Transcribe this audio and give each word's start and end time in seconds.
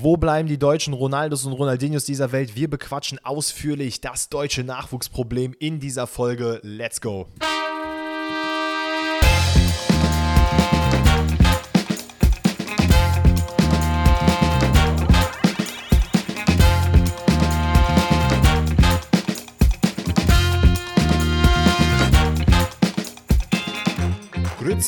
Wo 0.00 0.16
bleiben 0.16 0.46
die 0.46 0.58
deutschen 0.58 0.94
Ronaldos 0.94 1.44
und 1.44 1.54
Ronaldinhos 1.54 2.04
dieser 2.04 2.30
Welt? 2.30 2.54
Wir 2.54 2.70
bequatschen 2.70 3.18
ausführlich 3.24 4.00
das 4.00 4.28
deutsche 4.28 4.62
Nachwuchsproblem 4.62 5.56
in 5.58 5.80
dieser 5.80 6.06
Folge. 6.06 6.60
Let's 6.62 7.00
go! 7.00 7.26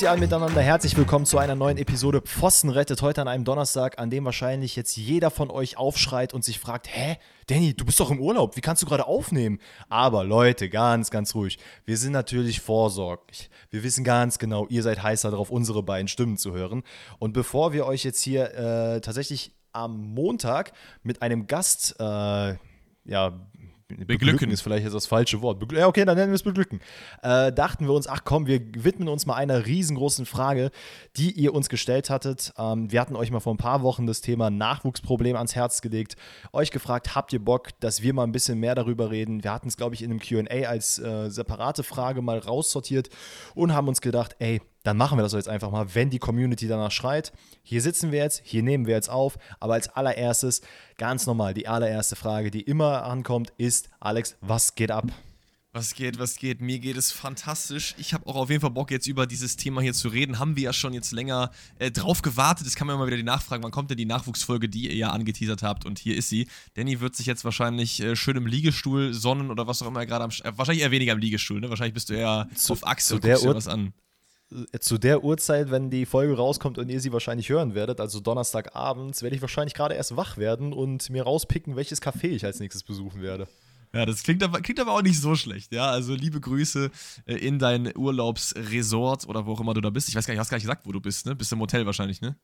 Grüezi 0.00 0.08
alle 0.08 0.20
miteinander, 0.20 0.62
herzlich 0.62 0.96
willkommen 0.96 1.26
zu 1.26 1.36
einer 1.36 1.54
neuen 1.54 1.76
Episode 1.76 2.22
Pfosten 2.22 2.70
rettet 2.70 3.02
heute 3.02 3.20
an 3.20 3.28
einem 3.28 3.44
Donnerstag, 3.44 3.98
an 3.98 4.08
dem 4.08 4.24
wahrscheinlich 4.24 4.74
jetzt 4.74 4.96
jeder 4.96 5.30
von 5.30 5.50
euch 5.50 5.76
aufschreit 5.76 6.32
und 6.32 6.42
sich 6.42 6.58
fragt, 6.58 6.88
hä, 6.90 7.18
Danny, 7.48 7.74
du 7.74 7.84
bist 7.84 8.00
doch 8.00 8.10
im 8.10 8.18
Urlaub, 8.18 8.56
wie 8.56 8.62
kannst 8.62 8.80
du 8.80 8.86
gerade 8.86 9.06
aufnehmen? 9.06 9.58
Aber 9.90 10.24
Leute, 10.24 10.70
ganz, 10.70 11.10
ganz 11.10 11.34
ruhig, 11.34 11.58
wir 11.84 11.98
sind 11.98 12.12
natürlich 12.12 12.62
vorsorglich. 12.62 13.50
Wir 13.68 13.82
wissen 13.82 14.02
ganz 14.02 14.38
genau, 14.38 14.66
ihr 14.68 14.82
seid 14.82 15.02
heißer 15.02 15.32
darauf, 15.32 15.50
unsere 15.50 15.82
beiden 15.82 16.08
Stimmen 16.08 16.38
zu 16.38 16.54
hören. 16.54 16.82
Und 17.18 17.34
bevor 17.34 17.74
wir 17.74 17.84
euch 17.84 18.02
jetzt 18.02 18.22
hier 18.22 18.54
äh, 18.54 19.02
tatsächlich 19.02 19.52
am 19.74 20.14
Montag 20.14 20.72
mit 21.02 21.20
einem 21.20 21.46
Gast 21.46 21.96
äh, 22.00 22.54
ja, 23.04 23.32
beglücken 24.06 24.50
ist 24.50 24.62
vielleicht 24.62 24.84
jetzt 24.84 24.94
das 24.94 25.06
falsche 25.06 25.42
Wort. 25.42 25.58
Begl 25.58 25.78
ja, 25.78 25.86
okay, 25.86 26.04
dann 26.04 26.16
nennen 26.16 26.30
wir 26.30 26.36
es 26.36 26.42
beglücken. 26.42 26.80
Äh, 27.22 27.52
dachten 27.52 27.86
wir 27.86 27.94
uns, 27.94 28.06
ach 28.06 28.22
komm, 28.24 28.46
wir 28.46 28.60
widmen 28.74 29.08
uns 29.08 29.26
mal 29.26 29.34
einer 29.34 29.66
riesengroßen 29.66 30.26
Frage, 30.26 30.70
die 31.16 31.32
ihr 31.32 31.54
uns 31.54 31.68
gestellt 31.68 32.10
hattet. 32.10 32.52
Ähm, 32.58 32.90
wir 32.90 33.00
hatten 33.00 33.16
euch 33.16 33.30
mal 33.30 33.40
vor 33.40 33.54
ein 33.54 33.58
paar 33.58 33.82
Wochen 33.82 34.06
das 34.06 34.20
Thema 34.20 34.50
Nachwuchsproblem 34.50 35.36
ans 35.36 35.54
Herz 35.54 35.80
gelegt. 35.80 36.16
Euch 36.52 36.70
gefragt, 36.70 37.14
habt 37.14 37.32
ihr 37.32 37.44
Bock, 37.44 37.68
dass 37.80 38.02
wir 38.02 38.14
mal 38.14 38.24
ein 38.24 38.32
bisschen 38.32 38.58
mehr 38.58 38.74
darüber 38.74 39.10
reden? 39.10 39.44
Wir 39.44 39.52
hatten 39.52 39.68
es, 39.68 39.76
glaube 39.76 39.94
ich, 39.94 40.02
in 40.02 40.10
einem 40.10 40.20
QA 40.20 40.68
als 40.68 40.98
äh, 40.98 41.30
separate 41.30 41.82
Frage 41.82 42.22
mal 42.22 42.38
raussortiert 42.38 43.08
und 43.54 43.74
haben 43.74 43.88
uns 43.88 44.00
gedacht, 44.00 44.36
ey, 44.38 44.60
dann 44.82 44.96
machen 44.96 45.18
wir 45.18 45.22
das 45.22 45.32
jetzt 45.32 45.48
einfach 45.48 45.70
mal, 45.70 45.94
wenn 45.94 46.10
die 46.10 46.18
Community 46.18 46.66
danach 46.66 46.90
schreit. 46.90 47.32
Hier 47.62 47.82
sitzen 47.82 48.12
wir 48.12 48.20
jetzt, 48.20 48.42
hier 48.44 48.62
nehmen 48.62 48.86
wir 48.86 48.94
jetzt 48.94 49.10
auf, 49.10 49.38
aber 49.58 49.74
als 49.74 49.88
allererstes, 49.88 50.62
ganz 50.96 51.26
normal, 51.26 51.54
die 51.54 51.68
allererste 51.68 52.16
Frage, 52.16 52.50
die 52.50 52.62
immer 52.62 53.04
ankommt, 53.04 53.52
ist, 53.58 53.90
Alex, 54.00 54.36
was 54.40 54.74
geht 54.74 54.90
ab? 54.90 55.12
Was 55.72 55.94
geht, 55.94 56.18
was 56.18 56.34
geht? 56.34 56.60
Mir 56.60 56.80
geht 56.80 56.96
es 56.96 57.12
fantastisch. 57.12 57.94
Ich 57.96 58.12
habe 58.12 58.26
auch 58.26 58.34
auf 58.34 58.50
jeden 58.50 58.60
Fall 58.60 58.72
Bock, 58.72 58.90
jetzt 58.90 59.06
über 59.06 59.28
dieses 59.28 59.56
Thema 59.56 59.80
hier 59.80 59.92
zu 59.92 60.08
reden. 60.08 60.40
Haben 60.40 60.56
wir 60.56 60.64
ja 60.64 60.72
schon 60.72 60.92
jetzt 60.92 61.12
länger 61.12 61.52
äh, 61.78 61.92
drauf 61.92 62.22
gewartet. 62.22 62.66
Das 62.66 62.74
kann 62.74 62.88
man 62.88 62.96
immer 62.96 63.06
wieder 63.06 63.16
die 63.16 63.22
Nachfragen. 63.22 63.62
Wann 63.62 63.70
kommt 63.70 63.88
denn 63.88 63.96
die 63.96 64.04
Nachwuchsfolge, 64.04 64.68
die 64.68 64.88
ihr 64.88 64.96
ja 64.96 65.10
angeteasert 65.10 65.62
habt? 65.62 65.86
Und 65.86 66.00
hier 66.00 66.16
ist 66.16 66.28
sie. 66.28 66.48
Danny 66.74 66.98
wird 66.98 67.14
sich 67.14 67.26
jetzt 67.26 67.44
wahrscheinlich 67.44 68.00
äh, 68.00 68.16
schön 68.16 68.36
im 68.36 68.48
Liegestuhl 68.48 69.14
sonnen 69.14 69.48
oder 69.48 69.68
was 69.68 69.80
auch 69.80 69.86
immer 69.86 70.00
er 70.00 70.06
gerade 70.06 70.24
am. 70.24 70.30
Äh, 70.30 70.58
wahrscheinlich 70.58 70.82
eher 70.82 70.90
weniger 70.90 71.12
im 71.12 71.20
Liegestuhl, 71.20 71.60
ne? 71.60 71.70
Wahrscheinlich 71.70 71.94
bist 71.94 72.10
du 72.10 72.14
eher 72.14 72.48
zu, 72.56 72.72
auf 72.72 72.84
Achse 72.84 73.14
und 73.14 73.22
guckst 73.22 73.44
dir 73.44 73.54
was 73.54 73.68
an 73.68 73.92
zu 74.80 74.98
der 74.98 75.22
Uhrzeit, 75.22 75.70
wenn 75.70 75.90
die 75.90 76.06
Folge 76.06 76.36
rauskommt 76.36 76.78
und 76.78 76.88
ihr 76.88 77.00
sie 77.00 77.12
wahrscheinlich 77.12 77.48
hören 77.48 77.74
werdet, 77.74 78.00
also 78.00 78.20
Donnerstagabends, 78.20 79.22
werde 79.22 79.36
ich 79.36 79.42
wahrscheinlich 79.42 79.74
gerade 79.74 79.94
erst 79.94 80.16
wach 80.16 80.36
werden 80.36 80.72
und 80.72 81.08
mir 81.10 81.22
rauspicken, 81.22 81.76
welches 81.76 82.02
Café 82.02 82.28
ich 82.28 82.44
als 82.44 82.60
nächstes 82.60 82.82
besuchen 82.82 83.22
werde. 83.22 83.46
Ja, 83.92 84.06
das 84.06 84.22
klingt 84.22 84.42
aber, 84.42 84.60
klingt 84.60 84.78
aber 84.80 84.92
auch 84.92 85.02
nicht 85.02 85.20
so 85.20 85.34
schlecht, 85.34 85.72
ja. 85.72 85.90
Also 85.90 86.14
liebe 86.14 86.40
Grüße 86.40 86.90
äh, 87.26 87.34
in 87.34 87.58
dein 87.58 87.96
Urlaubsresort 87.96 89.26
oder 89.26 89.46
wo 89.46 89.52
auch 89.52 89.60
immer 89.60 89.74
du 89.74 89.80
da 89.80 89.90
bist. 89.90 90.08
Ich 90.08 90.14
weiß 90.14 90.26
gar 90.26 90.34
nicht, 90.34 90.40
hast 90.40 90.48
gar 90.48 90.58
nicht 90.58 90.64
gesagt, 90.64 90.86
wo 90.86 90.92
du 90.92 91.00
bist, 91.00 91.26
ne? 91.26 91.34
Bist 91.34 91.52
im 91.52 91.60
Hotel 91.60 91.86
wahrscheinlich, 91.86 92.20
ne? 92.20 92.36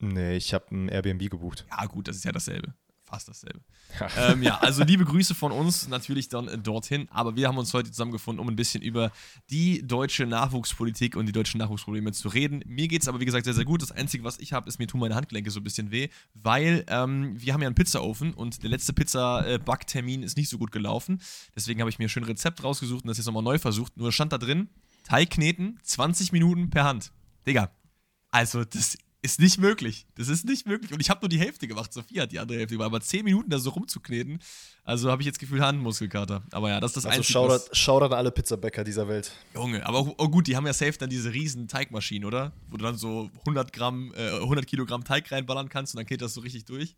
Nee, 0.00 0.36
ich 0.36 0.52
habe 0.52 0.74
ein 0.74 0.88
Airbnb 0.88 1.30
gebucht. 1.30 1.64
Ja, 1.70 1.86
gut, 1.86 2.08
das 2.08 2.16
ist 2.16 2.24
ja 2.24 2.32
dasselbe 2.32 2.74
fast 3.14 3.28
dasselbe. 3.28 3.60
ähm, 4.18 4.42
ja, 4.42 4.58
also 4.58 4.82
liebe 4.82 5.04
Grüße 5.04 5.34
von 5.34 5.52
uns 5.52 5.88
natürlich 5.88 6.28
dann 6.28 6.48
äh, 6.48 6.58
dorthin. 6.58 7.08
Aber 7.10 7.36
wir 7.36 7.48
haben 7.48 7.58
uns 7.58 7.72
heute 7.72 7.90
zusammengefunden, 7.90 8.40
um 8.40 8.48
ein 8.48 8.56
bisschen 8.56 8.82
über 8.82 9.12
die 9.50 9.86
deutsche 9.86 10.26
Nachwuchspolitik 10.26 11.16
und 11.16 11.26
die 11.26 11.32
deutschen 11.32 11.58
Nachwuchsprobleme 11.58 12.12
zu 12.12 12.28
reden. 12.28 12.62
Mir 12.66 12.88
geht 12.88 13.02
es 13.02 13.08
aber, 13.08 13.20
wie 13.20 13.24
gesagt, 13.24 13.44
sehr, 13.44 13.54
sehr 13.54 13.64
gut. 13.64 13.82
Das 13.82 13.92
Einzige, 13.92 14.24
was 14.24 14.38
ich 14.38 14.52
habe, 14.52 14.68
ist, 14.68 14.78
mir 14.78 14.86
tun 14.86 15.00
meine 15.00 15.14
Handgelenke 15.14 15.50
so 15.50 15.60
ein 15.60 15.64
bisschen 15.64 15.90
weh, 15.90 16.08
weil 16.34 16.84
ähm, 16.88 17.40
wir 17.40 17.54
haben 17.54 17.62
ja 17.62 17.68
einen 17.68 17.76
Pizzaofen 17.76 18.34
und 18.34 18.62
der 18.62 18.70
letzte 18.70 18.92
Pizza-Backtermin 18.92 20.22
ist 20.22 20.36
nicht 20.36 20.48
so 20.48 20.58
gut 20.58 20.72
gelaufen. 20.72 21.20
Deswegen 21.54 21.80
habe 21.80 21.90
ich 21.90 21.98
mir 21.98 22.06
ein 22.06 22.10
schönes 22.10 22.28
Rezept 22.28 22.64
rausgesucht 22.64 23.04
und 23.04 23.08
das 23.08 23.18
jetzt 23.18 23.26
nochmal 23.26 23.42
neu 23.42 23.58
versucht. 23.58 23.96
Nur 23.96 24.12
stand 24.12 24.32
da 24.32 24.38
drin, 24.38 24.68
Teig 25.04 25.30
kneten, 25.30 25.78
20 25.82 26.32
Minuten 26.32 26.70
per 26.70 26.84
Hand. 26.84 27.12
Digga, 27.46 27.70
also 28.30 28.64
das 28.64 28.96
ist 29.24 29.40
nicht 29.40 29.58
möglich. 29.58 30.06
Das 30.16 30.28
ist 30.28 30.44
nicht 30.44 30.66
möglich. 30.66 30.92
Und 30.92 31.00
ich 31.00 31.08
habe 31.08 31.20
nur 31.22 31.30
die 31.30 31.38
Hälfte 31.38 31.66
gemacht. 31.66 31.90
Sophie 31.94 32.20
hat 32.20 32.30
die 32.30 32.38
andere 32.38 32.58
Hälfte 32.58 32.74
gemacht. 32.74 32.88
Aber 32.88 33.00
zehn 33.00 33.24
Minuten 33.24 33.48
da 33.48 33.58
so 33.58 33.70
rumzukneten, 33.70 34.38
also 34.84 35.10
habe 35.10 35.22
ich 35.22 35.26
jetzt 35.26 35.38
Gefühl 35.38 35.62
Handmuskelkater. 35.62 36.42
Aber 36.50 36.68
ja, 36.68 36.78
das 36.78 36.90
ist 36.90 36.96
das 36.98 37.06
also 37.06 37.18
Einzige. 37.20 37.38
Also 37.40 37.68
Shoutout 37.72 38.06
an 38.06 38.12
alle 38.12 38.30
Pizzabäcker 38.30 38.84
dieser 38.84 39.08
Welt. 39.08 39.32
Junge, 39.54 39.86
aber 39.86 39.98
auch, 39.98 40.14
oh 40.18 40.28
gut, 40.28 40.46
die 40.46 40.56
haben 40.56 40.66
ja 40.66 40.74
safe 40.74 40.98
dann 40.98 41.08
diese 41.08 41.32
riesen 41.32 41.68
Teigmaschinen, 41.68 42.26
oder? 42.26 42.52
Wo 42.68 42.76
du 42.76 42.84
dann 42.84 42.98
so 42.98 43.30
100 43.40 43.72
Gramm, 43.72 44.12
äh, 44.14 44.28
100 44.40 44.66
Kilogramm 44.66 45.04
Teig 45.04 45.32
reinballern 45.32 45.70
kannst 45.70 45.94
und 45.94 46.00
dann 46.00 46.06
geht 46.06 46.20
das 46.20 46.34
so 46.34 46.42
richtig 46.42 46.66
durch. 46.66 46.94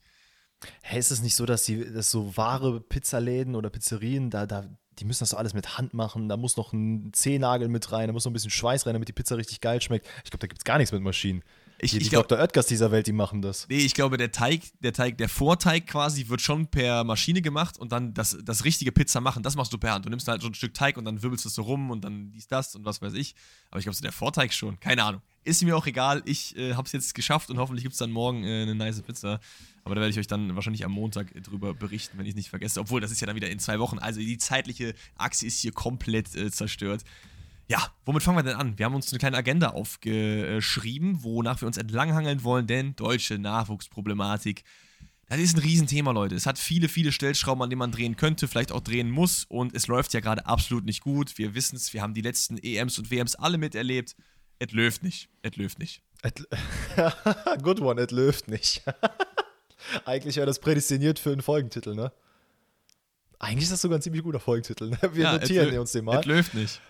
Hey, 0.83 0.99
ist 0.99 1.13
es 1.13 1.23
nicht 1.23 1.37
so, 1.37 1.47
dass 1.47 1.63
die, 1.63 1.93
dass 1.93 2.11
so 2.11 2.37
wahre 2.37 2.81
Pizzaläden 2.81 3.55
oder 3.55 3.71
Pizzerien, 3.71 4.31
da, 4.31 4.47
da, 4.47 4.65
die 4.99 5.05
müssen 5.05 5.21
das 5.21 5.31
so 5.31 5.37
alles 5.37 5.55
mit 5.55 5.79
Hand 5.79 5.95
machen, 5.95 6.29
da 6.29 6.37
muss 6.37 6.57
noch 6.57 6.73
ein 6.73 7.13
Zehnagel 7.13 7.69
mit 7.69 7.93
rein, 7.93 8.09
da 8.09 8.13
muss 8.13 8.25
noch 8.25 8.31
ein 8.31 8.33
bisschen 8.33 8.51
Schweiß 8.51 8.85
rein, 8.85 8.95
damit 8.95 9.07
die 9.07 9.13
Pizza 9.13 9.37
richtig 9.37 9.61
geil 9.61 9.81
schmeckt. 9.81 10.09
Ich 10.25 10.31
glaube, 10.33 10.41
da 10.41 10.49
gibt 10.49 10.59
es 10.59 10.65
gar 10.65 10.79
nichts 10.79 10.91
mit 10.91 11.03
Maschinen. 11.03 11.45
Ich, 11.79 11.91
die, 11.91 11.99
ich 11.99 12.11
glaub, 12.11 12.27
Dr. 12.29 12.43
Oetkers 12.43 12.67
dieser 12.67 12.91
Welt, 12.91 13.07
die 13.07 13.13
machen 13.13 13.43
das. 13.43 13.67
Nee, 13.69 13.79
ich 13.79 13.95
glaube, 13.95 14.17
der 14.17 14.33
Teig, 14.33 14.63
der 14.81 14.93
Teig, 14.93 15.19
der 15.19 15.29
Vorteig 15.29 15.87
quasi 15.87 16.29
wird 16.29 16.41
schon 16.41 16.67
per 16.69 17.05
Maschine 17.05 17.43
gemacht 17.43 17.79
und 17.79 17.93
dann 17.93 18.15
das, 18.15 18.39
das 18.43 18.65
richtige 18.65 18.93
Pizza 18.93 19.21
machen, 19.21 19.43
das 19.43 19.57
machst 19.57 19.73
du 19.73 19.79
per 19.79 19.93
Hand. 19.93 20.07
Du 20.07 20.11
nimmst 20.11 20.27
halt 20.29 20.41
so 20.41 20.49
ein 20.49 20.55
Stück 20.55 20.73
Teig 20.73 20.97
und 20.97 21.05
dann 21.05 21.23
wirbelst 21.23 21.45
du 21.45 21.49
es 21.49 21.55
so 21.55 21.63
rum 21.63 21.91
und 21.91 22.03
dann 22.05 22.31
dies, 22.33 22.49
das 22.49 22.75
und 22.75 22.85
was 22.85 23.03
weiß 23.03 23.13
ich. 23.15 23.35
Aber 23.71 23.79
ich 23.79 23.85
glaube, 23.85 23.97
so 23.97 24.03
der 24.03 24.13
Vorteig 24.13 24.53
schon. 24.55 24.81
Keine 24.81 25.05
Ahnung. 25.05 25.21
Ist 25.45 25.63
mir 25.63 25.77
auch 25.77 25.87
egal. 25.87 26.23
Ich 26.25 26.57
äh, 26.57 26.75
habe 26.75 26.87
es 26.87 26.93
jetzt 26.93 27.15
geschafft 27.15 27.51
und 27.51 27.59
hoffentlich 27.59 27.85
gibt 27.85 27.93
es 27.93 27.99
dann 27.99 28.11
morgen 28.11 28.43
äh, 28.45 28.63
eine 28.63 28.75
nice 28.75 29.03
Pizza. 29.03 29.39
Aber 29.85 29.95
da 29.95 30.01
werde 30.01 30.11
ich 30.11 30.19
euch 30.19 30.27
dann 30.27 30.57
wahrscheinlich 30.57 30.85
am 30.85 30.93
Montag 30.93 31.33
drüber 31.45 31.73
berichten, 31.75 32.19
wenn 32.19 32.27
ich 32.27 32.31
es 32.31 32.37
nicht 32.37 32.51
vergesse. 32.51 32.81
Obwohl, 32.81 33.01
das 33.01 33.13
ist 33.13 33.21
ja 33.21 33.27
dann 33.27 33.37
wieder 33.37 33.51
in 33.51 33.61
zwei 33.61 33.79
Wochen. 33.79 33.99
Also 33.99 34.19
die 34.19 34.39
zeitliche 34.39 34.95
Achse 35.17 35.47
ist 35.47 35.61
hier 35.61 35.73
komplett 35.73 36.35
äh, 36.35 36.51
zerstört. 36.51 37.05
Ja, 37.69 37.93
womit 38.05 38.23
fangen 38.23 38.39
wir 38.39 38.45
denn 38.45 38.57
an? 38.57 38.79
Wir 38.79 38.87
haben 38.87 38.95
uns 38.95 39.11
eine 39.11 39.19
kleine 39.19 39.37
Agenda 39.37 39.71
aufgeschrieben, 39.71 41.25
wonach 41.25 41.61
wir 41.61 41.67
uns 41.67 41.77
entlanghangeln 41.77 42.45
wollen, 42.45 42.67
denn 42.67 42.95
deutsche 42.95 43.39
Nachwuchsproblematik. 43.39 44.63
Das 45.29 45.41
ist 45.41 45.57
ein 45.57 45.63
Riesenthema, 45.63 46.13
Leute. 46.13 46.37
Es 46.37 46.47
hat 46.47 46.59
viele, 46.59 46.89
viele 46.89 47.11
Stellschrauben, 47.11 47.61
an 47.61 47.69
denen 47.69 47.81
man 47.81 47.91
drehen 47.91 48.17
könnte, 48.17 48.47
vielleicht 48.47 48.71
auch 48.71 48.81
drehen 48.81 49.11
muss. 49.11 49.45
Und 49.49 49.75
es 49.75 49.89
läuft 49.89 50.15
ja 50.15 50.21
gerade 50.21 50.47
absolut 50.47 50.85
nicht 50.85 51.01
gut. 51.01 51.37
Wir 51.39 51.57
wissen 51.57 51.75
es, 51.75 51.93
wir 51.93 52.03
haben 52.03 52.15
die 52.15 52.21
letzten 52.21 52.59
EMs 52.59 52.99
und 53.01 53.11
WMs 53.11 53.35
alle 53.35 53.59
miterlebt. 53.59 54.15
Es 54.61 54.71
läuft 54.71 55.03
nicht. 55.03 55.29
Es 55.43 55.57
läuft 55.57 55.81
nicht. 55.81 56.03
Good 57.63 57.81
one, 57.81 58.01
es 58.01 58.13
läuft 58.13 58.47
nicht. 58.49 58.85
Eigentlich 60.05 60.37
wäre 60.37 60.47
das 60.47 60.61
prädestiniert 60.61 61.19
für 61.19 61.33
einen 61.33 61.43
Folgentitel, 61.43 61.95
ne? 61.95 62.13
Eigentlich 63.39 63.65
ist 63.65 63.73
das 63.73 63.83
sogar 63.83 63.99
ein 63.99 64.03
ziemlich 64.03 64.23
guter 64.23 64.41
Folgentitel. 64.41 64.91
Ne? 64.91 64.99
Wir 65.13 65.25
ja, 65.25 65.33
notieren 65.35 65.77
uns 65.79 65.93
den 65.93 66.05
mal. 66.05 66.21
Es 66.21 66.27
läuft 66.27 66.55
nicht. 66.55 66.81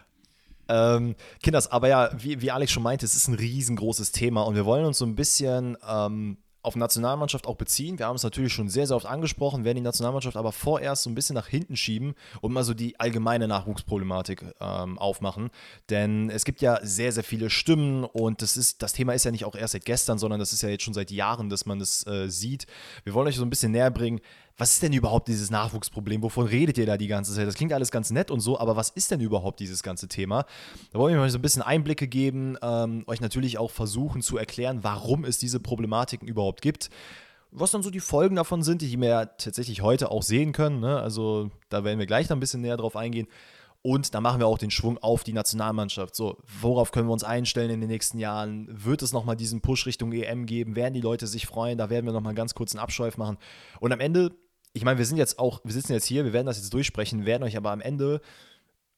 Ähm, 0.69 1.15
Kinders, 1.43 1.71
aber 1.71 1.89
ja, 1.89 2.11
wie, 2.17 2.41
wie 2.41 2.51
Alex 2.51 2.73
schon 2.73 2.83
meinte, 2.83 3.05
es 3.05 3.15
ist 3.15 3.29
ein 3.29 3.35
riesengroßes 3.35 4.13
Thema 4.13 4.43
und 4.43 4.55
wir 4.55 4.65
wollen 4.65 4.85
uns 4.85 4.99
so 4.99 5.05
ein 5.05 5.15
bisschen 5.15 5.77
ähm, 5.89 6.39
auf 6.67 6.75
Nationalmannschaft 6.75 7.47
auch 7.47 7.55
beziehen. 7.55 7.97
Wir 8.01 8.07
haben 8.07 8.17
es 8.17 8.25
natürlich 8.25 8.53
schon 8.53 8.69
sehr, 8.69 8.89
sehr 8.89 8.97
oft 8.97 9.07
angesprochen, 9.07 9.65
werden 9.65 9.77
die 9.77 9.83
Nationalmannschaft 9.83 10.37
aber 10.37 10.51
vorerst 10.51 11.05
so 11.05 11.11
ein 11.11 11.15
bisschen 11.15 11.35
nach 11.35 11.47
hinten 11.47 11.77
schieben 11.77 12.15
und 12.41 12.53
mal 12.53 12.65
so 12.65 12.75
die 12.75 12.99
allgemeine 12.99 13.47
Nachwuchsproblematik 13.47 14.45
ähm, 14.61 14.99
aufmachen. 14.99 15.51
Denn 15.91 16.29
es 16.29 16.45
gibt 16.45 16.61
ja 16.63 16.81
sehr, 16.83 17.13
sehr 17.13 17.23
viele 17.23 17.51
Stimmen 17.51 18.03
und 18.03 18.43
das, 18.43 18.57
ist, 18.57 18.83
das 18.83 18.93
Thema 18.93 19.15
ist 19.15 19.25
ja 19.25 19.31
nicht 19.31 19.45
auch 19.45 19.55
erst 19.55 19.75
seit 19.75 19.85
gestern, 19.85 20.19
sondern 20.19 20.41
das 20.41 20.53
ist 20.53 20.63
ja 20.63 20.69
jetzt 20.69 20.83
schon 20.83 20.93
seit 20.93 21.13
Jahren, 21.13 21.51
dass 21.51 21.67
man 21.67 21.79
das 21.79 22.05
äh, 22.09 22.29
sieht. 22.29 22.67
Wir 23.05 23.15
wollen 23.15 23.29
euch 23.29 23.37
so 23.37 23.45
ein 23.45 23.51
bisschen 23.51 23.71
näher 23.71 23.93
bringen, 23.93 24.21
was 24.59 24.73
ist 24.73 24.83
denn 24.83 24.93
überhaupt 24.93 25.29
dieses 25.29 25.51
Nachwuchsproblem? 25.51 26.23
Wovon 26.23 26.47
redet 26.47 26.79
ihr 26.79 26.87
da 26.87 26.97
die 26.97 27.09
ganze 27.09 27.35
Zeit? 27.35 27.47
Das 27.47 27.55
klingt 27.55 27.73
alles 27.73 27.91
ganz 27.91 28.11
nett 28.11 28.31
und 28.31 28.41
so, 28.41 28.59
aber 28.59 28.75
was 28.75 28.89
ist 28.91 29.11
denn 29.11 29.21
überhaupt 29.21 29.61
dieses 29.61 29.83
ganze 29.83 30.09
Thema? 30.09 30.47
Da 30.93 30.99
wollen 30.99 31.15
wir 31.15 31.23
euch 31.23 31.33
so 31.33 31.39
ein 31.39 31.43
bisschen 31.43 31.63
Einblicke 31.63 32.09
geben, 32.09 32.57
ähm, 32.63 33.05
euch 33.07 33.21
natürlich 33.21 33.59
auch 33.59 33.71
versuchen 33.71 34.23
zu 34.23 34.39
erklären, 34.39 34.83
warum 34.83 35.25
es 35.25 35.39
diese 35.39 35.61
Problematiken 35.61 36.27
überhaupt 36.27 36.63
gibt. 36.63 36.89
Was 37.51 37.71
dann 37.71 37.83
so 37.83 37.91
die 37.91 38.01
Folgen 38.01 38.37
davon 38.37 38.63
sind, 38.63 38.83
die 38.83 39.01
wir 39.01 39.09
ja 39.09 39.27
tatsächlich 39.27 39.83
heute 39.83 40.11
auch 40.11 40.23
sehen 40.23 40.53
können. 40.53 40.81
Ne? 40.81 40.99
Also 41.01 41.51
da 41.69 41.85
werden 41.85 41.99
wir 41.99 42.07
gleich 42.07 42.27
dann 42.27 42.39
ein 42.39 42.41
bisschen 42.41 42.63
näher 42.63 42.77
drauf 42.77 42.97
eingehen. 42.97 43.29
Und 43.83 44.15
da 44.15 44.21
machen 44.21 44.41
wir 44.41 44.49
auch 44.49 44.59
den 44.59 44.73
Schwung 44.73 44.99
auf 44.99 45.23
die 45.23 45.33
Nationalmannschaft. 45.33 46.17
So, 46.17 46.39
worauf 46.61 46.91
können 46.91 47.09
wir 47.09 47.13
uns 47.13 47.23
einstellen 47.23 47.71
in 47.71 47.81
den 47.81 47.89
nächsten 47.89 48.19
Jahren? 48.19 48.67
Wird 48.69 49.01
es 49.01 49.13
nochmal 49.13 49.37
diesen 49.37 49.61
Push 49.61 49.87
Richtung 49.87 50.13
EM 50.13 50.47
geben? 50.47 50.75
Werden 50.75 50.95
die 50.95 51.01
Leute 51.01 51.29
sich 51.29 51.47
freuen? 51.47 51.79
Da 51.79 51.89
werden 51.89 52.05
wir 52.05 52.13
nochmal 52.13 52.35
ganz 52.35 52.55
kurz 52.55 52.75
einen 52.75 52.83
Abschweif 52.83 53.17
machen. 53.17 53.39
Und 53.79 53.93
am 53.93 54.01
Ende 54.01 54.33
ich 54.77 54.85
meine, 54.85 54.99
wir 54.99 55.07
sind 55.07 55.17
jetzt 55.17 55.39
auch, 55.39 55.61
wir 55.65 55.73
sitzen 55.73 55.95
jetzt 55.95 56.05
hier, 56.05 56.27
wir 56.27 56.35
werden 56.35 56.47
das 56.47 56.59
jetzt 56.59 56.73
durchsprechen, 56.75 57.25
werden 57.25 57.43
euch 57.43 57.57
aber 57.57 57.71
am 57.71 57.81
Ende 57.81 58.21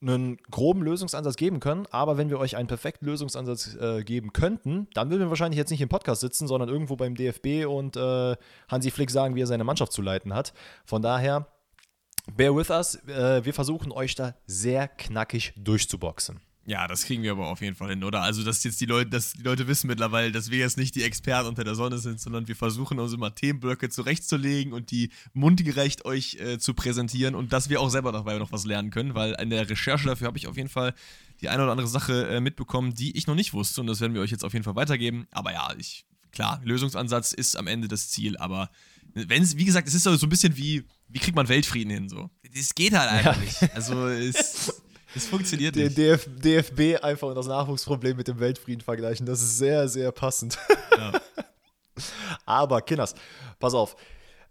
einen 0.01 0.37
groben 0.51 0.81
Lösungsansatz 0.81 1.37
geben 1.37 1.61
können, 1.61 1.87
aber 1.89 2.17
wenn 2.17 2.29
wir 2.29 2.37
euch 2.37 2.57
einen 2.57 2.67
perfekten 2.67 3.05
Lösungsansatz 3.05 3.75
äh, 3.75 4.03
geben 4.03 4.33
könnten, 4.33 4.87
dann 4.93 5.09
würden 5.09 5.21
wir 5.21 5.29
wahrscheinlich 5.29 5.57
jetzt 5.57 5.71
nicht 5.71 5.81
im 5.81 5.87
Podcast 5.87 6.19
sitzen, 6.19 6.47
sondern 6.47 6.67
irgendwo 6.67 6.97
beim 6.97 7.15
DFB 7.15 7.65
und 7.65 7.95
äh, 7.95 8.35
Hansi 8.67 8.91
Flick 8.91 9.09
sagen, 9.09 9.35
wie 9.35 9.41
er 9.41 9.47
seine 9.47 9.63
Mannschaft 9.63 9.93
zu 9.93 10.01
leiten 10.01 10.33
hat. 10.33 10.53
Von 10.83 11.01
daher, 11.01 11.47
bear 12.35 12.53
with 12.55 12.69
us, 12.69 12.95
äh, 13.07 13.43
wir 13.45 13.53
versuchen 13.53 13.93
euch 13.93 14.15
da 14.15 14.35
sehr 14.45 14.89
knackig 14.89 15.53
durchzuboxen. 15.57 16.41
Ja, 16.69 16.87
das 16.87 17.05
kriegen 17.05 17.23
wir 17.23 17.31
aber 17.31 17.47
auf 17.47 17.61
jeden 17.61 17.75
Fall 17.75 17.89
hin, 17.89 18.03
oder? 18.03 18.21
Also, 18.21 18.43
dass 18.43 18.63
jetzt 18.63 18.79
die 18.79 18.85
Leute, 18.85 19.09
dass 19.09 19.33
die 19.33 19.41
Leute 19.41 19.67
wissen 19.67 19.87
mittlerweile, 19.87 20.31
dass 20.31 20.51
wir 20.51 20.59
jetzt 20.59 20.77
nicht 20.77 20.93
die 20.93 21.01
Experten 21.01 21.47
unter 21.47 21.63
der 21.63 21.73
Sonne 21.73 21.97
sind, 21.97 22.21
sondern 22.21 22.47
wir 22.47 22.55
versuchen 22.55 22.99
uns 22.99 23.11
immer 23.11 23.33
Themenblöcke 23.33 23.89
zurechtzulegen 23.89 24.71
und 24.71 24.91
die 24.91 25.09
mundgerecht 25.33 26.05
euch 26.05 26.35
äh, 26.35 26.59
zu 26.59 26.75
präsentieren 26.75 27.33
und 27.33 27.53
dass 27.53 27.69
wir 27.69 27.81
auch 27.81 27.89
selber 27.89 28.11
dabei 28.11 28.37
noch 28.37 28.51
was 28.51 28.65
lernen 28.65 28.91
können, 28.91 29.15
weil 29.15 29.35
in 29.41 29.49
der 29.49 29.67
Recherche 29.67 30.05
dafür 30.05 30.27
habe 30.27 30.37
ich 30.37 30.45
auf 30.45 30.57
jeden 30.57 30.69
Fall 30.69 30.93
die 31.41 31.49
eine 31.49 31.63
oder 31.63 31.71
andere 31.71 31.87
Sache 31.87 32.27
äh, 32.27 32.39
mitbekommen, 32.39 32.93
die 32.93 33.17
ich 33.17 33.25
noch 33.25 33.33
nicht 33.33 33.53
wusste 33.53 33.81
und 33.81 33.87
das 33.87 33.99
werden 33.99 34.13
wir 34.13 34.21
euch 34.21 34.29
jetzt 34.29 34.45
auf 34.45 34.53
jeden 34.53 34.63
Fall 34.63 34.75
weitergeben. 34.75 35.25
Aber 35.31 35.51
ja, 35.51 35.73
ich, 35.75 36.05
klar, 36.31 36.61
Lösungsansatz 36.63 37.33
ist 37.33 37.55
am 37.57 37.65
Ende 37.65 37.87
das 37.87 38.11
Ziel, 38.11 38.37
aber 38.37 38.69
wenn 39.15 39.41
es, 39.41 39.57
wie 39.57 39.65
gesagt, 39.65 39.87
es 39.87 39.95
ist 39.95 40.03
so 40.03 40.11
ein 40.11 40.29
bisschen 40.29 40.55
wie, 40.55 40.83
wie 41.07 41.17
kriegt 41.17 41.35
man 41.35 41.49
Weltfrieden 41.49 41.91
hin 41.91 42.09
so? 42.09 42.29
Das 42.53 42.75
geht 42.75 42.93
halt 42.93 43.09
einfach 43.09 43.37
ja. 43.37 43.43
nicht. 43.43 43.75
Also 43.75 44.07
es 44.07 44.83
es 45.15 45.27
funktioniert 45.27 45.75
nicht. 45.75 45.97
Den 45.97 46.17
DF 46.17 46.27
DFB 46.37 47.03
einfach 47.03 47.27
und 47.27 47.35
das 47.35 47.47
Nachwuchsproblem 47.47 48.17
mit 48.17 48.27
dem 48.27 48.39
Weltfrieden 48.39 48.81
vergleichen. 48.81 49.25
Das 49.25 49.41
ist 49.41 49.57
sehr, 49.57 49.87
sehr 49.87 50.11
passend. 50.11 50.57
Ja. 50.97 51.13
Aber, 52.45 52.81
Kinders, 52.81 53.15
pass 53.59 53.73
auf. 53.73 53.95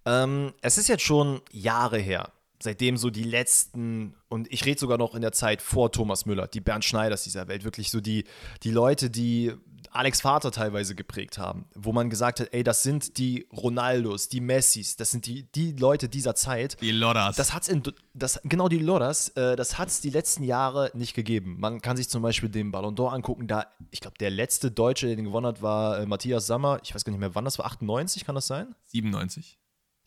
Ähm, 0.05 0.53
es 0.61 0.79
ist 0.79 0.89
jetzt 0.89 1.03
schon 1.03 1.41
Jahre 1.51 1.99
her, 1.99 2.33
seitdem 2.61 2.97
so 2.97 3.11
die 3.11 3.25
letzten, 3.25 4.15
und 4.29 4.51
ich 4.53 4.65
rede 4.65 4.79
sogar 4.79 4.99
noch 4.99 5.15
in 5.15 5.23
der 5.23 5.33
Zeit 5.33 5.63
vor 5.63 5.93
Thomas 5.93 6.27
Müller, 6.27 6.47
die 6.47 6.61
Bernd 6.61 6.85
Schneiders 6.85 7.25
dieser 7.25 7.49
Welt, 7.49 7.65
wirklich 7.65 7.91
so 7.91 8.01
die, 8.01 8.25
die 8.63 8.71
Leute, 8.71 9.11
die 9.11 9.53
Alex 9.91 10.21
Vater 10.21 10.51
teilweise 10.51 10.95
geprägt 10.95 11.39
haben, 11.39 11.67
wo 11.75 11.93
man 11.93 12.11
gesagt 12.11 12.41
hat, 12.41 12.49
ey, 12.53 12.63
das 12.63 12.83
sind 12.83 13.19
die 13.19 13.47
Ronaldos, 13.53 14.29
die 14.29 14.41
Messis, 14.41 14.97
das 14.97 15.11
sind 15.11 15.27
die, 15.27 15.45
die 15.53 15.73
Leute 15.73 16.09
dieser 16.09 16.35
Zeit. 16.35 16.81
Die 16.81 16.93
Loras. 16.93 17.37
Das 17.37 17.55
hat's 17.55 17.69
in, 17.69 17.83
das, 18.15 18.41
genau 18.45 18.69
die 18.69 18.79
Loras, 18.79 19.31
äh, 19.31 19.57
das 19.57 19.79
hat 19.79 19.89
es 19.89 20.01
die 20.01 20.11
letzten 20.11 20.43
Jahre 20.45 20.91
nicht 20.95 21.15
gegeben. 21.15 21.57
Man 21.59 21.81
kann 21.81 21.97
sich 21.97 22.09
zum 22.09 22.23
Beispiel 22.23 22.49
den 22.49 22.71
Ballon 22.71 22.97
d'Or 22.97 23.13
angucken, 23.13 23.47
da, 23.47 23.67
ich 23.91 24.01
glaube, 24.01 24.19
der 24.19 24.31
letzte 24.31 24.71
Deutsche, 24.71 25.07
der 25.07 25.17
den 25.17 25.25
gewonnen 25.25 25.47
hat, 25.47 25.63
war 25.63 26.01
äh, 26.01 26.07
Matthias 26.07 26.47
Sammer, 26.47 26.81
ich 26.83 26.95
weiß 26.95 27.05
gar 27.05 27.13
nicht 27.13 27.21
mehr, 27.21 27.35
wann 27.35 27.45
das 27.45 27.59
war, 27.59 27.67
98, 27.67 28.25
kann 28.25 28.35
das 28.35 28.47
sein? 28.47 28.75
97. 28.87 29.59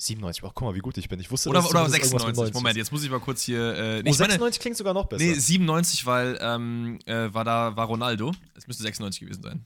97, 0.01 0.44
ach 0.44 0.51
guck 0.53 0.68
mal, 0.68 0.75
wie 0.75 0.80
gut 0.80 0.98
ich 0.98 1.07
bin. 1.07 1.19
Ich 1.19 1.30
wusste 1.30 1.50
Oder, 1.50 1.63
oder 1.68 1.88
96. 1.88 2.53
Moment, 2.53 2.75
jetzt 2.75 2.92
muss 2.92 3.03
ich 3.03 3.09
mal 3.09 3.19
kurz 3.19 3.44
hier. 3.44 3.75
Äh, 3.75 4.03
nee, 4.03 4.09
oh, 4.09 4.13
96 4.13 4.39
meine, 4.39 4.51
klingt 4.51 4.77
sogar 4.77 4.94
noch 4.94 5.06
besser. 5.06 5.24
Nee, 5.24 5.33
97, 5.33 6.06
weil 6.06 6.38
ähm, 6.42 7.00
äh, 7.06 7.33
war 7.33 7.44
da 7.44 7.75
war 7.75 7.86
Ronaldo. 7.86 8.31
Es 8.56 8.68
müsste 8.68 8.83
96 8.83 9.21
gewesen 9.21 9.44
sein. 9.44 9.65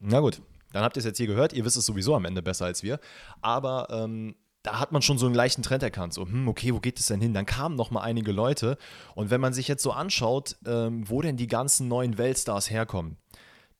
Na 0.00 0.20
gut, 0.20 0.40
dann 0.72 0.84
habt 0.84 0.96
ihr 0.96 1.00
es 1.00 1.04
jetzt 1.04 1.16
hier 1.16 1.26
gehört. 1.26 1.52
Ihr 1.52 1.64
wisst 1.64 1.76
es 1.76 1.86
sowieso 1.86 2.14
am 2.14 2.24
Ende 2.24 2.42
besser 2.42 2.66
als 2.66 2.82
wir. 2.82 3.00
Aber 3.40 3.88
ähm, 3.90 4.36
da 4.62 4.80
hat 4.80 4.92
man 4.92 5.02
schon 5.02 5.18
so 5.18 5.26
einen 5.26 5.34
leichten 5.34 5.62
Trend 5.62 5.82
erkannt. 5.82 6.14
So, 6.14 6.22
hm, 6.22 6.48
okay, 6.48 6.72
wo 6.72 6.80
geht 6.80 6.98
es 6.98 7.06
denn 7.06 7.20
hin? 7.20 7.34
Dann 7.34 7.46
kamen 7.46 7.76
noch 7.76 7.90
mal 7.90 8.00
einige 8.00 8.32
Leute. 8.32 8.78
Und 9.14 9.30
wenn 9.30 9.40
man 9.40 9.52
sich 9.52 9.68
jetzt 9.68 9.82
so 9.82 9.92
anschaut, 9.92 10.56
ähm, 10.66 11.08
wo 11.08 11.22
denn 11.22 11.36
die 11.36 11.46
ganzen 11.46 11.86
neuen 11.88 12.18
Weltstars 12.18 12.70
herkommen, 12.70 13.18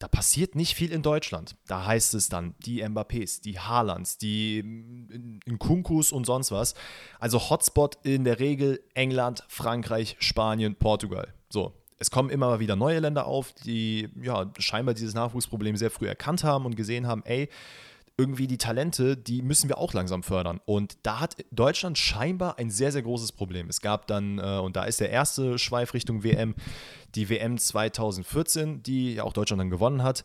da 0.05 0.09
passiert 0.09 0.55
nicht 0.55 0.75
viel 0.75 0.93
in 0.93 1.01
Deutschland. 1.01 1.57
Da 1.67 1.87
heißt 1.87 2.13
es 2.13 2.29
dann 2.29 2.55
die 2.67 2.85
Mbappés, 2.85 3.41
die 3.41 3.59
Haalands, 3.59 4.19
die 4.19 4.63
Nkunkus 5.47 6.13
und 6.13 6.27
sonst 6.27 6.51
was. 6.51 6.75
Also 7.19 7.49
Hotspot 7.49 7.97
in 8.03 8.25
der 8.25 8.39
Regel 8.39 8.85
England, 8.93 9.45
Frankreich, 9.49 10.17
Spanien, 10.19 10.75
Portugal. 10.77 11.33
So, 11.49 11.73
es 11.99 12.11
kommen 12.11 12.29
immer 12.29 12.61
wieder 12.61 12.77
neue 12.77 12.99
Länder 12.99 13.25
auf, 13.25 13.55
die 13.55 14.11
ja 14.21 14.53
scheinbar 14.59 14.93
dieses 14.93 15.15
Nachwuchsproblem 15.15 15.79
sehr 15.79 15.91
früh 15.91 16.07
erkannt 16.07 16.45
haben 16.45 16.67
und 16.67 16.77
gesehen 16.77 17.07
haben, 17.07 17.23
ey, 17.25 17.49
irgendwie 18.17 18.47
die 18.47 18.59
Talente, 18.59 19.17
die 19.17 19.43
müssen 19.43 19.69
wir 19.69 19.79
auch 19.79 19.93
langsam 19.93 20.23
fördern. 20.23 20.61
Und 20.65 20.99
da 21.03 21.21
hat 21.21 21.37
Deutschland 21.51 21.99
scheinbar 21.99 22.59
ein 22.59 22.71
sehr, 22.71 22.93
sehr 22.93 23.03
großes 23.03 23.33
Problem. 23.33 23.69
Es 23.69 23.81
gab 23.81 24.07
dann, 24.07 24.39
äh, 24.39 24.59
und 24.59 24.77
da 24.77 24.85
ist 24.85 25.01
der 25.01 25.11
erste 25.11 25.59
Schweif 25.59 25.95
Richtung 25.95 26.23
WM, 26.23 26.55
die 27.15 27.29
WM 27.29 27.59
2014, 27.59 28.83
die 28.83 29.15
ja 29.15 29.25
auch 29.25 29.33
Deutschland 29.33 29.61
dann 29.61 29.71
gewonnen 29.71 30.03
hat 30.03 30.25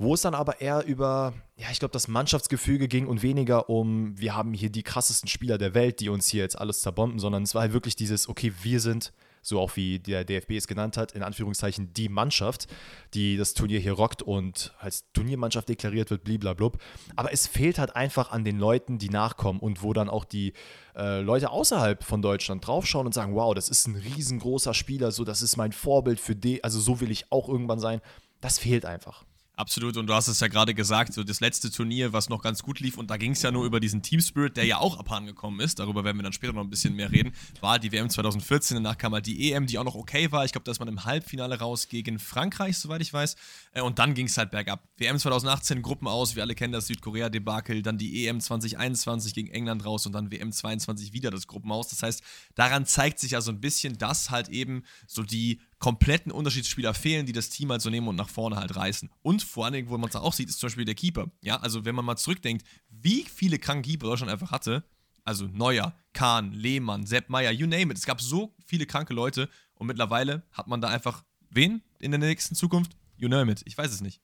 wo 0.00 0.14
es 0.14 0.22
dann 0.22 0.34
aber 0.34 0.62
eher 0.62 0.86
über, 0.86 1.34
ja, 1.58 1.66
ich 1.70 1.78
glaube, 1.78 1.92
das 1.92 2.08
Mannschaftsgefüge 2.08 2.88
ging 2.88 3.06
und 3.06 3.22
weniger 3.22 3.68
um, 3.68 4.18
wir 4.18 4.34
haben 4.34 4.54
hier 4.54 4.70
die 4.70 4.82
krassesten 4.82 5.28
Spieler 5.28 5.58
der 5.58 5.74
Welt, 5.74 6.00
die 6.00 6.08
uns 6.08 6.26
hier 6.26 6.42
jetzt 6.42 6.58
alles 6.58 6.80
zerbomben, 6.80 7.18
sondern 7.18 7.42
es 7.42 7.54
war 7.54 7.60
halt 7.60 7.74
wirklich 7.74 7.96
dieses, 7.96 8.26
okay, 8.26 8.50
wir 8.62 8.80
sind 8.80 9.12
so 9.42 9.60
auch 9.60 9.76
wie 9.76 9.98
der 9.98 10.24
DFB 10.24 10.52
es 10.52 10.66
genannt 10.66 10.96
hat, 10.96 11.12
in 11.12 11.22
Anführungszeichen 11.22 11.92
die 11.94 12.08
Mannschaft, 12.08 12.66
die 13.14 13.36
das 13.36 13.54
Turnier 13.54 13.80
hier 13.80 13.92
rockt 13.92 14.22
und 14.22 14.74
als 14.78 15.10
Turniermannschaft 15.12 15.68
deklariert 15.68 16.10
wird, 16.10 16.24
bliblablub. 16.24 16.78
Aber 17.16 17.32
es 17.32 17.46
fehlt 17.46 17.78
halt 17.78 17.96
einfach 17.96 18.30
an 18.30 18.44
den 18.44 18.58
Leuten, 18.58 18.98
die 18.98 19.10
nachkommen 19.10 19.60
und 19.60 19.82
wo 19.82 19.92
dann 19.92 20.08
auch 20.08 20.24
die 20.24 20.52
äh, 20.96 21.20
Leute 21.20 21.50
außerhalb 21.50 22.02
von 22.02 22.22
Deutschland 22.22 22.66
draufschauen 22.66 23.06
und 23.06 23.12
sagen, 23.12 23.34
wow, 23.34 23.54
das 23.54 23.68
ist 23.68 23.86
ein 23.86 23.96
riesengroßer 23.96 24.74
Spieler, 24.74 25.12
so 25.12 25.24
das 25.24 25.42
ist 25.42 25.56
mein 25.56 25.72
Vorbild 25.72 26.20
für 26.20 26.36
die, 26.36 26.62
also 26.64 26.80
so 26.80 27.00
will 27.00 27.10
ich 27.10 27.30
auch 27.32 27.48
irgendwann 27.48 27.78
sein. 27.78 28.00
Das 28.40 28.58
fehlt 28.58 28.84
einfach. 28.84 29.24
Absolut, 29.60 29.98
und 29.98 30.06
du 30.06 30.14
hast 30.14 30.26
es 30.26 30.40
ja 30.40 30.48
gerade 30.48 30.72
gesagt, 30.72 31.12
so 31.12 31.22
das 31.22 31.40
letzte 31.40 31.70
Turnier, 31.70 32.14
was 32.14 32.30
noch 32.30 32.40
ganz 32.40 32.62
gut 32.62 32.80
lief, 32.80 32.96
und 32.96 33.10
da 33.10 33.18
ging 33.18 33.32
es 33.32 33.42
ja 33.42 33.50
nur 33.50 33.66
über 33.66 33.78
diesen 33.78 34.00
Team 34.00 34.18
Spirit, 34.22 34.56
der 34.56 34.64
ja 34.64 34.78
auch 34.78 34.98
abhandengekommen 34.98 35.60
ist, 35.60 35.80
darüber 35.80 36.02
werden 36.02 36.16
wir 36.16 36.22
dann 36.22 36.32
später 36.32 36.54
noch 36.54 36.62
ein 36.62 36.70
bisschen 36.70 36.96
mehr 36.96 37.12
reden, 37.12 37.34
war 37.60 37.78
die 37.78 37.92
WM 37.92 38.08
2014, 38.08 38.76
danach 38.76 38.96
kam 38.96 39.12
halt 39.12 39.26
die 39.26 39.52
EM, 39.52 39.66
die 39.66 39.76
auch 39.76 39.84
noch 39.84 39.96
okay 39.96 40.32
war. 40.32 40.46
Ich 40.46 40.52
glaube, 40.52 40.64
da 40.64 40.72
ist 40.72 40.78
man 40.78 40.88
im 40.88 41.04
Halbfinale 41.04 41.58
raus 41.58 41.88
gegen 41.88 42.18
Frankreich, 42.18 42.78
soweit 42.78 43.02
ich 43.02 43.12
weiß. 43.12 43.36
Äh, 43.72 43.82
und 43.82 43.98
dann 43.98 44.14
ging 44.14 44.28
es 44.28 44.38
halt 44.38 44.50
bergab. 44.50 44.82
WM 44.96 45.18
2018, 45.18 45.82
Gruppen 45.82 46.08
aus, 46.08 46.36
wir 46.36 46.42
alle 46.42 46.54
kennen 46.54 46.72
das 46.72 46.86
Südkorea-Debakel, 46.86 47.82
dann 47.82 47.98
die 47.98 48.26
EM 48.26 48.40
2021 48.40 49.34
gegen 49.34 49.50
England 49.50 49.84
raus 49.84 50.06
und 50.06 50.12
dann 50.12 50.30
WM 50.30 50.52
22 50.52 51.12
wieder 51.12 51.30
das 51.30 51.46
Gruppen 51.46 51.70
aus. 51.70 51.88
Das 51.88 52.02
heißt, 52.02 52.22
daran 52.54 52.86
zeigt 52.86 53.18
sich 53.18 53.32
ja 53.32 53.42
so 53.42 53.50
ein 53.50 53.60
bisschen, 53.60 53.98
dass 53.98 54.30
halt 54.30 54.48
eben 54.48 54.84
so 55.06 55.22
die 55.22 55.60
kompletten 55.80 56.30
Unterschiedsspieler 56.30 56.94
fehlen, 56.94 57.26
die 57.26 57.32
das 57.32 57.48
Team 57.48 57.72
halt 57.72 57.80
so 57.80 57.90
nehmen 57.90 58.06
und 58.06 58.14
nach 58.14 58.28
vorne 58.28 58.56
halt 58.56 58.76
reißen. 58.76 59.10
Und 59.22 59.42
vor 59.42 59.64
allen 59.64 59.72
Dingen, 59.72 59.88
wo 59.88 59.98
man 59.98 60.10
es 60.10 60.14
auch 60.14 60.34
sieht, 60.34 60.48
ist 60.48 60.60
zum 60.60 60.68
Beispiel 60.68 60.84
der 60.84 60.94
Keeper. 60.94 61.30
Ja, 61.40 61.56
also 61.56 61.84
wenn 61.84 61.94
man 61.94 62.04
mal 62.04 62.16
zurückdenkt, 62.16 62.64
wie 62.90 63.24
viele 63.24 63.58
kranke 63.58 63.88
Keeper 63.88 64.06
Deutschland 64.06 64.30
einfach 64.30 64.52
hatte, 64.52 64.84
also 65.24 65.46
Neuer, 65.46 65.96
Kahn, 66.12 66.52
Lehmann, 66.52 67.06
Sepp 67.06 67.30
Meier, 67.30 67.50
you 67.50 67.66
name 67.66 67.92
it. 67.92 67.98
Es 67.98 68.06
gab 68.06 68.20
so 68.20 68.54
viele 68.66 68.86
kranke 68.86 69.14
Leute 69.14 69.48
und 69.74 69.86
mittlerweile 69.86 70.42
hat 70.52 70.66
man 70.66 70.80
da 70.80 70.88
einfach 70.88 71.24
wen 71.50 71.82
in 71.98 72.10
der 72.10 72.20
nächsten 72.20 72.54
Zukunft? 72.54 72.96
You 73.16 73.28
name 73.28 73.50
it. 73.50 73.62
Ich 73.64 73.76
weiß 73.76 73.90
es 73.90 74.02
nicht. 74.02 74.20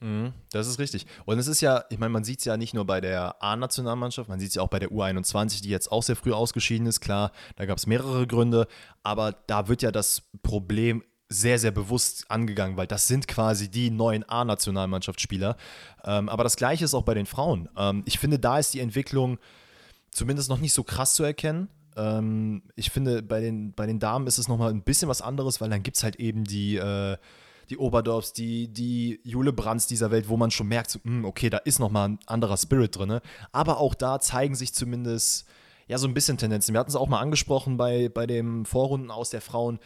Mhm, 0.00 0.32
das 0.52 0.68
ist 0.68 0.78
richtig. 0.78 1.06
Und 1.24 1.38
es 1.38 1.48
ist 1.48 1.60
ja, 1.60 1.84
ich 1.90 1.98
meine, 1.98 2.10
man 2.10 2.24
sieht 2.24 2.38
es 2.38 2.44
ja 2.44 2.56
nicht 2.56 2.72
nur 2.74 2.86
bei 2.86 3.00
der 3.00 3.42
A-Nationalmannschaft, 3.42 4.28
man 4.28 4.38
sieht 4.38 4.50
es 4.50 4.54
ja 4.54 4.62
auch 4.62 4.68
bei 4.68 4.78
der 4.78 4.90
U21, 4.90 5.62
die 5.62 5.70
jetzt 5.70 5.90
auch 5.90 6.02
sehr 6.02 6.16
früh 6.16 6.32
ausgeschieden 6.32 6.86
ist. 6.86 7.00
Klar, 7.00 7.32
da 7.56 7.66
gab 7.66 7.78
es 7.78 7.86
mehrere 7.86 8.26
Gründe, 8.26 8.68
aber 9.02 9.32
da 9.46 9.68
wird 9.68 9.82
ja 9.82 9.90
das 9.90 10.22
Problem 10.42 11.02
sehr, 11.28 11.58
sehr 11.58 11.72
bewusst 11.72 12.30
angegangen, 12.30 12.76
weil 12.76 12.86
das 12.86 13.06
sind 13.06 13.28
quasi 13.28 13.70
die 13.70 13.90
neuen 13.90 14.26
A-Nationalmannschaftsspieler. 14.28 15.56
Ähm, 16.04 16.28
aber 16.28 16.44
das 16.44 16.56
Gleiche 16.56 16.84
ist 16.84 16.94
auch 16.94 17.02
bei 17.02 17.14
den 17.14 17.26
Frauen. 17.26 17.68
Ähm, 17.76 18.02
ich 18.06 18.18
finde, 18.18 18.38
da 18.38 18.58
ist 18.58 18.72
die 18.74 18.80
Entwicklung 18.80 19.38
zumindest 20.10 20.48
noch 20.48 20.58
nicht 20.58 20.72
so 20.72 20.84
krass 20.84 21.14
zu 21.14 21.24
erkennen. 21.24 21.68
Ähm, 21.96 22.62
ich 22.76 22.90
finde, 22.90 23.22
bei 23.22 23.40
den, 23.40 23.74
bei 23.74 23.86
den 23.86 23.98
Damen 23.98 24.26
ist 24.26 24.38
es 24.38 24.48
nochmal 24.48 24.70
ein 24.70 24.82
bisschen 24.82 25.08
was 25.08 25.20
anderes, 25.20 25.60
weil 25.60 25.68
dann 25.68 25.82
gibt 25.82 25.96
es 25.96 26.04
halt 26.04 26.16
eben 26.16 26.44
die. 26.44 26.76
Äh, 26.76 27.18
die 27.70 27.78
Oberdorfs, 27.78 28.32
die, 28.32 28.68
die 28.68 29.20
Jule 29.24 29.52
Brands 29.52 29.86
dieser 29.86 30.10
Welt, 30.10 30.28
wo 30.28 30.36
man 30.36 30.50
schon 30.50 30.68
merkt, 30.68 30.90
so, 30.90 30.98
mh, 31.02 31.18
hm, 31.18 31.24
okay, 31.24 31.50
da 31.50 31.58
ist 31.58 31.78
nochmal 31.78 32.10
ein 32.10 32.18
anderer 32.26 32.56
Spirit 32.56 32.96
drin. 32.96 33.20
Aber 33.52 33.78
auch 33.78 33.94
da 33.94 34.20
zeigen 34.20 34.54
sich 34.54 34.72
zumindest 34.72 35.46
ja 35.86 35.98
so 35.98 36.06
ein 36.06 36.14
bisschen 36.14 36.38
Tendenzen. 36.38 36.74
Wir 36.74 36.80
hatten 36.80 36.90
es 36.90 36.96
auch 36.96 37.08
mal 37.08 37.20
angesprochen 37.20 37.76
bei, 37.76 38.08
bei 38.08 38.26
dem 38.26 38.64
Vorrunden 38.64 39.10
aus 39.10 39.30
der 39.30 39.40
Frauen. 39.40 39.78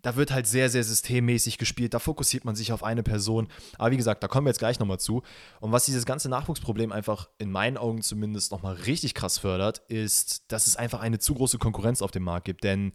Da 0.00 0.14
wird 0.14 0.30
halt 0.30 0.46
sehr, 0.46 0.70
sehr 0.70 0.84
systemmäßig 0.84 1.58
gespielt. 1.58 1.92
Da 1.92 1.98
fokussiert 1.98 2.44
man 2.44 2.54
sich 2.54 2.72
auf 2.72 2.84
eine 2.84 3.02
Person. 3.02 3.48
Aber 3.78 3.90
wie 3.90 3.96
gesagt, 3.96 4.22
da 4.22 4.28
kommen 4.28 4.46
wir 4.46 4.50
jetzt 4.50 4.60
gleich 4.60 4.78
nochmal 4.78 5.00
zu. 5.00 5.22
Und 5.60 5.72
was 5.72 5.86
dieses 5.86 6.06
ganze 6.06 6.28
Nachwuchsproblem 6.28 6.92
einfach 6.92 7.28
in 7.38 7.50
meinen 7.50 7.76
Augen 7.76 8.02
zumindest 8.02 8.52
nochmal 8.52 8.74
richtig 8.74 9.14
krass 9.14 9.38
fördert, 9.38 9.82
ist, 9.88 10.52
dass 10.52 10.68
es 10.68 10.76
einfach 10.76 11.00
eine 11.00 11.18
zu 11.18 11.34
große 11.34 11.58
Konkurrenz 11.58 12.00
auf 12.00 12.12
dem 12.12 12.22
Markt 12.22 12.44
gibt. 12.44 12.62
Denn 12.62 12.92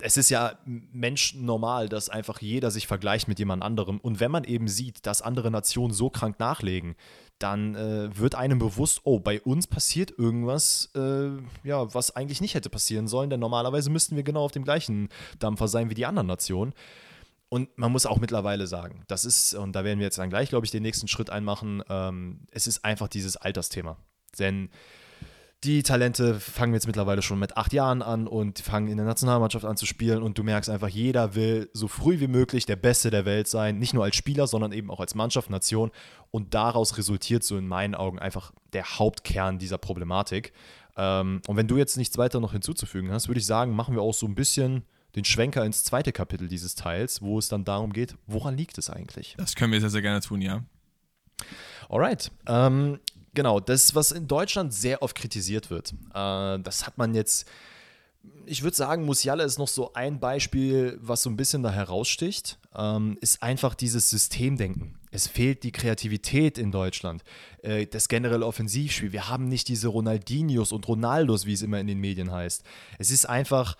es 0.00 0.16
ist 0.16 0.30
ja 0.30 0.58
menschnormal, 0.64 1.88
dass 1.88 2.08
einfach 2.08 2.40
jeder 2.40 2.70
sich 2.70 2.86
vergleicht 2.86 3.28
mit 3.28 3.38
jemand 3.38 3.62
anderem. 3.62 3.98
Und 4.00 4.18
wenn 4.18 4.30
man 4.30 4.44
eben 4.44 4.66
sieht, 4.66 5.04
dass 5.06 5.20
andere 5.20 5.50
Nationen 5.50 5.92
so 5.92 6.08
krank 6.08 6.38
nachlegen, 6.38 6.96
dann 7.38 7.74
äh, 7.74 8.16
wird 8.16 8.34
einem 8.34 8.58
bewusst, 8.58 9.02
oh, 9.04 9.20
bei 9.20 9.40
uns 9.40 9.66
passiert 9.66 10.12
irgendwas, 10.18 10.90
äh, 10.96 11.30
ja, 11.62 11.94
was 11.94 12.16
eigentlich 12.16 12.40
nicht 12.40 12.54
hätte 12.54 12.70
passieren 12.70 13.06
sollen, 13.06 13.30
denn 13.30 13.40
normalerweise 13.40 13.90
müssten 13.90 14.16
wir 14.16 14.22
genau 14.22 14.44
auf 14.44 14.52
dem 14.52 14.64
gleichen 14.64 15.08
Dampfer 15.38 15.68
sein 15.68 15.90
wie 15.90 15.94
die 15.94 16.06
anderen 16.06 16.26
Nationen. 16.26 16.72
Und 17.50 17.78
man 17.78 17.92
muss 17.92 18.06
auch 18.06 18.18
mittlerweile 18.18 18.66
sagen, 18.66 19.04
das 19.06 19.24
ist, 19.24 19.54
und 19.54 19.72
da 19.72 19.84
werden 19.84 20.00
wir 20.00 20.06
jetzt 20.06 20.18
dann 20.18 20.30
gleich, 20.30 20.48
glaube 20.48 20.66
ich, 20.66 20.72
den 20.72 20.82
nächsten 20.82 21.08
Schritt 21.08 21.30
einmachen, 21.30 21.82
ähm, 21.88 22.40
es 22.50 22.66
ist 22.66 22.84
einfach 22.84 23.08
dieses 23.08 23.36
Altersthema. 23.36 23.96
Denn 24.38 24.70
die 25.64 25.82
Talente 25.82 26.38
fangen 26.38 26.72
jetzt 26.74 26.86
mittlerweile 26.86 27.20
schon 27.20 27.38
mit 27.40 27.56
acht 27.56 27.72
Jahren 27.72 28.00
an 28.00 28.28
und 28.28 28.60
fangen 28.60 28.86
in 28.88 28.96
der 28.96 29.06
Nationalmannschaft 29.06 29.64
an 29.64 29.76
zu 29.76 29.86
spielen 29.86 30.22
und 30.22 30.38
du 30.38 30.44
merkst 30.44 30.70
einfach, 30.70 30.88
jeder 30.88 31.34
will 31.34 31.68
so 31.72 31.88
früh 31.88 32.20
wie 32.20 32.28
möglich 32.28 32.64
der 32.64 32.76
Beste 32.76 33.10
der 33.10 33.24
Welt 33.24 33.48
sein, 33.48 33.78
nicht 33.78 33.92
nur 33.92 34.04
als 34.04 34.14
Spieler, 34.14 34.46
sondern 34.46 34.70
eben 34.70 34.88
auch 34.90 35.00
als 35.00 35.16
Mannschaft, 35.16 35.50
Nation 35.50 35.90
und 36.30 36.54
daraus 36.54 36.96
resultiert 36.96 37.42
so 37.42 37.56
in 37.58 37.66
meinen 37.66 37.96
Augen 37.96 38.20
einfach 38.20 38.52
der 38.72 38.84
Hauptkern 38.84 39.58
dieser 39.58 39.78
Problematik. 39.78 40.52
Ähm, 40.96 41.42
und 41.48 41.56
wenn 41.56 41.66
du 41.66 41.76
jetzt 41.76 41.96
nichts 41.96 42.16
weiter 42.18 42.38
noch 42.38 42.52
hinzuzufügen 42.52 43.10
hast, 43.10 43.26
würde 43.26 43.40
ich 43.40 43.46
sagen, 43.46 43.72
machen 43.72 43.96
wir 43.96 44.02
auch 44.02 44.14
so 44.14 44.26
ein 44.26 44.36
bisschen 44.36 44.84
den 45.16 45.24
Schwenker 45.24 45.64
ins 45.64 45.82
zweite 45.82 46.12
Kapitel 46.12 46.46
dieses 46.46 46.76
Teils, 46.76 47.20
wo 47.20 47.36
es 47.36 47.48
dann 47.48 47.64
darum 47.64 47.92
geht, 47.92 48.16
woran 48.28 48.56
liegt 48.56 48.78
es 48.78 48.90
eigentlich? 48.90 49.34
Das 49.38 49.56
können 49.56 49.72
wir 49.72 49.80
sehr, 49.80 49.90
sehr 49.90 50.02
gerne 50.02 50.20
tun, 50.20 50.40
ja. 50.40 50.62
Alright. 51.88 52.30
Ähm, 52.46 53.00
genau, 53.38 53.60
das, 53.60 53.94
was 53.94 54.10
in 54.10 54.26
Deutschland 54.26 54.74
sehr 54.74 55.00
oft 55.00 55.14
kritisiert 55.14 55.70
wird, 55.70 55.92
äh, 56.12 56.58
das 56.58 56.88
hat 56.88 56.98
man 56.98 57.14
jetzt. 57.14 57.48
Ich 58.46 58.64
würde 58.64 58.76
sagen, 58.76 59.04
Musiala 59.04 59.44
ist 59.44 59.58
noch 59.58 59.68
so 59.68 59.92
ein 59.92 60.18
Beispiel, 60.18 60.98
was 61.00 61.22
so 61.22 61.30
ein 61.30 61.36
bisschen 61.36 61.62
da 61.62 61.70
heraussticht, 61.70 62.58
ähm, 62.74 63.16
ist 63.20 63.44
einfach 63.44 63.76
dieses 63.76 64.10
Systemdenken. 64.10 64.98
Es 65.12 65.28
fehlt 65.28 65.62
die 65.62 65.70
Kreativität 65.70 66.58
in 66.58 66.72
Deutschland, 66.72 67.22
äh, 67.62 67.86
das 67.86 68.08
generelle 68.08 68.44
Offensivspiel. 68.44 69.12
Wir 69.12 69.28
haben 69.28 69.44
nicht 69.44 69.68
diese 69.68 69.86
Ronaldinhos 69.86 70.72
und 70.72 70.88
Ronaldos, 70.88 71.46
wie 71.46 71.52
es 71.52 71.62
immer 71.62 71.78
in 71.78 71.86
den 71.86 72.00
Medien 72.00 72.32
heißt. 72.32 72.64
Es 72.98 73.12
ist 73.12 73.26
einfach, 73.26 73.76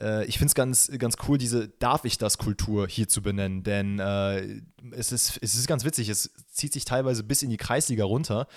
äh, 0.00 0.24
ich 0.24 0.38
finde 0.38 0.48
es 0.48 0.54
ganz, 0.54 0.90
ganz 0.98 1.16
cool, 1.28 1.36
diese 1.36 1.68
Darf 1.68 2.06
ich 2.06 2.16
das 2.16 2.38
Kultur 2.38 2.88
hier 2.88 3.06
zu 3.06 3.20
benennen, 3.20 3.64
denn 3.64 3.98
äh, 3.98 4.62
es, 4.92 5.12
ist, 5.12 5.38
es 5.42 5.54
ist 5.54 5.66
ganz 5.66 5.84
witzig, 5.84 6.08
es 6.08 6.30
zieht 6.50 6.72
sich 6.72 6.86
teilweise 6.86 7.22
bis 7.22 7.42
in 7.42 7.50
die 7.50 7.58
Kreisliga 7.58 8.04
runter, 8.04 8.48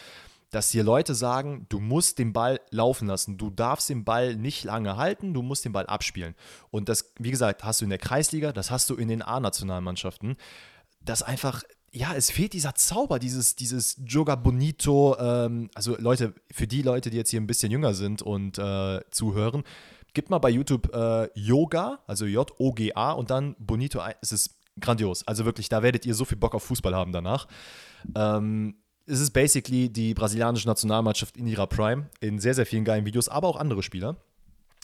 dass 0.51 0.71
hier 0.71 0.83
Leute 0.83 1.15
sagen, 1.15 1.65
du 1.69 1.79
musst 1.79 2.19
den 2.19 2.33
Ball 2.33 2.59
laufen 2.71 3.07
lassen, 3.07 3.37
du 3.37 3.49
darfst 3.49 3.89
den 3.89 4.05
Ball 4.05 4.35
nicht 4.35 4.63
lange 4.63 4.95
halten, 4.97 5.33
du 5.33 5.41
musst 5.41 5.65
den 5.65 5.73
Ball 5.73 5.85
abspielen. 5.85 6.35
Und 6.71 6.89
das, 6.89 7.13
wie 7.19 7.31
gesagt, 7.31 7.63
hast 7.63 7.81
du 7.81 7.85
in 7.85 7.89
der 7.89 7.99
Kreisliga, 7.99 8.51
das 8.51 8.71
hast 8.71 8.89
du 8.89 8.95
in 8.95 9.07
den 9.07 9.21
A-Nationalmannschaften, 9.21 10.37
das 11.01 11.23
einfach 11.23 11.63
ja, 11.93 12.13
es 12.13 12.29
fehlt 12.29 12.51
dieser 12.53 12.75
Zauber, 12.75 13.17
dieses, 13.17 13.55
dieses 13.55 13.99
Joga 14.05 14.35
Bonito. 14.35 15.17
Ähm, 15.19 15.69
also 15.73 15.95
Leute, 15.97 16.35
für 16.51 16.67
die 16.67 16.81
Leute, 16.81 17.09
die 17.09 17.17
jetzt 17.17 17.31
hier 17.31 17.39
ein 17.39 17.47
bisschen 17.47 17.71
jünger 17.71 17.93
sind 17.93 18.21
und 18.21 18.59
äh, 18.59 18.99
zuhören, 19.09 19.63
Gebt 20.17 20.31
mal 20.31 20.39
bei 20.39 20.49
YouTube 20.49 20.91
äh, 20.95 21.29
Yoga, 21.35 21.99
also 22.07 22.25
J-O-G-A 22.25 23.11
und 23.11 23.29
dann 23.29 23.55
Bonito. 23.59 24.01
Es 24.19 24.31
ist 24.31 24.57
grandios. 24.79 25.27
Also 25.27 25.45
wirklich, 25.45 25.69
da 25.69 25.83
werdet 25.83 26.07
ihr 26.07 26.15
so 26.15 26.25
viel 26.25 26.39
Bock 26.39 26.55
auf 26.55 26.63
Fußball 26.63 26.95
haben 26.95 27.11
danach. 27.11 27.47
Ähm, 28.15 28.77
es 29.07 29.21
ist 29.21 29.31
basically 29.31 29.89
die 29.89 30.13
brasilianische 30.13 30.67
Nationalmannschaft 30.67 31.37
in 31.37 31.47
ihrer 31.47 31.67
Prime, 31.67 32.09
in 32.19 32.39
sehr, 32.39 32.53
sehr 32.53 32.65
vielen 32.65 32.83
geilen 32.83 33.05
Videos, 33.05 33.29
aber 33.29 33.47
auch 33.47 33.55
andere 33.55 33.81
Spieler. 33.81 34.17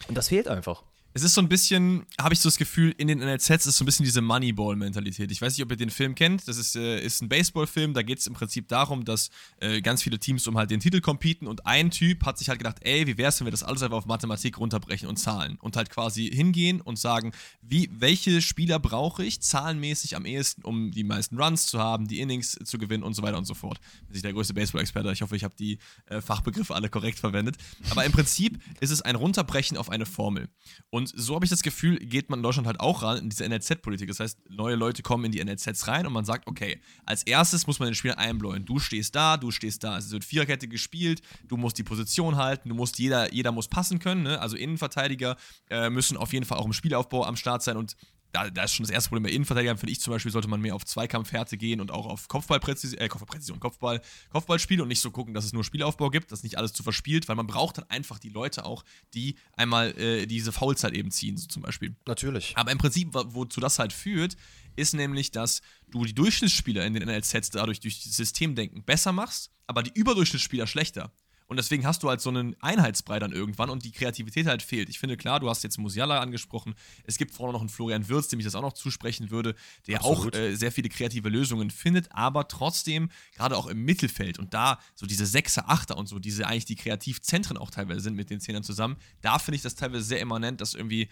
Und 0.07 0.17
das 0.17 0.29
fehlt 0.29 0.47
einfach 0.47 0.83
es 1.15 1.23
ist 1.23 1.35
so 1.35 1.41
ein 1.41 1.49
bisschen, 1.49 2.05
habe 2.19 2.33
ich 2.33 2.39
so 2.39 2.49
das 2.49 2.57
Gefühl, 2.57 2.93
in 2.97 3.07
den 3.07 3.19
NLZs 3.19 3.67
ist 3.67 3.77
so 3.77 3.83
ein 3.83 3.85
bisschen 3.85 4.03
diese 4.03 4.21
Moneyball-Mentalität. 4.21 5.31
Ich 5.31 5.41
weiß 5.41 5.55
nicht, 5.55 5.63
ob 5.63 5.71
ihr 5.71 5.77
den 5.77 5.91
Film 5.91 6.15
kennt. 6.15 6.47
Das 6.47 6.57
ist, 6.57 6.75
äh, 6.75 6.99
ist 7.03 7.21
ein 7.21 7.29
Baseball-Film. 7.29 7.93
Da 7.93 8.01
geht 8.01 8.19
es 8.19 8.27
im 8.27 8.33
Prinzip 8.33 8.67
darum, 8.67 9.05
dass 9.05 9.29
äh, 9.59 9.81
ganz 9.81 10.01
viele 10.01 10.19
Teams 10.19 10.47
um 10.47 10.57
halt 10.57 10.71
den 10.71 10.79
Titel 10.79 11.01
competen 11.01 11.47
und 11.47 11.67
ein 11.67 11.91
Typ 11.91 12.25
hat 12.25 12.37
sich 12.37 12.49
halt 12.49 12.59
gedacht, 12.59 12.77
ey, 12.81 13.05
wie 13.05 13.17
wär's, 13.17 13.39
wenn 13.39 13.45
wir 13.45 13.51
das 13.51 13.63
alles 13.63 13.83
einfach 13.83 13.97
auf 13.97 14.05
Mathematik 14.05 14.57
runterbrechen 14.57 15.07
und 15.07 15.17
Zahlen 15.17 15.57
und 15.59 15.75
halt 15.75 15.89
quasi 15.89 16.29
hingehen 16.29 16.81
und 16.81 16.97
sagen, 16.97 17.31
wie, 17.61 17.89
welche 17.93 18.41
Spieler 18.41 18.79
brauche 18.79 19.23
ich 19.23 19.41
zahlenmäßig 19.41 20.15
am 20.15 20.25
ehesten, 20.25 20.63
um 20.63 20.91
die 20.91 21.03
meisten 21.03 21.39
Runs 21.39 21.67
zu 21.67 21.79
haben, 21.79 22.07
die 22.07 22.19
Innings 22.21 22.57
zu 22.63 22.77
gewinnen 22.77 23.03
und 23.03 23.13
so 23.13 23.21
weiter 23.21 23.37
und 23.37 23.45
so 23.45 23.53
fort. 23.53 23.79
Bin 24.07 24.15
ich 24.15 24.23
der 24.23 24.33
größte 24.33 24.53
Baseball-Experte. 24.53 25.11
Ich 25.11 25.21
hoffe, 25.21 25.35
ich 25.35 25.43
habe 25.43 25.55
die 25.57 25.77
äh, 26.07 26.21
Fachbegriffe 26.21 26.73
alle 26.73 26.89
korrekt 26.89 27.19
verwendet. 27.19 27.57
Aber 27.89 28.03
im 28.03 28.11
Prinzip 28.11 28.59
ist 28.79 28.89
es 28.89 29.01
ein 29.01 29.15
Runterbrechen 29.15 29.77
auf 29.77 29.89
eine 29.89 30.05
Formel. 30.05 30.49
Und 30.89 31.02
und 31.03 31.21
so 31.21 31.35
habe 31.35 31.45
ich 31.45 31.49
das 31.49 31.63
Gefühl, 31.63 31.97
geht 31.97 32.29
man 32.29 32.39
in 32.39 32.43
Deutschland 32.43 32.65
halt 32.65 32.79
auch 32.79 33.03
ran 33.03 33.17
in 33.17 33.29
diese 33.29 33.47
NLZ-Politik. 33.47 34.07
Das 34.07 34.21
heißt, 34.21 34.49
neue 34.49 34.75
Leute 34.75 35.03
kommen 35.03 35.25
in 35.25 35.31
die 35.33 35.43
NLZs 35.43 35.87
rein 35.87 36.07
und 36.07 36.13
man 36.13 36.23
sagt, 36.23 36.47
okay, 36.47 36.79
als 37.05 37.23
erstes 37.23 37.67
muss 37.67 37.79
man 37.79 37.89
den 37.89 37.95
Spieler 37.95 38.17
einbläuen. 38.17 38.63
Du 38.65 38.79
stehst 38.79 39.13
da, 39.15 39.35
du 39.35 39.51
stehst 39.51 39.83
da. 39.83 39.97
Es 39.97 40.11
wird 40.11 40.23
Viererkette 40.23 40.69
gespielt, 40.69 41.21
du 41.47 41.57
musst 41.57 41.77
die 41.77 41.83
Position 41.83 42.37
halten, 42.37 42.69
du 42.69 42.75
musst, 42.75 42.99
jeder, 42.99 43.33
jeder 43.33 43.51
muss 43.51 43.67
passen 43.67 43.99
können. 43.99 44.23
Ne? 44.23 44.39
Also 44.39 44.55
Innenverteidiger 44.55 45.35
äh, 45.69 45.89
müssen 45.89 46.15
auf 46.15 46.31
jeden 46.31 46.45
Fall 46.45 46.57
auch 46.57 46.65
im 46.65 46.73
Spielaufbau 46.73 47.25
am 47.25 47.35
Start 47.35 47.63
sein 47.63 47.75
und 47.75 47.97
da, 48.33 48.49
da, 48.49 48.63
ist 48.63 48.73
schon 48.73 48.83
das 48.83 48.91
erste 48.91 49.09
Problem 49.09 49.23
bei 49.23 49.29
Innenverteidigern, 49.29 49.77
finde 49.77 49.91
ich 49.91 50.01
zum 50.01 50.11
Beispiel, 50.11 50.31
sollte 50.31 50.47
man 50.47 50.59
mehr 50.59 50.75
auf 50.75 50.83
Zweikampfhärte 50.83 51.55
gehen 51.55 51.79
und 51.79 51.91
auch 51.91 52.07
auf 52.07 52.27
Kopfballpräzision, 52.27 52.99
äh, 52.99 53.07
Kopfballpräzision, 53.07 53.59
Kopfball, 53.59 54.01
Kopfballspiel 54.31 54.81
und 54.81 54.87
nicht 54.87 55.01
so 55.01 55.11
gucken, 55.11 55.35
dass 55.35 55.45
es 55.45 55.53
nur 55.53 55.63
Spielaufbau 55.63 56.09
gibt, 56.09 56.31
dass 56.31 56.41
nicht 56.41 56.57
alles 56.57 56.73
zu 56.73 56.81
verspielt, 56.81 57.29
weil 57.29 57.35
man 57.35 57.45
braucht 57.45 57.77
dann 57.77 57.89
einfach 57.89 58.17
die 58.17 58.29
Leute 58.29 58.65
auch, 58.65 58.83
die 59.13 59.35
einmal 59.53 59.97
äh, 59.99 60.25
diese 60.25 60.51
Foulzeit 60.51 60.93
eben 60.93 61.11
ziehen, 61.11 61.37
so 61.37 61.47
zum 61.47 61.61
Beispiel. 61.61 61.95
Natürlich. 62.07 62.53
Aber 62.57 62.71
im 62.71 62.79
Prinzip, 62.79 63.09
wozu 63.13 63.61
das 63.61 63.77
halt 63.77 63.93
führt, 63.93 64.35
ist 64.75 64.95
nämlich, 64.95 65.29
dass 65.29 65.61
du 65.91 66.03
die 66.03 66.15
Durchschnittsspieler 66.15 66.83
in 66.85 66.95
den 66.95 67.03
NLZs 67.03 67.51
dadurch 67.51 67.79
durch 67.81 68.03
das 68.03 68.15
Systemdenken 68.15 68.83
besser 68.83 69.11
machst, 69.11 69.51
aber 69.67 69.83
die 69.83 69.91
Überdurchschnittsspieler 69.93 70.65
schlechter. 70.65 71.11
Und 71.47 71.57
deswegen 71.57 71.85
hast 71.85 72.03
du 72.03 72.09
halt 72.09 72.21
so 72.21 72.29
einen 72.29 72.55
Einheitsbrei 72.61 73.19
dann 73.19 73.31
irgendwann 73.31 73.69
und 73.69 73.83
die 73.83 73.91
Kreativität 73.91 74.47
halt 74.47 74.63
fehlt. 74.63 74.89
Ich 74.89 74.99
finde, 74.99 75.17
klar, 75.17 75.39
du 75.39 75.49
hast 75.49 75.63
jetzt 75.63 75.77
Musiala 75.77 76.19
angesprochen. 76.19 76.75
Es 77.05 77.17
gibt 77.17 77.33
vorne 77.33 77.53
noch 77.53 77.59
einen 77.59 77.69
Florian 77.69 78.07
Wirz, 78.07 78.27
dem 78.27 78.39
ich 78.39 78.45
das 78.45 78.55
auch 78.55 78.61
noch 78.61 78.73
zusprechen 78.73 79.29
würde, 79.29 79.55
der 79.87 79.99
Absolut. 79.99 80.35
auch 80.35 80.39
äh, 80.39 80.55
sehr 80.55 80.71
viele 80.71 80.89
kreative 80.89 81.29
Lösungen 81.29 81.69
findet, 81.69 82.11
aber 82.11 82.47
trotzdem, 82.47 83.09
gerade 83.35 83.57
auch 83.57 83.67
im 83.67 83.83
Mittelfeld 83.83 84.39
und 84.39 84.53
da 84.53 84.79
so 84.95 85.05
diese 85.05 85.25
Sechser, 85.25 85.69
Achter 85.69 85.97
und 85.97 86.07
so, 86.07 86.19
diese 86.19 86.47
eigentlich 86.47 86.65
die 86.65 86.75
Kreativzentren 86.75 87.57
auch 87.57 87.69
teilweise 87.69 88.01
sind 88.01 88.15
mit 88.15 88.29
den 88.29 88.39
Zehnern 88.39 88.63
zusammen, 88.63 88.97
da 89.21 89.39
finde 89.39 89.57
ich 89.57 89.61
das 89.61 89.75
teilweise 89.75 90.03
sehr 90.03 90.19
immanent, 90.19 90.61
dass 90.61 90.73
irgendwie 90.73 91.09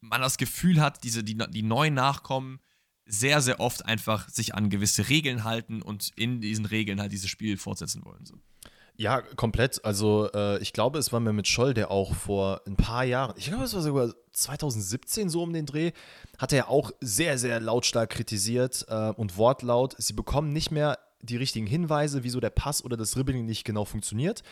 man 0.00 0.20
das 0.20 0.38
Gefühl 0.38 0.80
hat, 0.80 1.04
diese, 1.04 1.22
die, 1.22 1.36
die 1.36 1.62
neuen 1.62 1.94
Nachkommen, 1.94 2.60
sehr, 3.06 3.40
sehr 3.40 3.60
oft 3.60 3.84
einfach 3.84 4.28
sich 4.28 4.54
an 4.54 4.70
gewisse 4.70 5.08
Regeln 5.08 5.44
halten 5.44 5.82
und 5.82 6.12
in 6.14 6.40
diesen 6.40 6.64
Regeln 6.64 7.00
halt 7.00 7.12
dieses 7.12 7.28
Spiel 7.28 7.56
fortsetzen 7.56 8.04
wollen. 8.04 8.24
So. 8.24 8.38
Ja, 9.00 9.22
komplett. 9.22 9.82
Also 9.82 10.28
äh, 10.34 10.58
ich 10.58 10.74
glaube, 10.74 10.98
es 10.98 11.10
war 11.10 11.20
mir 11.20 11.32
mit 11.32 11.48
Scholl, 11.48 11.72
der 11.72 11.90
auch 11.90 12.14
vor 12.14 12.60
ein 12.66 12.76
paar 12.76 13.02
Jahren, 13.02 13.32
ich 13.38 13.46
glaube, 13.46 13.64
es 13.64 13.72
war 13.72 13.80
sogar 13.80 14.12
2017 14.34 15.30
so 15.30 15.42
um 15.42 15.54
den 15.54 15.64
Dreh, 15.64 15.92
hat 16.36 16.52
er 16.52 16.68
auch 16.68 16.90
sehr, 17.00 17.38
sehr 17.38 17.60
lautstark 17.60 18.10
kritisiert 18.10 18.84
äh, 18.90 19.08
und 19.16 19.38
wortlaut, 19.38 19.94
sie 19.96 20.12
bekommen 20.12 20.52
nicht 20.52 20.70
mehr 20.70 20.98
die 21.22 21.38
richtigen 21.38 21.66
Hinweise, 21.66 22.24
wieso 22.24 22.40
der 22.40 22.50
Pass 22.50 22.84
oder 22.84 22.98
das 22.98 23.12
Dribbling 23.12 23.46
nicht 23.46 23.64
genau 23.64 23.86
funktioniert. 23.86 24.42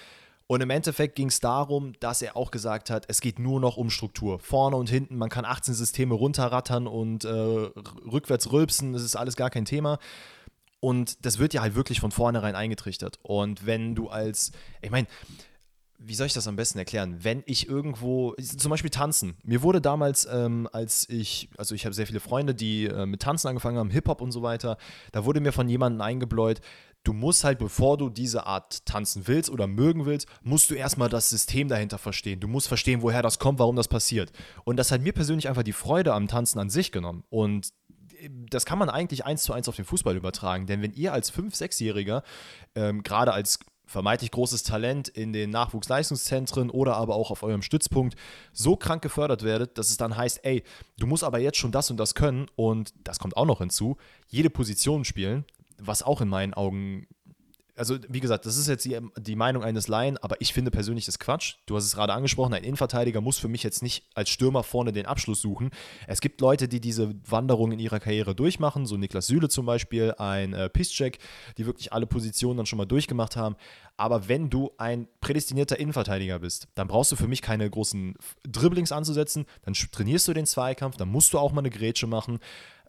Und 0.47 0.63
im 0.63 0.71
Endeffekt 0.71 1.17
ging 1.17 1.29
es 1.29 1.41
darum, 1.41 1.93
dass 2.01 2.23
er 2.23 2.35
auch 2.35 2.51
gesagt 2.51 2.89
hat, 2.89 3.05
es 3.09 3.21
geht 3.21 3.39
nur 3.39 3.61
noch 3.61 3.77
um 3.77 3.91
Struktur. 3.91 4.39
Vorne 4.39 4.77
und 4.77 4.89
hinten, 4.89 5.19
man 5.19 5.29
kann 5.29 5.45
18 5.45 5.75
Systeme 5.75 6.15
runterrattern 6.15 6.87
und 6.87 7.27
äh, 7.27 7.29
rückwärts 7.31 8.51
rülpsen, 8.51 8.95
das 8.95 9.03
ist 9.03 9.15
alles 9.15 9.37
gar 9.37 9.51
kein 9.51 9.67
Thema. 9.67 9.99
Und 10.81 11.25
das 11.25 11.39
wird 11.39 11.55
ja 11.55 11.63
halt 11.63 11.75
wirklich 11.75 12.01
von 12.01 12.11
vornherein 12.11 12.55
eingetrichtert. 12.55 13.19
Und 13.23 13.67
wenn 13.67 13.95
du 13.95 14.09
als, 14.09 14.53
ich 14.81 14.91
meine, 14.91 15.09
wie 16.01 16.15
soll 16.15 16.29
ich 16.29 16.33
das 16.33 16.47
am 16.47 16.55
besten 16.55 16.79
erklären? 16.79 17.19
Wenn 17.23 17.43
ich 17.47 17.69
irgendwo, 17.69 18.35
zum 18.35 18.71
Beispiel 18.71 18.91
tanzen. 18.91 19.37
Mir 19.43 19.63
wurde 19.63 19.81
damals, 19.81 20.29
ähm, 20.31 20.69
als 20.73 21.09
ich, 21.09 21.51
also 21.59 21.75
ich 21.75 21.85
habe 21.85 21.95
sehr 21.95 22.07
viele 22.07 22.21
Freunde, 22.21 22.55
die 22.55 22.87
äh, 22.87 23.05
mit 23.05 23.21
Tanzen 23.21 23.49
angefangen 23.49 23.79
haben, 23.79 23.91
Hip-Hop 23.91 24.21
und 24.21 24.31
so 24.31 24.43
weiter, 24.43 24.79
da 25.11 25.25
wurde 25.25 25.41
mir 25.41 25.53
von 25.53 25.69
jemandem 25.69 26.01
eingebläut, 26.01 26.61
du 27.03 27.13
musst 27.13 27.43
halt, 27.43 27.59
bevor 27.59 27.99
du 27.99 28.11
diese 28.11 28.47
Art 28.47 28.87
tanzen 28.87 29.27
willst 29.27 29.51
oder 29.51 29.67
mögen 29.67 30.07
willst, 30.07 30.29
musst 30.43 30.71
du 30.71 30.75
erstmal 30.75 31.09
das 31.09 31.31
System 31.31 31.67
dahinter 31.67 31.99
verstehen. 31.99 32.39
Du 32.39 32.47
musst 32.47 32.69
verstehen, 32.69 33.03
woher 33.03 33.23
das 33.23 33.41
kommt, 33.41 33.59
warum 33.59 33.75
das 33.75 33.89
passiert. 33.89 34.31
Und 34.65 34.77
das 34.77 34.93
hat 34.93 35.03
mir 35.03 35.13
persönlich 35.13 35.49
einfach 35.49 35.65
die 35.65 35.73
Freude 35.73 36.15
am 36.15 36.29
Tanzen 36.29 36.61
an 36.61 36.71
sich 36.71 36.93
genommen. 36.93 37.25
Und 37.29 37.71
das 38.51 38.65
kann 38.67 38.79
man 38.79 38.91
eigentlich 38.91 39.25
eins 39.25 39.43
zu 39.43 39.53
eins 39.53 39.69
auf 39.69 39.77
den 39.77 39.85
Fußball 39.85 40.17
übertragen. 40.17 40.67
Denn 40.67 40.83
wenn 40.83 40.93
ihr 40.93 41.13
als 41.13 41.33
5-, 41.33 41.57
6-Jähriger, 41.57 42.23
ähm, 42.75 43.03
gerade 43.03 43.33
als 43.33 43.61
vermeintlich 43.89 44.31
großes 44.31 44.63
Talent 44.63 45.09
in 45.09 45.33
den 45.33 45.51
Nachwuchsleistungszentren 45.51 46.71
oder 46.71 46.97
aber 46.97 47.15
auch 47.17 47.31
auf 47.31 47.43
eurem 47.43 47.63
Stützpunkt 47.63 48.17
so 48.53 48.77
krank 48.77 49.03
gefördert 49.03 49.43
werdet, 49.43 49.79
dass 49.79 49.89
es 49.89 49.97
dann 49.97 50.17
heißt, 50.17 50.45
ey, 50.45 50.63
du 50.99 51.07
musst 51.07 51.25
aber 51.25 51.39
jetzt 51.39 51.57
schon 51.57 51.73
das 51.73 51.91
und 51.91 51.97
das 51.97 52.15
können 52.15 52.49
und 52.55 52.93
das 53.03 53.19
kommt 53.19 53.37
auch 53.37 53.47
noch 53.47 53.59
hinzu, 53.59 53.97
jede 54.29 54.51
Position 54.51 55.05
spielen, 55.05 55.47
was 55.79 56.03
auch 56.03 56.21
in 56.21 56.29
meinen 56.29 56.53
Augen 56.53 57.07
also 57.79 57.97
wie 58.09 58.21
gesagt, 58.21 58.45
das 58.45 58.57
ist 58.57 58.69
jetzt 58.69 58.85
die, 58.85 58.99
die, 59.19 59.37
Meinung 59.37 59.63
eines 59.63 59.89
Laien, 59.89 60.19
aber 60.19 60.41
ich 60.41 60.53
finde 60.53 60.71
persönlich 60.71 61.07
das 61.07 61.19
Quatsch. 61.19 61.55
Du 61.67 61.77
hast 61.77 61.85
es 61.85 61.95
gerade 61.95 62.13
angesprochen, 62.13 62.53
ein 62.53 62.65
Innenverteidiger 62.65 63.21
muss 63.21 63.39
für 63.39 63.49
mich 63.49 63.63
jetzt 63.63 63.83
nicht 63.83 64.05
als 64.15 64.31
Stürmer 64.31 64.63
vorne 64.63 64.93
den 64.93 65.07
Abschluss 65.07 65.41
suchen. 65.41 65.71
Es 66.07 66.21
gibt 66.21 66.41
Leute, 66.41 66.69
die 66.69 66.81
diese 66.81 67.15
Wanderung 67.29 67.73
in 67.73 67.79
ihrer 67.79 68.01
Karriere 68.01 68.35
durchmachen, 68.35 68.87
so 68.87 68.97
Niklas 68.97 69.29
Süle 69.29 69.49
zum 69.49 69.67
Beispiel, 69.67 70.15
ein 70.19 70.53
äh, 70.53 70.69
Piszczek, 70.69 71.19
die 71.57 71.67
wirklich 71.67 71.93
alle 71.93 72.07
Positionen 72.07 72.57
dann 72.57 72.67
schon 72.67 72.79
mal 72.79 72.87
durchgemacht 72.87 73.37
haben. 73.37 73.57
Aber 73.97 74.29
wenn 74.29 74.51
du 74.51 74.73
ein 74.79 75.09
prädestinierter 75.21 75.79
Innenverteidiger 75.79 76.39
bist, 76.39 76.69
dann 76.75 76.89
brauchst 76.89 77.13
du 77.13 77.17
für 77.17 77.29
mich 77.29 77.43
keine 77.43 77.69
großen 77.69 78.15
Dribblings 78.45 78.93
anzusetzen, 78.93 79.47
dann 79.63 79.75
trainierst 79.75 80.29
du 80.29 80.35
den 80.35 80.47
Zweikampf, 80.47 80.97
dann 80.97 81.09
musst 81.09 81.33
du 81.33 81.39
auch 81.39 81.53
mal 81.53 81.61
eine 81.61 81.71
Grätsche 81.71 82.07
machen. 82.07 82.39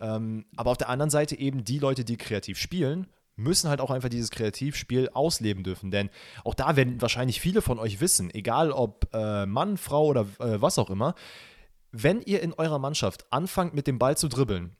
Ähm, 0.01 0.45
aber 0.55 0.71
auf 0.71 0.77
der 0.77 0.89
anderen 0.89 1.09
Seite 1.09 1.37
eben 1.37 1.63
die 1.63 1.79
Leute, 1.79 2.05
die 2.05 2.17
kreativ 2.17 2.57
spielen, 2.57 3.07
müssen 3.39 3.69
halt 3.69 3.81
auch 3.81 3.91
einfach 3.91 4.09
dieses 4.09 4.31
Kreativspiel 4.31 5.09
ausleben 5.13 5.63
dürfen. 5.63 5.91
Denn 5.91 6.09
auch 6.43 6.53
da 6.53 6.75
werden 6.75 7.01
wahrscheinlich 7.01 7.41
viele 7.41 7.61
von 7.61 7.79
euch 7.79 8.01
wissen, 8.01 8.33
egal 8.33 8.71
ob 8.71 9.07
äh, 9.13 9.45
Mann, 9.45 9.77
Frau 9.77 10.05
oder 10.05 10.21
äh, 10.39 10.61
was 10.61 10.77
auch 10.77 10.89
immer, 10.89 11.15
wenn 11.91 12.21
ihr 12.21 12.41
in 12.41 12.53
eurer 12.53 12.79
Mannschaft 12.79 13.25
anfangt 13.31 13.73
mit 13.73 13.87
dem 13.87 13.97
Ball 13.97 14.15
zu 14.15 14.27
dribbeln, 14.27 14.75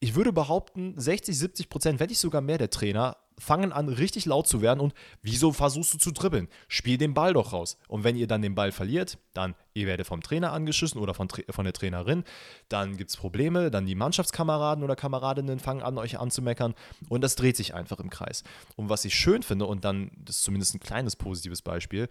ich 0.00 0.14
würde 0.14 0.32
behaupten, 0.32 0.94
60, 0.96 1.38
70 1.38 1.68
Prozent, 1.68 2.00
wenn 2.00 2.08
nicht 2.08 2.18
sogar 2.18 2.40
mehr 2.40 2.58
der 2.58 2.70
Trainer, 2.70 3.18
fangen 3.38 3.72
an, 3.72 3.88
richtig 3.88 4.26
laut 4.26 4.46
zu 4.46 4.60
werden 4.60 4.80
und 4.80 4.94
wieso 5.22 5.52
versuchst 5.52 5.94
du 5.94 5.98
zu 5.98 6.10
dribbeln? 6.10 6.48
Spiel 6.68 6.98
den 6.98 7.14
Ball 7.14 7.32
doch 7.32 7.52
raus. 7.52 7.78
Und 7.88 8.04
wenn 8.04 8.16
ihr 8.16 8.26
dann 8.26 8.42
den 8.42 8.54
Ball 8.54 8.72
verliert, 8.72 9.18
dann 9.34 9.54
ihr 9.74 9.86
werdet 9.86 10.06
vom 10.06 10.22
Trainer 10.22 10.52
angeschissen 10.52 11.00
oder 11.00 11.14
von, 11.14 11.28
von 11.48 11.64
der 11.64 11.72
Trainerin, 11.72 12.24
dann 12.68 12.96
gibt 12.96 13.10
es 13.10 13.16
Probleme, 13.16 13.70
dann 13.70 13.86
die 13.86 13.94
Mannschaftskameraden 13.94 14.84
oder 14.84 14.96
Kameradinnen 14.96 15.58
fangen 15.58 15.82
an, 15.82 15.98
euch 15.98 16.18
anzumeckern 16.18 16.74
und 17.08 17.22
das 17.22 17.34
dreht 17.34 17.56
sich 17.56 17.74
einfach 17.74 17.98
im 17.98 18.10
Kreis. 18.10 18.42
Und 18.76 18.88
was 18.88 19.04
ich 19.04 19.14
schön 19.14 19.42
finde, 19.42 19.66
und 19.66 19.84
dann, 19.84 20.10
das 20.24 20.36
ist 20.36 20.44
zumindest 20.44 20.74
ein 20.74 20.80
kleines 20.80 21.16
positives 21.16 21.62
Beispiel, 21.62 22.08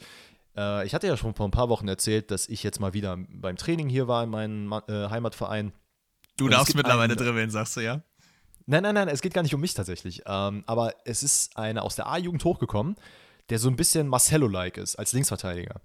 äh, 0.57 0.85
ich 0.85 0.93
hatte 0.93 1.07
ja 1.07 1.17
schon 1.17 1.33
vor 1.33 1.47
ein 1.47 1.51
paar 1.51 1.69
Wochen 1.69 1.87
erzählt, 1.87 2.31
dass 2.31 2.47
ich 2.49 2.63
jetzt 2.63 2.79
mal 2.79 2.93
wieder 2.93 3.17
beim 3.29 3.55
Training 3.55 3.89
hier 3.89 4.07
war 4.07 4.23
in 4.23 4.29
meinem 4.29 4.71
äh, 4.71 5.09
Heimatverein. 5.09 5.73
Du 6.39 6.49
darfst 6.49 6.75
mittlerweile 6.75 7.15
dribbeln, 7.15 7.49
sagst 7.49 7.77
du, 7.77 7.81
ja? 7.81 8.01
Nein, 8.65 8.83
nein, 8.83 8.93
nein, 8.93 9.07
es 9.07 9.21
geht 9.21 9.33
gar 9.33 9.41
nicht 9.41 9.55
um 9.55 9.61
mich 9.61 9.73
tatsächlich. 9.73 10.21
Ähm, 10.25 10.63
aber 10.67 10.93
es 11.05 11.23
ist 11.23 11.57
einer 11.57 11.83
aus 11.83 11.95
der 11.95 12.07
A-Jugend 12.07 12.43
hochgekommen, 12.43 12.95
der 13.49 13.57
so 13.57 13.67
ein 13.67 13.75
bisschen 13.75 14.07
Marcello-like 14.07 14.77
ist, 14.77 14.95
als 14.95 15.11
Linksverteidiger. 15.13 15.81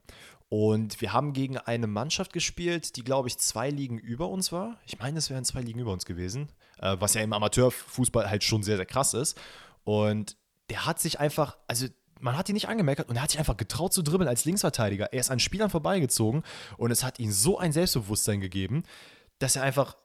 Und 0.50 1.00
wir 1.00 1.12
haben 1.12 1.32
gegen 1.32 1.56
eine 1.56 1.86
Mannschaft 1.86 2.32
gespielt, 2.32 2.96
die, 2.96 3.02
glaube 3.02 3.28
ich, 3.28 3.38
zwei 3.38 3.70
Ligen 3.70 3.98
über 3.98 4.28
uns 4.28 4.52
war. 4.52 4.76
Ich 4.86 4.98
meine, 4.98 5.18
es 5.18 5.30
wären 5.30 5.44
zwei 5.44 5.62
Ligen 5.62 5.80
über 5.80 5.92
uns 5.92 6.04
gewesen, 6.04 6.48
äh, 6.78 6.96
was 7.00 7.14
ja 7.14 7.22
im 7.22 7.32
Amateurfußball 7.32 8.28
halt 8.28 8.44
schon 8.44 8.62
sehr, 8.62 8.76
sehr 8.76 8.86
krass 8.86 9.14
ist. 9.14 9.40
Und 9.84 10.36
der 10.70 10.86
hat 10.86 11.00
sich 11.00 11.20
einfach, 11.20 11.56
also 11.66 11.86
man 12.20 12.36
hat 12.36 12.48
ihn 12.48 12.54
nicht 12.54 12.68
angemerkt 12.68 13.08
und 13.08 13.16
er 13.16 13.22
hat 13.22 13.30
sich 13.30 13.38
einfach 13.38 13.56
getraut 13.56 13.92
zu 13.92 14.02
dribbeln 14.02 14.28
als 14.28 14.44
Linksverteidiger. 14.44 15.12
Er 15.12 15.20
ist 15.20 15.30
an 15.30 15.40
Spielern 15.40 15.70
vorbeigezogen 15.70 16.42
und 16.76 16.90
es 16.90 17.02
hat 17.02 17.18
ihm 17.18 17.32
so 17.32 17.58
ein 17.58 17.72
Selbstbewusstsein 17.72 18.40
gegeben, 18.40 18.84
dass 19.38 19.56
er 19.56 19.62
einfach 19.62 19.96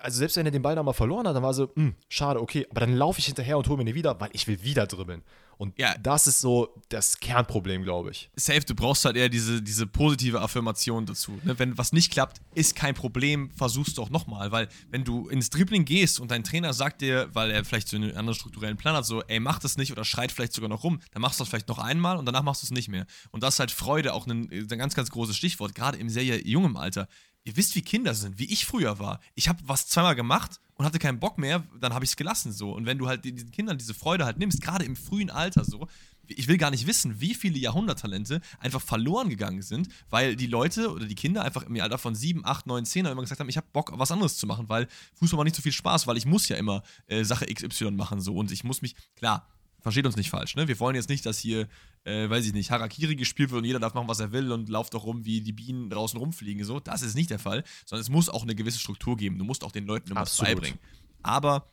also 0.00 0.18
selbst 0.18 0.36
wenn 0.36 0.46
er 0.46 0.52
den 0.52 0.62
Ball 0.62 0.74
nochmal 0.74 0.94
verloren 0.94 1.26
hat, 1.26 1.34
dann 1.34 1.42
war 1.42 1.54
so, 1.54 1.70
hm, 1.74 1.94
schade, 2.08 2.40
okay, 2.40 2.66
aber 2.70 2.80
dann 2.80 2.94
laufe 2.94 3.18
ich 3.18 3.26
hinterher 3.26 3.58
und 3.58 3.68
hole 3.68 3.78
mir 3.78 3.84
den 3.84 3.94
wieder, 3.94 4.20
weil 4.20 4.30
ich 4.32 4.46
will 4.46 4.62
wieder 4.62 4.86
dribbeln. 4.86 5.22
Und 5.58 5.76
ja. 5.76 5.98
das 5.98 6.28
ist 6.28 6.40
so 6.40 6.72
das 6.88 7.18
Kernproblem, 7.18 7.82
glaube 7.82 8.12
ich. 8.12 8.30
Safe, 8.36 8.60
du 8.60 8.76
brauchst 8.76 9.04
halt 9.04 9.16
eher 9.16 9.28
diese, 9.28 9.60
diese 9.60 9.88
positive 9.88 10.40
Affirmation 10.40 11.04
dazu. 11.04 11.32
Ne? 11.42 11.58
Wenn 11.58 11.76
was 11.76 11.92
nicht 11.92 12.12
klappt, 12.12 12.40
ist 12.54 12.76
kein 12.76 12.94
Problem, 12.94 13.50
versuch's 13.50 13.92
doch 13.94 14.08
nochmal. 14.08 14.52
Weil 14.52 14.68
wenn 14.90 15.02
du 15.02 15.28
ins 15.28 15.50
Dribbling 15.50 15.84
gehst 15.84 16.20
und 16.20 16.30
dein 16.30 16.44
Trainer 16.44 16.72
sagt 16.72 17.00
dir, 17.00 17.28
weil 17.32 17.50
er 17.50 17.64
vielleicht 17.64 17.88
so 17.88 17.96
einen 17.96 18.16
anderen 18.16 18.38
strukturellen 18.38 18.76
Plan 18.76 18.94
hat, 18.94 19.04
so, 19.04 19.20
ey, 19.24 19.40
mach 19.40 19.58
das 19.58 19.76
nicht 19.76 19.90
oder 19.90 20.04
schreit 20.04 20.30
vielleicht 20.30 20.52
sogar 20.52 20.70
noch 20.70 20.84
rum, 20.84 21.00
dann 21.12 21.22
machst 21.22 21.40
du 21.40 21.42
das 21.42 21.48
vielleicht 21.48 21.68
noch 21.68 21.78
einmal 21.78 22.18
und 22.18 22.26
danach 22.26 22.44
machst 22.44 22.62
du 22.62 22.66
es 22.66 22.70
nicht 22.70 22.88
mehr. 22.88 23.06
Und 23.32 23.42
das 23.42 23.54
ist 23.54 23.58
halt 23.58 23.72
Freude 23.72 24.14
auch 24.14 24.28
ein, 24.28 24.48
ein 24.52 24.78
ganz, 24.78 24.94
ganz 24.94 25.10
großes 25.10 25.36
Stichwort, 25.36 25.74
gerade 25.74 25.98
im 25.98 26.08
sehr 26.08 26.22
jungen 26.22 26.76
Alter 26.76 27.08
ihr 27.48 27.56
wisst, 27.56 27.74
wie 27.74 27.82
Kinder 27.82 28.14
sind, 28.14 28.38
wie 28.38 28.44
ich 28.44 28.66
früher 28.66 28.98
war. 28.98 29.20
Ich 29.34 29.48
habe 29.48 29.58
was 29.66 29.88
zweimal 29.88 30.14
gemacht 30.14 30.60
und 30.74 30.84
hatte 30.84 30.98
keinen 30.98 31.18
Bock 31.18 31.38
mehr, 31.38 31.64
dann 31.80 31.94
habe 31.94 32.04
ich 32.04 32.10
es 32.10 32.16
gelassen 32.16 32.52
so. 32.52 32.72
Und 32.72 32.84
wenn 32.84 32.98
du 32.98 33.08
halt 33.08 33.24
diesen 33.24 33.50
Kindern 33.50 33.78
diese 33.78 33.94
Freude 33.94 34.26
halt 34.26 34.38
nimmst, 34.38 34.60
gerade 34.60 34.84
im 34.84 34.94
frühen 34.94 35.30
Alter 35.30 35.64
so, 35.64 35.88
ich 36.26 36.46
will 36.46 36.58
gar 36.58 36.70
nicht 36.70 36.86
wissen, 36.86 37.22
wie 37.22 37.34
viele 37.34 37.58
Jahrhunderttalente 37.58 38.42
einfach 38.60 38.82
verloren 38.82 39.30
gegangen 39.30 39.62
sind, 39.62 39.88
weil 40.10 40.36
die 40.36 40.46
Leute 40.46 40.92
oder 40.92 41.06
die 41.06 41.14
Kinder 41.14 41.42
einfach 41.42 41.62
im 41.62 41.80
Alter 41.80 41.96
von 41.96 42.14
7, 42.14 42.44
8, 42.44 42.66
9, 42.66 42.84
10 42.84 43.06
immer 43.06 43.22
gesagt 43.22 43.40
haben, 43.40 43.48
ich 43.48 43.56
habe 43.56 43.66
Bock, 43.72 43.92
was 43.94 44.12
anderes 44.12 44.36
zu 44.36 44.46
machen, 44.46 44.68
weil 44.68 44.88
Fußball 45.14 45.38
macht 45.38 45.46
nicht 45.46 45.56
so 45.56 45.62
viel 45.62 45.72
Spaß, 45.72 46.06
weil 46.06 46.18
ich 46.18 46.26
muss 46.26 46.48
ja 46.48 46.56
immer 46.56 46.82
äh, 47.06 47.24
Sache 47.24 47.46
XY 47.46 47.92
machen 47.92 48.20
so 48.20 48.36
und 48.36 48.52
ich 48.52 48.62
muss 48.62 48.82
mich, 48.82 48.94
klar, 49.16 49.48
versteht 49.80 50.06
uns 50.06 50.16
nicht 50.16 50.30
falsch, 50.30 50.56
ne? 50.56 50.68
Wir 50.68 50.78
wollen 50.80 50.96
jetzt 50.96 51.08
nicht, 51.08 51.24
dass 51.26 51.38
hier, 51.38 51.68
äh, 52.04 52.28
weiß 52.28 52.46
ich 52.46 52.52
nicht, 52.52 52.70
Harakiri 52.70 53.16
gespielt 53.16 53.50
wird 53.50 53.60
und 53.60 53.64
jeder 53.64 53.78
darf 53.78 53.94
machen, 53.94 54.08
was 54.08 54.20
er 54.20 54.32
will 54.32 54.52
und 54.52 54.68
lauft 54.68 54.94
doch 54.94 55.04
rum, 55.04 55.24
wie 55.24 55.40
die 55.40 55.52
Bienen 55.52 55.90
draußen 55.90 56.18
rumfliegen. 56.18 56.64
So, 56.64 56.80
das 56.80 57.02
ist 57.02 57.14
nicht 57.14 57.30
der 57.30 57.38
Fall, 57.38 57.64
sondern 57.86 58.02
es 58.02 58.08
muss 58.08 58.28
auch 58.28 58.42
eine 58.42 58.54
gewisse 58.54 58.78
Struktur 58.78 59.16
geben. 59.16 59.38
Du 59.38 59.44
musst 59.44 59.64
auch 59.64 59.72
den 59.72 59.86
Leuten 59.86 60.14
was 60.14 60.36
beibringen. 60.36 60.78
Aber 61.22 61.70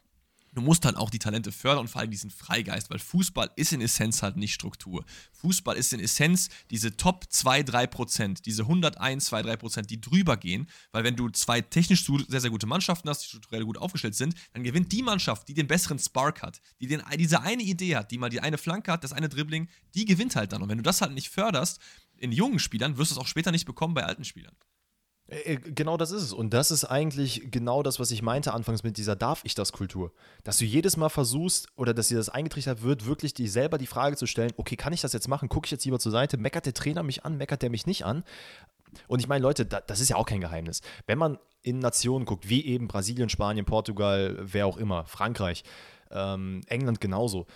du 0.55 0.61
musst 0.61 0.85
halt 0.85 0.95
auch 0.95 1.09
die 1.09 1.19
Talente 1.19 1.51
fördern 1.51 1.81
und 1.81 1.87
vor 1.89 2.01
allem 2.01 2.11
diesen 2.11 2.31
Freigeist, 2.31 2.89
weil 2.89 2.99
Fußball 2.99 3.51
ist 3.55 3.73
in 3.73 3.81
Essenz 3.81 4.23
halt 4.23 4.37
nicht 4.37 4.53
Struktur. 4.53 5.05
Fußball 5.33 5.75
ist 5.75 5.93
in 5.93 5.99
Essenz 5.99 6.49
diese 6.71 6.97
Top 6.97 7.25
2, 7.29 7.63
3 7.63 7.87
Prozent, 7.87 8.45
diese 8.45 8.63
101, 8.63 9.25
2, 9.25 9.43
3 9.43 9.57
Prozent, 9.57 9.89
die 9.89 10.01
drüber 10.01 10.37
gehen, 10.37 10.67
weil 10.91 11.03
wenn 11.03 11.15
du 11.15 11.29
zwei 11.29 11.61
technisch 11.61 12.05
sehr, 12.05 12.41
sehr 12.41 12.49
gute 12.49 12.67
Mannschaften 12.67 13.09
hast, 13.09 13.23
die 13.23 13.27
strukturell 13.27 13.65
gut 13.65 13.77
aufgestellt 13.77 14.15
sind, 14.15 14.35
dann 14.53 14.63
gewinnt 14.63 14.91
die 14.91 15.03
Mannschaft, 15.03 15.47
die 15.47 15.53
den 15.53 15.67
besseren 15.67 15.99
Spark 15.99 16.41
hat, 16.41 16.61
die 16.79 16.87
den, 16.87 17.03
diese 17.17 17.41
eine 17.41 17.63
Idee 17.63 17.97
hat, 17.97 18.11
die 18.11 18.17
mal 18.17 18.29
die 18.29 18.39
eine 18.39 18.57
Flanke 18.57 18.91
hat, 18.91 19.03
das 19.03 19.13
eine 19.13 19.29
Dribbling, 19.29 19.67
die 19.93 20.05
gewinnt 20.05 20.35
halt 20.35 20.53
dann. 20.53 20.61
Und 20.61 20.69
wenn 20.69 20.77
du 20.77 20.83
das 20.83 21.01
halt 21.01 21.13
nicht 21.13 21.29
förderst, 21.29 21.79
in 22.17 22.31
jungen 22.31 22.59
Spielern, 22.59 22.97
wirst 22.97 23.11
du 23.11 23.15
es 23.15 23.21
auch 23.21 23.27
später 23.27 23.51
nicht 23.51 23.65
bekommen 23.65 23.93
bei 23.93 24.05
alten 24.05 24.23
Spielern. 24.23 24.55
Äh, 25.27 25.53
äh, 25.53 25.55
genau 25.57 25.97
das 25.97 26.11
ist 26.11 26.23
es. 26.23 26.33
Und 26.33 26.53
das 26.53 26.71
ist 26.71 26.85
eigentlich 26.85 27.49
genau 27.51 27.83
das, 27.83 27.99
was 27.99 28.11
ich 28.11 28.21
meinte 28.21 28.53
anfangs 28.53 28.83
mit 28.83 28.97
dieser 28.97 29.15
Darf 29.15 29.41
ich 29.43 29.55
das 29.55 29.71
Kultur. 29.71 30.11
Dass 30.43 30.57
du 30.57 30.65
jedes 30.65 30.97
Mal 30.97 31.09
versuchst 31.09 31.67
oder 31.75 31.93
dass 31.93 32.09
dir 32.09 32.17
das 32.17 32.29
eingetrichtert 32.29 32.83
wird, 32.83 33.05
wirklich 33.05 33.33
dir 33.33 33.49
selber 33.49 33.77
die 33.77 33.87
Frage 33.87 34.15
zu 34.15 34.27
stellen, 34.27 34.51
okay, 34.57 34.75
kann 34.75 34.93
ich 34.93 35.01
das 35.01 35.13
jetzt 35.13 35.27
machen? 35.27 35.49
Gucke 35.49 35.65
ich 35.65 35.71
jetzt 35.71 35.85
lieber 35.85 35.99
zur 35.99 36.11
Seite? 36.11 36.37
Meckert 36.37 36.65
der 36.65 36.73
Trainer 36.73 37.03
mich 37.03 37.25
an? 37.25 37.37
Meckert 37.37 37.61
der 37.61 37.69
mich 37.69 37.85
nicht 37.85 38.05
an? 38.05 38.23
Und 39.07 39.19
ich 39.19 39.27
meine, 39.27 39.41
Leute, 39.41 39.65
das 39.65 39.99
ist 39.99 40.09
ja 40.09 40.15
auch 40.15 40.25
kein 40.25 40.41
Geheimnis. 40.41 40.81
Wenn 41.05 41.17
man 41.17 41.37
in 41.63 41.79
Nationen 41.79 42.25
guckt, 42.25 42.47
wie 42.47 42.63
eben 42.65 42.87
Brasilien, 42.87 43.27
Spanien, 43.27 43.65
Portugal, 43.65 44.37
wer 44.39 44.67
auch 44.67 44.77
immer, 44.77 45.05
Frankreich, 45.05 45.63
ähm, 46.11 46.61
England 46.67 47.01
genauso, 47.01 47.47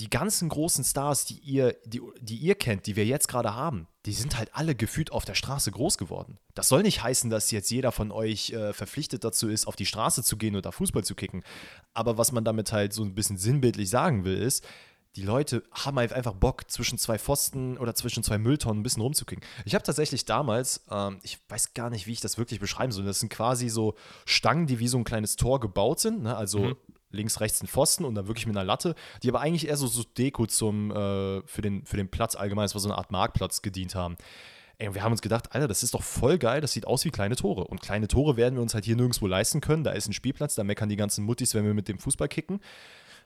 die 0.00 0.10
ganzen 0.10 0.48
großen 0.50 0.84
Stars, 0.84 1.24
die 1.24 1.38
ihr, 1.38 1.76
die, 1.86 2.02
die 2.20 2.36
ihr 2.36 2.54
kennt, 2.54 2.86
die 2.86 2.96
wir 2.96 3.06
jetzt 3.06 3.28
gerade 3.28 3.54
haben, 3.54 3.86
die 4.04 4.12
sind 4.12 4.36
halt 4.36 4.54
alle 4.54 4.74
gefühlt 4.74 5.10
auf 5.10 5.24
der 5.24 5.34
Straße 5.34 5.70
groß 5.70 5.96
geworden. 5.96 6.38
Das 6.54 6.68
soll 6.68 6.82
nicht 6.82 7.02
heißen, 7.02 7.30
dass 7.30 7.50
jetzt 7.50 7.70
jeder 7.70 7.92
von 7.92 8.12
euch 8.12 8.50
äh, 8.50 8.74
verpflichtet 8.74 9.24
dazu 9.24 9.48
ist, 9.48 9.66
auf 9.66 9.74
die 9.74 9.86
Straße 9.86 10.22
zu 10.22 10.36
gehen 10.36 10.54
oder 10.54 10.70
Fußball 10.70 11.02
zu 11.02 11.14
kicken. 11.14 11.42
Aber 11.94 12.18
was 12.18 12.30
man 12.30 12.44
damit 12.44 12.72
halt 12.72 12.92
so 12.92 13.02
ein 13.02 13.14
bisschen 13.14 13.38
sinnbildlich 13.38 13.88
sagen 13.88 14.24
will, 14.24 14.36
ist, 14.36 14.66
die 15.16 15.22
Leute 15.22 15.62
haben 15.72 15.96
halt 15.96 16.12
einfach 16.12 16.34
Bock, 16.34 16.70
zwischen 16.70 16.98
zwei 16.98 17.18
Pfosten 17.18 17.78
oder 17.78 17.94
zwischen 17.94 18.22
zwei 18.22 18.36
Mülltonnen 18.36 18.80
ein 18.80 18.82
bisschen 18.82 19.00
rumzukicken. 19.00 19.42
Ich 19.64 19.74
habe 19.74 19.82
tatsächlich 19.82 20.26
damals, 20.26 20.84
ähm, 20.90 21.20
ich 21.22 21.38
weiß 21.48 21.72
gar 21.72 21.88
nicht, 21.88 22.06
wie 22.06 22.12
ich 22.12 22.20
das 22.20 22.36
wirklich 22.36 22.60
beschreiben 22.60 22.92
soll, 22.92 23.06
das 23.06 23.20
sind 23.20 23.30
quasi 23.30 23.70
so 23.70 23.94
Stangen, 24.26 24.66
die 24.66 24.78
wie 24.78 24.88
so 24.88 24.98
ein 24.98 25.04
kleines 25.04 25.36
Tor 25.36 25.58
gebaut 25.58 26.00
sind, 26.00 26.22
ne? 26.22 26.36
also 26.36 26.58
mhm 26.58 26.76
links, 27.10 27.40
rechts 27.40 27.62
ein 27.62 27.66
Pfosten 27.66 28.04
und 28.04 28.14
dann 28.14 28.26
wirklich 28.26 28.46
mit 28.46 28.56
einer 28.56 28.64
Latte, 28.64 28.94
die 29.22 29.28
aber 29.28 29.40
eigentlich 29.40 29.68
eher 29.68 29.76
so, 29.76 29.86
so 29.86 30.02
Deko 30.02 30.46
zum, 30.46 30.90
äh, 30.90 31.42
für, 31.46 31.62
den, 31.62 31.84
für 31.84 31.96
den 31.96 32.08
Platz 32.08 32.34
allgemein, 32.34 32.64
das 32.64 32.74
war 32.74 32.80
so 32.80 32.88
eine 32.88 32.98
Art 32.98 33.10
Marktplatz 33.10 33.62
gedient 33.62 33.94
haben. 33.94 34.16
Ey, 34.78 34.94
wir 34.94 35.02
haben 35.02 35.12
uns 35.12 35.22
gedacht, 35.22 35.54
Alter, 35.54 35.68
das 35.68 35.82
ist 35.82 35.94
doch 35.94 36.02
voll 36.02 36.36
geil, 36.36 36.60
das 36.60 36.72
sieht 36.72 36.86
aus 36.86 37.04
wie 37.06 37.10
kleine 37.10 37.36
Tore. 37.36 37.64
Und 37.64 37.80
kleine 37.80 38.08
Tore 38.08 38.36
werden 38.36 38.56
wir 38.56 38.62
uns 38.62 38.74
halt 38.74 38.84
hier 38.84 38.96
nirgendwo 38.96 39.26
leisten 39.26 39.62
können. 39.62 39.84
Da 39.84 39.92
ist 39.92 40.06
ein 40.06 40.12
Spielplatz, 40.12 40.54
da 40.54 40.64
meckern 40.64 40.90
die 40.90 40.96
ganzen 40.96 41.24
Muttis, 41.24 41.54
wenn 41.54 41.64
wir 41.64 41.72
mit 41.72 41.88
dem 41.88 41.98
Fußball 41.98 42.28
kicken. 42.28 42.60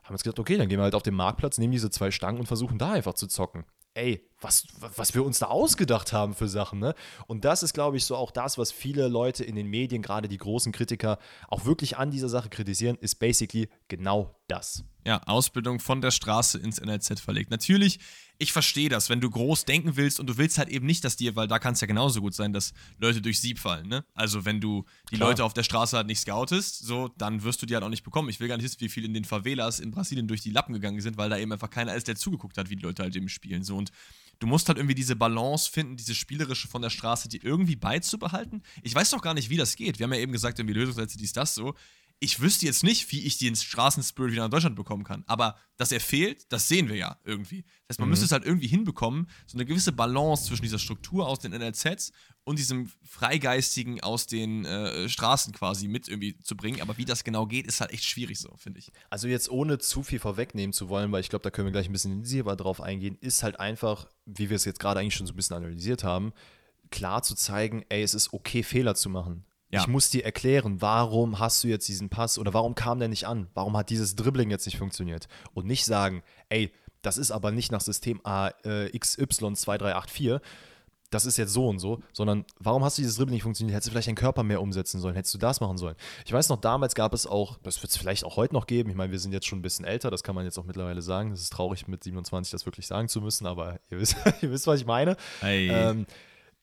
Haben 0.04 0.14
uns 0.14 0.22
gedacht, 0.22 0.38
okay, 0.38 0.56
dann 0.56 0.68
gehen 0.68 0.78
wir 0.78 0.84
halt 0.84 0.94
auf 0.94 1.02
den 1.02 1.14
Marktplatz, 1.14 1.58
nehmen 1.58 1.72
diese 1.72 1.90
zwei 1.90 2.12
Stangen 2.12 2.38
und 2.38 2.46
versuchen 2.46 2.78
da 2.78 2.92
einfach 2.92 3.14
zu 3.14 3.26
zocken 3.26 3.64
ey, 3.94 4.26
was, 4.40 4.66
was 4.78 5.14
wir 5.14 5.24
uns 5.24 5.38
da 5.38 5.46
ausgedacht 5.46 6.12
haben 6.12 6.34
für 6.34 6.48
Sachen, 6.48 6.78
ne? 6.78 6.94
Und 7.26 7.44
das 7.44 7.62
ist, 7.62 7.74
glaube 7.74 7.96
ich, 7.96 8.04
so 8.04 8.16
auch 8.16 8.30
das, 8.30 8.56
was 8.56 8.72
viele 8.72 9.08
Leute 9.08 9.44
in 9.44 9.56
den 9.56 9.66
Medien, 9.66 10.02
gerade 10.02 10.28
die 10.28 10.38
großen 10.38 10.72
Kritiker, 10.72 11.18
auch 11.48 11.64
wirklich 11.64 11.98
an 11.98 12.10
dieser 12.10 12.28
Sache 12.28 12.48
kritisieren, 12.48 12.96
ist 13.00 13.16
basically 13.16 13.68
genau 13.88 14.34
das. 14.48 14.84
Ja, 15.06 15.22
Ausbildung 15.24 15.80
von 15.80 16.00
der 16.00 16.10
Straße 16.10 16.58
ins 16.58 16.80
NLZ 16.80 17.20
verlegt. 17.20 17.50
Natürlich 17.50 17.98
ich 18.40 18.52
verstehe 18.52 18.88
das, 18.88 19.10
wenn 19.10 19.20
du 19.20 19.28
groß 19.28 19.66
denken 19.66 19.96
willst 19.96 20.18
und 20.18 20.26
du 20.26 20.38
willst 20.38 20.56
halt 20.56 20.70
eben 20.70 20.86
nicht, 20.86 21.04
dass 21.04 21.14
dir, 21.14 21.36
weil 21.36 21.46
da 21.46 21.58
kann 21.58 21.74
es 21.74 21.82
ja 21.82 21.86
genauso 21.86 22.22
gut 22.22 22.34
sein, 22.34 22.54
dass 22.54 22.72
Leute 22.98 23.20
durch 23.20 23.38
Sieb 23.38 23.58
fallen, 23.58 23.86
ne? 23.86 24.02
Also 24.14 24.46
wenn 24.46 24.62
du 24.62 24.86
die 25.10 25.16
Klar. 25.16 25.28
Leute 25.28 25.44
auf 25.44 25.52
der 25.52 25.62
Straße 25.62 25.94
halt 25.94 26.06
nicht 26.06 26.20
scoutest, 26.20 26.78
so, 26.78 27.08
dann 27.18 27.42
wirst 27.42 27.60
du 27.60 27.66
die 27.66 27.74
halt 27.74 27.84
auch 27.84 27.90
nicht 27.90 28.02
bekommen. 28.02 28.30
Ich 28.30 28.40
will 28.40 28.48
gar 28.48 28.56
nicht 28.56 28.64
wissen, 28.64 28.80
wie 28.80 28.88
viel 28.88 29.04
in 29.04 29.12
den 29.12 29.26
Favelas 29.26 29.78
in 29.78 29.90
Brasilien 29.90 30.26
durch 30.26 30.40
die 30.40 30.50
Lappen 30.50 30.72
gegangen 30.72 31.02
sind, 31.02 31.18
weil 31.18 31.28
da 31.28 31.36
eben 31.36 31.52
einfach 31.52 31.68
keiner 31.68 31.94
ist, 31.94 32.08
der 32.08 32.16
zugeguckt 32.16 32.56
hat, 32.56 32.70
wie 32.70 32.76
die 32.76 32.82
Leute 32.82 33.02
halt 33.02 33.14
eben 33.14 33.28
spielen, 33.28 33.62
so. 33.62 33.76
Und 33.76 33.92
du 34.38 34.46
musst 34.46 34.68
halt 34.68 34.78
irgendwie 34.78 34.94
diese 34.94 35.16
Balance 35.16 35.70
finden, 35.70 35.98
diese 35.98 36.14
spielerische 36.14 36.66
von 36.66 36.80
der 36.80 36.90
Straße, 36.90 37.28
die 37.28 37.42
irgendwie 37.42 37.76
beizubehalten. 37.76 38.62
Ich 38.82 38.94
weiß 38.94 39.10
doch 39.10 39.20
gar 39.20 39.34
nicht, 39.34 39.50
wie 39.50 39.58
das 39.58 39.76
geht. 39.76 39.98
Wir 39.98 40.04
haben 40.04 40.14
ja 40.14 40.20
eben 40.20 40.32
gesagt, 40.32 40.58
irgendwie 40.58 40.78
Lösungssätze, 40.78 41.18
dies, 41.18 41.34
das 41.34 41.54
so 41.54 41.74
ich 42.22 42.40
wüsste 42.40 42.66
jetzt 42.66 42.84
nicht, 42.84 43.10
wie 43.12 43.22
ich 43.22 43.38
den 43.38 43.56
Straßenspirit 43.56 44.32
wieder 44.32 44.42
nach 44.42 44.50
Deutschland 44.50 44.76
bekommen 44.76 45.04
kann. 45.04 45.24
Aber 45.26 45.56
dass 45.78 45.90
er 45.90 46.00
fehlt, 46.00 46.52
das 46.52 46.68
sehen 46.68 46.90
wir 46.90 46.96
ja 46.96 47.18
irgendwie. 47.24 47.62
Das 47.62 47.94
heißt, 47.94 48.00
man 48.00 48.08
mhm. 48.08 48.10
müsste 48.10 48.26
es 48.26 48.32
halt 48.32 48.44
irgendwie 48.44 48.66
hinbekommen, 48.66 49.26
so 49.46 49.56
eine 49.56 49.64
gewisse 49.64 49.90
Balance 49.90 50.44
zwischen 50.44 50.62
dieser 50.62 50.78
Struktur 50.78 51.26
aus 51.26 51.38
den 51.38 51.52
NLZs 51.52 52.12
und 52.44 52.58
diesem 52.58 52.92
Freigeistigen 53.02 54.02
aus 54.02 54.26
den 54.26 54.66
äh, 54.66 55.08
Straßen 55.08 55.54
quasi 55.54 55.88
mit 55.88 56.08
irgendwie 56.08 56.38
zu 56.40 56.56
bringen. 56.56 56.82
Aber 56.82 56.98
wie 56.98 57.06
das 57.06 57.24
genau 57.24 57.46
geht, 57.46 57.66
ist 57.66 57.80
halt 57.80 57.90
echt 57.90 58.04
schwierig 58.04 58.38
so, 58.38 58.54
finde 58.58 58.80
ich. 58.80 58.92
Also 59.08 59.26
jetzt 59.26 59.50
ohne 59.50 59.78
zu 59.78 60.02
viel 60.02 60.18
vorwegnehmen 60.18 60.74
zu 60.74 60.90
wollen, 60.90 61.10
weil 61.12 61.22
ich 61.22 61.30
glaube, 61.30 61.42
da 61.42 61.50
können 61.50 61.68
wir 61.68 61.72
gleich 61.72 61.88
ein 61.88 61.92
bisschen 61.92 62.12
intensiver 62.12 62.54
drauf 62.54 62.82
eingehen, 62.82 63.16
ist 63.22 63.42
halt 63.42 63.58
einfach, 63.58 64.08
wie 64.26 64.50
wir 64.50 64.56
es 64.56 64.66
jetzt 64.66 64.78
gerade 64.78 65.00
eigentlich 65.00 65.14
schon 65.14 65.26
so 65.26 65.32
ein 65.32 65.36
bisschen 65.36 65.56
analysiert 65.56 66.04
haben, 66.04 66.34
klar 66.90 67.22
zu 67.22 67.34
zeigen, 67.34 67.82
ey, 67.88 68.02
es 68.02 68.12
ist 68.12 68.34
okay, 68.34 68.62
Fehler 68.62 68.94
zu 68.94 69.08
machen 69.08 69.46
Ja. 69.70 69.80
Ich 69.80 69.86
muss 69.86 70.10
dir 70.10 70.24
erklären, 70.24 70.80
warum 70.80 71.38
hast 71.38 71.62
du 71.62 71.68
jetzt 71.68 71.86
diesen 71.88 72.08
Pass 72.08 72.38
oder 72.38 72.52
warum 72.52 72.74
kam 72.74 72.98
der 72.98 73.08
nicht 73.08 73.26
an? 73.26 73.48
Warum 73.54 73.76
hat 73.76 73.90
dieses 73.90 74.16
Dribbling 74.16 74.50
jetzt 74.50 74.66
nicht 74.66 74.78
funktioniert? 74.78 75.28
Und 75.54 75.66
nicht 75.66 75.84
sagen, 75.84 76.24
ey, 76.48 76.72
das 77.02 77.18
ist 77.18 77.30
aber 77.30 77.52
nicht 77.52 77.70
nach 77.70 77.80
System 77.80 78.20
AXY2384, 78.22 80.40
das 81.10 81.26
ist 81.26 81.36
jetzt 81.36 81.52
so 81.52 81.68
und 81.68 81.80
so, 81.80 82.00
sondern 82.12 82.44
warum 82.58 82.84
hast 82.84 82.96
du 82.96 83.02
dieses 83.02 83.16
Dribbling 83.16 83.34
nicht 83.34 83.42
funktioniert? 83.42 83.74
Hättest 83.74 83.88
du 83.88 83.90
vielleicht 83.90 84.08
deinen 84.08 84.14
Körper 84.14 84.44
mehr 84.44 84.62
umsetzen 84.62 85.00
sollen? 85.00 85.16
Hättest 85.16 85.34
du 85.34 85.38
das 85.38 85.60
machen 85.60 85.76
sollen? 85.76 85.96
Ich 86.24 86.32
weiß 86.32 86.48
noch, 86.48 86.60
damals 86.60 86.94
gab 86.94 87.12
es 87.14 87.26
auch, 87.26 87.58
das 87.64 87.82
wird 87.82 87.90
es 87.90 87.98
vielleicht 87.98 88.24
auch 88.24 88.36
heute 88.36 88.54
noch 88.54 88.66
geben, 88.66 88.90
ich 88.90 88.96
meine, 88.96 89.10
wir 89.10 89.18
sind 89.18 89.32
jetzt 89.32 89.46
schon 89.46 89.58
ein 89.58 89.62
bisschen 89.62 89.84
älter, 89.84 90.10
das 90.10 90.22
kann 90.22 90.36
man 90.36 90.44
jetzt 90.44 90.58
auch 90.58 90.64
mittlerweile 90.64 91.02
sagen. 91.02 91.30
Das 91.30 91.40
ist 91.40 91.52
traurig, 91.52 91.88
mit 91.88 92.04
27 92.04 92.52
das 92.52 92.64
wirklich 92.64 92.86
sagen 92.86 93.08
zu 93.08 93.20
müssen, 93.20 93.46
aber 93.46 93.80
ihr 93.90 93.98
wisst, 93.98 94.16
ihr 94.40 94.50
wisst 94.50 94.66
was 94.66 94.80
ich 94.80 94.86
meine. 94.86 95.16
Ähm, 95.68 96.06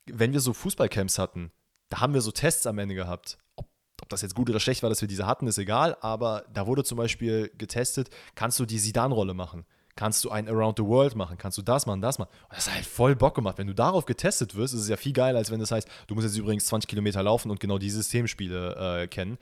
wenn 0.05 0.31
wir 0.31 0.39
so 0.39 0.53
Fußballcamps 0.53 1.19
hatten, 1.19 1.51
da 1.89 2.01
haben 2.01 2.13
wir 2.13 2.21
so 2.21 2.31
Tests 2.31 2.67
am 2.67 2.79
Ende 2.79 2.95
gehabt. 2.95 3.37
Ob, 3.55 3.67
ob 4.01 4.09
das 4.09 4.21
jetzt 4.21 4.35
gut 4.35 4.49
oder 4.49 4.59
schlecht 4.59 4.83
war, 4.83 4.89
dass 4.89 5.01
wir 5.01 5.07
diese 5.07 5.25
hatten, 5.25 5.47
ist 5.47 5.57
egal, 5.57 5.97
aber 6.01 6.45
da 6.53 6.67
wurde 6.67 6.83
zum 6.83 6.97
Beispiel 6.97 7.51
getestet, 7.57 8.09
kannst 8.35 8.59
du 8.59 8.65
die 8.65 8.79
Sidan-Rolle 8.79 9.33
machen? 9.33 9.65
kannst 9.97 10.23
du 10.23 10.29
ein 10.29 10.47
Around 10.47 10.77
the 10.77 10.85
World 10.85 11.15
machen, 11.15 11.37
kannst 11.37 11.57
du 11.57 11.61
das 11.61 11.85
machen, 11.85 12.01
das 12.01 12.19
machen. 12.19 12.29
Das 12.49 12.67
hat 12.67 12.75
halt 12.75 12.85
voll 12.85 13.15
Bock 13.15 13.35
gemacht. 13.35 13.57
Wenn 13.57 13.67
du 13.67 13.73
darauf 13.73 14.05
getestet 14.05 14.55
wirst, 14.55 14.73
ist 14.73 14.81
es 14.81 14.87
ja 14.87 14.95
viel 14.95 15.11
geiler, 15.11 15.39
als 15.39 15.51
wenn 15.51 15.59
das 15.59 15.71
heißt, 15.71 15.89
du 16.07 16.15
musst 16.15 16.25
jetzt 16.25 16.37
übrigens 16.37 16.67
20 16.67 16.87
Kilometer 16.87 17.21
laufen 17.21 17.51
und 17.51 17.59
genau 17.59 17.77
die 17.77 17.89
Systemspiele 17.89 19.01
äh, 19.01 19.07
kennen. 19.07 19.37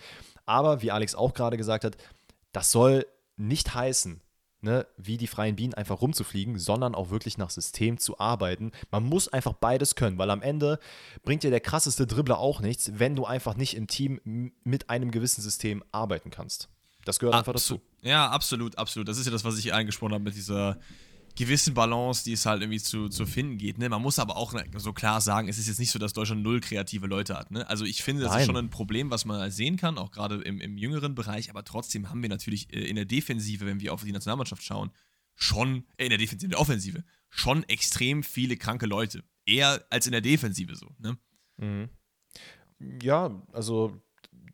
Aber 0.45 0.81
wie 0.81 0.91
Alex 0.91 1.13
auch 1.13 1.33
gerade 1.33 1.57
gesagt 1.57 1.83
hat, 1.83 1.97
das 2.53 2.71
soll 2.71 3.05
nicht 3.37 3.75
heißen, 3.75 4.21
ne, 4.65 4.85
wie 4.97 5.15
die 5.15 5.27
freien 5.27 5.55
Bienen 5.55 5.73
einfach 5.73 6.01
rumzufliegen, 6.01 6.59
sondern 6.59 6.93
auch 6.93 7.09
wirklich 7.11 7.37
nach 7.37 7.49
System 7.49 7.97
zu 7.97 8.19
arbeiten. 8.19 8.73
Man 8.91 9.03
muss 9.03 9.29
einfach 9.29 9.53
beides 9.53 9.95
können, 9.95 10.17
weil 10.17 10.29
am 10.29 10.41
Ende 10.41 10.79
bringt 11.23 11.43
dir 11.43 11.51
der 11.51 11.61
krasseste 11.61 12.05
Dribbler 12.05 12.39
auch 12.39 12.59
nichts, 12.59 12.91
wenn 12.95 13.15
du 13.15 13.25
einfach 13.25 13.55
nicht 13.55 13.75
im 13.75 13.87
Team 13.87 14.51
mit 14.63 14.89
einem 14.89 15.11
gewissen 15.11 15.41
System 15.41 15.83
arbeiten 15.93 16.31
kannst. 16.31 16.67
Das 17.05 17.19
gehört 17.19 17.35
einfach 17.35 17.53
dazu. 17.53 17.79
Ja, 18.01 18.29
absolut, 18.29 18.77
absolut. 18.77 19.07
Das 19.07 19.17
ist 19.17 19.25
ja 19.25 19.31
das, 19.31 19.45
was 19.45 19.57
ich 19.57 19.73
angesprochen 19.73 20.13
habe 20.13 20.23
mit 20.23 20.35
dieser 20.35 20.79
gewissen 21.35 21.73
Balance, 21.73 22.23
die 22.23 22.33
es 22.33 22.45
halt 22.45 22.61
irgendwie 22.61 22.79
zu, 22.79 23.09
zu 23.09 23.25
finden 23.25 23.57
geht. 23.57 23.77
Ne? 23.77 23.89
Man 23.89 24.01
muss 24.01 24.19
aber 24.19 24.37
auch 24.37 24.53
so 24.77 24.93
klar 24.93 25.19
sagen, 25.21 25.47
es 25.47 25.57
ist 25.57 25.67
jetzt 25.67 25.79
nicht 25.79 25.91
so, 25.91 25.99
dass 25.99 26.13
Deutschland 26.13 26.43
null 26.43 26.61
kreative 26.61 27.07
Leute 27.07 27.37
hat. 27.37 27.51
Ne? 27.51 27.67
Also 27.69 27.85
ich 27.85 28.03
finde, 28.03 28.23
das 28.23 28.31
Nein. 28.31 28.41
ist 28.41 28.45
schon 28.45 28.57
ein 28.57 28.69
Problem, 28.69 29.11
was 29.11 29.25
man 29.25 29.51
sehen 29.51 29.77
kann, 29.77 29.97
auch 29.97 30.11
gerade 30.11 30.41
im, 30.41 30.61
im 30.61 30.77
jüngeren 30.77 31.13
Bereich, 31.13 31.49
aber 31.49 31.63
trotzdem 31.63 32.09
haben 32.09 32.21
wir 32.21 32.29
natürlich 32.29 32.73
äh, 32.73 32.79
in 32.79 32.95
der 32.95 33.05
Defensive, 33.05 33.65
wenn 33.65 33.81
wir 33.81 33.93
auf 33.93 34.03
die 34.03 34.11
Nationalmannschaft 34.11 34.63
schauen, 34.63 34.91
schon, 35.35 35.85
äh, 35.97 36.05
in 36.05 36.09
der 36.09 36.17
Defensive, 36.17 36.45
in 36.45 36.51
der 36.51 36.59
Offensive, 36.59 37.03
schon 37.29 37.63
extrem 37.63 38.23
viele 38.23 38.55
kranke 38.55 38.85
Leute. 38.85 39.23
Eher 39.45 39.85
als 39.89 40.05
in 40.05 40.13
der 40.13 40.21
Defensive 40.21 40.75
so. 40.75 40.95
Ne? 40.99 41.17
Mhm. 41.57 41.89
Ja, 43.01 43.41
also 43.51 44.01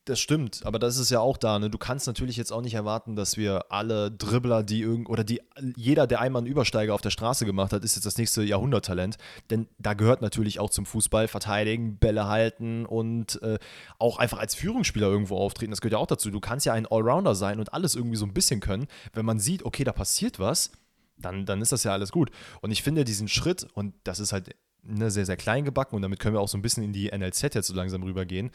das 0.06 0.20
stimmt, 0.20 0.66
aber 0.66 0.80
das 0.80 0.98
ist 0.98 1.12
ja 1.12 1.20
auch 1.20 1.38
da. 1.38 1.60
Ne? 1.60 1.70
Du 1.70 1.78
kannst 1.78 2.08
natürlich 2.08 2.36
jetzt 2.36 2.52
auch 2.52 2.62
nicht 2.62 2.74
erwarten, 2.74 3.16
dass 3.16 3.38
wir 3.38 3.72
alle 3.72 4.10
Dribbler, 4.10 4.64
die 4.64 4.82
irgend 4.82 5.08
oder 5.08 5.24
die 5.24 5.42
jeder, 5.76 6.08
der 6.08 6.22
einmal 6.22 6.42
einen 6.42 6.52
Übersteiger 6.52 6.96
auf 6.96 7.02
der 7.02 7.12
Straße 7.12 7.46
gemacht 7.46 7.72
hat, 7.72 7.84
ist 7.84 7.96
jetzt 7.96 8.06
das 8.06 8.18
nächste 8.18 8.42
Jahrhunderttalent. 8.42 9.18
Denn 9.52 9.68
da 9.78 9.94
gehört 9.94 10.24
natürlich 10.24 10.60
auch 10.60 10.72
zum 10.72 10.88
Fußball 10.88 11.28
verteidigen, 11.28 11.98
Bälle 11.98 12.28
halten 12.28 12.88
und 12.88 13.40
äh, 13.44 13.60
auch 14.00 14.18
einfach 14.18 14.40
als 14.40 14.56
Führungsspieler 14.56 15.08
irgendwo 15.08 15.38
auftreten. 15.38 15.72
Das 15.72 15.82
gehört 15.82 15.94
ja 15.94 16.00
auch 16.00 16.08
dazu. 16.08 16.32
Du 16.32 16.40
kannst 16.40 16.66
ja 16.66 16.74
ein 16.74 16.88
Allrounder 16.88 17.36
sein 17.36 17.60
und 17.60 17.72
alles 17.74 17.94
irgendwie 17.94 18.18
so 18.18 18.26
ein 18.26 18.34
bisschen 18.34 18.60
können. 18.60 18.88
Wenn 19.14 19.26
man 19.26 19.40
sieht, 19.40 19.64
okay, 19.64 19.84
da 19.84 19.92
passiert 19.92 20.40
was, 20.40 20.72
dann, 21.18 21.46
dann 21.46 21.62
ist 21.62 21.72
das 21.72 21.84
ja 21.84 21.94
alles 21.94 22.12
gut. 22.12 22.32
Und 22.62 22.72
ich 22.72 22.82
finde 22.82 23.04
diesen 23.04 23.28
Schritt, 23.28 23.68
und 23.76 23.94
das 24.04 24.20
ist 24.20 24.34
halt 24.34 24.56
ne, 24.82 25.12
sehr, 25.12 25.28
sehr 25.28 25.38
klein 25.38 25.64
gebacken, 25.64 25.96
und 25.96 26.02
damit 26.02 26.20
können 26.20 26.34
wir 26.34 26.42
auch 26.42 26.48
so 26.48 26.58
ein 26.58 26.64
bisschen 26.64 26.84
in 26.84 26.92
die 26.92 27.16
NLZ 27.16 27.54
jetzt 27.54 27.68
so 27.68 27.76
langsam 27.76 28.02
rübergehen. 28.02 28.50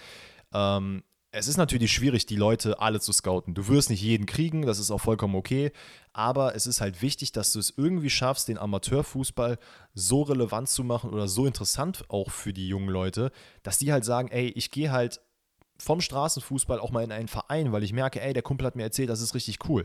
Ähm, 0.52 1.04
es 1.36 1.48
ist 1.48 1.58
natürlich 1.58 1.92
schwierig, 1.92 2.24
die 2.24 2.34
Leute 2.36 2.80
alle 2.80 2.98
zu 2.98 3.12
scouten. 3.12 3.52
Du 3.52 3.68
wirst 3.68 3.90
nicht 3.90 4.00
jeden 4.00 4.24
kriegen, 4.24 4.62
das 4.62 4.78
ist 4.78 4.90
auch 4.90 5.02
vollkommen 5.02 5.34
okay. 5.34 5.70
Aber 6.14 6.54
es 6.54 6.66
ist 6.66 6.80
halt 6.80 7.02
wichtig, 7.02 7.30
dass 7.30 7.52
du 7.52 7.58
es 7.58 7.74
irgendwie 7.76 8.08
schaffst, 8.08 8.48
den 8.48 8.56
Amateurfußball 8.56 9.58
so 9.92 10.22
relevant 10.22 10.70
zu 10.70 10.82
machen 10.82 11.10
oder 11.10 11.28
so 11.28 11.44
interessant 11.44 12.04
auch 12.08 12.30
für 12.30 12.54
die 12.54 12.68
jungen 12.68 12.88
Leute, 12.88 13.32
dass 13.62 13.76
die 13.76 13.92
halt 13.92 14.06
sagen, 14.06 14.28
ey, 14.28 14.48
ich 14.48 14.70
gehe 14.70 14.90
halt 14.90 15.20
vom 15.78 16.00
Straßenfußball 16.00 16.80
auch 16.80 16.90
mal 16.90 17.04
in 17.04 17.12
einen 17.12 17.28
Verein, 17.28 17.70
weil 17.70 17.82
ich 17.82 17.92
merke, 17.92 18.22
ey, 18.22 18.32
der 18.32 18.42
Kumpel 18.42 18.66
hat 18.66 18.74
mir 18.74 18.84
erzählt, 18.84 19.10
das 19.10 19.20
ist 19.20 19.34
richtig 19.34 19.58
cool. 19.68 19.84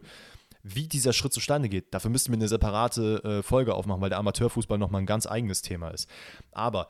Wie 0.63 0.87
dieser 0.87 1.11
Schritt 1.11 1.33
zustande 1.33 1.67
geht, 1.67 1.93
dafür 1.93 2.11
müssten 2.11 2.31
wir 2.31 2.37
eine 2.37 2.47
separate 2.47 3.23
äh, 3.25 3.43
Folge 3.43 3.75
aufmachen, 3.75 3.99
weil 3.99 4.09
der 4.09 4.19
Amateurfußball 4.19 4.77
nochmal 4.77 5.01
ein 5.01 5.07
ganz 5.07 5.27
eigenes 5.27 5.61
Thema 5.61 5.89
ist. 5.89 6.07
Aber 6.53 6.87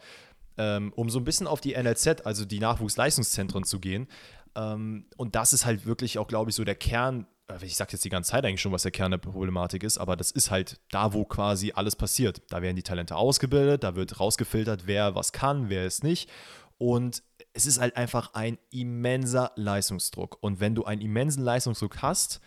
ähm, 0.58 0.93
um 0.95 1.10
so 1.10 1.19
ein 1.19 1.24
bisschen 1.24 1.47
auf 1.47 1.62
die 1.62 1.74
NLZ, 1.74 2.26
also 2.26 2.45
die 2.45 2.60
Nachwuchsleistungszentren 2.60 3.63
zu 3.63 3.80
gehen, 3.80 4.08
ähm, 4.55 5.05
und 5.17 5.35
das 5.35 5.53
ist 5.53 5.65
halt 5.65 5.85
wirklich 5.85 6.17
auch, 6.17 6.27
glaube 6.27 6.49
ich, 6.49 6.55
so 6.55 6.63
der 6.63 6.75
Kern. 6.75 7.27
Äh, 7.47 7.63
ich 7.65 7.75
sage 7.75 7.93
jetzt 7.93 8.03
die 8.03 8.09
ganze 8.09 8.31
Zeit 8.31 8.45
eigentlich 8.45 8.61
schon, 8.61 8.71
was 8.71 8.83
der 8.83 8.91
Kern 8.91 9.11
der 9.11 9.17
Problematik 9.17 9.83
ist, 9.83 9.97
aber 9.97 10.15
das 10.15 10.31
ist 10.31 10.51
halt 10.51 10.79
da, 10.91 11.13
wo 11.13 11.25
quasi 11.25 11.71
alles 11.73 11.95
passiert. 11.95 12.41
Da 12.49 12.61
werden 12.61 12.75
die 12.75 12.83
Talente 12.83 13.15
ausgebildet, 13.15 13.83
da 13.83 13.95
wird 13.95 14.19
rausgefiltert, 14.19 14.87
wer 14.87 15.15
was 15.15 15.31
kann, 15.31 15.69
wer 15.69 15.85
es 15.85 16.03
nicht. 16.03 16.29
Und 16.77 17.23
es 17.53 17.65
ist 17.65 17.79
halt 17.79 17.95
einfach 17.95 18.33
ein 18.33 18.57
immenser 18.71 19.51
Leistungsdruck. 19.55 20.37
Und 20.41 20.59
wenn 20.59 20.73
du 20.75 20.85
einen 20.85 21.01
immensen 21.01 21.43
Leistungsdruck 21.43 22.01
hast, 22.01 22.41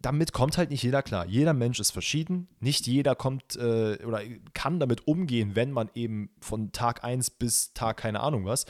damit 0.00 0.32
kommt 0.32 0.56
halt 0.56 0.70
nicht 0.70 0.82
jeder 0.82 1.02
klar. 1.02 1.26
Jeder 1.26 1.52
Mensch 1.52 1.80
ist 1.80 1.90
verschieden. 1.90 2.48
Nicht 2.60 2.86
jeder 2.86 3.14
kommt 3.14 3.56
äh, 3.56 3.98
oder 4.04 4.20
kann 4.54 4.78
damit 4.78 5.08
umgehen, 5.08 5.56
wenn 5.56 5.72
man 5.72 5.90
eben 5.94 6.30
von 6.40 6.70
Tag 6.70 7.02
1 7.02 7.30
bis 7.30 7.72
Tag 7.72 7.96
keine 7.96 8.20
Ahnung 8.20 8.44
was 8.44 8.66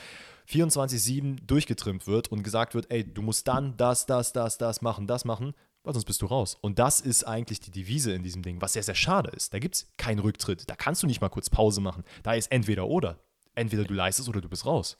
24-7 0.49 1.45
durchgetrimmt 1.45 2.07
wird 2.07 2.31
und 2.31 2.43
gesagt 2.43 2.73
wird, 2.73 2.89
ey, 2.91 3.03
du 3.03 3.21
musst 3.21 3.47
dann 3.47 3.75
das, 3.77 4.05
das, 4.05 4.33
das, 4.33 4.57
das 4.57 4.81
machen, 4.81 5.07
das 5.07 5.25
machen, 5.25 5.53
weil 5.83 5.93
sonst 5.93 6.05
bist 6.05 6.21
du 6.21 6.25
raus. 6.25 6.57
Und 6.61 6.79
das 6.79 7.01
ist 7.01 7.25
eigentlich 7.25 7.59
die 7.59 7.71
Devise 7.71 8.13
in 8.13 8.23
diesem 8.23 8.43
Ding, 8.43 8.61
was 8.61 8.73
sehr, 8.73 8.83
sehr 8.83 8.95
schade 8.95 9.29
ist. 9.31 9.53
Da 9.53 9.59
gibt 9.59 9.75
es 9.75 9.87
keinen 9.97 10.19
Rücktritt. 10.19 10.69
Da 10.69 10.75
kannst 10.75 11.03
du 11.03 11.07
nicht 11.07 11.21
mal 11.21 11.29
kurz 11.29 11.49
Pause 11.49 11.81
machen. 11.81 12.03
Da 12.23 12.33
ist 12.33 12.51
entweder 12.51 12.87
oder. 12.87 13.19
Entweder 13.55 13.83
du 13.83 13.93
leistest 13.93 14.29
oder 14.29 14.41
du 14.41 14.49
bist 14.49 14.65
raus. 14.65 14.97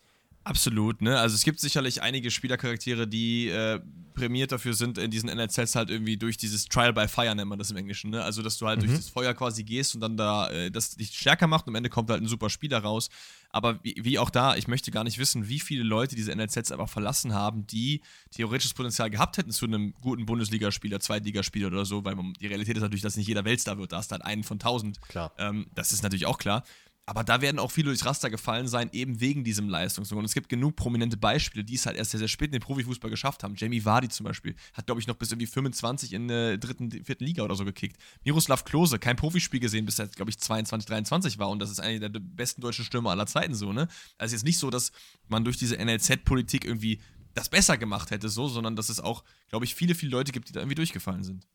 Absolut, 0.47 1.01
ne? 1.01 1.19
Also 1.19 1.36
es 1.36 1.43
gibt 1.43 1.60
sicherlich 1.60 2.01
einige 2.01 2.31
Spielercharaktere, 2.31 3.05
die 3.05 3.49
äh, 3.49 3.81
prämiert 4.13 4.53
dafür 4.53 4.73
sind, 4.73 4.97
in 4.97 5.12
diesen 5.12 5.29
NLZs 5.29 5.75
halt 5.75 5.89
irgendwie 5.89 6.15
durch 6.15 6.38
dieses 6.38 6.67
Trial 6.67 6.93
by 6.93 7.10
Fire 7.10 7.36
nennt 7.36 7.49
man 7.49 7.60
das 7.60 7.69
im 7.69 7.75
Englischen, 7.75 8.12
ne? 8.12 8.23
Also 8.23 8.41
dass 8.41 8.57
du 8.57 8.65
halt 8.65 8.81
mhm. 8.81 8.86
durch 8.86 8.97
das 8.97 9.10
Feuer 9.10 9.33
quasi 9.33 9.65
gehst 9.65 9.93
und 9.93 9.99
dann 9.99 10.15
da 10.15 10.49
äh, 10.49 10.71
das 10.71 10.91
dich 10.95 11.10
stärker 11.10 11.47
macht 11.47 11.67
und 11.67 11.71
am 11.71 11.75
Ende 11.75 11.89
kommt 11.89 12.10
halt 12.10 12.21
ein 12.21 12.27
super 12.27 12.49
Spieler 12.49 12.79
raus. 12.79 13.10
Aber 13.49 13.83
wie, 13.83 13.95
wie, 13.99 14.19
auch 14.19 14.29
da, 14.29 14.55
ich 14.55 14.69
möchte 14.69 14.89
gar 14.89 15.03
nicht 15.03 15.17
wissen, 15.17 15.49
wie 15.49 15.60
viele 15.60 15.83
Leute 15.83 16.15
diese 16.15 16.33
NLZs 16.33 16.71
einfach 16.71 16.89
verlassen 16.89 17.33
haben, 17.33 17.67
die 17.67 18.01
theoretisches 18.31 18.73
Potenzial 18.73 19.10
gehabt 19.10 19.38
hätten 19.38 19.51
zu 19.51 19.65
einem 19.65 19.93
guten 19.99 20.25
Bundesligaspieler, 20.25 21.01
Zweitligaspieler 21.01 21.67
oder 21.67 21.83
so, 21.83 22.05
weil 22.05 22.15
man, 22.15 22.33
die 22.39 22.47
Realität 22.47 22.77
ist 22.77 22.83
natürlich, 22.83 23.03
dass 23.03 23.17
nicht 23.17 23.27
jeder 23.27 23.43
Weltstar 23.43 23.77
wird, 23.77 23.91
da 23.91 23.99
ist 23.99 24.13
halt 24.13 24.23
einen 24.23 24.43
von 24.43 24.60
tausend. 24.60 25.01
Klar. 25.10 25.33
Ähm, 25.38 25.67
das 25.75 25.91
ist 25.91 26.03
natürlich 26.03 26.25
auch 26.25 26.38
klar. 26.38 26.63
Aber 27.10 27.24
da 27.24 27.39
werden 27.39 27.58
auch 27.58 27.72
viele 27.72 27.86
durchs 27.86 28.06
Raster 28.06 28.30
gefallen 28.30 28.67
sein, 28.67 28.89
eben 28.91 29.22
wegen 29.22 29.46
diesem 29.46 29.70
Leistungsdruck. 29.70 30.20
Und 30.20 30.26
es 30.26 30.34
gibt 30.34 30.50
genug 30.50 30.76
prominente 30.76 31.15
Beispiele, 31.15 31.63
die 31.63 31.76
es 31.76 31.86
halt 31.86 31.96
erst 31.96 32.12
sehr, 32.12 32.17
sehr 32.17 32.28
spät 32.28 32.48
in 32.48 32.52
den 32.52 32.62
Profifußball 32.62 33.10
geschafft 33.10 33.43
haben. 33.43 33.56
Jamie 33.56 33.86
Vardy 33.86 34.10
zum 34.10 34.26
Beispiel 34.26 34.56
hat, 34.74 34.88
glaube 34.88 35.00
ich, 35.00 35.08
noch 35.08 35.15
bis 35.15 35.32
irgendwie 35.32 35.48
25 35.48 36.12
in 36.12 36.28
der 36.28 36.58
dritten, 36.58 36.91
vierten 36.91 37.24
Liga 37.24 37.43
oder 37.43 37.56
so 37.56 37.63
gekickt. 37.63 37.96
Miroslav 38.26 38.65
Klose, 38.65 39.00
kein 39.00 39.15
Profispiel 39.15 39.62
gesehen, 39.62 39.86
bis 39.86 40.00
er, 40.00 40.08
glaube 40.08 40.32
ich, 40.32 40.38
22, 40.38 40.86
23 40.86 41.39
war. 41.39 41.50
Und 41.50 41.60
das 41.60 41.72
ist 41.72 41.80
einer 41.80 42.10
der 42.10 42.20
besten 42.20 42.60
deutschen 42.60 42.84
Stürmer 42.84 43.12
aller 43.12 43.26
Zeiten 43.26 43.56
so, 43.56 43.72
ne? 43.72 43.88
Also 44.17 44.36
jetzt 44.36 44.43
nicht 44.43 44.60
so, 44.60 44.70
dass 44.70 44.91
man 45.30 45.46
durch 45.46 45.56
diese 45.56 45.78
NLZ-Politik 45.78 46.65
irgendwie 46.65 47.00
das 47.36 47.48
besser 47.48 47.78
gemacht 47.78 48.12
hätte, 48.12 48.28
so, 48.28 48.50
sondern 48.50 48.76
dass 48.76 48.89
es 48.89 49.00
auch, 49.00 49.24
glaube 49.48 49.63
ich, 49.63 49.76
viele, 49.76 49.96
viele 49.96 50.12
Leute 50.12 50.34
gibt, 50.34 50.50
die 50.50 50.54
da 50.54 50.60
irgendwie 50.60 50.76
durchgefallen 50.76 51.24
sind. 51.24 51.48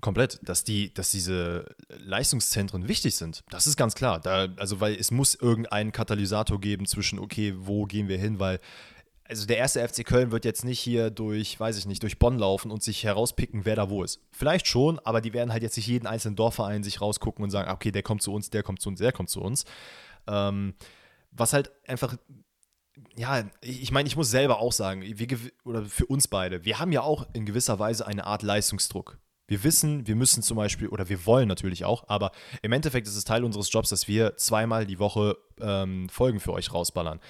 Komplett, 0.00 0.40
dass 0.42 0.64
die, 0.64 0.92
dass 0.92 1.10
diese 1.10 1.66
Leistungszentren 1.88 2.88
wichtig 2.88 3.16
sind. 3.16 3.44
Das 3.50 3.66
ist 3.66 3.76
ganz 3.76 3.94
klar. 3.94 4.20
Da, 4.20 4.48
also, 4.56 4.80
weil 4.80 4.94
es 4.94 5.10
muss 5.10 5.34
irgendeinen 5.34 5.92
Katalysator 5.92 6.60
geben 6.60 6.86
zwischen, 6.86 7.18
okay, 7.18 7.54
wo 7.56 7.84
gehen 7.84 8.08
wir 8.08 8.18
hin, 8.18 8.38
weil 8.38 8.60
also 9.26 9.46
der 9.46 9.56
erste 9.56 9.86
FC 9.86 10.04
Köln 10.04 10.30
wird 10.32 10.44
jetzt 10.44 10.64
nicht 10.64 10.78
hier 10.78 11.10
durch, 11.10 11.58
weiß 11.58 11.78
ich 11.78 11.86
nicht, 11.86 12.02
durch 12.02 12.18
Bonn 12.18 12.38
laufen 12.38 12.70
und 12.70 12.82
sich 12.82 13.04
herauspicken, 13.04 13.64
wer 13.64 13.76
da 13.76 13.88
wo 13.88 14.02
ist. 14.02 14.20
Vielleicht 14.30 14.66
schon, 14.66 14.98
aber 15.00 15.20
die 15.20 15.32
werden 15.32 15.52
halt 15.52 15.62
jetzt 15.62 15.76
nicht 15.76 15.86
jeden 15.86 16.06
einzelnen 16.06 16.36
Dorfverein 16.36 16.84
sich 16.84 17.00
rausgucken 17.00 17.42
und 17.42 17.50
sagen, 17.50 17.70
okay, 17.70 17.90
der 17.90 18.02
kommt 18.02 18.22
zu 18.22 18.32
uns, 18.32 18.50
der 18.50 18.62
kommt 18.62 18.80
zu 18.82 18.90
uns, 18.90 18.98
der 18.98 19.12
kommt 19.12 19.30
zu 19.30 19.40
uns. 19.40 19.64
Ähm, 20.26 20.74
was 21.30 21.52
halt 21.52 21.72
einfach, 21.86 22.16
ja, 23.16 23.44
ich 23.62 23.92
meine, 23.92 24.06
ich 24.06 24.16
muss 24.16 24.30
selber 24.30 24.60
auch 24.60 24.72
sagen, 24.72 25.02
wir, 25.02 25.38
oder 25.64 25.84
für 25.84 26.06
uns 26.06 26.28
beide, 26.28 26.64
wir 26.64 26.78
haben 26.78 26.92
ja 26.92 27.02
auch 27.02 27.26
in 27.32 27.46
gewisser 27.46 27.78
Weise 27.78 28.06
eine 28.06 28.26
Art 28.26 28.42
Leistungsdruck. 28.42 29.18
Wir 29.46 29.62
wissen, 29.62 30.06
wir 30.06 30.16
müssen 30.16 30.42
zum 30.42 30.56
Beispiel, 30.56 30.88
oder 30.88 31.08
wir 31.08 31.26
wollen 31.26 31.48
natürlich 31.48 31.84
auch, 31.84 32.04
aber 32.08 32.32
im 32.62 32.72
Endeffekt 32.72 33.06
ist 33.06 33.16
es 33.16 33.24
Teil 33.24 33.44
unseres 33.44 33.70
Jobs, 33.70 33.90
dass 33.90 34.08
wir 34.08 34.36
zweimal 34.36 34.86
die 34.86 34.98
Woche 34.98 35.36
ähm, 35.60 36.08
Folgen 36.08 36.40
für 36.40 36.52
euch 36.52 36.72
rausballern. 36.72 37.20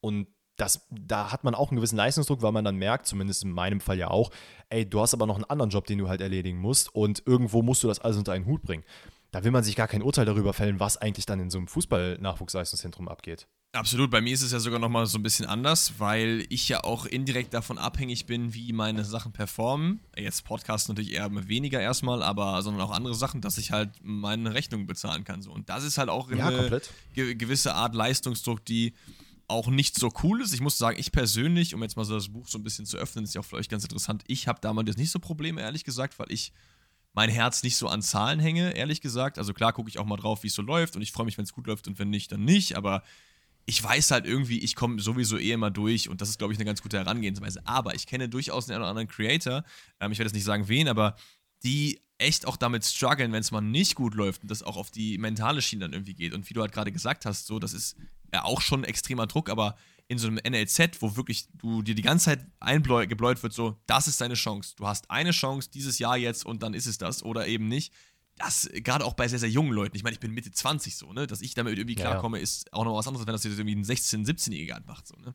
Und 0.00 0.26
das, 0.56 0.86
da 0.90 1.32
hat 1.32 1.44
man 1.44 1.54
auch 1.54 1.70
einen 1.70 1.76
gewissen 1.76 1.96
Leistungsdruck, 1.96 2.42
weil 2.42 2.52
man 2.52 2.64
dann 2.64 2.76
merkt, 2.76 3.06
zumindest 3.06 3.42
in 3.42 3.52
meinem 3.52 3.80
Fall 3.80 3.98
ja 3.98 4.08
auch, 4.08 4.30
ey, 4.68 4.88
du 4.88 5.00
hast 5.00 5.14
aber 5.14 5.26
noch 5.26 5.36
einen 5.36 5.44
anderen 5.44 5.70
Job, 5.70 5.86
den 5.86 5.98
du 5.98 6.08
halt 6.08 6.20
erledigen 6.20 6.58
musst 6.58 6.94
und 6.94 7.22
irgendwo 7.26 7.62
musst 7.62 7.82
du 7.82 7.88
das 7.88 8.00
alles 8.00 8.18
unter 8.18 8.32
einen 8.32 8.46
Hut 8.46 8.62
bringen. 8.62 8.84
Da 9.30 9.44
will 9.44 9.50
man 9.50 9.64
sich 9.64 9.76
gar 9.76 9.88
kein 9.88 10.02
Urteil 10.02 10.26
darüber 10.26 10.52
fällen, 10.52 10.78
was 10.78 10.98
eigentlich 10.98 11.24
dann 11.24 11.40
in 11.40 11.48
so 11.48 11.56
einem 11.56 11.68
Fußball-Nachwuchsleistungszentrum 11.68 13.08
abgeht. 13.08 13.48
Absolut, 13.74 14.10
bei 14.10 14.20
mir 14.20 14.34
ist 14.34 14.42
es 14.42 14.52
ja 14.52 14.60
sogar 14.60 14.78
nochmal 14.78 15.06
so 15.06 15.16
ein 15.16 15.22
bisschen 15.22 15.46
anders, 15.46 15.94
weil 15.96 16.44
ich 16.50 16.68
ja 16.68 16.84
auch 16.84 17.06
indirekt 17.06 17.54
davon 17.54 17.78
abhängig 17.78 18.26
bin, 18.26 18.52
wie 18.52 18.70
meine 18.74 19.02
Sachen 19.02 19.32
performen. 19.32 19.98
Jetzt 20.14 20.44
Podcast 20.44 20.90
natürlich 20.90 21.14
eher 21.14 21.30
weniger 21.48 21.80
erstmal, 21.80 22.22
aber 22.22 22.60
sondern 22.60 22.82
auch 22.82 22.90
andere 22.90 23.14
Sachen, 23.14 23.40
dass 23.40 23.56
ich 23.56 23.70
halt 23.70 23.88
meine 24.02 24.52
Rechnungen 24.52 24.86
bezahlen 24.86 25.24
kann. 25.24 25.40
So. 25.40 25.50
Und 25.52 25.70
das 25.70 25.84
ist 25.84 25.96
halt 25.96 26.10
auch 26.10 26.30
Ja, 26.30 26.48
eine 26.48 26.82
ge 27.14 27.34
gewisse 27.34 27.74
Art 27.74 27.94
Leistungsdruck, 27.94 28.62
die 28.66 28.92
auch 29.48 29.68
nicht 29.68 29.98
so 29.98 30.12
cool 30.22 30.42
ist. 30.42 30.52
Ich 30.52 30.60
muss 30.60 30.76
sagen, 30.76 30.98
ich 31.00 31.10
persönlich, 31.10 31.74
um 31.74 31.82
jetzt 31.82 31.96
mal 31.96 32.04
so 32.04 32.14
das 32.14 32.28
Buch 32.28 32.48
so 32.48 32.58
ein 32.58 32.64
bisschen 32.64 32.84
zu 32.84 32.98
öffnen, 32.98 33.24
ist 33.24 33.34
ja 33.34 33.40
auch 33.40 33.46
für 33.46 33.56
euch 33.56 33.70
ganz 33.70 33.84
interessant, 33.84 34.22
ich 34.26 34.48
habe 34.48 34.60
damals 34.60 34.88
jetzt 34.88 34.98
nicht 34.98 35.10
so 35.10 35.18
Probleme, 35.18 35.62
ehrlich 35.62 35.84
gesagt, 35.84 36.18
weil 36.18 36.30
ich 36.30 36.52
mein 37.14 37.30
Herz 37.30 37.62
nicht 37.62 37.78
so 37.78 37.88
an 37.88 38.02
Zahlen 38.02 38.38
hänge, 38.38 38.76
ehrlich 38.76 39.00
gesagt. 39.00 39.38
Also 39.38 39.54
klar 39.54 39.72
gucke 39.72 39.88
ich 39.88 39.98
auch 39.98 40.04
mal 40.04 40.16
drauf, 40.18 40.42
wie 40.42 40.48
es 40.48 40.54
so 40.54 40.60
läuft 40.60 40.94
und 40.94 41.00
ich 41.00 41.12
freue 41.12 41.24
mich, 41.24 41.38
wenn 41.38 41.44
es 41.44 41.54
gut 41.54 41.66
läuft 41.66 41.88
und 41.88 41.98
wenn 41.98 42.10
nicht, 42.10 42.32
dann 42.32 42.44
nicht, 42.44 42.76
aber 42.76 43.02
ich 43.66 43.82
weiß 43.82 44.10
halt 44.10 44.26
irgendwie, 44.26 44.58
ich 44.58 44.74
komme 44.74 45.00
sowieso 45.00 45.38
eh 45.38 45.52
immer 45.52 45.70
durch 45.70 46.08
und 46.08 46.20
das 46.20 46.28
ist, 46.28 46.38
glaube 46.38 46.52
ich, 46.52 46.58
eine 46.58 46.64
ganz 46.64 46.82
gute 46.82 46.98
Herangehensweise. 46.98 47.60
Aber 47.64 47.94
ich 47.94 48.06
kenne 48.06 48.28
durchaus 48.28 48.68
einen 48.68 48.80
oder 48.80 48.88
anderen 48.88 49.08
Creator, 49.08 49.64
ähm, 50.00 50.12
ich 50.12 50.18
werde 50.18 50.28
jetzt 50.28 50.34
nicht 50.34 50.44
sagen 50.44 50.68
wen, 50.68 50.88
aber 50.88 51.16
die 51.62 52.00
echt 52.18 52.46
auch 52.46 52.56
damit 52.56 52.84
strugglen, 52.84 53.32
wenn 53.32 53.40
es 53.40 53.50
mal 53.50 53.60
nicht 53.60 53.94
gut 53.94 54.14
läuft 54.14 54.42
und 54.42 54.50
das 54.50 54.62
auch 54.62 54.76
auf 54.76 54.90
die 54.90 55.18
mentale 55.18 55.60
Schiene 55.60 55.84
dann 55.84 55.92
irgendwie 55.92 56.14
geht. 56.14 56.32
Und 56.32 56.48
wie 56.48 56.54
du 56.54 56.60
halt 56.60 56.72
gerade 56.72 56.92
gesagt 56.92 57.26
hast, 57.26 57.46
so, 57.46 57.58
das 57.58 57.72
ist 57.74 57.96
ja 58.32 58.44
auch 58.44 58.60
schon 58.60 58.84
extremer 58.84 59.26
Druck, 59.26 59.50
aber 59.50 59.76
in 60.08 60.18
so 60.18 60.28
einem 60.28 60.38
NLZ, 60.44 61.00
wo 61.00 61.16
wirklich 61.16 61.48
du 61.54 61.82
dir 61.82 61.94
die 61.94 62.02
ganze 62.02 62.26
Zeit 62.26 62.46
eingebläut 62.60 63.42
wird, 63.42 63.52
so, 63.52 63.80
das 63.86 64.08
ist 64.08 64.20
deine 64.20 64.34
Chance. 64.34 64.74
Du 64.76 64.86
hast 64.86 65.10
eine 65.10 65.30
Chance 65.30 65.70
dieses 65.72 65.98
Jahr 65.98 66.16
jetzt 66.16 66.44
und 66.44 66.62
dann 66.62 66.74
ist 66.74 66.86
es 66.86 66.98
das 66.98 67.22
oder 67.22 67.46
eben 67.46 67.68
nicht. 67.68 67.92
Das, 68.44 68.68
gerade 68.72 69.04
auch 69.04 69.14
bei 69.14 69.28
sehr, 69.28 69.38
sehr 69.38 69.48
jungen 69.50 69.72
Leuten, 69.72 69.96
ich 69.96 70.02
meine, 70.02 70.14
ich 70.14 70.20
bin 70.20 70.32
Mitte 70.32 70.50
20 70.50 70.96
so, 70.96 71.12
ne, 71.12 71.26
dass 71.26 71.40
ich 71.42 71.54
damit 71.54 71.78
irgendwie 71.78 71.96
Ja, 71.96 72.04
ja. 72.04 72.10
klarkomme, 72.10 72.38
ist 72.40 72.72
auch 72.72 72.84
noch 72.84 72.96
was 72.96 73.06
anderes, 73.06 73.26
wenn 73.26 73.32
das 73.32 73.44
jetzt 73.44 73.58
irgendwie 73.58 73.76
ein 73.76 73.84
16-, 73.84 74.26
17-Jähriger 74.26 74.74
halt 74.74 74.86
macht, 74.86 75.06
so, 75.06 75.14
ne. 75.16 75.34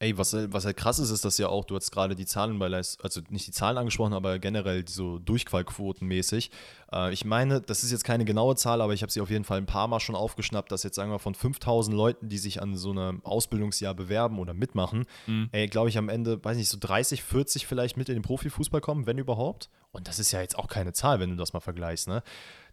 Ey, 0.00 0.16
was, 0.16 0.32
halt- 0.32 0.52
was 0.52 0.64
halt 0.64 0.76
krass 0.76 1.00
ist, 1.00 1.10
ist, 1.10 1.24
dass 1.24 1.38
ja 1.38 1.48
auch, 1.48 1.64
du 1.64 1.74
hast 1.74 1.90
gerade 1.90 2.14
die 2.14 2.24
Zahlen 2.24 2.56
bei 2.60 2.68
Leist 2.68 3.02
also 3.02 3.20
nicht 3.30 3.48
die 3.48 3.50
Zahlen 3.50 3.76
angesprochen, 3.78 4.12
aber 4.12 4.38
generell 4.38 4.86
so 4.86 5.18
Durchqualquoten 5.18 6.06
mäßig. 6.06 6.52
Äh, 6.92 7.12
ich 7.12 7.24
meine, 7.24 7.60
das 7.60 7.82
ist 7.82 7.90
jetzt 7.90 8.04
keine 8.04 8.24
genaue 8.24 8.54
Zahl, 8.54 8.80
aber 8.80 8.92
ich 8.94 9.02
habe 9.02 9.10
sie 9.10 9.20
auf 9.20 9.28
jeden 9.30 9.42
Fall 9.42 9.58
ein 9.58 9.66
paar 9.66 9.88
Mal 9.88 9.98
schon 9.98 10.14
aufgeschnappt, 10.14 10.70
dass 10.70 10.84
jetzt 10.84 10.94
sagen 10.94 11.10
wir 11.10 11.18
von 11.18 11.34
5000 11.34 11.96
Leuten, 11.96 12.28
die 12.28 12.38
sich 12.38 12.62
an 12.62 12.76
so 12.76 12.92
einem 12.92 13.24
Ausbildungsjahr 13.24 13.92
bewerben 13.94 14.38
oder 14.38 14.54
mitmachen, 14.54 15.04
Mhm. 15.26 15.48
ey, 15.50 15.66
glaube 15.66 15.88
ich 15.88 15.98
am 15.98 16.08
Ende, 16.08 16.44
weiß 16.44 16.56
nicht, 16.56 16.68
so 16.68 16.78
30, 16.80 17.24
40 17.24 17.66
vielleicht 17.66 17.96
mit 17.96 18.08
in 18.08 18.14
den 18.14 18.22
Profifußball 18.22 18.80
kommen, 18.80 19.06
wenn 19.06 19.18
überhaupt. 19.18 19.68
Und 19.90 20.06
das 20.06 20.18
ist 20.18 20.32
ja 20.32 20.40
jetzt 20.42 20.58
auch 20.58 20.68
keine 20.68 20.92
Zahl, 20.92 21.18
wenn 21.18 21.30
du 21.30 21.36
das 21.36 21.54
mal 21.54 21.60
vergleichst, 21.60 22.08
ne? 22.08 22.22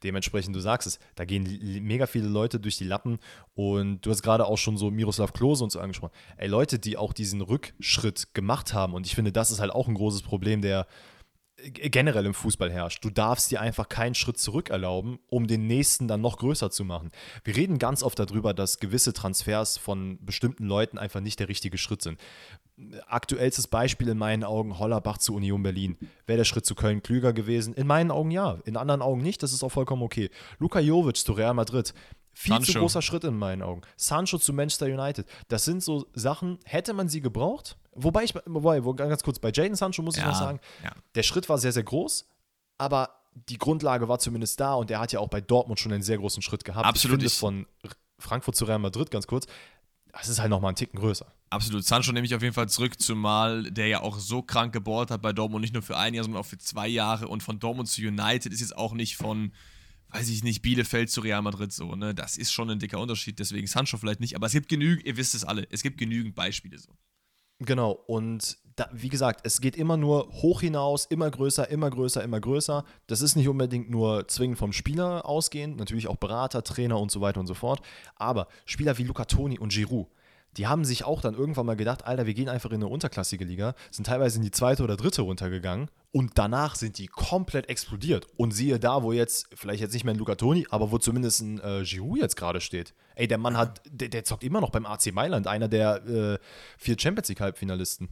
Dementsprechend, 0.04 0.56
du 0.56 0.60
sagst 0.60 0.86
es, 0.86 0.99
da 1.15 1.23
gehen 1.25 1.43
mega 1.82 2.08
viele 2.08 2.28
Leute 2.28 2.60
durch 2.60 2.78
die 2.78 2.84
Lappen 2.84 3.19
und 3.54 4.01
du 4.01 4.12
hast 4.12 4.21
gerade 4.21 4.45
auch 4.45 4.58
schon 4.58 4.78
so 4.78 4.91
Miroslav 4.91 5.32
Klose 5.34 5.63
und 5.63 5.71
so 5.71 5.80
angesprochen. 5.80 6.13
Ey, 6.38 6.47
Leute, 6.47 6.78
die 6.78 6.97
auch 6.97 7.13
diesen 7.13 7.41
Rückschritt 7.41 8.34
gemacht 8.34 8.73
haben 8.73 8.93
und 8.93 9.08
ich 9.08 9.15
finde, 9.15 9.32
das 9.32 9.49
ist 9.49 9.60
halt 9.60 9.71
auch 9.71 9.88
ein 9.88 9.95
großes 9.95 10.21
Problem, 10.23 10.62
der 10.62 10.88
g- 11.58 11.89
generell 11.89 12.25
im 12.25 12.34
Fußball 12.34 12.69
herrscht. 12.71 13.04
Du 13.04 13.10
darfst 13.10 13.49
dir 13.49 13.62
einfach 13.62 13.88
keinen 13.88 14.13
Schritt 14.13 14.38
zurück 14.38 14.69
erlauben, 14.69 15.19
um 15.28 15.47
den 15.47 15.65
nächsten 15.65 16.08
dann 16.08 16.21
noch 16.21 16.38
größer 16.38 16.69
zu 16.69 16.84
machen. 16.84 17.12
Wir 17.45 17.56
reden 17.56 17.80
ganz 17.80 18.04
oft 18.04 18.19
darüber, 18.19 18.54
dass 18.54 18.80
gewisse 18.80 19.13
Transfers 19.13 19.78
von 19.78 20.23
bestimmten 20.23 20.65
Leuten 20.65 20.97
einfach 20.97 21.21
nicht 21.21 21.39
der 21.39 21.47
richtige 21.47 21.78
Schritt 21.78 22.01
sind. 22.01 22.19
Aktuellstes 23.07 23.67
Beispiel 23.67 24.09
in 24.09 24.17
meinen 24.17 24.43
Augen 24.43 24.77
Hollerbach 24.79 25.17
zu 25.17 25.33
Union 25.33 25.63
Berlin. 25.63 25.97
Wäre 26.25 26.38
der 26.38 26.43
Schritt 26.43 26.65
zu 26.65 26.75
Köln 26.75 27.01
klüger 27.01 27.31
gewesen? 27.31 27.73
In 27.73 27.88
meinen 27.88 28.11
Augen 28.11 28.31
ja, 28.31 28.57
in 28.65 28.75
anderen 28.75 29.01
Augen 29.01 29.21
nicht, 29.21 29.41
das 29.43 29.53
ist 29.53 29.63
auch 29.63 29.69
vollkommen 29.69 30.03
okay. 30.03 30.29
Luka 30.59 30.79
Jovic 30.79 31.15
zu 31.17 31.31
Real 31.33 31.53
Madrid. 31.53 31.93
Viel 32.38 32.57
zu 32.59 32.65
Sancho. 32.65 32.79
großer 32.81 33.01
Schritt 33.01 33.23
in 33.23 33.38
meinen 33.38 33.61
Augen. 33.61 33.81
Sancho 33.95 34.38
zu 34.38 34.51
Manchester 34.51 34.88
United. 34.88 35.25
Das 35.47 35.63
sind 35.63 35.81
so 35.81 36.05
Sachen, 36.13 36.59
hätte 36.65 36.93
man 36.93 37.07
sie 37.07 37.21
gebraucht? 37.21 37.77
Wobei 37.93 38.25
ich, 38.25 38.33
wobei, 38.45 38.83
wo- 38.83 38.93
ganz 38.93 39.23
kurz, 39.23 39.39
bei 39.39 39.51
Jaden 39.53 39.75
Sancho 39.75 40.01
muss 40.01 40.17
ich 40.17 40.21
Ja, 40.23 40.27
noch 40.27 40.35
sagen, 40.35 40.59
ja. 40.83 40.91
der 41.15 41.23
Schritt 41.23 41.47
war 41.47 41.57
sehr, 41.57 41.71
sehr 41.71 41.83
groß, 41.83 42.27
aber 42.77 43.09
die 43.49 43.57
Grundlage 43.57 44.09
war 44.09 44.19
zumindest 44.19 44.59
da 44.59 44.73
und 44.73 44.91
er 44.91 44.99
hat 44.99 45.13
ja 45.13 45.21
auch 45.21 45.29
bei 45.29 45.39
Dortmund 45.39 45.79
schon 45.79 45.93
einen 45.93 46.03
sehr 46.03 46.17
großen 46.17 46.41
Schritt 46.43 46.65
gehabt. 46.65 46.85
Absolut, 46.85 47.19
Ich 47.21 47.27
ich- 47.27 47.39
finde 47.39 47.65
von 47.85 47.93
Frankfurt 48.19 48.57
zu 48.57 48.65
Real 48.65 48.79
Madrid, 48.79 49.11
ganz 49.11 49.27
kurz, 49.27 49.45
das 50.11 50.27
ist 50.27 50.39
halt 50.41 50.49
nochmal 50.49 50.69
einen 50.69 50.75
Ticken 50.75 50.99
größer. 50.99 51.27
Absolut. 51.49 51.86
Sancho 51.86 52.12
nehme 52.12 52.25
ich 52.25 52.36
auf 52.36 52.41
jeden 52.41 52.53
Fall 52.53 52.69
zurück, 52.69 52.99
zumal 52.99 53.71
der 53.71 53.88
ja 53.88 54.01
auch 54.01 54.19
so 54.19 54.41
krank 54.41 54.73
geballt 54.73 55.12
hat 55.12 55.21
bei 55.21 55.31
Dortmund, 55.31 55.62
nicht 55.62 55.73
nur 55.73 55.84
für 55.84 55.97
ein 55.97 56.13
Jahr, 56.13 56.23
sondern 56.23 56.41
auch 56.41 56.45
für 56.45 56.58
zwei 56.58 56.88
Jahre. 56.88 57.27
Und 57.27 57.43
von 57.43 57.60
Dortmund 57.60 57.88
zu 57.88 58.01
United 58.01 58.51
ist 58.51 58.62
jetzt 58.62 58.75
auch 58.75 58.93
nicht 58.93 59.15
von, 59.15 59.53
weiß 60.10 60.29
ich 60.29 60.43
nicht, 60.43 60.62
Bielefeld 60.62 61.10
zu 61.10 61.21
Real 61.21 61.41
Madrid 61.41 61.71
so. 61.71 61.95
Ne? 61.95 62.13
Das 62.15 62.38
ist 62.38 62.51
schon 62.51 62.69
ein 62.69 62.79
dicker 62.79 62.99
Unterschied, 62.99 63.39
deswegen 63.39 63.67
Sancho 63.67 63.97
vielleicht 63.97 64.19
nicht. 64.19 64.36
Aber 64.36 64.47
es 64.47 64.53
gibt 64.53 64.69
genügend, 64.69 65.05
ihr 65.05 65.17
wisst 65.17 65.36
es 65.36 65.45
alle, 65.45 65.67
es 65.69 65.84
gibt 65.84 65.97
genügend 65.97 66.36
Beispiele 66.36 66.77
so. 66.77 66.97
Genau, 67.60 67.91
und 67.91 68.58
da, 68.75 68.89
wie 68.91 69.08
gesagt, 69.08 69.45
es 69.45 69.62
geht 69.62 69.77
immer 69.77 69.95
nur 69.95 70.27
hoch 70.34 70.60
hinaus, 70.60 71.05
immer 71.05 71.31
größer, 71.31 71.69
immer 71.69 71.89
größer, 71.89 72.21
immer 72.21 72.41
größer. 72.41 72.84
Das 73.08 73.21
ist 73.21 73.38
nicht 73.38 73.47
unbedingt 73.47 73.89
nur 73.89 74.27
zwingend 74.27 74.58
vom 74.58 74.73
Spieler 74.73 75.25
ausgehend, 75.25 75.77
natürlich 75.77 76.08
auch 76.08 76.17
Berater, 76.17 76.63
Trainer 76.63 76.99
und 76.99 77.12
so 77.12 77.21
weiter 77.21 77.39
und 77.39 77.47
so 77.47 77.53
fort. 77.53 77.81
Aber 78.15 78.49
Spieler 78.65 78.97
wie 78.97 79.03
Luca 79.03 79.23
Toni 79.23 79.58
und 79.58 79.71
Giroud, 79.71 80.08
die 80.57 80.67
haben 80.67 80.85
sich 80.85 81.03
auch 81.03 81.21
dann 81.21 81.35
irgendwann 81.35 81.65
mal 81.65 81.75
gedacht, 81.75 82.05
Alter, 82.05 82.25
wir 82.25 82.33
gehen 82.33 82.49
einfach 82.49 82.69
in 82.71 82.77
eine 82.77 82.87
unterklassige 82.87 83.45
Liga, 83.45 83.75
sind 83.91 84.07
teilweise 84.07 84.37
in 84.37 84.43
die 84.43 84.51
zweite 84.51 84.83
oder 84.83 84.97
dritte 84.97 85.21
runtergegangen 85.21 85.89
und 86.11 86.31
danach 86.35 86.75
sind 86.75 86.97
die 86.97 87.07
komplett 87.07 87.69
explodiert. 87.69 88.27
Und 88.37 88.51
siehe 88.51 88.79
da, 88.79 89.03
wo 89.03 89.11
jetzt, 89.11 89.47
vielleicht 89.53 89.81
jetzt 89.81 89.93
nicht 89.93 90.05
mehr 90.05 90.13
ein 90.13 90.17
Luca 90.17 90.35
Toni, 90.35 90.65
aber 90.69 90.91
wo 90.91 90.97
zumindest 90.97 91.41
ein 91.41 91.59
äh, 91.59 91.83
Giroud 91.83 92.19
jetzt 92.19 92.37
gerade 92.37 92.61
steht. 92.61 92.93
Ey, 93.15 93.27
der 93.27 93.37
Mann 93.37 93.57
hat, 93.57 93.81
der, 93.89 94.09
der 94.09 94.23
zockt 94.23 94.43
immer 94.43 94.61
noch 94.61 94.69
beim 94.69 94.85
AC 94.85 95.13
Mailand, 95.13 95.47
einer 95.47 95.67
der 95.67 96.05
äh, 96.05 96.39
vier 96.77 96.97
Champions 96.97 97.27
League 97.29 97.41
Halbfinalisten. 97.41 98.09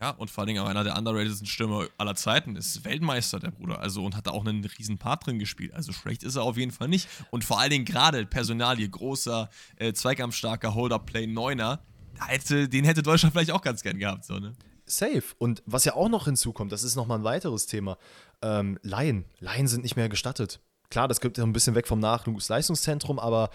Ja, 0.00 0.10
und 0.10 0.30
vor 0.30 0.42
allen 0.42 0.48
Dingen 0.48 0.62
auch 0.62 0.68
einer 0.68 0.84
der 0.84 0.96
underratedsten 0.96 1.46
Stürmer 1.46 1.88
aller 1.96 2.14
Zeiten 2.14 2.54
ist 2.54 2.84
Weltmeister, 2.84 3.40
der 3.40 3.50
Bruder. 3.50 3.80
Also 3.80 4.04
und 4.04 4.14
hat 4.14 4.26
da 4.26 4.32
auch 4.32 4.44
einen 4.44 4.62
riesen 4.64 4.98
Part 4.98 5.26
drin 5.26 5.38
gespielt. 5.38 5.72
Also 5.72 5.92
schlecht 5.92 6.22
ist 6.22 6.36
er 6.36 6.42
auf 6.42 6.58
jeden 6.58 6.70
Fall 6.70 6.88
nicht. 6.88 7.08
Und 7.30 7.44
vor 7.44 7.58
allen 7.58 7.70
Dingen 7.70 7.86
gerade 7.86 8.26
Personalie, 8.26 8.88
großer, 8.88 9.48
äh, 9.76 9.94
zweikampfstarker 9.94 10.74
Hold-Up-Play, 10.74 11.26
Neuner. 11.26 11.80
Hätte, 12.18 12.68
den 12.68 12.84
hätte 12.84 13.02
Deutschland 13.02 13.32
vielleicht 13.32 13.50
auch 13.50 13.62
ganz 13.62 13.82
gern 13.82 13.98
gehabt, 13.98 14.24
so, 14.24 14.38
ne? 14.38 14.54
Safe. 14.84 15.24
Und 15.38 15.62
was 15.66 15.84
ja 15.84 15.94
auch 15.94 16.08
noch 16.08 16.26
hinzukommt, 16.26 16.72
das 16.72 16.84
ist 16.84 16.94
nochmal 16.94 17.18
ein 17.18 17.24
weiteres 17.24 17.66
Thema. 17.66 17.98
Ähm, 18.42 18.78
Laien. 18.82 19.24
Laien 19.40 19.66
sind 19.66 19.82
nicht 19.82 19.96
mehr 19.96 20.08
gestattet. 20.08 20.60
Klar, 20.90 21.08
das 21.08 21.20
gibt 21.20 21.38
ja 21.38 21.44
ein 21.44 21.52
bisschen 21.52 21.74
weg 21.74 21.88
vom 21.88 21.98
Nachwuchsleistungszentrum, 21.98 23.18
aber 23.18 23.50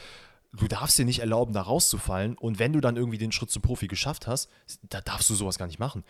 du 0.53 0.67
darfst 0.67 0.97
dir 0.97 1.05
nicht 1.05 1.19
erlauben, 1.19 1.53
da 1.53 1.61
rauszufallen. 1.61 2.37
Und 2.37 2.59
wenn 2.59 2.73
du 2.73 2.81
dann 2.81 2.97
irgendwie 2.97 3.17
den 3.17 3.31
Schritt 3.31 3.51
zum 3.51 3.61
Profi 3.61 3.87
geschafft 3.87 4.27
hast, 4.27 4.49
da 4.83 4.99
darfst 5.01 5.29
du 5.29 5.35
sowas 5.35 5.57
gar 5.57 5.67
nicht 5.67 5.79
machen. 5.79 6.03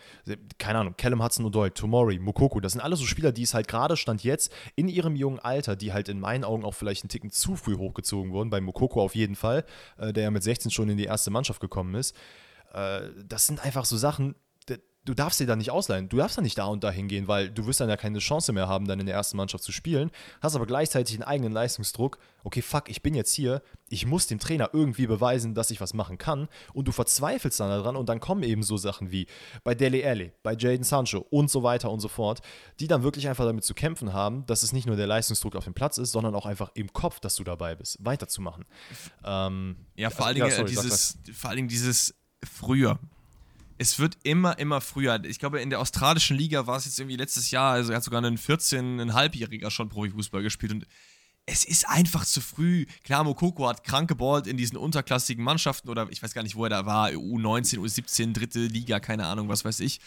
Keine 0.58 0.80
Ahnung, 0.80 0.94
Callum 0.96 1.22
Hudson-Odoi, 1.22 1.70
Tomori, 1.70 2.18
Mokoko, 2.18 2.60
das 2.60 2.72
sind 2.72 2.80
alles 2.80 2.98
so 2.98 3.06
Spieler, 3.06 3.32
die 3.32 3.42
es 3.42 3.54
halt 3.54 3.68
gerade 3.68 3.96
Stand 3.96 4.24
jetzt 4.24 4.52
in 4.74 4.88
ihrem 4.88 5.14
jungen 5.14 5.38
Alter, 5.38 5.76
die 5.76 5.92
halt 5.92 6.08
in 6.08 6.18
meinen 6.18 6.44
Augen 6.44 6.64
auch 6.64 6.74
vielleicht 6.74 7.04
einen 7.04 7.10
Ticken 7.10 7.30
zu 7.30 7.56
früh 7.56 7.76
hochgezogen 7.76 8.32
wurden, 8.32 8.50
bei 8.50 8.60
Mokoko 8.60 9.02
auf 9.02 9.14
jeden 9.14 9.36
Fall, 9.36 9.64
äh, 9.98 10.12
der 10.12 10.24
ja 10.24 10.30
mit 10.30 10.42
16 10.42 10.70
schon 10.70 10.88
in 10.88 10.96
die 10.96 11.04
erste 11.04 11.30
Mannschaft 11.30 11.60
gekommen 11.60 11.94
ist. 11.94 12.16
Äh, 12.72 13.02
das 13.24 13.46
sind 13.46 13.64
einfach 13.64 13.84
so 13.84 13.96
Sachen, 13.96 14.34
du 15.04 15.14
darfst 15.14 15.40
dir 15.40 15.46
da 15.46 15.56
nicht 15.56 15.70
ausleihen. 15.70 16.08
Du 16.08 16.16
darfst 16.16 16.38
da 16.38 16.42
nicht 16.42 16.58
da 16.58 16.66
und 16.66 16.84
da 16.84 16.90
hingehen, 16.90 17.26
weil 17.26 17.50
du 17.50 17.66
wirst 17.66 17.80
dann 17.80 17.88
ja 17.88 17.96
keine 17.96 18.20
Chance 18.20 18.52
mehr 18.52 18.68
haben, 18.68 18.86
dann 18.86 19.00
in 19.00 19.06
der 19.06 19.14
ersten 19.14 19.36
Mannschaft 19.36 19.64
zu 19.64 19.72
spielen. 19.72 20.10
Hast 20.40 20.54
aber 20.54 20.66
gleichzeitig 20.66 21.16
einen 21.16 21.24
eigenen 21.24 21.52
Leistungsdruck. 21.52 22.18
Okay, 22.44 22.62
fuck, 22.62 22.88
ich 22.88 23.02
bin 23.02 23.14
jetzt 23.14 23.32
hier. 23.32 23.62
Ich 23.88 24.06
muss 24.06 24.26
dem 24.26 24.38
Trainer 24.38 24.70
irgendwie 24.72 25.06
beweisen, 25.06 25.54
dass 25.54 25.70
ich 25.70 25.80
was 25.80 25.92
machen 25.92 26.18
kann. 26.18 26.48
Und 26.72 26.86
du 26.86 26.92
verzweifelst 26.92 27.58
dann 27.60 27.68
daran 27.68 27.96
und 27.96 28.08
dann 28.08 28.20
kommen 28.20 28.42
eben 28.42 28.62
so 28.62 28.76
Sachen 28.76 29.10
wie 29.10 29.26
bei 29.64 29.74
Dele 29.74 30.06
Alli, 30.06 30.32
bei 30.42 30.54
Jaden 30.54 30.84
Sancho 30.84 31.26
und 31.30 31.50
so 31.50 31.62
weiter 31.62 31.90
und 31.90 32.00
so 32.00 32.08
fort, 32.08 32.40
die 32.78 32.86
dann 32.86 33.02
wirklich 33.02 33.28
einfach 33.28 33.44
damit 33.44 33.64
zu 33.64 33.74
kämpfen 33.74 34.12
haben, 34.12 34.46
dass 34.46 34.62
es 34.62 34.72
nicht 34.72 34.86
nur 34.86 34.96
der 34.96 35.06
Leistungsdruck 35.06 35.56
auf 35.56 35.64
dem 35.64 35.74
Platz 35.74 35.98
ist, 35.98 36.12
sondern 36.12 36.34
auch 36.34 36.46
einfach 36.46 36.70
im 36.74 36.92
Kopf, 36.92 37.20
dass 37.20 37.34
du 37.34 37.44
dabei 37.44 37.74
bist, 37.74 37.98
weiterzumachen. 38.00 38.64
Ähm, 39.24 39.76
Ja, 39.96 40.10
vor 40.10 40.26
allen 40.26 40.36
ja, 40.36 40.46
Dingen 40.46 40.54
äh, 40.54 40.68
sorry, 40.68 40.70
dieses, 40.70 41.18
vor 41.34 41.50
allen 41.50 41.56
Dingen 41.56 41.68
dieses 41.68 42.14
früher. 42.44 42.98
Es 43.82 43.98
wird 43.98 44.16
immer, 44.22 44.60
immer 44.60 44.80
früher. 44.80 45.24
Ich 45.24 45.40
glaube, 45.40 45.60
in 45.60 45.68
der 45.68 45.80
australischen 45.80 46.36
Liga 46.36 46.68
war 46.68 46.76
es 46.76 46.84
jetzt 46.84 47.00
irgendwie 47.00 47.16
letztes 47.16 47.50
Jahr, 47.50 47.72
also 47.72 47.90
er 47.90 47.96
hat 47.96 48.04
sogar 48.04 48.22
einen 48.22 48.38
14,5-Jähriger 48.38 49.72
schon 49.72 49.88
Profifußball 49.88 50.40
gespielt 50.40 50.70
und 50.70 50.86
es 51.46 51.64
ist 51.64 51.88
einfach 51.88 52.24
zu 52.24 52.40
früh. 52.40 52.86
Klar, 53.02 53.24
Mokoko 53.24 53.68
hat 53.68 53.82
krank 53.82 54.06
geballt 54.06 54.46
in 54.46 54.56
diesen 54.56 54.76
unterklassigen 54.76 55.42
Mannschaften 55.42 55.88
oder 55.88 56.06
ich 56.10 56.22
weiß 56.22 56.32
gar 56.32 56.44
nicht, 56.44 56.54
wo 56.54 56.62
er 56.62 56.70
da 56.70 56.86
war, 56.86 57.08
U19, 57.08 57.80
U17, 57.80 58.32
dritte 58.32 58.60
Liga, 58.60 59.00
keine 59.00 59.26
Ahnung, 59.26 59.48
was 59.48 59.64
weiß 59.64 59.80
ich. 59.80 59.98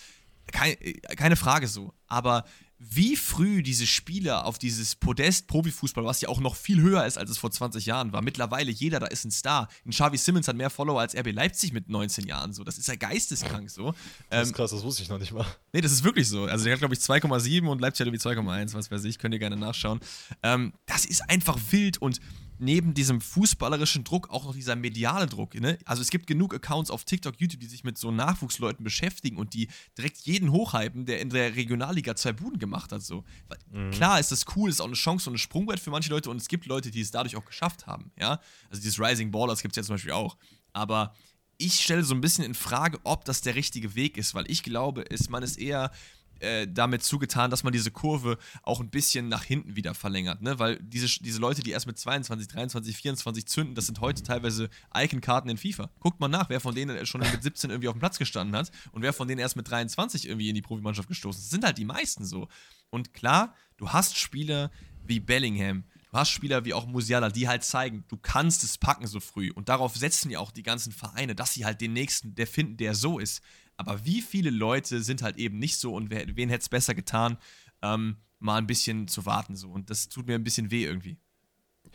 Kein, 0.53 0.79
äh, 0.79 0.93
keine 1.17 1.35
Frage 1.35 1.67
so. 1.67 1.93
Aber 2.07 2.45
wie 2.89 3.15
früh 3.15 3.63
diese 3.63 3.87
Spieler 3.87 4.45
auf 4.45 4.57
dieses 4.59 4.95
Podest 4.95 5.47
Profifußball, 5.47 6.05
was 6.05 6.21
ja 6.21 6.29
auch 6.29 6.39
noch 6.39 6.55
viel 6.55 6.81
höher 6.81 7.05
ist, 7.05 7.17
als 7.17 7.29
es 7.29 7.37
vor 7.37 7.51
20 7.51 7.85
Jahren 7.85 8.13
war. 8.13 8.21
Mittlerweile 8.21 8.71
jeder 8.71 8.99
da 8.99 9.07
ist 9.07 9.25
ein 9.25 9.31
Star. 9.31 9.67
Ein 9.85 9.91
Xavi 9.91 10.17
Simmons 10.17 10.47
hat 10.47 10.55
mehr 10.55 10.69
Follower 10.69 10.99
als 10.99 11.15
RB 11.15 11.31
Leipzig 11.31 11.73
mit 11.73 11.89
19 11.89 12.27
Jahren 12.27 12.53
so. 12.53 12.63
Das 12.63 12.77
ist 12.77 12.87
ja 12.87 12.95
geisteskrank 12.95 13.69
so. 13.69 13.93
das 14.29 14.39
Ähm, 14.39 14.43
ist 14.43 14.53
krass, 14.53 14.71
das 14.71 14.83
wusste 14.83 15.03
ich 15.03 15.09
noch 15.09 15.19
nicht 15.19 15.33
mal. 15.33 15.45
Nee, 15.73 15.81
das 15.81 15.91
ist 15.91 16.03
wirklich 16.03 16.27
so. 16.27 16.43
Also 16.45 16.65
der 16.65 16.73
hat, 16.73 16.79
glaube 16.79 16.93
ich, 16.93 16.99
2,7 16.99 17.67
und 17.67 17.81
Leipzig 17.81 18.05
hat 18.05 18.13
irgendwie 18.13 18.27
2,1, 18.27 18.73
was 18.73 18.91
weiß 18.91 19.03
ich, 19.05 19.17
könnt 19.17 19.33
ihr 19.33 19.39
gerne 19.39 19.57
nachschauen. 19.57 19.99
Ähm, 20.43 20.73
das 20.85 21.05
ist 21.05 21.29
einfach 21.29 21.57
wild 21.71 21.97
und 22.01 22.19
neben 22.57 22.93
diesem 22.93 23.21
fußballerischen 23.21 24.03
Druck 24.03 24.29
auch 24.29 24.45
noch 24.45 24.53
dieser 24.53 24.75
mediale 24.75 25.27
Druck. 25.27 25.55
Ne? 25.55 25.77
Also 25.85 26.01
es 26.01 26.09
gibt 26.09 26.27
genug 26.27 26.53
Accounts 26.53 26.89
auf 26.89 27.03
TikTok, 27.03 27.35
YouTube, 27.39 27.59
die 27.59 27.67
sich 27.67 27.83
mit 27.83 27.97
so 27.97 28.11
Nachwuchsleuten 28.11 28.83
beschäftigen 28.83 29.37
und 29.37 29.53
die 29.53 29.67
direkt 29.97 30.19
jeden 30.19 30.51
hochhypen, 30.51 31.05
der 31.05 31.21
in 31.21 31.29
der 31.29 31.55
Regionalliga 31.55 32.15
zwei 32.15 32.33
Buden 32.33 32.59
gemacht 32.59 32.91
hat. 32.91 33.01
So. 33.01 33.23
Mhm. 33.71 33.91
Klar 33.91 34.19
ist 34.19 34.31
das 34.31 34.45
cool, 34.55 34.69
ist 34.69 34.81
auch 34.81 34.85
eine 34.85 34.95
Chance 34.95 35.29
und 35.29 35.35
ein 35.35 35.39
Sprungbrett 35.39 35.79
für 35.79 35.91
manche 35.91 36.09
Leute 36.09 36.29
und 36.29 36.37
es 36.37 36.47
gibt 36.47 36.65
Leute, 36.65 36.91
die 36.91 37.01
es 37.01 37.11
dadurch 37.11 37.35
auch 37.35 37.45
geschafft 37.45 37.87
haben. 37.87 38.11
Ja? 38.19 38.39
Also 38.69 38.81
dieses 38.81 38.99
Rising 38.99 39.31
Ballers 39.31 39.61
gibt 39.61 39.73
es 39.73 39.77
ja 39.77 39.83
zum 39.83 39.95
Beispiel 39.95 40.11
auch. 40.11 40.37
Aber 40.73 41.13
ich 41.57 41.81
stelle 41.81 42.03
so 42.03 42.13
ein 42.13 42.21
bisschen 42.21 42.43
in 42.43 42.53
Frage, 42.53 42.99
ob 43.03 43.25
das 43.25 43.41
der 43.41 43.55
richtige 43.55 43.95
Weg 43.95 44.17
ist, 44.17 44.35
weil 44.35 44.49
ich 44.49 44.63
glaube, 44.63 45.01
ist, 45.01 45.29
man 45.29 45.43
ist 45.43 45.57
eher 45.57 45.91
äh, 46.39 46.67
damit 46.67 47.03
zugetan, 47.03 47.51
dass 47.51 47.63
man 47.63 47.73
diese 47.73 47.91
Kurve 47.91 48.37
auch 48.63 48.79
ein 48.79 48.89
bisschen 48.89 49.29
nach 49.29 49.43
hinten 49.43 49.75
wieder 49.75 49.93
verlängert, 49.93 50.41
ne? 50.41 50.59
Weil 50.59 50.77
diese, 50.81 51.07
diese 51.21 51.39
Leute, 51.39 51.61
die 51.61 51.71
erst 51.71 51.87
mit 51.87 51.97
22, 51.97 52.47
23, 52.47 52.95
24 52.95 53.45
zünden, 53.45 53.75
das 53.75 53.85
sind 53.85 54.01
heute 54.01 54.23
teilweise 54.23 54.69
Icon-Karten 54.95 55.49
in 55.49 55.57
FIFA. 55.57 55.89
Guckt 55.99 56.19
mal 56.19 56.27
nach, 56.27 56.49
wer 56.49 56.59
von 56.59 56.75
denen 56.75 57.05
schon 57.05 57.21
mit 57.21 57.43
17 57.43 57.69
irgendwie 57.69 57.87
auf 57.87 57.95
dem 57.95 57.99
Platz 57.99 58.17
gestanden 58.17 58.55
hat 58.55 58.71
und 58.91 59.01
wer 59.01 59.13
von 59.13 59.27
denen 59.27 59.39
erst 59.39 59.55
mit 59.55 59.69
23 59.69 60.27
irgendwie 60.27 60.49
in 60.49 60.55
die 60.55 60.61
Profimannschaft 60.61 61.07
gestoßen 61.07 61.39
ist. 61.39 61.47
Das 61.47 61.51
sind 61.51 61.63
halt 61.63 61.77
die 61.77 61.85
meisten 61.85 62.25
so. 62.25 62.47
Und 62.89 63.13
klar, 63.13 63.53
du 63.77 63.89
hast 63.89 64.17
Spieler 64.17 64.71
wie 65.05 65.19
Bellingham, 65.19 65.83
Du 66.15 66.19
hast 66.21 66.29
Spieler 66.29 66.63
wie 66.63 66.73
auch 66.73 66.85
Musiala, 66.85 67.27
die 67.27 67.49
halt 67.49 67.65
zeigen, 67.65 68.05
du 68.07 68.15
kannst 68.15 68.63
es 68.63 68.77
packen 68.77 69.05
so 69.05 69.19
früh. 69.19 69.51
Und 69.51 69.67
darauf 69.67 69.97
setzen 69.97 70.31
ja 70.31 70.39
auch 70.39 70.51
die 70.51 70.63
ganzen 70.63 70.93
Vereine, 70.93 71.35
dass 71.35 71.53
sie 71.53 71.65
halt 71.65 71.81
den 71.81 71.91
nächsten, 71.91 72.35
der 72.35 72.47
finden, 72.47 72.77
der 72.77 72.95
so 72.95 73.19
ist. 73.19 73.41
Aber 73.77 74.05
wie 74.05 74.21
viele 74.21 74.49
Leute 74.49 75.01
sind 75.01 75.21
halt 75.21 75.37
eben 75.37 75.59
nicht 75.59 75.77
so 75.77 75.93
und 75.93 76.09
wen 76.09 76.49
hätte 76.49 76.61
es 76.61 76.69
besser 76.69 76.95
getan, 76.95 77.37
ähm, 77.81 78.17
mal 78.39 78.57
ein 78.57 78.67
bisschen 78.67 79.07
zu 79.07 79.25
warten 79.25 79.55
so. 79.55 79.69
Und 79.69 79.89
das 79.89 80.09
tut 80.09 80.27
mir 80.27 80.35
ein 80.35 80.43
bisschen 80.43 80.71
weh 80.71 80.85
irgendwie. 80.85 81.17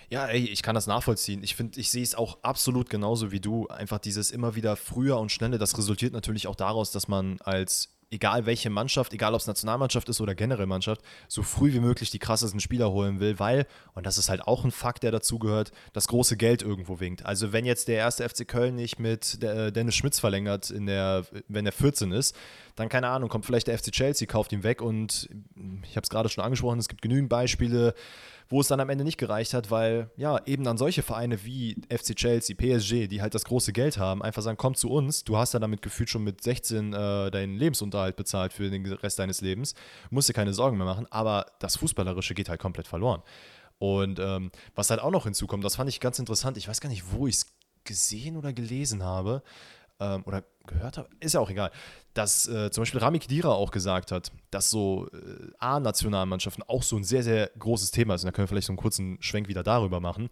Ja, 0.08 0.26
ey, 0.26 0.46
ich 0.46 0.62
kann 0.62 0.74
das 0.74 0.86
nachvollziehen. 0.86 1.42
Ich 1.42 1.54
finde, 1.54 1.78
ich 1.78 1.90
sehe 1.90 2.02
es 2.02 2.14
auch 2.14 2.42
absolut 2.42 2.90
genauso 2.90 3.32
wie 3.32 3.40
du. 3.40 3.68
Einfach 3.68 3.98
dieses 3.98 4.30
immer 4.30 4.54
wieder 4.54 4.76
früher 4.76 5.18
und 5.18 5.30
schneller, 5.30 5.58
das 5.58 5.76
resultiert 5.76 6.12
natürlich 6.12 6.46
auch 6.46 6.56
daraus, 6.56 6.90
dass 6.90 7.08
man 7.08 7.40
als 7.42 7.99
egal 8.10 8.44
welche 8.44 8.70
Mannschaft, 8.70 9.12
egal 9.12 9.34
ob 9.34 9.40
es 9.40 9.46
Nationalmannschaft 9.46 10.08
ist 10.08 10.20
oder 10.20 10.34
generell 10.34 10.66
Mannschaft, 10.66 11.00
so 11.28 11.42
früh 11.42 11.72
wie 11.72 11.80
möglich 11.80 12.10
die 12.10 12.18
krassesten 12.18 12.60
Spieler 12.60 12.90
holen 12.90 13.20
will, 13.20 13.38
weil, 13.38 13.66
und 13.94 14.04
das 14.04 14.18
ist 14.18 14.28
halt 14.28 14.42
auch 14.42 14.64
ein 14.64 14.72
Fakt, 14.72 15.04
der 15.04 15.12
dazugehört, 15.12 15.70
das 15.92 16.08
große 16.08 16.36
Geld 16.36 16.62
irgendwo 16.62 16.98
winkt. 16.98 17.24
Also 17.24 17.52
wenn 17.52 17.64
jetzt 17.64 17.88
der 17.88 17.96
erste 17.96 18.28
FC 18.28 18.46
Köln 18.46 18.74
nicht 18.74 18.98
mit 18.98 19.42
äh, 19.42 19.70
Dennis 19.70 19.94
Schmitz 19.94 20.18
verlängert, 20.18 20.70
in 20.70 20.86
der, 20.86 21.24
wenn 21.48 21.66
er 21.66 21.72
14 21.72 22.10
ist, 22.12 22.36
dann 22.74 22.88
keine 22.88 23.08
Ahnung, 23.08 23.28
kommt 23.28 23.46
vielleicht 23.46 23.68
der 23.68 23.78
FC 23.78 23.92
Chelsea, 23.92 24.26
kauft 24.26 24.52
ihn 24.52 24.64
weg 24.64 24.82
und 24.82 25.28
ich 25.84 25.96
habe 25.96 26.02
es 26.02 26.10
gerade 26.10 26.28
schon 26.28 26.42
angesprochen, 26.42 26.78
es 26.78 26.88
gibt 26.88 27.02
genügend 27.02 27.28
Beispiele, 27.28 27.94
wo 28.50 28.60
es 28.60 28.66
dann 28.66 28.80
am 28.80 28.90
Ende 28.90 29.04
nicht 29.04 29.16
gereicht 29.16 29.54
hat, 29.54 29.70
weil 29.70 30.10
ja, 30.16 30.44
eben 30.44 30.64
dann 30.64 30.76
solche 30.76 31.02
Vereine 31.02 31.44
wie 31.44 31.76
FC 31.88 32.16
Chelsea, 32.16 32.56
PSG, 32.56 33.06
die 33.06 33.22
halt 33.22 33.34
das 33.34 33.44
große 33.44 33.72
Geld 33.72 33.96
haben, 33.96 34.22
einfach 34.22 34.42
sagen, 34.42 34.58
komm 34.58 34.74
zu 34.74 34.90
uns, 34.90 35.22
du 35.22 35.36
hast 35.38 35.54
ja 35.54 35.60
damit 35.60 35.82
gefühlt 35.82 36.10
schon 36.10 36.24
mit 36.24 36.42
16 36.42 36.92
äh, 36.92 37.30
deinen 37.30 37.56
Lebensunterhalt 37.56 38.16
bezahlt 38.16 38.52
für 38.52 38.68
den 38.68 38.84
Rest 38.84 39.20
deines 39.20 39.40
Lebens, 39.40 39.74
musst 40.10 40.28
dir 40.28 40.34
keine 40.34 40.52
Sorgen 40.52 40.76
mehr 40.76 40.86
machen, 40.86 41.06
aber 41.10 41.46
das 41.60 41.76
Fußballerische 41.76 42.34
geht 42.34 42.48
halt 42.48 42.60
komplett 42.60 42.88
verloren. 42.88 43.22
Und 43.78 44.18
ähm, 44.18 44.50
was 44.74 44.90
halt 44.90 45.00
auch 45.00 45.12
noch 45.12 45.24
hinzukommt, 45.24 45.64
das 45.64 45.76
fand 45.76 45.88
ich 45.88 46.00
ganz 46.00 46.18
interessant, 46.18 46.56
ich 46.56 46.68
weiß 46.68 46.80
gar 46.80 46.90
nicht, 46.90 47.12
wo 47.12 47.28
ich 47.28 47.36
es 47.36 47.46
gesehen 47.84 48.36
oder 48.36 48.52
gelesen 48.52 49.04
habe, 49.04 49.42
ähm, 50.00 50.22
oder 50.24 50.44
gehört 50.66 50.98
habe, 50.98 51.08
ist 51.20 51.34
ja 51.34 51.40
auch 51.40 51.50
egal, 51.50 51.70
dass 52.14 52.48
äh, 52.48 52.70
zum 52.70 52.82
Beispiel 52.82 53.00
Rami 53.00 53.18
Kedira 53.18 53.50
auch 53.50 53.70
gesagt 53.70 54.12
hat, 54.12 54.32
dass 54.50 54.70
so 54.70 55.08
äh, 55.12 55.52
A-Nationalmannschaften 55.58 56.64
auch 56.66 56.82
so 56.82 56.96
ein 56.96 57.04
sehr, 57.04 57.22
sehr 57.22 57.50
großes 57.58 57.90
Thema 57.90 58.14
ist. 58.14 58.22
Und 58.22 58.28
da 58.28 58.32
können 58.32 58.44
wir 58.44 58.48
vielleicht 58.48 58.66
so 58.66 58.72
einen 58.72 58.78
kurzen 58.78 59.18
Schwenk 59.20 59.48
wieder 59.48 59.62
darüber 59.62 60.00
machen, 60.00 60.28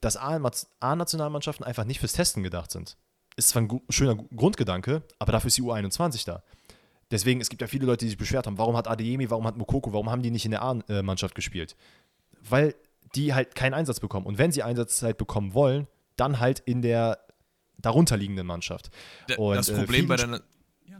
dass 0.00 0.16
A-Nationalmannschaften 0.16 1.64
einfach 1.64 1.84
nicht 1.84 2.00
fürs 2.00 2.12
Testen 2.12 2.42
gedacht 2.42 2.70
sind. 2.70 2.96
Ist 3.36 3.50
zwar 3.50 3.62
ein 3.62 3.80
schöner 3.90 4.16
Grundgedanke, 4.16 5.02
aber 5.18 5.32
dafür 5.32 5.48
ist 5.48 5.58
die 5.58 5.62
U21 5.62 6.24
da. 6.24 6.42
Deswegen, 7.10 7.40
es 7.40 7.48
gibt 7.48 7.60
ja 7.60 7.68
viele 7.68 7.86
Leute, 7.86 8.04
die 8.04 8.08
sich 8.08 8.18
beschwert 8.18 8.46
haben, 8.46 8.58
warum 8.58 8.76
hat 8.76 8.88
Adeyemi, 8.88 9.30
warum 9.30 9.46
hat 9.46 9.56
Mokoko, 9.56 9.92
warum 9.92 10.10
haben 10.10 10.22
die 10.22 10.30
nicht 10.30 10.44
in 10.44 10.52
der 10.52 10.62
A-Mannschaft 10.62 11.34
gespielt? 11.34 11.76
Weil 12.48 12.74
die 13.14 13.34
halt 13.34 13.54
keinen 13.54 13.74
Einsatz 13.74 14.00
bekommen. 14.00 14.26
Und 14.26 14.38
wenn 14.38 14.50
sie 14.50 14.62
Einsatzzeit 14.62 15.18
bekommen 15.18 15.54
wollen, 15.54 15.86
dann 16.16 16.40
halt 16.40 16.60
in 16.60 16.82
der 16.82 17.18
darunterliegenden 17.84 18.46
Mannschaft. 18.46 18.90
Und, 19.36 19.56
das 19.56 19.68
äh, 19.68 19.74
Problem 19.76 20.04
äh, 20.04 20.08
bei 20.08 20.16
der. 20.16 20.42
Ja. 20.86 20.98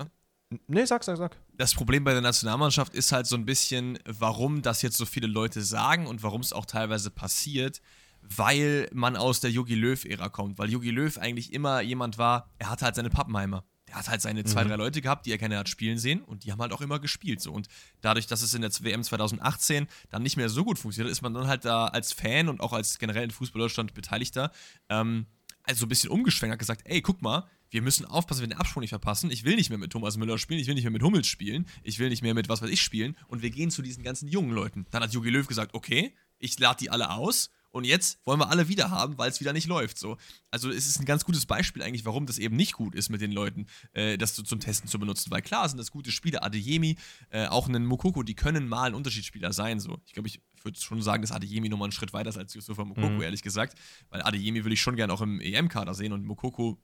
Nee, 0.67 0.85
sag, 0.85 1.03
sag, 1.05 1.17
sag. 1.17 1.37
Das 1.57 1.75
Problem 1.75 2.05
bei 2.05 2.13
der 2.13 2.23
Nationalmannschaft 2.23 2.95
ist 2.95 3.13
halt 3.13 3.27
so 3.27 3.37
ein 3.37 3.45
bisschen, 3.45 3.99
warum 4.07 4.63
das 4.63 4.83
jetzt 4.83 4.97
so 4.97 5.07
viele 5.07 5.27
Leute 5.27 5.63
sagen 5.63 6.07
und 6.07 6.23
warum 6.23 6.41
es 6.41 6.53
auch 6.53 6.67
teilweise 6.67 7.11
passiert, 7.11 7.81
weil 8.23 8.89
man 8.93 9.17
aus 9.17 9.41
der 9.41 9.51
Jogi 9.51 9.75
Löw-Ära 9.75 10.29
kommt. 10.29 10.59
Weil 10.59 10.71
Jogi 10.71 10.91
Löw 10.91 11.17
eigentlich 11.19 11.53
immer 11.53 11.81
jemand 11.81 12.19
war, 12.19 12.51
er 12.59 12.71
hatte 12.71 12.85
halt 12.85 12.95
seine 12.95 13.11
Pappenheimer. 13.11 13.65
Er 13.87 13.99
hat 13.99 14.09
halt 14.09 14.23
seine 14.23 14.43
zwei, 14.45 14.65
mhm. 14.65 14.69
drei 14.71 14.77
Leute 14.77 15.01
gehabt, 15.01 15.27
die 15.27 15.31
er 15.31 15.39
gerne 15.39 15.59
hat 15.59 15.69
spielen 15.69 15.99
sehen 15.99 16.23
und 16.23 16.45
die 16.45 16.51
haben 16.51 16.61
halt 16.61 16.73
auch 16.73 16.81
immer 16.81 16.99
gespielt. 16.99 17.41
So. 17.41 17.53
Und 17.53 17.69
dadurch, 18.01 18.27
dass 18.27 18.43
es 18.43 18.53
in 18.55 18.63
der 18.63 18.73
WM 18.81 19.05
2018 19.05 19.87
dann 20.11 20.23
nicht 20.23 20.37
mehr 20.37 20.49
so 20.49 20.65
gut 20.65 20.79
funktioniert, 20.79 21.13
ist 21.13 21.23
man 21.23 21.33
dann 21.33 21.47
halt 21.47 21.65
da 21.65 21.87
als 21.87 22.13
Fan 22.13 22.49
und 22.49 22.61
auch 22.61 22.73
als 22.73 22.99
generell 22.99 23.23
in 23.23 23.31
Fußball 23.31 23.61
Deutschland 23.61 23.95
Beteiligter 23.95 24.51
ähm, 24.89 25.27
also 25.65 25.87
ein 25.87 25.89
bisschen 25.89 26.11
umgeschwenkt, 26.11 26.59
gesagt, 26.59 26.83
ey, 26.85 27.03
guck 27.03 27.23
mal, 27.23 27.49
wir 27.71 27.83
müssen 27.83 28.05
aufpassen, 28.05 28.43
wir 28.43 28.49
den 28.49 28.59
Absprung 28.59 28.83
nicht 28.83 28.91
verpassen. 28.91 29.31
Ich 29.31 29.45
will 29.45 29.57
nicht 29.57 29.69
mehr 29.69 29.79
mit 29.79 29.91
Thomas 29.91 30.17
Müller 30.17 30.39
spielen, 30.39 30.61
ich 30.61 30.69
will 30.69 30.75
nicht 30.75 30.85
mehr 30.85 30.93
mit 30.93 31.03
Hummels 31.03 31.27
spielen, 31.27 31.67
ich 31.83 31.99
will 31.99 32.09
nicht 32.09 32.23
mehr 32.23 32.35
mit 32.35 32.49
was 32.49 32.63
weiß 32.63 32.71
ich 32.71 32.83
spielen 32.83 33.17
und 33.27 33.43
wir 33.43 33.51
gehen 33.51 33.71
zu 33.71 33.83
diesen 33.83 34.05
ganzen 34.05 34.29
jungen 34.29 34.53
Leuten. 34.53 34.87
Dann 34.91 35.03
hat 35.03 35.13
Jogi 35.13 35.31
Löw 35.31 35.47
gesagt, 35.47 35.75
okay, 35.75 36.15
ich 36.39 36.59
lade 36.59 36.79
die 36.81 36.91
alle 36.91 37.11
aus 37.11 37.51
und 37.75 37.83
jetzt 37.83 38.25
wollen 38.25 38.39
wir 38.39 38.51
alle 38.51 38.69
wieder 38.69 38.93
haben, 38.93 39.19
weil 39.19 39.29
es 39.29 39.41
wieder 39.41 39.53
nicht 39.53 39.67
läuft. 39.67 39.99
So. 39.99 40.17
Also 40.53 40.71
es 40.71 40.87
ist 40.87 41.01
ein 41.01 41.07
ganz 41.07 41.25
gutes 41.25 41.45
Beispiel 41.45 41.83
eigentlich, 41.83 42.05
warum 42.05 42.25
das 42.25 42.39
eben 42.39 42.55
nicht 42.55 42.75
gut 42.75 42.95
ist 42.95 43.09
mit 43.09 43.21
den 43.21 43.33
Leuten, 43.33 43.67
äh, 43.95 44.17
das 44.17 44.37
so 44.37 44.45
zum 44.45 44.61
Testen 44.61 44.89
zu 44.89 45.01
benutzen. 45.01 45.29
Weil 45.33 45.43
klar 45.43 45.69
sind 45.69 45.79
das 45.79 45.91
gute 45.91 46.13
Spieler, 46.13 46.45
Adeyemi, 46.45 46.97
äh, 47.31 47.49
auch 47.49 47.69
einen 47.69 47.85
Mokoko, 47.85 48.23
die 48.23 48.37
können 48.37 48.69
mal 48.69 48.85
ein 48.85 48.95
Unterschiedsspieler 48.95 49.53
sein. 49.53 49.81
So. 49.81 49.99
Ich 50.07 50.13
glaube, 50.13 50.29
ich 50.29 50.41
würde 50.63 50.79
schon 50.79 51.03
sagen, 51.03 51.23
dass 51.23 51.33
Adeyemi 51.33 51.69
nochmal 51.69 51.87
einen 51.87 51.93
Schritt 51.93 52.13
weiter 52.13 52.29
ist 52.29 52.39
als 52.39 52.55
Yusufa 52.55 52.85
Mokoko, 52.85 53.09
mhm. 53.09 53.23
ehrlich 53.23 53.43
gesagt. 53.43 53.77
Weil 54.09 54.23
Adeyemi 54.23 54.65
will 54.65 54.73
ich 54.73 54.81
schon 54.81 54.95
gerne 54.95 55.13
auch 55.13 55.21
im 55.21 55.41
EM-Kader 55.41 55.95
sehen 55.95 56.13
und 56.13 56.25
Mokoko 56.25 56.81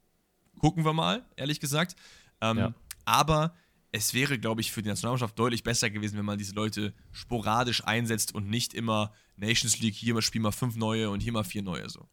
gucken 0.58 0.84
wir 0.84 0.92
mal, 0.92 1.24
ehrlich 1.36 1.60
gesagt. 1.60 1.94
Ähm, 2.40 2.58
ja. 2.58 2.74
Aber 3.04 3.54
es 3.92 4.14
wäre, 4.14 4.38
glaube 4.38 4.60
ich, 4.60 4.70
für 4.70 4.82
die 4.82 4.88
Nationalmannschaft 4.88 5.38
deutlich 5.38 5.62
besser 5.62 5.90
gewesen, 5.90 6.16
wenn 6.16 6.24
man 6.24 6.38
diese 6.38 6.54
Leute 6.54 6.94
sporadisch 7.12 7.84
einsetzt 7.84 8.34
und 8.34 8.48
nicht 8.48 8.74
immer 8.74 9.12
Nations 9.36 9.80
League, 9.80 9.94
hier 9.94 10.14
mal 10.14 10.22
spielen 10.22 10.44
wir 10.44 10.52
fünf 10.52 10.76
neue 10.76 11.10
und 11.10 11.20
hier 11.20 11.32
mal 11.32 11.44
vier 11.44 11.62
neue 11.62 11.88
so. 11.88 12.08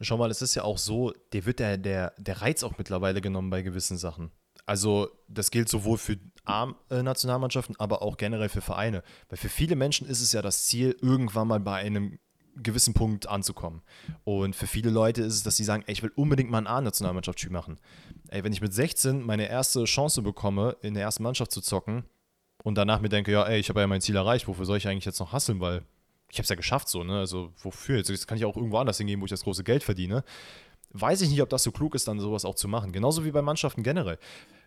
Schau 0.00 0.16
mal, 0.16 0.30
es 0.30 0.42
ist 0.42 0.54
ja 0.54 0.64
auch 0.64 0.78
so, 0.78 1.12
dir 1.32 1.46
wird 1.46 1.58
der, 1.58 1.78
der, 1.78 2.14
der 2.18 2.42
Reiz 2.42 2.62
auch 2.62 2.76
mittlerweile 2.78 3.20
genommen 3.20 3.50
bei 3.50 3.62
gewissen 3.62 3.96
Sachen. 3.96 4.30
Also, 4.64 5.08
das 5.28 5.50
gilt 5.50 5.68
sowohl 5.68 5.98
für 5.98 6.18
Arm-Nationalmannschaften, 6.44 7.74
aber 7.78 8.02
auch 8.02 8.16
generell 8.16 8.48
für 8.48 8.60
Vereine. 8.60 9.02
Weil 9.28 9.38
für 9.38 9.48
viele 9.48 9.74
Menschen 9.74 10.06
ist 10.06 10.20
es 10.20 10.32
ja 10.32 10.42
das 10.42 10.66
Ziel, 10.66 10.96
irgendwann 11.00 11.48
mal 11.48 11.58
bei 11.58 11.76
einem 11.76 12.18
gewissen 12.56 12.94
Punkt 12.94 13.28
anzukommen. 13.28 13.82
Und 14.24 14.54
für 14.54 14.66
viele 14.66 14.90
Leute 14.90 15.22
ist 15.22 15.34
es, 15.34 15.42
dass 15.42 15.56
sie 15.56 15.64
sagen, 15.64 15.84
ey, 15.86 15.92
ich 15.92 16.02
will 16.02 16.12
unbedingt 16.14 16.50
mal 16.50 16.58
ein 16.58 16.66
A-Nationalmannschaftsspiel 16.66 17.52
machen. 17.52 17.78
Ey, 18.32 18.42
wenn 18.44 18.52
ich 18.54 18.62
mit 18.62 18.72
16 18.72 19.22
meine 19.22 19.46
erste 19.46 19.84
Chance 19.84 20.22
bekomme, 20.22 20.78
in 20.80 20.94
der 20.94 21.02
ersten 21.02 21.22
Mannschaft 21.22 21.52
zu 21.52 21.60
zocken 21.60 22.04
und 22.64 22.78
danach 22.78 23.02
mir 23.02 23.10
denke, 23.10 23.30
ja, 23.30 23.44
ey, 23.44 23.60
ich 23.60 23.68
habe 23.68 23.80
ja 23.80 23.86
mein 23.86 24.00
Ziel 24.00 24.16
erreicht, 24.16 24.48
wofür 24.48 24.64
soll 24.64 24.78
ich 24.78 24.88
eigentlich 24.88 25.04
jetzt 25.04 25.20
noch 25.20 25.32
hasseln, 25.32 25.60
weil 25.60 25.82
ich 26.30 26.38
habe 26.38 26.44
es 26.44 26.48
ja 26.48 26.56
geschafft 26.56 26.88
so, 26.88 27.04
ne? 27.04 27.18
Also 27.18 27.52
wofür? 27.58 27.98
Jetzt 27.98 28.26
kann 28.26 28.38
ich 28.38 28.46
auch 28.46 28.56
irgendwo 28.56 28.78
anders 28.78 28.96
hingehen, 28.96 29.20
wo 29.20 29.26
ich 29.26 29.30
das 29.30 29.44
große 29.44 29.64
Geld 29.64 29.82
verdiene. 29.82 30.24
Weiß 30.94 31.20
ich 31.20 31.28
nicht, 31.28 31.42
ob 31.42 31.50
das 31.50 31.62
so 31.62 31.72
klug 31.72 31.94
ist, 31.94 32.08
dann 32.08 32.20
sowas 32.20 32.46
auch 32.46 32.54
zu 32.54 32.68
machen. 32.68 32.92
Genauso 32.92 33.26
wie 33.26 33.32
bei 33.32 33.42
Mannschaften 33.42 33.82
generell. 33.82 34.18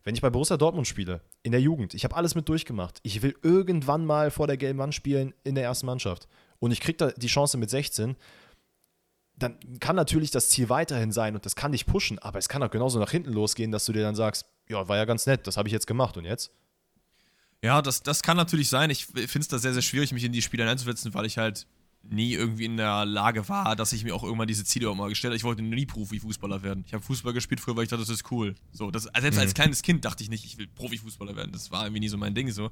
Wenn 0.03 0.13
ich 0.13 0.21
bei 0.21 0.29
Borussia 0.29 0.57
Dortmund 0.57 0.85
spiele, 0.85 1.21
in 1.41 1.51
der 1.51 1.61
Jugend, 1.61 1.95
ich 1.95 2.03
habe 2.03 2.15
alles 2.15 2.35
mit 2.35 2.47
durchgemacht. 2.47 2.99
Ich 3.01 3.23
will 3.23 3.35
irgendwann 3.41 4.05
mal 4.05 4.29
vor 4.29 4.45
der 4.45 4.57
gelben 4.57 4.77
Wand 4.77 4.93
spielen 4.93 5.33
in 5.43 5.55
der 5.55 5.63
ersten 5.63 5.87
Mannschaft 5.87 6.27
und 6.59 6.69
ich 6.69 6.81
kriege 6.81 6.97
da 6.97 7.11
die 7.11 7.25
Chance 7.25 7.57
mit 7.57 7.71
16, 7.71 8.15
dann 9.37 9.57
kann 9.79 9.95
natürlich 9.95 10.31
das 10.31 10.49
Ziel 10.49 10.69
weiterhin 10.69 11.11
sein 11.11 11.35
und 11.35 11.45
das 11.45 11.55
kann 11.55 11.71
dich 11.71 11.85
pushen, 11.85 12.19
aber 12.19 12.39
es 12.39 12.47
kann 12.47 12.63
auch 12.63 12.71
genauso 12.71 12.99
nach 12.99 13.11
hinten 13.11 13.33
losgehen, 13.33 13.71
dass 13.71 13.85
du 13.85 13.93
dir 13.93 14.01
dann 14.01 14.15
sagst, 14.15 14.45
ja, 14.69 14.87
war 14.87 14.97
ja 14.97 15.05
ganz 15.05 15.25
nett, 15.25 15.45
das 15.47 15.57
habe 15.57 15.67
ich 15.67 15.73
jetzt 15.73 15.87
gemacht 15.87 16.17
und 16.17 16.25
jetzt? 16.25 16.51
Ja, 17.61 17.81
das, 17.81 18.03
das 18.03 18.21
kann 18.21 18.37
natürlich 18.37 18.69
sein. 18.69 18.89
Ich 18.89 19.05
finde 19.05 19.39
es 19.39 19.47
da 19.47 19.57
sehr, 19.57 19.73
sehr 19.73 19.81
schwierig, 19.81 20.11
mich 20.11 20.23
in 20.23 20.31
die 20.31 20.41
Spiele 20.41 20.69
einzusetzen, 20.69 21.13
weil 21.13 21.25
ich 21.25 21.37
halt 21.37 21.67
nie 22.03 22.33
irgendwie 22.33 22.65
in 22.65 22.77
der 22.77 23.05
Lage 23.05 23.49
war, 23.49 23.75
dass 23.75 23.91
ich 23.91 24.03
mir 24.03 24.15
auch 24.15 24.23
irgendwann 24.23 24.47
diese 24.47 24.63
Ziele 24.63 24.89
auch 24.89 24.95
mal 24.95 25.09
gestellt 25.09 25.31
habe. 25.31 25.37
Ich 25.37 25.43
wollte 25.43 25.63
nie 25.63 25.85
Profifußballer 25.85 26.61
werden. 26.61 26.83
Ich 26.85 26.93
habe 26.93 27.03
Fußball 27.03 27.33
gespielt 27.33 27.59
früher, 27.59 27.75
weil 27.75 27.83
ich 27.83 27.89
dachte, 27.89 28.03
das 28.03 28.09
ist 28.09 28.31
cool. 28.31 28.55
So, 28.71 28.91
das, 28.91 29.03
selbst 29.19 29.37
mhm. 29.37 29.41
als 29.41 29.53
kleines 29.53 29.81
Kind 29.81 30.05
dachte 30.05 30.23
ich 30.23 30.29
nicht, 30.29 30.45
ich 30.45 30.57
will 30.57 30.67
Profifußballer 30.67 31.35
werden. 31.35 31.51
Das 31.51 31.71
war 31.71 31.85
irgendwie 31.85 32.01
nie 32.01 32.07
so 32.07 32.17
mein 32.17 32.35
Ding 32.35 32.51
so. 32.51 32.69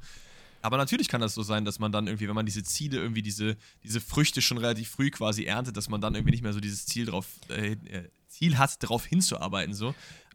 Aber 0.64 0.78
natürlich 0.78 1.10
kann 1.10 1.20
das 1.20 1.34
so 1.34 1.44
sein, 1.44 1.66
dass 1.66 1.80
man 1.80 1.92
dann 1.92 2.08
irgendwie, 2.08 2.30
wenn 2.30 2.36
man 2.36 2.46
diese 2.46 2.64
Ziele, 2.64 2.98
irgendwie 2.98 3.22
diese, 3.22 3.58
diese 3.84 4.00
Früchte 4.00 4.42
schon 4.42 4.58
relativ 4.58 4.90
früh 4.90 5.12
quasi 5.12 5.44
erntet, 5.44 5.76
dass 5.76 5.90
man 5.90 6.00
dann 6.00 6.16
irgendwie 6.16 6.32
nicht 6.32 6.42
mehr 6.42 6.54
so 6.54 6.62
dieses 6.62 6.86
Ziel 6.86 7.06
drauf, 7.06 7.28
äh, 7.50 7.74
äh, 7.74 8.10
Ziel 8.30 8.58
hat, 8.58 8.82
darauf 8.82 9.06
hinzuarbeiten. 9.06 9.74
So. 9.74 9.90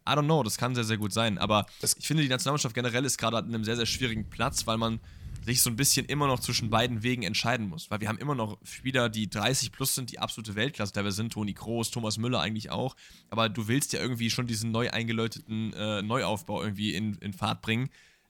I 0.06 0.12
don't 0.12 0.24
know, 0.24 0.42
das 0.42 0.58
kann 0.58 0.74
sehr, 0.74 0.84
sehr 0.84 0.98
gut 0.98 1.14
sein. 1.14 1.38
Aber 1.38 1.64
ich 1.82 2.06
finde, 2.06 2.22
die 2.22 2.28
Nationalmannschaft 2.28 2.74
generell 2.74 3.06
ist 3.06 3.16
gerade 3.16 3.38
an 3.38 3.46
einem 3.46 3.64
sehr, 3.64 3.76
sehr 3.76 3.86
schwierigen 3.86 4.28
Platz, 4.28 4.66
weil 4.66 4.76
man 4.76 5.00
sich 5.46 5.62
so 5.62 5.70
ein 5.70 5.76
bisschen 5.76 6.04
immer 6.04 6.26
noch 6.26 6.40
zwischen 6.40 6.68
beiden 6.68 7.02
Wegen 7.02 7.22
entscheiden 7.22 7.66
muss. 7.66 7.90
Weil 7.90 8.00
wir 8.00 8.08
haben 8.08 8.18
immer 8.18 8.34
noch 8.34 8.58
Spieler, 8.64 9.08
die 9.08 9.30
30 9.30 9.72
plus 9.72 9.94
sind, 9.94 10.12
die 10.12 10.18
absolute 10.18 10.56
Weltklasse 10.56 10.92
dabei 10.92 11.10
sind. 11.10 11.32
Toni 11.32 11.54
Kroos, 11.54 11.90
Thomas 11.90 12.18
Müller 12.18 12.40
eigentlich 12.40 12.70
auch. 12.70 12.96
Aber 13.30 13.48
du 13.48 13.66
willst 13.66 13.94
ja 13.94 14.00
irgendwie 14.00 14.28
schon 14.28 14.46
diesen 14.46 14.72
neu 14.72 14.90
eingeläuteten 14.90 15.72
äh, 15.72 16.02
Neuaufbau 16.02 16.62
irgendwie 16.62 16.94
in, 16.94 17.14
in 17.14 17.32
Fahrt 17.32 17.62
bringen. 17.62 17.88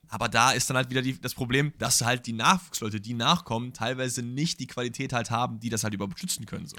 Aber 0.08 0.28
da 0.28 0.52
ist 0.52 0.70
dann 0.70 0.76
halt 0.76 0.90
wieder 0.90 1.02
die, 1.02 1.20
das 1.20 1.34
Problem, 1.34 1.72
dass 1.78 2.04
halt 2.04 2.26
die 2.26 2.32
Nachwuchsleute, 2.32 3.00
die 3.00 3.14
nachkommen, 3.14 3.72
teilweise 3.72 4.22
nicht 4.22 4.60
die 4.60 4.66
Qualität 4.66 5.12
halt 5.12 5.30
haben, 5.30 5.60
die 5.60 5.68
das 5.68 5.84
halt 5.84 5.94
überhaupt 5.94 6.18
schützen 6.18 6.46
können. 6.46 6.66
So. 6.66 6.76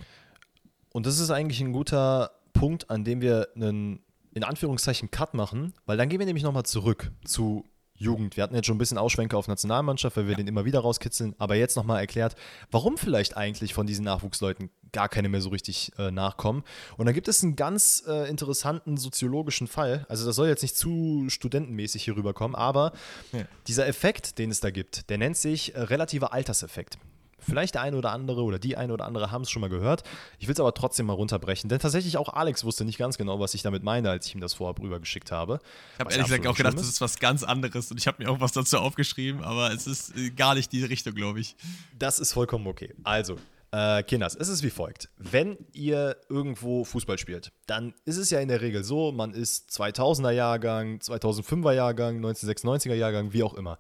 Und 0.92 1.06
das 1.06 1.20
ist 1.20 1.30
eigentlich 1.30 1.62
ein 1.62 1.72
guter 1.72 2.32
Punkt, 2.54 2.90
an 2.90 3.04
dem 3.04 3.22
wir 3.22 3.50
einen, 3.56 4.00
in 4.34 4.44
Anführungszeichen, 4.44 5.12
Cut 5.12 5.34
machen, 5.34 5.74
weil 5.86 5.98
dann 5.98 6.10
gehen 6.10 6.20
wir 6.20 6.26
nämlich 6.26 6.44
nochmal 6.44 6.66
zurück 6.66 7.12
zu 7.24 7.66
Jugend. 8.00 8.38
Wir 8.38 8.44
hatten 8.44 8.56
jetzt 8.56 8.66
schon 8.66 8.76
ein 8.76 8.80
bisschen 8.80 8.98
Ausschwenke 8.98 9.38
auf 9.38 9.48
Nationalmannschaft, 9.48 10.18
weil 10.18 10.26
wir 10.26 10.32
ja. 10.32 10.38
den 10.38 10.48
immer 10.48 10.66
wieder 10.66 10.80
rauskitzeln, 10.80 11.36
aber 11.38 11.56
jetzt 11.56 11.76
nochmal 11.76 12.00
erklärt, 12.00 12.36
warum 12.72 12.98
vielleicht 12.98 13.38
eigentlich 13.38 13.74
von 13.74 13.86
diesen 13.86 14.06
Nachwuchsleuten 14.06 14.70
gar 14.92 15.10
keine 15.10 15.30
mehr 15.30 15.42
so 15.42 15.50
richtig 15.50 15.92
äh, 16.00 16.10
nachkommen. 16.10 16.64
Und 16.98 17.06
da 17.06 17.12
gibt 17.12 17.28
es 17.28 17.44
einen 17.44 17.56
ganz 17.56 18.04
äh, 18.08 18.28
interessanten 18.30 18.98
soziologischen 18.98 19.68
Fall. 19.68 20.06
Also 20.10 20.26
das 20.26 20.36
soll 20.36 20.48
jetzt 20.48 20.62
nicht 20.62 20.78
zu 20.78 21.26
studentenmäßig 21.28 22.04
hier 22.04 22.16
rüberkommen, 22.16 22.56
aber 22.56 22.94
ja. 23.32 23.44
dieser 23.68 23.86
Effekt, 23.88 24.40
den 24.40 24.50
es 24.50 24.62
da 24.62 24.72
gibt, 24.72 25.10
der 25.10 25.18
nennt 25.18 25.38
sich 25.38 25.76
äh, 25.76 25.82
relativer 25.82 26.34
Alterseffekt. 26.34 26.98
Vielleicht 27.40 27.76
der 27.76 27.82
eine 27.82 27.98
oder 27.98 28.12
andere 28.12 28.44
oder 28.44 28.60
die 28.60 28.78
eine 28.78 28.94
oder 28.94 29.06
andere 29.06 29.32
haben 29.32 29.44
es 29.44 29.50
schon 29.50 29.62
mal 29.62 29.70
gehört. 29.70 30.04
Ich 30.40 30.48
will 30.48 30.54
es 30.54 30.60
aber 30.60 30.74
trotzdem 30.74 31.06
mal 31.06 31.14
runterbrechen, 31.14 31.70
denn 31.70 31.80
tatsächlich 31.80 32.18
auch 32.18 32.30
Alex 32.30 32.64
wusste 32.64 32.86
nicht 32.86 32.98
ganz 32.98 33.18
genau, 33.18 33.40
was 33.40 33.54
ich 33.54 33.62
damit 33.62 33.84
meine, 33.84 34.10
als 34.10 34.28
ich 34.28 34.36
ihm 34.36 34.42
das 34.42 34.54
vorab 34.54 34.80
rübergeschickt 34.80 35.32
habe. 35.32 35.60
Ich 35.94 36.00
habe 36.00 36.12
ehrlich 36.12 36.28
gesagt 36.28 36.48
auch 36.48 36.58
gedacht, 36.58 36.78
das 36.78 36.88
ist 36.88 37.02
was 37.02 37.20
ganz 37.20 37.44
anderes 37.44 37.92
und 37.92 37.98
ich 37.98 38.08
habe 38.08 38.24
mir 38.24 38.30
auch 38.30 38.40
was 38.40 38.52
dazu 38.52 38.78
aufgeschrieben, 38.78 39.44
aber 39.44 39.72
es 39.72 39.88
ist 39.88 40.16
äh, 40.18 40.30
gar 40.32 40.56
nicht 40.56 40.72
die 40.72 40.84
Richtung, 40.84 41.14
glaube 41.14 41.40
ich. 41.40 41.56
Das 41.98 42.20
ist 42.20 42.34
vollkommen 42.34 42.68
okay. 42.68 42.94
Also, 43.04 43.38
äh, 43.72 44.04
Kinders, 44.04 44.36
es 44.36 44.48
ist 44.48 44.64
wie 44.64 44.70
folgt. 44.70 45.10
Wenn 45.18 45.58
ihr 45.74 46.18
irgendwo 46.28 46.84
Fußball 46.84 47.18
spielt, 47.18 47.52
dann 47.68 47.94
ist 48.06 48.18
es 48.18 48.30
ja 48.32 48.40
in 48.40 48.48
der 48.48 48.62
Regel 48.62 48.84
so, 48.84 49.12
man 49.12 49.34
ist 49.34 49.70
2000er 49.70 50.32
Jahrgang, 50.32 50.98
2005er 50.98 51.74
Jahrgang, 51.74 52.24
1996er 52.24 52.96
Jahrgang, 52.96 53.32
wie 53.34 53.44
auch 53.44 53.54
immer. 53.54 53.78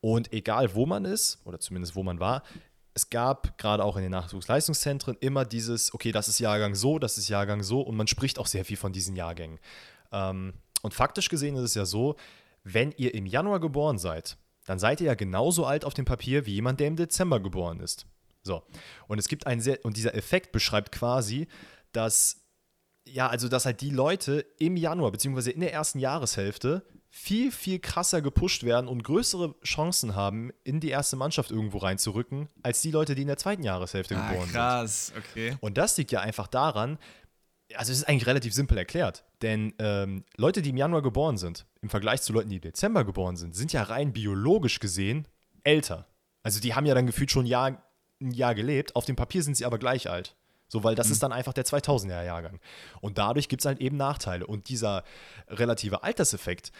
Und 0.00 0.32
egal 0.32 0.74
wo 0.74 0.86
man 0.86 1.04
ist, 1.04 1.40
oder 1.44 1.58
zumindest 1.58 1.96
wo 1.96 2.02
man 2.02 2.20
war, 2.20 2.42
es 2.94 3.10
gab 3.10 3.58
gerade 3.58 3.84
auch 3.84 3.96
in 3.96 4.02
den 4.02 4.12
Nachwuchsleistungszentren 4.12 5.16
immer 5.20 5.44
dieses, 5.44 5.92
okay, 5.92 6.12
das 6.12 6.28
ist 6.28 6.38
Jahrgang 6.38 6.74
so, 6.74 6.98
das 6.98 7.18
ist 7.18 7.28
Jahrgang 7.28 7.62
so 7.62 7.80
und 7.80 7.96
man 7.96 8.06
spricht 8.06 8.38
auch 8.38 8.46
sehr 8.46 8.64
viel 8.64 8.76
von 8.76 8.92
diesen 8.92 9.16
Jahrgängen. 9.16 9.58
Ähm, 10.12 10.54
und 10.82 10.94
faktisch 10.94 11.28
gesehen 11.28 11.56
ist 11.56 11.62
es 11.62 11.74
ja 11.74 11.86
so, 11.86 12.16
wenn 12.62 12.92
ihr 12.92 13.14
im 13.14 13.26
Januar 13.26 13.60
geboren 13.60 13.98
seid, 13.98 14.36
dann 14.64 14.78
seid 14.78 15.00
ihr 15.00 15.08
ja 15.08 15.14
genauso 15.14 15.66
alt 15.66 15.84
auf 15.84 15.92
dem 15.92 16.04
Papier 16.04 16.46
wie 16.46 16.54
jemand, 16.54 16.80
der 16.80 16.86
im 16.86 16.96
Dezember 16.96 17.40
geboren 17.40 17.80
ist. 17.80 18.06
So. 18.42 18.62
Und 19.08 19.18
es 19.18 19.28
gibt 19.28 19.46
einen 19.46 19.60
sehr, 19.60 19.84
und 19.84 19.96
dieser 19.96 20.14
Effekt 20.14 20.52
beschreibt 20.52 20.92
quasi, 20.92 21.48
dass, 21.92 22.44
ja, 23.06 23.28
also 23.28 23.48
dass 23.48 23.66
halt 23.66 23.80
die 23.80 23.90
Leute 23.90 24.46
im 24.58 24.76
Januar, 24.76 25.10
beziehungsweise 25.10 25.50
in 25.50 25.60
der 25.60 25.72
ersten 25.72 25.98
Jahreshälfte, 25.98 26.86
viel, 27.16 27.52
viel 27.52 27.78
krasser 27.78 28.20
gepusht 28.20 28.64
werden 28.64 28.88
und 28.88 29.04
größere 29.04 29.54
Chancen 29.62 30.16
haben, 30.16 30.50
in 30.64 30.80
die 30.80 30.88
erste 30.88 31.14
Mannschaft 31.14 31.52
irgendwo 31.52 31.78
reinzurücken, 31.78 32.48
als 32.64 32.82
die 32.82 32.90
Leute, 32.90 33.14
die 33.14 33.22
in 33.22 33.28
der 33.28 33.36
zweiten 33.36 33.62
Jahreshälfte 33.62 34.16
ah, 34.16 34.28
geboren 34.28 34.50
krass. 34.50 35.06
sind. 35.06 35.14
Krass, 35.14 35.30
okay. 35.30 35.56
Und 35.60 35.78
das 35.78 35.96
liegt 35.96 36.10
ja 36.10 36.20
einfach 36.20 36.48
daran, 36.48 36.98
also 37.76 37.92
es 37.92 37.98
ist 37.98 38.08
eigentlich 38.08 38.26
relativ 38.26 38.52
simpel 38.52 38.76
erklärt, 38.76 39.24
denn 39.42 39.74
ähm, 39.78 40.24
Leute, 40.36 40.60
die 40.60 40.70
im 40.70 40.76
Januar 40.76 41.02
geboren 41.02 41.38
sind, 41.38 41.66
im 41.82 41.88
Vergleich 41.88 42.20
zu 42.20 42.32
Leuten, 42.32 42.50
die 42.50 42.56
im 42.56 42.62
Dezember 42.62 43.04
geboren 43.04 43.36
sind, 43.36 43.54
sind 43.54 43.72
ja 43.72 43.84
rein 43.84 44.12
biologisch 44.12 44.80
gesehen 44.80 45.28
älter. 45.62 46.08
Also 46.42 46.60
die 46.60 46.74
haben 46.74 46.84
ja 46.84 46.94
dann 46.94 47.06
gefühlt 47.06 47.30
schon 47.30 47.44
ein 47.44 47.48
Jahr, 47.48 47.80
ein 48.20 48.32
Jahr 48.32 48.56
gelebt, 48.56 48.96
auf 48.96 49.04
dem 49.04 49.14
Papier 49.14 49.44
sind 49.44 49.56
sie 49.56 49.64
aber 49.64 49.78
gleich 49.78 50.10
alt. 50.10 50.34
So, 50.74 50.82
weil 50.82 50.94
das 50.96 51.06
mhm. 51.06 51.12
ist 51.12 51.22
dann 51.22 51.32
einfach 51.32 51.52
der 51.52 51.64
2000er 51.64 52.24
Jahrgang. 52.24 52.58
Und 53.00 53.18
dadurch 53.18 53.48
gibt 53.48 53.62
es 53.62 53.66
halt 53.66 53.80
eben 53.80 53.96
Nachteile. 53.96 54.44
Und 54.44 54.68
dieser 54.68 55.04
relative 55.48 56.02
Alterseffekt, 56.02 56.72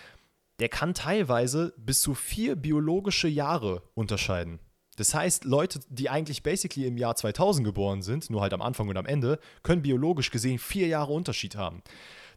der 0.60 0.68
kann 0.68 0.94
teilweise 0.94 1.74
bis 1.76 2.00
zu 2.00 2.14
vier 2.14 2.56
biologische 2.56 3.28
Jahre 3.28 3.82
unterscheiden. 3.94 4.60
Das 4.96 5.14
heißt, 5.14 5.44
Leute, 5.44 5.80
die 5.88 6.08
eigentlich 6.08 6.42
basically 6.42 6.86
im 6.86 6.96
Jahr 6.96 7.16
2000 7.16 7.66
geboren 7.66 8.02
sind, 8.02 8.30
nur 8.30 8.42
halt 8.42 8.52
am 8.52 8.62
Anfang 8.62 8.88
und 8.88 8.96
am 8.96 9.06
Ende, 9.06 9.40
können 9.62 9.82
biologisch 9.82 10.30
gesehen 10.30 10.58
vier 10.58 10.86
Jahre 10.86 11.12
Unterschied 11.12 11.56
haben. 11.56 11.82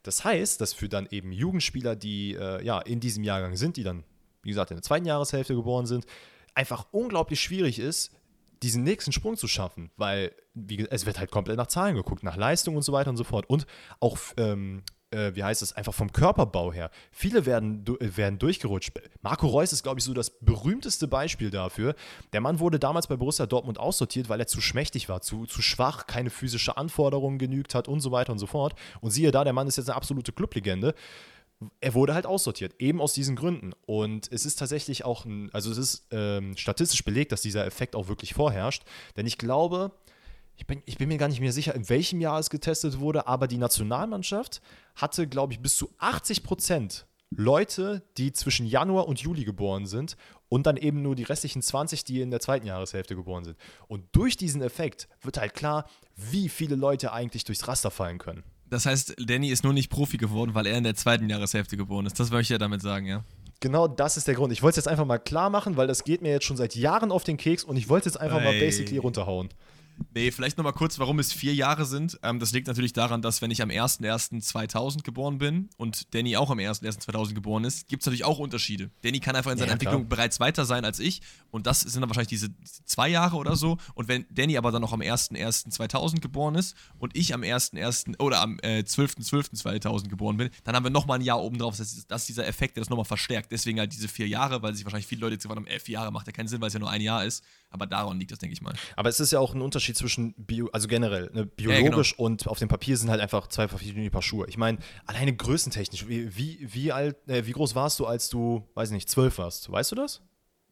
Das 0.02 0.24
heißt, 0.24 0.60
dass 0.62 0.74
für 0.74 0.90
dann 0.90 1.08
eben 1.12 1.32
Jugendspieler, 1.32 1.96
die 1.96 2.34
äh, 2.34 2.64
ja 2.64 2.80
in 2.80 3.00
diesem 3.00 3.24
Jahrgang 3.24 3.56
sind, 3.56 3.78
die 3.78 3.84
dann, 3.84 4.04
wie 4.42 4.50
gesagt, 4.50 4.72
in 4.72 4.78
der 4.78 4.84
zweiten 4.84 5.06
Jahreshälfte 5.06 5.54
geboren 5.54 5.86
sind, 5.86 6.06
einfach 6.56 6.88
unglaublich 6.92 7.40
schwierig 7.40 7.78
ist, 7.78 8.12
diesen 8.64 8.84
nächsten 8.84 9.12
Sprung 9.12 9.38
zu 9.38 9.48
schaffen, 9.48 9.92
weil 9.98 10.32
wie, 10.56 10.88
es 10.90 11.06
wird 11.06 11.20
halt 11.20 11.30
komplett 11.30 11.58
nach 11.58 11.68
Zahlen 11.68 11.96
geguckt, 11.96 12.24
nach 12.24 12.38
Leistung 12.38 12.76
und 12.76 12.82
so 12.82 12.92
weiter 12.92 13.12
und 13.12 13.18
so 13.18 13.24
fort. 13.24 13.48
Und 13.48 13.68
auch 14.00 14.18
ähm, 14.38 14.82
äh, 15.12 15.34
wie 15.36 15.44
heißt 15.44 15.62
es, 15.62 15.74
einfach 15.74 15.94
vom 15.94 16.12
Körperbau 16.12 16.74
her. 16.74 16.90
Viele 17.12 17.46
werden, 17.46 17.86
werden 18.00 18.40
durchgerutscht. 18.40 18.92
Marco 19.22 19.48
Reus 19.48 19.74
ist, 19.74 19.84
glaube 19.84 20.00
ich, 20.00 20.06
so 20.06 20.14
das 20.14 20.32
berühmteste 20.40 21.08
Beispiel 21.08 21.50
dafür. 21.50 21.96
Der 22.34 22.42
Mann 22.42 22.60
wurde 22.60 22.80
damals 22.80 23.08
bei 23.08 23.16
Borussia 23.16 23.46
Dortmund 23.46 23.80
aussortiert, 23.80 24.30
weil 24.30 24.40
er 24.40 24.48
zu 24.48 24.62
schmächtig 24.62 25.10
war, 25.10 25.22
zu, 25.22 25.46
zu 25.46 25.62
schwach, 25.62 26.08
keine 26.08 26.30
physische 26.30 26.78
Anforderungen 26.78 27.38
genügt 27.38 27.76
hat 27.76 27.88
und 27.88 28.02
so 28.02 28.12
weiter 28.12 28.32
und 28.32 28.40
so 28.40 28.48
fort. 28.48 28.76
Und 29.02 29.12
siehe 29.12 29.32
da, 29.32 29.44
der 29.44 29.54
Mann 29.54 29.68
ist 29.68 29.78
jetzt 29.78 29.90
eine 29.90 29.96
absolute 29.96 30.32
Clublegende 30.32 30.94
er 31.82 31.94
wurde 31.94 32.14
halt 32.14 32.26
aussortiert, 32.26 32.76
eben 32.80 33.02
aus 33.02 33.14
diesen 33.14 33.36
Gründen. 33.36 33.74
Und 33.86 34.32
es 34.32 34.46
ist 34.46 34.60
tatsächlich 34.60 35.06
auch 35.06 35.26
ein, 35.26 35.50
also 35.54 35.72
es 35.72 35.78
ist 35.78 36.08
ähm, 36.12 36.56
statistisch 36.56 37.04
belegt, 37.04 37.32
dass 37.32 37.42
dieser 37.42 37.66
Effekt 37.66 37.96
auch 37.96 38.08
wirklich 38.08 38.34
vorherrscht. 38.34 38.84
Denn 39.16 39.26
ich 39.26 39.38
glaube, 39.38 39.92
ich 40.58 40.66
bin, 40.66 40.82
ich 40.86 40.98
bin 40.98 41.08
mir 41.08 41.18
gar 41.18 41.28
nicht 41.28 41.40
mehr 41.40 41.54
sicher, 41.54 41.76
in 41.76 41.88
welchem 41.88 42.20
Jahr 42.20 42.40
es 42.40 42.50
getestet 42.50 43.00
wurde, 43.00 43.28
aber 43.28 43.48
die 43.48 43.58
Nationalmannschaft 43.58 44.62
hatte, 44.96 45.28
glaube 45.28 45.54
ich, 45.54 45.60
bis 45.60 45.78
zu 45.78 45.90
80 46.00 46.44
Prozent 46.44 47.06
Leute, 47.30 48.04
die 48.18 48.32
zwischen 48.32 48.66
Januar 48.66 49.08
und 49.08 49.20
Juli 49.20 49.44
geboren 49.44 49.86
sind 49.86 50.16
und 50.50 50.66
dann 50.66 50.78
eben 50.78 51.02
nur 51.02 51.16
die 51.16 51.24
restlichen 51.24 51.62
20, 51.62 52.04
die 52.06 52.22
in 52.22 52.32
der 52.32 52.40
zweiten 52.40 52.66
Jahreshälfte 52.66 53.16
geboren 53.16 53.44
sind. 53.44 53.58
Und 53.88 54.06
durch 54.14 54.38
diesen 54.38 54.62
Effekt 54.62 55.08
wird 55.22 55.38
halt 55.38 55.54
klar, 55.54 55.90
wie 56.16 56.50
viele 56.50 56.76
Leute 56.76 57.12
eigentlich 57.12 57.44
durchs 57.44 57.68
Raster 57.68 57.92
fallen 57.92 58.18
können. 58.18 58.44
Das 58.70 58.86
heißt, 58.86 59.16
Danny 59.20 59.50
ist 59.50 59.64
nur 59.64 59.74
nicht 59.74 59.90
Profi 59.90 60.18
geworden, 60.18 60.54
weil 60.54 60.66
er 60.66 60.78
in 60.78 60.84
der 60.84 60.96
zweiten 60.96 61.30
Jahreshälfte 61.30 61.78
geboren 61.78 62.06
ist. 62.06 62.20
Das 62.20 62.32
wollte 62.32 62.44
ich 62.44 62.50
ja 62.50 62.58
damit 62.58 62.82
sagen, 62.82 63.06
ja. 63.06 63.24
Genau 63.60 63.88
das 63.88 64.18
ist 64.18 64.28
der 64.28 64.36
Grund. 64.36 64.54
Ich 64.54 64.62
wollte 64.62 64.80
es 64.80 64.86
jetzt 64.86 64.92
einfach 64.92 65.06
mal 65.06 65.18
klar 65.18 65.50
machen, 65.50 65.78
weil 65.78 65.88
das 65.88 66.04
geht 66.04 66.22
mir 66.22 66.32
jetzt 66.32 66.46
schon 66.46 66.58
seit 66.58 66.76
Jahren 66.76 67.12
auf 67.12 67.24
den 67.24 67.38
Keks 67.38 67.64
und 67.64 67.76
ich 67.76 67.90
wollte 67.90 68.10
es 68.10 68.16
jetzt 68.16 68.22
einfach 68.22 68.40
hey. 68.40 68.54
mal 68.54 68.60
basically 68.60 68.98
runterhauen. 68.98 69.50
Nee, 70.14 70.32
vielleicht 70.32 70.58
nochmal 70.58 70.74
kurz, 70.74 71.00
warum 71.00 71.20
es 71.20 71.34
vier 71.34 71.54
Jahre 71.54 71.86
sind. 71.86 72.20
Ähm, 72.24 72.40
das 72.40 72.52
liegt 72.52 72.68
natürlich 72.68 72.94
daran, 72.94 73.22
dass 73.22 73.42
wenn 73.42 73.52
ich 73.52 73.62
am 73.62 73.70
01.01.2000 73.70 75.04
geboren 75.04 75.38
bin 75.38 75.70
und 75.78 76.14
Danny 76.14 76.38
auch 76.38 76.50
am 76.50 76.60
01.01.2000 76.60 77.34
geboren 77.34 77.64
ist, 77.64 77.88
gibt 77.88 78.04
es 78.04 78.08
natürlich 78.08 78.26
auch 78.26 78.40
Unterschiede. 78.40 78.90
Danny 79.02 79.20
kann 79.20 79.36
einfach 79.36 79.52
in 79.52 79.58
seiner 79.58 79.70
ja, 79.70 79.74
Entwicklung 79.74 80.08
bereits 80.08 80.40
weiter 80.40 80.66
sein 80.66 80.86
als 80.86 81.00
ich 81.00 81.22
und 81.52 81.68
das 81.68 81.82
sind 81.82 82.02
dann 82.02 82.10
wahrscheinlich 82.10 82.30
diese 82.30 82.50
zwei 82.86 83.10
Jahre 83.10 83.38
oder 83.38 83.56
so. 83.56 83.78
Und 83.96 84.08
wenn 84.08 84.26
Danny 84.30 84.58
aber 84.58 84.72
dann 84.72 84.82
noch 84.82 84.94
am 84.94 85.02
01.01.2000 85.02 86.20
geboren 86.20 86.56
ist 86.56 86.76
und 87.00 87.16
ich 87.16 87.34
am 87.34 87.42
1.01. 87.42 88.20
oder 88.20 88.42
am 88.42 88.60
äh, 88.62 88.80
12.12.2000 88.80 90.10
geboren 90.10 90.38
bin, 90.38 90.50
dann 90.64 90.76
haben 90.76 90.84
wir 90.84 90.92
nochmal 90.92 91.20
ein 91.20 91.24
Jahr 91.26 91.42
oben 91.42 91.58
drauf. 91.58 91.78
Das 91.78 91.94
ist, 91.94 92.12
das 92.12 92.22
ist 92.22 92.30
dieser 92.30 92.48
Effekt, 92.48 92.78
der 92.78 92.82
das 92.82 92.90
nochmal 92.90 93.06
verstärkt. 93.06 93.52
Deswegen 93.52 93.80
halt 93.80 93.94
diese 93.94 94.08
vier 94.08 94.28
Jahre, 94.28 94.62
weil 94.62 94.74
sich 94.74 94.86
wahrscheinlich 94.86 95.08
viele 95.08 95.22
Leute 95.22 95.34
jetzt 95.34 95.44
gefragt 95.44 95.60
haben, 95.60 95.68
elf 95.68 95.88
Jahre 95.90 96.12
macht 96.12 96.28
ja 96.28 96.34
keinen 96.34 96.48
Sinn, 96.48 96.62
weil 96.62 96.68
es 96.68 96.74
ja 96.74 96.80
nur 96.80 96.90
ein 96.90 97.02
Jahr 97.02 97.26
ist. 97.26 97.44
Aber 97.70 97.86
daran 97.86 98.18
liegt 98.20 98.32
das, 98.32 98.40
denke 98.40 98.54
ich 98.54 98.62
mal. 98.62 98.74
Aber 98.96 99.10
es 99.10 99.20
ist 99.20 99.32
ja 99.32 99.40
auch 99.40 99.54
ein 99.54 99.62
Unterschied 99.62 99.98
zwischen 99.98 100.34
Bio, 100.38 100.70
also 100.72 100.88
generell, 100.88 101.30
ne, 101.34 101.46
biologisch 101.46 102.12
ja, 102.12 102.18
genau. 102.18 102.26
und 102.26 102.48
auf 102.48 102.60
dem 102.60 102.70
Papier 102.70 102.96
sind 102.96 103.10
halt 103.10 103.20
einfach 103.20 103.48
zwei 103.48 103.68
verschiedene 103.68 104.10
Paar 104.10 104.22
Schuhe. 104.22 104.48
Ich 104.48 104.58
meine, 104.58 104.80
alleine 105.06 105.36
größentechnisch, 105.36 106.08
wie, 106.08 106.36
wie, 106.38 106.60
wie 106.62 106.92
alt, 106.92 107.18
äh, 107.28 107.46
wie 107.46 107.52
groß 107.52 107.76
warst 107.76 108.00
du, 108.00 108.06
als 108.06 108.30
du, 108.30 108.68
weiß 108.76 108.92
nicht, 108.92 109.10
zwölf 109.10 109.38
warst? 109.38 109.70
Weißt 109.70 109.92
du 109.92 109.96
das? 109.96 110.22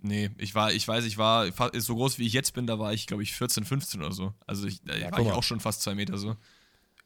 Nee, 0.02 0.30
ich 0.38 0.56
war, 0.56 0.72
ich 0.72 0.88
weiß, 0.88 1.04
ich 1.06 1.18
war 1.18 1.48
so 1.74 1.96
groß 1.96 2.20
wie 2.20 2.28
ich 2.28 2.34
jetzt 2.34 2.54
bin, 2.54 2.68
da 2.68 2.80
war 2.80 2.94
ich, 2.94 3.08
glaube 3.08 3.24
ich, 3.24 3.34
14, 3.34 3.66
15 3.66 4.02
oder 4.02 4.12
so. 4.12 4.34
Also 4.46 4.68
ich, 4.68 4.82
da 4.84 4.96
ja, 4.96 5.12
war 5.12 5.20
ich 5.20 5.32
auch 5.32 5.44
schon 5.44 5.60
fast 5.60 5.82
zwei 5.82 5.96
Meter 5.96 6.18
so. 6.18 6.36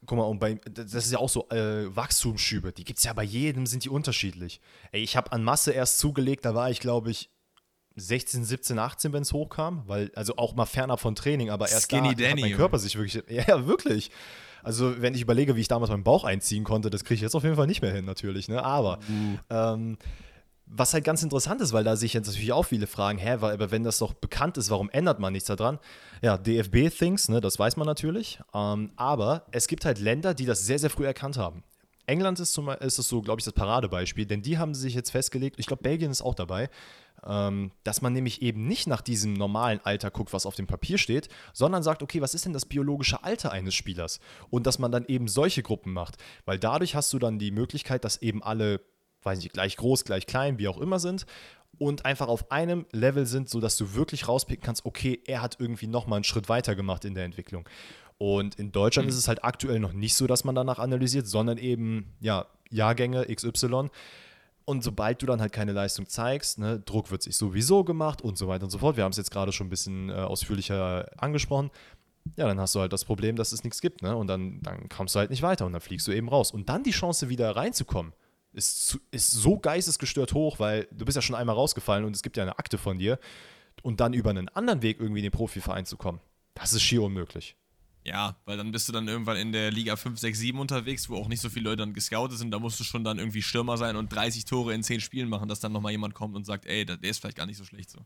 Guck 0.06 0.18
mal, 0.18 0.26
und 0.26 0.40
bei, 0.40 0.56
das 0.56 0.94
ist 0.94 1.12
ja 1.12 1.20
auch 1.20 1.30
so, 1.30 1.50
äh, 1.50 1.94
Wachstumsschübe, 1.96 2.72
die 2.72 2.86
gibt 2.86 3.00
es 3.00 3.06
ja 3.06 3.14
bei 3.14 3.24
jedem, 3.24 3.66
sind 3.66 3.84
die 3.84 3.90
unterschiedlich. 3.90 4.62
Ey, 4.92 5.02
ich 5.02 5.18
habe 5.18 5.32
an 5.32 5.44
Masse 5.44 5.72
erst 5.72 6.00
zugelegt, 6.00 6.46
da 6.46 6.56
war 6.56 6.72
ich, 6.72 6.80
glaube 6.80 7.12
ich, 7.12 7.30
16, 8.00 8.44
17, 8.46 8.80
18, 8.80 9.14
wenn 9.14 9.22
es 9.22 9.34
hochkam, 9.34 9.84
weil, 9.88 10.12
also 10.16 10.38
auch 10.38 10.56
mal 10.56 10.66
fernab 10.66 11.00
von 11.00 11.16
Training, 11.16 11.50
aber 11.50 11.70
erst 11.70 11.92
Skinny 11.92 12.16
da 12.16 12.24
Danny, 12.24 12.42
hat 12.42 12.50
mein 12.50 12.58
Körper 12.58 12.80
sich 12.80 12.98
wirklich, 12.98 13.24
ja, 13.48 13.68
wirklich. 13.68 14.12
Also, 14.64 15.02
wenn 15.02 15.14
ich 15.14 15.22
überlege, 15.22 15.56
wie 15.56 15.62
ich 15.62 15.68
damals 15.68 15.90
meinen 15.90 16.04
Bauch 16.04 16.24
einziehen 16.24 16.64
konnte, 16.64 16.90
das 16.90 17.04
kriege 17.04 17.16
ich 17.16 17.22
jetzt 17.22 17.36
auf 17.36 17.44
jeden 17.44 17.56
Fall 17.56 17.68
nicht 17.68 17.82
mehr 17.82 17.94
hin, 17.94 18.06
natürlich, 18.06 18.50
ne? 18.50 18.64
Aber, 18.64 19.00
mhm. 19.08 19.40
ähm, 19.50 19.98
was 20.72 20.94
halt 20.94 21.04
ganz 21.04 21.24
interessant 21.24 21.62
ist, 21.62 21.74
weil 21.74 21.84
da 21.84 21.96
sich 21.96 22.14
jetzt 22.14 22.28
natürlich 22.28 22.52
auch 22.52 22.64
viele 22.64 22.86
fragen, 22.86 23.18
hä, 23.18 23.32
aber 23.32 23.72
wenn 23.72 23.84
das 23.84 23.98
doch 23.98 24.14
bekannt 24.14 24.58
ist, 24.58 24.70
warum 24.70 24.90
ändert 24.92 25.20
man 25.20 25.34
nichts 25.34 25.48
daran? 25.48 25.80
Ja, 26.22 26.38
DFB-Things, 26.38 27.30
ne, 27.30 27.42
das 27.42 27.58
weiß 27.58 27.76
man 27.76 27.88
natürlich. 27.88 28.40
Ähm, 28.54 28.92
aber 28.96 29.46
es 29.52 29.68
gibt 29.68 29.84
halt 29.84 30.00
Länder, 30.00 30.34
die 30.36 30.46
das 30.46 30.66
sehr, 30.66 30.78
sehr 30.78 30.92
früh 30.92 31.06
erkannt 31.06 31.38
haben. 31.38 31.64
England 32.06 32.40
ist, 32.40 32.54
zum, 32.54 32.70
ist 32.70 32.98
es 32.98 33.08
so, 33.08 33.22
glaube 33.22 33.40
ich, 33.40 33.46
das 33.46 33.54
Paradebeispiel, 33.54 34.26
denn 34.26 34.42
die 34.42 34.58
haben 34.58 34.74
sich 34.74 34.96
jetzt 34.96 35.12
festgelegt, 35.12 35.60
ich 35.60 35.68
glaube, 35.68 35.84
Belgien 35.84 36.12
ist 36.12 36.22
auch 36.22 36.36
dabei, 36.36 36.70
dass 37.22 38.02
man 38.02 38.14
nämlich 38.14 38.42
eben 38.42 38.66
nicht 38.66 38.88
nach 38.88 39.02
diesem 39.02 39.34
normalen 39.34 39.80
Alter 39.84 40.12
guckt, 40.12 40.34
was 40.34 40.46
auf 40.46 40.56
dem 40.56 40.68
Papier 40.68 40.98
steht, 40.98 41.30
sondern 41.54 41.84
sagt, 41.84 42.04
okay, 42.04 42.22
was 42.22 42.34
ist 42.34 42.46
denn 42.46 42.54
das 42.54 42.66
biologische 42.66 43.24
Alter 43.24 43.52
eines 43.52 43.76
Spielers? 43.76 44.20
Und 44.50 44.66
dass 44.68 44.80
man 44.80 44.92
dann 44.92 45.06
eben 45.06 45.28
solche 45.28 45.64
Gruppen 45.64 45.94
macht. 45.94 46.18
Weil 46.46 46.60
dadurch 46.60 46.96
hast 46.96 47.12
du 47.14 47.20
dann 47.20 47.40
die 47.40 47.52
Möglichkeit, 47.52 48.06
dass 48.06 48.22
eben 48.22 48.42
alle, 48.44 48.82
weiß 49.24 49.40
nicht, 49.40 49.54
gleich 49.54 49.76
groß, 49.78 50.06
gleich 50.06 50.28
klein, 50.28 50.60
wie 50.60 50.68
auch 50.68 50.78
immer 50.78 51.00
sind 51.00 51.26
und 51.78 52.06
einfach 52.06 52.28
auf 52.28 52.52
einem 52.52 52.86
Level 52.92 53.26
sind, 53.26 53.50
sodass 53.50 53.78
du 53.78 53.94
wirklich 53.94 54.28
rauspicken 54.28 54.64
kannst, 54.64 54.86
okay, 54.86 55.22
er 55.26 55.42
hat 55.42 55.58
irgendwie 55.60 55.88
nochmal 55.88 56.18
einen 56.18 56.24
Schritt 56.24 56.50
weiter 56.50 56.76
gemacht 56.76 57.06
in 57.06 57.16
der 57.16 57.26
Entwicklung. 57.26 57.68
Und 58.18 58.56
in 58.56 58.72
Deutschland 58.72 59.08
mhm. 59.08 59.12
ist 59.12 59.18
es 59.18 59.28
halt 59.28 59.44
aktuell 59.44 59.80
noch 59.80 59.94
nicht 59.94 60.16
so, 60.16 60.28
dass 60.28 60.44
man 60.44 60.54
danach 60.54 60.78
analysiert, 60.78 61.26
sondern 61.28 61.58
eben, 61.58 62.14
ja, 62.20 62.46
Jahrgänge 62.70 63.26
XY. 63.34 63.90
Und 64.70 64.84
sobald 64.84 65.20
du 65.20 65.26
dann 65.26 65.42
halt 65.42 65.52
keine 65.52 65.72
Leistung 65.72 66.08
zeigst, 66.08 66.60
ne, 66.60 66.80
Druck 66.80 67.10
wird 67.10 67.24
sich 67.24 67.36
sowieso 67.36 67.84
gemacht 67.84 68.22
und 68.22 68.38
so 68.38 68.48
weiter 68.48 68.66
und 68.66 68.70
so 68.70 68.78
fort. 68.78 68.98
Wir 68.98 69.04
haben 69.04 69.10
es 69.10 69.18
jetzt 69.18 69.32
gerade 69.32 69.52
schon 69.52 69.66
ein 69.66 69.72
bisschen 69.72 70.12
äh, 70.12 70.14
ausführlicher 70.14 71.08
angesprochen. 71.18 71.72
Ja, 72.36 72.46
dann 72.46 72.60
hast 72.60 72.76
du 72.76 72.80
halt 72.80 72.94
das 72.94 73.04
Problem, 73.04 73.36
dass 73.36 73.52
es 73.52 73.64
nichts 73.64 73.82
gibt, 73.82 74.04
ne? 74.04 74.16
Und 74.16 74.28
dann, 74.28 74.62
dann 74.62 74.88
kommst 74.88 75.16
du 75.16 75.20
halt 75.20 75.32
nicht 75.32 75.42
weiter 75.42 75.66
und 75.66 75.74
dann 75.74 75.82
fliegst 75.82 76.06
du 76.06 76.12
eben 76.12 76.30
raus. 76.30 76.52
Und 76.52 76.70
dann 76.70 76.84
die 76.84 76.92
Chance, 76.92 77.30
wieder 77.30 77.56
reinzukommen, 77.56 78.14
ist, 78.54 79.00
ist 79.10 79.32
so 79.32 79.58
geistesgestört 79.58 80.36
hoch, 80.36 80.60
weil 80.60 80.88
du 80.92 81.04
bist 81.04 81.16
ja 81.16 81.24
schon 81.24 81.36
einmal 81.36 81.56
rausgefallen 81.56 82.06
und 82.06 82.16
es 82.16 82.22
gibt 82.22 82.38
ja 82.38 82.44
eine 82.44 82.60
Akte 82.60 82.78
von 82.78 83.00
dir. 83.00 83.18
Und 83.82 84.00
dann 84.00 84.14
über 84.14 84.30
einen 84.30 84.50
anderen 84.50 84.84
Weg 84.84 85.00
irgendwie 85.00 85.22
in 85.22 85.24
den 85.24 85.32
Profiverein 85.32 85.88
zu 85.88 85.98
kommen, 85.98 86.20
das 86.54 86.74
ist 86.74 86.84
schier 86.84 87.02
unmöglich. 87.02 87.56
Ja, 88.10 88.36
weil 88.46 88.58
dann 88.58 88.72
bist 88.72 88.90
du 88.90 88.92
dann 88.92 89.08
irgendwann 89.08 89.38
in 89.38 89.52
der 89.52 89.70
Liga 89.70 89.96
5, 89.96 90.20
6, 90.20 90.40
7 90.40 90.60
unterwegs, 90.60 91.10
wo 91.10 91.18
auch 91.18 91.28
nicht 91.28 91.42
so 91.42 91.50
viele 91.50 91.66
Leute 91.66 91.84
dann 91.84 91.94
gescoutet 91.94 92.40
sind. 92.40 92.50
Da 92.50 92.58
musst 92.58 92.80
du 92.80 92.84
schon 92.84 93.04
dann 93.04 93.20
irgendwie 93.20 93.44
Stürmer 93.44 93.78
sein 93.78 93.96
und 93.96 94.12
30 94.12 94.46
Tore 94.46 94.74
in 94.74 94.82
10 94.82 95.00
Spielen 95.00 95.30
machen, 95.30 95.48
dass 95.48 95.60
dann 95.60 95.72
nochmal 95.72 95.92
jemand 95.92 96.16
kommt 96.16 96.36
und 96.36 96.44
sagt, 96.44 96.66
ey, 96.66 96.86
der 96.86 96.98
ist 97.04 97.20
vielleicht 97.20 97.38
gar 97.38 97.46
nicht 97.46 97.58
so 97.58 97.66
schlecht 97.66 97.92
so. 97.92 98.00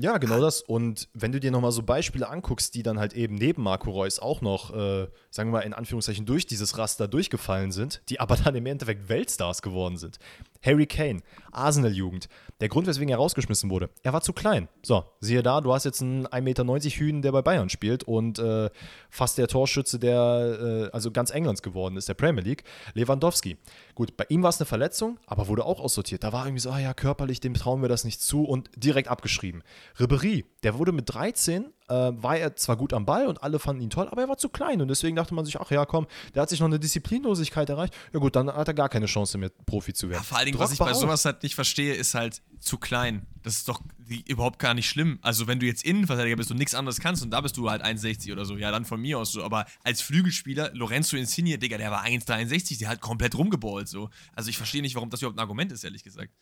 Ja, 0.00 0.18
genau 0.18 0.40
das. 0.40 0.60
Und 0.60 1.08
wenn 1.12 1.30
du 1.32 1.40
dir 1.40 1.50
nochmal 1.52 1.72
so 1.72 1.82
Beispiele 1.82 2.28
anguckst, 2.28 2.74
die 2.74 2.82
dann 2.82 2.98
halt 2.98 3.12
eben 3.14 3.36
neben 3.36 3.62
Marco 3.62 3.90
Reus 3.90 4.18
auch 4.18 4.40
noch, 4.40 4.72
äh, 4.72 5.08
sagen 5.30 5.50
wir 5.50 5.58
mal 5.58 5.60
in 5.60 5.74
Anführungszeichen, 5.74 6.24
durch 6.26 6.46
dieses 6.46 6.76
Raster 6.78 7.06
durchgefallen 7.06 7.70
sind, 7.70 8.02
die 8.08 8.18
aber 8.18 8.36
dann 8.36 8.54
im 8.54 8.66
Endeffekt 8.66 9.08
Weltstars 9.08 9.62
geworden 9.62 9.96
sind. 9.96 10.18
Harry 10.62 10.86
Kane, 10.86 11.20
Arsenal-Jugend. 11.52 12.28
Der 12.60 12.68
Grund, 12.68 12.88
weswegen 12.88 13.10
er 13.10 13.18
rausgeschmissen 13.18 13.70
wurde, 13.70 13.88
er 14.02 14.12
war 14.12 14.20
zu 14.20 14.32
klein. 14.32 14.68
So, 14.82 15.04
siehe 15.20 15.44
da, 15.44 15.60
du 15.60 15.72
hast 15.72 15.84
jetzt 15.84 16.02
einen 16.02 16.26
1,90 16.26 16.40
Meter 16.40 16.64
Hühn, 16.64 17.22
der 17.22 17.30
bei 17.30 17.42
Bayern 17.42 17.68
spielt 17.68 18.02
und 18.02 18.40
äh, 18.40 18.68
fast 19.10 19.38
der 19.38 19.46
Torschütze, 19.46 20.00
der 20.00 20.88
äh, 20.90 20.94
also 20.94 21.12
ganz 21.12 21.30
Englands 21.30 21.62
geworden 21.62 21.96
ist, 21.96 22.08
der 22.08 22.14
Premier 22.14 22.42
League, 22.42 22.64
Lewandowski. 22.94 23.58
Gut, 23.94 24.16
bei 24.16 24.26
ihm 24.28 24.42
war 24.42 24.50
es 24.50 24.58
eine 24.58 24.66
Verletzung, 24.66 25.20
aber 25.26 25.46
wurde 25.46 25.64
auch 25.64 25.78
aussortiert. 25.78 26.24
Da 26.24 26.32
war 26.32 26.46
irgendwie 26.46 26.60
so, 26.60 26.70
ah 26.70 26.80
ja, 26.80 26.94
körperlich, 26.94 27.38
dem 27.38 27.54
trauen 27.54 27.80
wir 27.80 27.88
das 27.88 28.04
nicht 28.04 28.20
zu 28.20 28.44
und 28.44 28.70
direkt 28.74 29.08
abgeschrieben. 29.08 29.62
Ribery, 30.00 30.44
der 30.64 30.76
wurde 30.78 30.90
mit 30.90 31.14
13 31.14 31.64
äh, 31.64 31.68
war 31.88 32.36
er 32.36 32.54
zwar 32.56 32.76
gut 32.76 32.92
am 32.92 33.06
Ball 33.06 33.26
und 33.26 33.42
alle 33.42 33.58
fanden 33.58 33.82
ihn 33.82 33.90
toll, 33.90 34.08
aber 34.08 34.22
er 34.22 34.28
war 34.28 34.36
zu 34.36 34.48
klein 34.48 34.80
und 34.80 34.88
deswegen 34.88 35.16
dachte 35.16 35.34
man 35.34 35.44
sich, 35.44 35.58
ach 35.58 35.70
ja, 35.70 35.86
komm, 35.86 36.06
der 36.34 36.42
hat 36.42 36.50
sich 36.50 36.60
noch 36.60 36.66
eine 36.66 36.78
Disziplinlosigkeit 36.78 37.68
erreicht. 37.68 37.94
Ja 38.12 38.20
gut, 38.20 38.36
dann 38.36 38.48
hat 38.48 38.68
er 38.68 38.74
gar 38.74 38.88
keine 38.88 39.06
Chance 39.06 39.38
mehr, 39.38 39.50
Profi 39.66 39.94
zu 39.94 40.08
werden. 40.08 40.20
Ja, 40.20 40.24
vor 40.24 40.38
allen 40.38 40.46
Dingen, 40.46 40.58
was 40.58 40.72
ich 40.72 40.78
bei 40.78 40.92
sowas 40.92 41.24
halt 41.24 41.42
nicht 41.42 41.54
verstehe, 41.54 41.94
ist 41.94 42.14
halt 42.14 42.42
zu 42.60 42.76
klein. 42.76 43.26
Das 43.42 43.54
ist 43.54 43.68
doch 43.68 43.80
überhaupt 44.26 44.58
gar 44.58 44.74
nicht 44.74 44.88
schlimm. 44.88 45.18
Also 45.22 45.46
wenn 45.46 45.60
du 45.60 45.66
jetzt 45.66 45.84
Innenverteidiger 45.84 46.36
bist 46.36 46.50
und 46.50 46.58
nichts 46.58 46.74
anderes 46.74 47.00
kannst 47.00 47.22
und 47.22 47.30
da 47.30 47.40
bist 47.40 47.56
du 47.56 47.70
halt 47.70 47.82
1,60 47.82 48.32
oder 48.32 48.44
so, 48.44 48.56
ja, 48.56 48.70
dann 48.70 48.84
von 48.84 49.00
mir 49.00 49.18
aus 49.18 49.32
so. 49.32 49.42
Aber 49.42 49.64
als 49.84 50.02
Flügelspieler, 50.02 50.72
Lorenzo 50.74 51.16
Insigne, 51.16 51.58
Digga, 51.58 51.78
der 51.78 51.90
war 51.90 52.04
1,63, 52.04 52.78
der 52.78 52.88
hat 52.88 53.00
komplett 53.00 53.36
rumgeballt 53.36 53.88
so. 53.88 54.10
Also 54.34 54.50
ich 54.50 54.56
verstehe 54.56 54.82
nicht, 54.82 54.94
warum 54.94 55.08
das 55.10 55.20
überhaupt 55.20 55.38
ein 55.38 55.42
Argument 55.42 55.72
ist, 55.72 55.84
ehrlich 55.84 56.04
gesagt. 56.04 56.32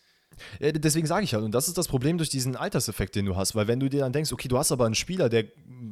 Ja, 0.61 0.73
deswegen 0.73 1.07
sage 1.07 1.25
ich 1.25 1.35
halt, 1.35 1.45
und 1.45 1.53
das 1.53 1.69
ist 1.69 1.79
das 1.79 1.89
Problem 1.89 2.19
durch 2.19 2.29
diesen 2.29 2.57
Alterseffekt, 2.57 3.15
den 3.15 3.27
du 3.27 3.37
hast, 3.37 3.55
weil 3.55 3.69
wenn 3.69 3.81
du 3.81 3.89
dir 3.89 4.01
dann 4.01 4.13
denkst, 4.13 4.33
okay, 4.33 4.49
du 4.49 4.59
hast 4.59 4.73
aber 4.73 4.87
einen 4.87 4.95
Spieler, 4.95 5.29
der, 5.29 5.45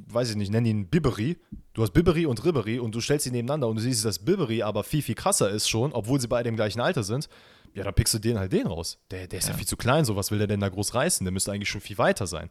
weiß 0.08 0.30
ich 0.30 0.36
nicht, 0.36 0.50
nenn 0.50 0.66
ihn 0.66 0.88
Bibery, 0.88 1.38
du 1.72 1.82
hast 1.82 1.92
Bibery 1.92 2.26
und 2.26 2.44
Ribery 2.44 2.78
und 2.78 2.94
du 2.94 3.00
stellst 3.00 3.24
sie 3.24 3.30
nebeneinander 3.30 3.68
und 3.68 3.76
du 3.76 3.82
siehst, 3.82 4.04
dass 4.04 4.18
Bibery 4.18 4.62
aber 4.62 4.84
viel, 4.84 5.02
viel 5.02 5.14
krasser 5.14 5.50
ist 5.50 5.68
schon, 5.68 5.92
obwohl 5.92 6.20
sie 6.20 6.28
beide 6.28 6.48
im 6.48 6.56
gleichen 6.56 6.80
Alter 6.80 7.02
sind, 7.02 7.28
ja, 7.74 7.82
dann 7.82 7.94
pickst 7.94 8.14
du 8.14 8.18
den 8.18 8.38
halt 8.38 8.52
den 8.52 8.66
raus. 8.66 8.98
Der, 9.10 9.26
der 9.26 9.40
ist 9.40 9.46
ja. 9.46 9.52
ja 9.52 9.58
viel 9.58 9.66
zu 9.66 9.76
klein, 9.76 10.04
so 10.04 10.14
was 10.14 10.30
will 10.30 10.38
der 10.38 10.46
denn 10.46 10.60
da 10.60 10.68
groß 10.68 10.94
reißen? 10.94 11.24
Der 11.24 11.32
müsste 11.32 11.52
eigentlich 11.52 11.68
schon 11.68 11.80
viel 11.80 11.98
weiter 11.98 12.26
sein. 12.26 12.50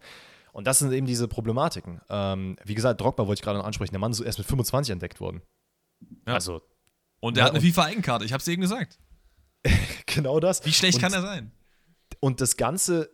Und 0.52 0.68
das 0.68 0.80
sind 0.80 0.92
eben 0.92 1.08
diese 1.08 1.28
Problematiken. 1.28 2.02
Ähm, 2.10 2.58
wie 2.64 2.76
gesagt, 2.76 3.02
Drogba 3.02 3.26
wollte 3.26 3.40
ich 3.40 3.44
gerade 3.44 3.58
noch 3.58 3.66
ansprechen, 3.66 3.92
der 3.92 4.00
Mann 4.00 4.12
ist 4.12 4.20
erst 4.20 4.38
mit 4.38 4.48
25 4.48 4.92
entdeckt 4.92 5.20
worden. 5.20 5.42
Ja. 6.28 6.36
Also. 6.36 6.62
Und 7.22 7.38
er 7.38 7.42
ja, 7.42 7.46
hat 7.46 7.56
eine 7.56 7.62
FIFA-Eigenkarte, 7.62 8.26
ich 8.26 8.34
hab's 8.34 8.46
dir 8.46 8.52
eben 8.52 8.62
gesagt. 8.62 9.00
genau 10.06 10.40
das. 10.40 10.66
Wie 10.66 10.74
schlecht 10.74 10.96
und, 10.96 11.02
kann 11.02 11.14
er 11.14 11.22
sein? 11.22 11.52
Und 12.24 12.40
das 12.40 12.56
Ganze, 12.56 13.10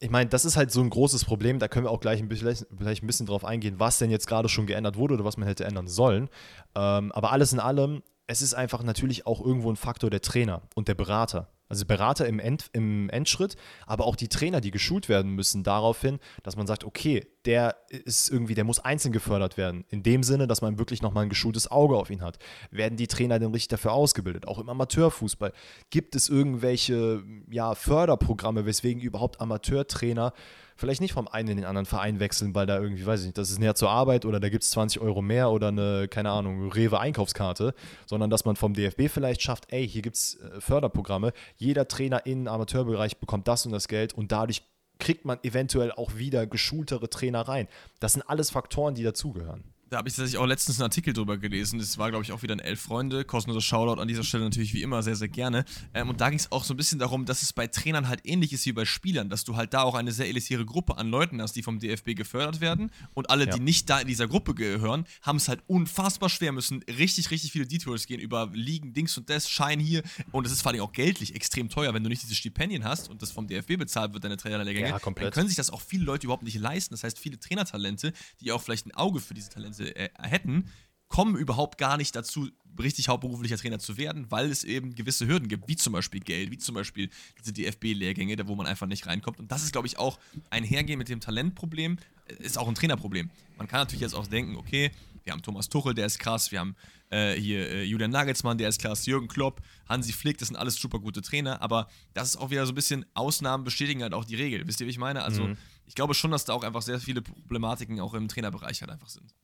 ich 0.00 0.10
meine, 0.10 0.28
das 0.28 0.44
ist 0.44 0.56
halt 0.56 0.72
so 0.72 0.80
ein 0.80 0.90
großes 0.90 1.24
Problem, 1.24 1.60
da 1.60 1.68
können 1.68 1.86
wir 1.86 1.92
auch 1.92 2.00
gleich 2.00 2.18
ein 2.18 2.28
bisschen, 2.28 2.66
vielleicht 2.76 3.04
ein 3.04 3.06
bisschen 3.06 3.26
drauf 3.26 3.44
eingehen, 3.44 3.78
was 3.78 3.98
denn 3.98 4.10
jetzt 4.10 4.26
gerade 4.26 4.48
schon 4.48 4.66
geändert 4.66 4.96
wurde 4.96 5.14
oder 5.14 5.24
was 5.24 5.36
man 5.36 5.46
hätte 5.46 5.64
ändern 5.64 5.86
sollen. 5.86 6.28
Ähm, 6.74 7.12
aber 7.12 7.30
alles 7.30 7.52
in 7.52 7.60
allem, 7.60 8.02
es 8.26 8.42
ist 8.42 8.54
einfach 8.54 8.82
natürlich 8.82 9.28
auch 9.28 9.40
irgendwo 9.40 9.70
ein 9.70 9.76
Faktor 9.76 10.10
der 10.10 10.22
Trainer 10.22 10.62
und 10.74 10.88
der 10.88 10.96
Berater. 10.96 11.52
Also 11.72 11.86
Berater 11.86 12.26
im, 12.26 12.38
End, 12.38 12.66
im 12.74 13.08
Endschritt, 13.08 13.56
aber 13.86 14.04
auch 14.04 14.14
die 14.14 14.28
Trainer, 14.28 14.60
die 14.60 14.70
geschult 14.70 15.08
werden 15.08 15.32
müssen 15.32 15.62
daraufhin, 15.62 16.18
dass 16.42 16.54
man 16.54 16.66
sagt, 16.66 16.84
okay, 16.84 17.26
der 17.46 17.76
ist 17.88 18.28
irgendwie, 18.28 18.54
der 18.54 18.64
muss 18.64 18.78
einzeln 18.78 19.10
gefördert 19.10 19.56
werden. 19.56 19.86
In 19.88 20.02
dem 20.02 20.22
Sinne, 20.22 20.46
dass 20.46 20.60
man 20.60 20.78
wirklich 20.78 21.00
nochmal 21.00 21.22
ein 21.22 21.30
geschultes 21.30 21.70
Auge 21.70 21.96
auf 21.96 22.10
ihn 22.10 22.20
hat. 22.20 22.38
Werden 22.70 22.98
die 22.98 23.06
Trainer 23.06 23.38
denn 23.38 23.52
richtig 23.52 23.68
dafür 23.68 23.94
ausgebildet? 23.94 24.46
Auch 24.46 24.58
im 24.58 24.68
Amateurfußball. 24.68 25.54
Gibt 25.88 26.14
es 26.14 26.28
irgendwelche 26.28 27.24
ja, 27.50 27.74
Förderprogramme, 27.74 28.66
weswegen 28.66 29.00
überhaupt 29.00 29.40
Amateurtrainer 29.40 30.34
vielleicht 30.76 31.00
nicht 31.00 31.12
vom 31.12 31.28
einen 31.28 31.48
in 31.48 31.56
den 31.58 31.66
anderen 31.66 31.86
Verein 31.86 32.20
wechseln, 32.20 32.54
weil 32.54 32.66
da 32.66 32.78
irgendwie, 32.78 33.06
weiß 33.06 33.20
ich 33.20 33.26
nicht, 33.26 33.38
das 33.38 33.50
ist 33.50 33.58
näher 33.58 33.74
zur 33.74 33.90
Arbeit 33.90 34.24
oder 34.24 34.40
da 34.40 34.48
gibt 34.48 34.64
es 34.64 34.70
20 34.70 35.00
Euro 35.00 35.22
mehr 35.22 35.50
oder 35.50 35.68
eine, 35.68 36.08
keine 36.08 36.30
Ahnung, 36.30 36.70
Rewe-Einkaufskarte, 36.70 37.74
sondern 38.06 38.30
dass 38.30 38.44
man 38.44 38.56
vom 38.56 38.74
DFB 38.74 39.08
vielleicht 39.08 39.42
schafft, 39.42 39.72
ey, 39.72 39.86
hier 39.88 40.02
gibt 40.02 40.16
es 40.16 40.36
äh, 40.36 40.60
Förderprogramme, 40.60 41.32
jeder 41.56 41.88
Trainer 41.88 42.26
im 42.26 42.48
Amateurbereich 42.48 43.18
bekommt 43.18 43.48
das 43.48 43.66
und 43.66 43.72
das 43.72 43.88
Geld 43.88 44.14
und 44.14 44.32
dadurch 44.32 44.62
kriegt 44.98 45.24
man 45.24 45.38
eventuell 45.42 45.90
auch 45.90 46.16
wieder 46.16 46.46
geschultere 46.46 47.10
Trainer 47.10 47.42
rein. 47.42 47.66
Das 47.98 48.12
sind 48.12 48.22
alles 48.22 48.50
Faktoren, 48.50 48.94
die 48.94 49.02
dazugehören. 49.02 49.71
Da 49.92 49.98
habe 49.98 50.08
ich 50.08 50.14
tatsächlich 50.14 50.38
auch 50.38 50.46
letztens 50.46 50.78
einen 50.78 50.84
Artikel 50.84 51.12
drüber 51.12 51.36
gelesen. 51.36 51.78
Das 51.78 51.98
war, 51.98 52.08
glaube 52.08 52.24
ich, 52.24 52.32
auch 52.32 52.42
wieder 52.42 52.54
ein 52.54 52.60
Elf 52.60 52.80
Freunde. 52.80 53.26
Kostenloser 53.26 53.60
Shoutout 53.60 54.00
an 54.00 54.08
dieser 54.08 54.24
Stelle 54.24 54.44
natürlich 54.44 54.72
wie 54.72 54.80
immer 54.80 55.02
sehr, 55.02 55.16
sehr 55.16 55.28
gerne. 55.28 55.66
Ähm, 55.92 56.08
und 56.08 56.18
da 56.22 56.30
ging 56.30 56.38
es 56.38 56.50
auch 56.50 56.64
so 56.64 56.72
ein 56.72 56.78
bisschen 56.78 56.98
darum, 56.98 57.26
dass 57.26 57.42
es 57.42 57.52
bei 57.52 57.66
Trainern 57.66 58.08
halt 58.08 58.22
ähnlich 58.24 58.54
ist 58.54 58.64
wie 58.64 58.72
bei 58.72 58.86
Spielern, 58.86 59.28
dass 59.28 59.44
du 59.44 59.54
halt 59.54 59.74
da 59.74 59.82
auch 59.82 59.94
eine 59.94 60.10
sehr 60.10 60.28
elitäre 60.28 60.64
Gruppe 60.64 60.96
an 60.96 61.10
Leuten 61.10 61.42
hast, 61.42 61.56
die 61.56 61.62
vom 61.62 61.78
DFB 61.78 62.14
gefördert 62.14 62.62
werden. 62.62 62.90
Und 63.12 63.28
alle, 63.28 63.46
ja. 63.46 63.54
die 63.54 63.60
nicht 63.60 63.90
da 63.90 64.00
in 64.00 64.08
dieser 64.08 64.28
Gruppe 64.28 64.54
gehören, 64.54 65.04
haben 65.20 65.36
es 65.36 65.48
halt 65.48 65.60
unfassbar 65.66 66.30
schwer, 66.30 66.52
müssen 66.52 66.82
richtig, 66.84 67.30
richtig 67.30 67.52
viele 67.52 67.66
Detours 67.66 68.06
gehen 68.06 68.18
über 68.18 68.48
Ligen, 68.54 68.94
Dings 68.94 69.18
und 69.18 69.28
das, 69.28 69.50
Schein 69.50 69.78
hier. 69.78 70.02
Und 70.30 70.46
es 70.46 70.52
ist 70.52 70.62
vor 70.62 70.72
allem 70.72 70.80
auch 70.80 70.92
geldlich 70.92 71.34
extrem 71.34 71.68
teuer, 71.68 71.92
wenn 71.92 72.02
du 72.02 72.08
nicht 72.08 72.22
diese 72.22 72.34
Stipendien 72.34 72.84
hast 72.84 73.10
und 73.10 73.20
das 73.20 73.30
vom 73.30 73.46
DFB 73.46 73.76
bezahlt 73.76 74.14
wird, 74.14 74.24
deine 74.24 74.38
Trainerlehrgänge. 74.38 74.88
Ja, 74.88 74.98
komplett. 74.98 75.26
Dann 75.26 75.32
können 75.34 75.48
sich 75.48 75.58
das 75.58 75.68
auch 75.68 75.82
viele 75.82 76.04
Leute 76.06 76.28
überhaupt 76.28 76.44
nicht 76.44 76.58
leisten. 76.58 76.94
Das 76.94 77.04
heißt, 77.04 77.18
viele 77.18 77.38
Trainertalente, 77.38 78.14
die 78.40 78.52
auch 78.52 78.62
vielleicht 78.62 78.86
ein 78.86 78.94
Auge 78.94 79.20
für 79.20 79.34
diese 79.34 79.50
Talente 79.50 79.81
äh, 79.82 80.10
hätten, 80.18 80.70
kommen 81.08 81.36
überhaupt 81.36 81.78
gar 81.78 81.96
nicht 81.98 82.16
dazu, 82.16 82.48
richtig 82.80 83.08
hauptberuflicher 83.08 83.58
Trainer 83.58 83.78
zu 83.78 83.98
werden, 83.98 84.30
weil 84.30 84.50
es 84.50 84.64
eben 84.64 84.94
gewisse 84.94 85.26
Hürden 85.26 85.46
gibt, 85.46 85.68
wie 85.68 85.76
zum 85.76 85.92
Beispiel 85.92 86.20
Geld, 86.20 86.50
wie 86.50 86.58
zum 86.58 86.74
Beispiel 86.74 87.10
diese 87.38 87.52
DFB-Lehrgänge, 87.52 88.36
wo 88.46 88.54
man 88.54 88.66
einfach 88.66 88.86
nicht 88.86 89.06
reinkommt. 89.06 89.38
Und 89.38 89.52
das 89.52 89.62
ist, 89.62 89.72
glaube 89.72 89.86
ich, 89.86 89.98
auch 89.98 90.18
ein 90.50 90.64
Hergehen 90.64 90.98
mit 90.98 91.08
dem 91.08 91.20
Talentproblem, 91.20 91.98
äh, 92.26 92.42
ist 92.42 92.58
auch 92.58 92.66
ein 92.66 92.74
Trainerproblem. 92.74 93.30
Man 93.58 93.68
kann 93.68 93.80
natürlich 93.80 94.00
jetzt 94.00 94.14
auch 94.14 94.26
denken, 94.26 94.56
okay, 94.56 94.90
wir 95.24 95.32
haben 95.32 95.42
Thomas 95.42 95.68
Tuchel, 95.68 95.94
der 95.94 96.06
ist 96.06 96.18
krass, 96.18 96.50
wir 96.50 96.60
haben 96.60 96.74
äh, 97.10 97.34
hier 97.34 97.68
äh, 97.70 97.84
Julian 97.84 98.10
Nagelsmann, 98.10 98.58
der 98.58 98.70
ist 98.70 98.80
krass, 98.80 99.06
Jürgen 99.06 99.28
Klopp, 99.28 99.60
Hansi 99.88 100.12
Flick, 100.12 100.38
das 100.38 100.48
sind 100.48 100.56
alles 100.56 100.76
super 100.76 100.98
gute 100.98 101.20
Trainer, 101.20 101.60
aber 101.62 101.88
das 102.14 102.30
ist 102.30 102.36
auch 102.36 102.50
wieder 102.50 102.66
so 102.66 102.72
ein 102.72 102.74
bisschen, 102.74 103.04
Ausnahmen 103.14 103.64
bestätigen 103.64 104.02
halt 104.02 104.14
auch 104.14 104.24
die 104.24 104.34
Regel. 104.34 104.66
Wisst 104.66 104.80
ihr, 104.80 104.86
wie 104.86 104.90
ich 104.90 104.98
meine? 104.98 105.22
Also 105.22 105.44
mhm 105.44 105.56
ich 105.86 105.94
glaube 105.94 106.14
schon, 106.14 106.30
dass 106.30 106.44
da 106.44 106.52
auch 106.52 106.64
einfach 106.64 106.82
sehr 106.82 107.00
viele 107.00 107.22
Problematiken 107.22 108.00
auch 108.00 108.14
im 108.14 108.28
Trainerbereich 108.28 108.80
halt 108.80 108.90
einfach 108.90 109.08
sind. 109.08 109.34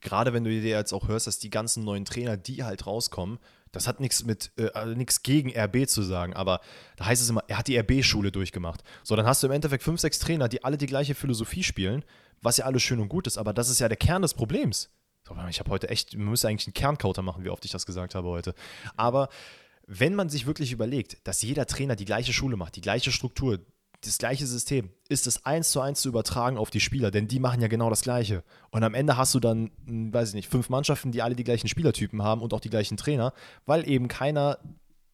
Gerade 0.00 0.32
wenn 0.32 0.44
du 0.44 0.50
dir 0.50 0.62
jetzt 0.62 0.92
auch 0.92 1.08
hörst, 1.08 1.26
dass 1.26 1.38
die 1.38 1.50
ganzen 1.50 1.84
neuen 1.84 2.04
Trainer, 2.04 2.36
die 2.36 2.64
halt 2.64 2.86
rauskommen, 2.86 3.38
das 3.72 3.88
hat 3.88 4.00
nichts 4.00 4.24
mit, 4.24 4.52
äh, 4.56 4.70
also 4.72 4.94
nichts 4.94 5.22
gegen 5.22 5.50
RB 5.56 5.88
zu 5.88 6.02
sagen, 6.02 6.34
aber 6.34 6.60
da 6.96 7.06
heißt 7.06 7.22
es 7.22 7.28
immer, 7.28 7.42
er 7.48 7.58
hat 7.58 7.68
die 7.68 7.76
RB-Schule 7.76 8.30
durchgemacht. 8.30 8.82
So, 9.02 9.16
dann 9.16 9.26
hast 9.26 9.42
du 9.42 9.46
im 9.46 9.52
Endeffekt 9.52 9.82
fünf, 9.82 10.00
sechs 10.00 10.18
Trainer, 10.18 10.48
die 10.48 10.62
alle 10.64 10.78
die 10.78 10.86
gleiche 10.86 11.14
Philosophie 11.14 11.62
spielen, 11.62 12.04
was 12.40 12.56
ja 12.56 12.66
alles 12.66 12.82
schön 12.82 13.00
und 13.00 13.08
gut 13.08 13.26
ist, 13.26 13.38
aber 13.38 13.52
das 13.52 13.68
ist 13.68 13.80
ja 13.80 13.88
der 13.88 13.96
Kern 13.96 14.22
des 14.22 14.34
Problems. 14.34 14.90
Ich 15.48 15.58
habe 15.58 15.70
heute 15.70 15.88
echt, 15.88 16.14
man 16.16 16.28
müsste 16.28 16.48
eigentlich 16.48 16.66
einen 16.66 16.74
Kernkauter 16.74 17.22
machen, 17.22 17.44
wie 17.44 17.48
oft 17.48 17.64
ich 17.64 17.70
das 17.70 17.86
gesagt 17.86 18.14
habe 18.14 18.28
heute. 18.28 18.54
Aber 18.96 19.30
wenn 19.86 20.14
man 20.14 20.28
sich 20.28 20.46
wirklich 20.46 20.70
überlegt, 20.70 21.26
dass 21.26 21.42
jeder 21.42 21.66
Trainer 21.66 21.96
die 21.96 22.04
gleiche 22.04 22.32
Schule 22.32 22.56
macht, 22.56 22.76
die 22.76 22.82
gleiche 22.82 23.10
Struktur, 23.10 23.58
das 24.06 24.18
gleiche 24.18 24.46
System, 24.46 24.90
ist 25.08 25.26
es 25.26 25.44
eins 25.44 25.70
zu 25.70 25.80
eins 25.80 26.00
zu 26.00 26.08
übertragen 26.08 26.58
auf 26.58 26.70
die 26.70 26.80
Spieler, 26.80 27.10
denn 27.10 27.28
die 27.28 27.40
machen 27.40 27.60
ja 27.60 27.68
genau 27.68 27.90
das 27.90 28.02
Gleiche. 28.02 28.44
Und 28.70 28.82
am 28.82 28.94
Ende 28.94 29.16
hast 29.16 29.34
du 29.34 29.40
dann, 29.40 29.70
hm, 29.86 30.12
weiß 30.12 30.30
ich 30.30 30.34
nicht, 30.34 30.48
fünf 30.48 30.68
Mannschaften, 30.68 31.12
die 31.12 31.22
alle 31.22 31.34
die 31.34 31.44
gleichen 31.44 31.68
Spielertypen 31.68 32.22
haben 32.22 32.40
und 32.42 32.54
auch 32.54 32.60
die 32.60 32.70
gleichen 32.70 32.96
Trainer, 32.96 33.32
weil 33.66 33.88
eben 33.88 34.08
keiner 34.08 34.58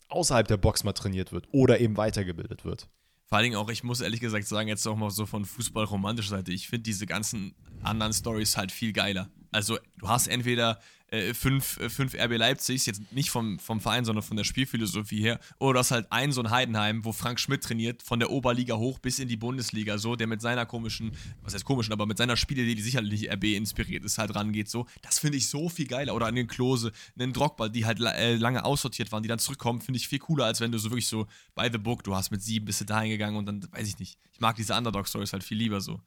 außerhalb 0.09 0.47
der 0.49 0.57
Box 0.57 0.85
mal 0.85 0.93
trainiert 0.93 1.33
wird 1.33 1.47
oder 1.53 1.81
eben 1.81 1.97
weitergebildet 1.97 2.65
wird. 2.65 2.89
Vor 3.27 3.39
allen 3.39 3.45
Dingen 3.45 3.57
auch, 3.57 3.71
ich 3.71 3.85
muss 3.85 4.01
ehrlich 4.01 4.21
gesagt 4.21 4.47
sagen, 4.47 4.69
jetzt 4.69 4.87
auch 4.89 4.97
mal 4.97 5.11
so 5.11 5.25
von 5.25 5.45
fußballromantischer 5.45 6.31
Seite, 6.31 6.51
ich 6.51 6.69
finde 6.69 6.83
diese 6.83 7.07
ganzen 7.07 7.55
anderen 7.83 8.13
Stories 8.13 8.57
halt 8.57 8.73
viel 8.73 8.93
geiler. 8.93 9.31
Also, 9.53 9.79
du 9.99 10.09
hast 10.09 10.27
entweder 10.27 10.81
äh, 11.11 11.35
fünf, 11.35 11.79
äh, 11.79 11.91
fünf 11.91 12.15
RB 12.15 12.37
Leipzigs, 12.37 12.87
jetzt 12.87 13.13
nicht 13.13 13.31
vom, 13.31 13.59
vom 13.59 13.81
Verein, 13.81 14.05
sondern 14.05 14.23
von 14.23 14.37
der 14.37 14.45
Spielphilosophie 14.45 15.21
her. 15.21 15.41
Oder 15.59 15.75
du 15.75 15.79
hast 15.81 15.91
halt 15.91 16.11
einen 16.13 16.33
so 16.33 16.41
ein 16.41 16.51
Heidenheim, 16.51 17.05
wo 17.05 17.13
Frank 17.13 17.41
Schmidt 17.41 17.65
trainiert, 17.65 18.03
von 18.03 18.21
der 18.21 18.31
Oberliga 18.31 18.77
hoch 18.77 18.99
bis 18.99 19.19
in 19.19 19.29
die 19.29 19.37
Bundesliga, 19.37 19.99
so, 19.99 20.17
der 20.17 20.27
mit 20.27 20.41
seiner 20.41 20.67
komischen, 20.67 21.13
was 21.43 21.55
heißt 21.55 21.65
komischen, 21.65 21.93
aber 21.93 22.07
mit 22.07 22.19
seiner 22.19 22.37
Spielidee, 22.37 22.75
die 22.75 22.83
sicherlich 22.83 23.31
RB 23.31 23.45
inspiriert 23.45 24.05
ist, 24.05 24.19
halt 24.19 24.35
rangeht, 24.35 24.69
so. 24.69 24.87
Das 25.03 25.19
finde 25.19 25.39
ich 25.39 25.49
so 25.49 25.69
viel 25.69 25.87
geiler. 25.87 26.15
Oder 26.15 26.27
an 26.27 26.35
den 26.35 26.47
Klose, 26.47 26.93
einen 27.19 27.33
Drogba, 27.33 27.69
die 27.69 27.87
halt 27.87 28.01
äh, 28.01 28.37
lange 28.37 28.65
aussortiert 28.65 29.11
waren, 29.13 29.23
die 29.23 29.29
dann 29.29 29.39
zurückkommen, 29.39 29.81
finde 29.81 29.99
ich 29.99 30.09
viel 30.09 30.21
cooler, 30.21 30.45
als 30.45 30.61
wenn 30.61 30.71
du 30.71 30.79
so 30.79 30.91
wirklich 30.91 31.09
so 31.09 31.27
by 31.55 31.69
the 31.73 31.79
book, 31.79 32.05
du 32.05 32.15
hast 32.15 32.31
mit 32.31 32.43
sieben 32.43 32.67
bist 32.67 32.81
du 32.81 32.85
dahin 32.85 33.11
gegangen 33.11 33.37
und 33.37 33.47
dann, 33.47 33.67
weiß 33.73 33.89
ich 33.89 33.99
nicht. 33.99 34.19
Ich 34.33 34.41
mag 34.41 34.57
diese 34.57 34.75
Underdog-Stories 34.77 35.33
halt 35.33 35.45
viel 35.45 35.59
lieber 35.59 35.81
so. 35.81 36.01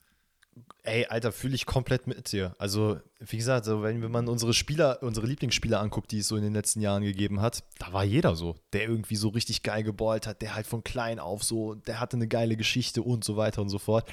Ey, 0.84 1.06
Alter, 1.06 1.32
fühle 1.32 1.56
ich 1.56 1.66
komplett 1.66 2.08
mit 2.08 2.32
dir. 2.32 2.56
Also, 2.60 3.00
wie 3.20 3.38
gesagt, 3.38 3.66
so, 3.66 3.84
wenn, 3.84 4.02
wenn 4.02 4.12
man 4.12 4.28
unsere 4.28 4.54
Spieler, 4.54 5.02
unsere 5.02 5.26
Lieblingsspieler 5.26 5.80
anguckt, 5.80 6.12
die 6.12 6.20
es 6.20 6.28
so 6.28 6.36
in 6.36 6.44
den 6.44 6.54
letzten 6.54 6.82
Jahren 6.82 7.04
gegeben 7.04 7.40
hat, 7.40 7.64
da 7.80 7.94
war 7.94 8.04
jeder 8.04 8.36
so, 8.36 8.56
der 8.74 8.84
irgendwie 8.84 9.16
so 9.16 9.30
richtig 9.30 9.64
geil 9.64 9.84
geballt 9.84 10.28
hat, 10.28 10.42
der 10.42 10.56
halt 10.56 10.68
von 10.68 10.84
klein 10.84 11.20
auf 11.20 11.44
so, 11.44 11.76
der 11.76 12.00
hatte 12.02 12.18
eine 12.18 12.28
geile 12.28 12.58
Geschichte 12.58 13.02
und 13.02 13.24
so 13.24 13.38
weiter 13.38 13.62
und 13.62 13.70
so 13.70 13.80
fort. 13.80 14.06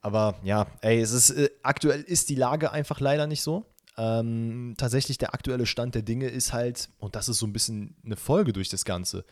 Aber 0.00 0.36
ja, 0.44 0.66
ey, 0.80 1.00
es 1.00 1.12
ist, 1.12 1.30
äh, 1.30 1.50
aktuell 1.62 2.00
ist 2.00 2.30
die 2.30 2.36
Lage 2.36 2.70
einfach 2.72 3.00
leider 3.00 3.26
nicht 3.26 3.42
so. 3.42 3.66
Ähm, 3.98 4.74
tatsächlich 4.76 5.18
der 5.18 5.34
aktuelle 5.34 5.66
Stand 5.66 5.94
der 5.94 6.02
Dinge 6.02 6.28
ist 6.28 6.52
halt, 6.52 6.88
und 6.98 7.14
das 7.14 7.28
ist 7.28 7.38
so 7.38 7.46
ein 7.46 7.52
bisschen 7.52 7.96
eine 8.04 8.16
Folge 8.16 8.52
durch 8.52 8.68
das 8.68 8.84
Ganze, 8.84 9.24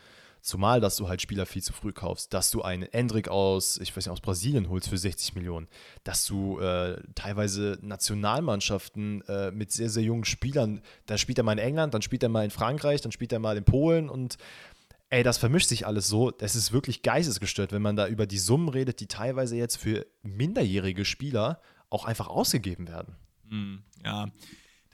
Zumal, 0.45 0.79
dass 0.79 0.95
du 0.95 1.09
halt 1.09 1.23
Spieler 1.23 1.47
viel 1.47 1.63
zu 1.63 1.73
früh 1.73 1.91
kaufst, 1.91 2.31
dass 2.31 2.51
du 2.51 2.61
einen 2.61 2.83
Endrick 2.83 3.29
aus, 3.29 3.79
ich 3.79 3.89
weiß 3.89 4.05
nicht, 4.05 4.11
aus 4.11 4.21
Brasilien 4.21 4.69
holst 4.69 4.89
für 4.89 4.97
60 4.97 5.33
Millionen, 5.33 5.67
dass 6.03 6.27
du 6.27 6.59
äh, 6.59 7.01
teilweise 7.15 7.79
Nationalmannschaften 7.81 9.23
äh, 9.27 9.49
mit 9.49 9.71
sehr, 9.71 9.89
sehr 9.89 10.03
jungen 10.03 10.23
Spielern, 10.23 10.83
da 11.07 11.17
spielt 11.17 11.39
er 11.39 11.43
mal 11.43 11.53
in 11.53 11.57
England, 11.57 11.95
dann 11.95 12.03
spielt 12.03 12.21
er 12.21 12.29
mal 12.29 12.45
in 12.45 12.51
Frankreich, 12.51 13.01
dann 13.01 13.11
spielt 13.11 13.33
er 13.33 13.39
mal 13.39 13.57
in 13.57 13.63
Polen 13.63 14.07
und 14.07 14.37
ey, 15.09 15.23
das 15.23 15.39
vermischt 15.39 15.67
sich 15.67 15.87
alles 15.87 16.07
so. 16.07 16.29
Das 16.29 16.55
ist 16.55 16.71
wirklich 16.71 17.01
geistesgestört, 17.01 17.71
wenn 17.71 17.81
man 17.81 17.95
da 17.95 18.07
über 18.07 18.27
die 18.27 18.37
Summen 18.37 18.69
redet, 18.69 18.99
die 18.99 19.07
teilweise 19.07 19.55
jetzt 19.55 19.77
für 19.77 20.05
minderjährige 20.21 21.05
Spieler 21.05 21.59
auch 21.89 22.05
einfach 22.05 22.27
ausgegeben 22.27 22.87
werden. 22.87 23.15
Mm, 23.49 23.77
ja, 24.03 24.27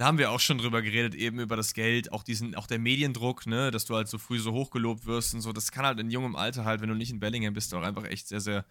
da 0.01 0.07
haben 0.07 0.17
wir 0.17 0.31
auch 0.31 0.39
schon 0.39 0.57
drüber 0.57 0.81
geredet, 0.81 1.13
eben 1.13 1.39
über 1.39 1.55
das 1.55 1.75
Geld, 1.75 2.11
auch 2.11 2.23
diesen, 2.23 2.55
auch 2.55 2.65
der 2.65 2.79
Mediendruck, 2.79 3.45
ne, 3.45 3.69
dass 3.69 3.85
du 3.85 3.95
halt 3.95 4.07
so 4.07 4.17
früh 4.17 4.39
so 4.39 4.51
hochgelobt 4.51 5.05
wirst 5.05 5.35
und 5.35 5.41
so. 5.41 5.53
Das 5.53 5.71
kann 5.71 5.85
halt 5.85 5.99
in 5.99 6.09
jungem 6.09 6.35
Alter 6.35 6.65
halt, 6.65 6.81
wenn 6.81 6.89
du 6.89 6.95
nicht 6.95 7.11
in 7.11 7.19
Bellingham 7.19 7.53
bist, 7.53 7.71
auch 7.75 7.83
einfach 7.83 8.05
echt 8.05 8.27
sehr, 8.27 8.41
sehr, 8.41 8.65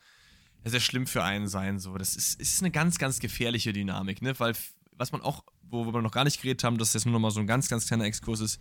sehr, 0.65 0.73
sehr 0.73 0.81
schlimm 0.81 1.07
für 1.07 1.23
einen 1.23 1.47
sein. 1.47 1.79
So. 1.79 1.97
Das 1.97 2.17
ist, 2.17 2.41
ist 2.41 2.61
eine 2.63 2.73
ganz, 2.73 2.99
ganz 2.99 3.21
gefährliche 3.21 3.73
Dynamik, 3.73 4.23
ne? 4.23 4.35
Weil, 4.41 4.57
was 4.97 5.13
man 5.13 5.21
auch, 5.21 5.45
wo, 5.63 5.87
wo 5.87 5.95
wir 5.95 6.03
noch 6.03 6.11
gar 6.11 6.25
nicht 6.25 6.43
geredet 6.43 6.65
haben, 6.65 6.79
dass 6.79 6.91
das 6.91 7.05
nur 7.05 7.13
noch 7.13 7.21
mal 7.21 7.31
so 7.31 7.39
ein 7.39 7.47
ganz, 7.47 7.69
ganz 7.69 7.87
kleiner 7.87 8.07
Exkurs 8.07 8.41
ist, 8.41 8.61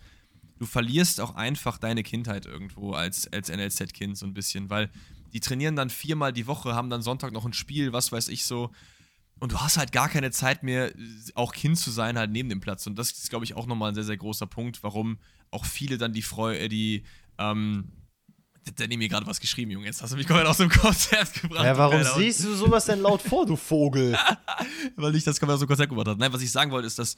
du 0.59 0.67
verlierst 0.67 1.21
auch 1.21 1.33
einfach 1.33 1.79
deine 1.79 2.03
Kindheit 2.03 2.45
irgendwo 2.45 2.91
als, 2.91 3.33
als 3.33 3.49
NLZ-Kind 3.49 4.15
so 4.15 4.27
ein 4.27 4.35
bisschen, 4.35 4.69
weil 4.69 4.91
die 5.33 5.39
trainieren 5.39 5.75
dann 5.75 5.89
viermal 5.89 6.33
die 6.33 6.45
Woche, 6.45 6.75
haben 6.75 6.91
dann 6.91 7.01
Sonntag 7.01 7.31
noch 7.31 7.45
ein 7.45 7.53
Spiel, 7.53 7.93
was 7.93 8.11
weiß 8.11 8.27
ich 8.27 8.45
so 8.45 8.69
und 9.39 9.51
du 9.51 9.59
hast 9.59 9.77
halt 9.77 9.91
gar 9.91 10.09
keine 10.09 10.31
Zeit 10.31 10.63
mehr, 10.63 10.91
auch 11.35 11.53
Kind 11.53 11.77
zu 11.77 11.91
sein, 11.91 12.17
halt 12.17 12.31
neben 12.31 12.49
dem 12.49 12.59
Platz. 12.59 12.85
Und 12.87 12.97
das 12.97 13.11
ist, 13.11 13.29
glaube 13.29 13.45
ich, 13.45 13.55
auch 13.55 13.65
nochmal 13.65 13.91
ein 13.91 13.95
sehr, 13.95 14.03
sehr 14.03 14.17
großer 14.17 14.47
Punkt, 14.47 14.83
warum 14.83 15.17
auch 15.51 15.65
viele 15.65 15.97
dann 15.97 16.13
die 16.13 16.21
Freude, 16.21 16.59
äh, 16.59 16.69
die, 16.69 17.03
ähm, 17.37 17.91
der 18.77 18.87
hat 18.87 18.95
mir 18.95 19.07
gerade 19.07 19.25
was 19.25 19.39
geschrieben, 19.39 19.71
Junge. 19.71 19.85
Jetzt 19.87 20.01
hast 20.01 20.11
du 20.11 20.17
mich 20.17 20.27
komplett 20.27 20.47
aus 20.47 20.57
dem 20.57 20.69
Konzert 20.69 21.33
gebracht. 21.33 21.65
Ja, 21.65 21.77
warum 21.77 22.03
siehst 22.03 22.43
du 22.43 22.53
sowas 22.53 22.85
denn 22.85 22.99
laut 22.99 23.21
vor, 23.21 23.45
du 23.45 23.55
Vogel? 23.55 24.17
Weil 24.95 25.15
ich 25.15 25.23
das 25.23 25.39
komplett 25.39 25.55
aus 25.55 25.61
dem 25.61 25.67
Konzert 25.67 25.89
gebracht 25.89 26.07
habe. 26.07 26.19
Nein, 26.19 26.31
was 26.33 26.41
ich 26.41 26.51
sagen 26.51 26.69
wollte, 26.71 26.85
ist, 26.85 26.99
dass 26.99 27.15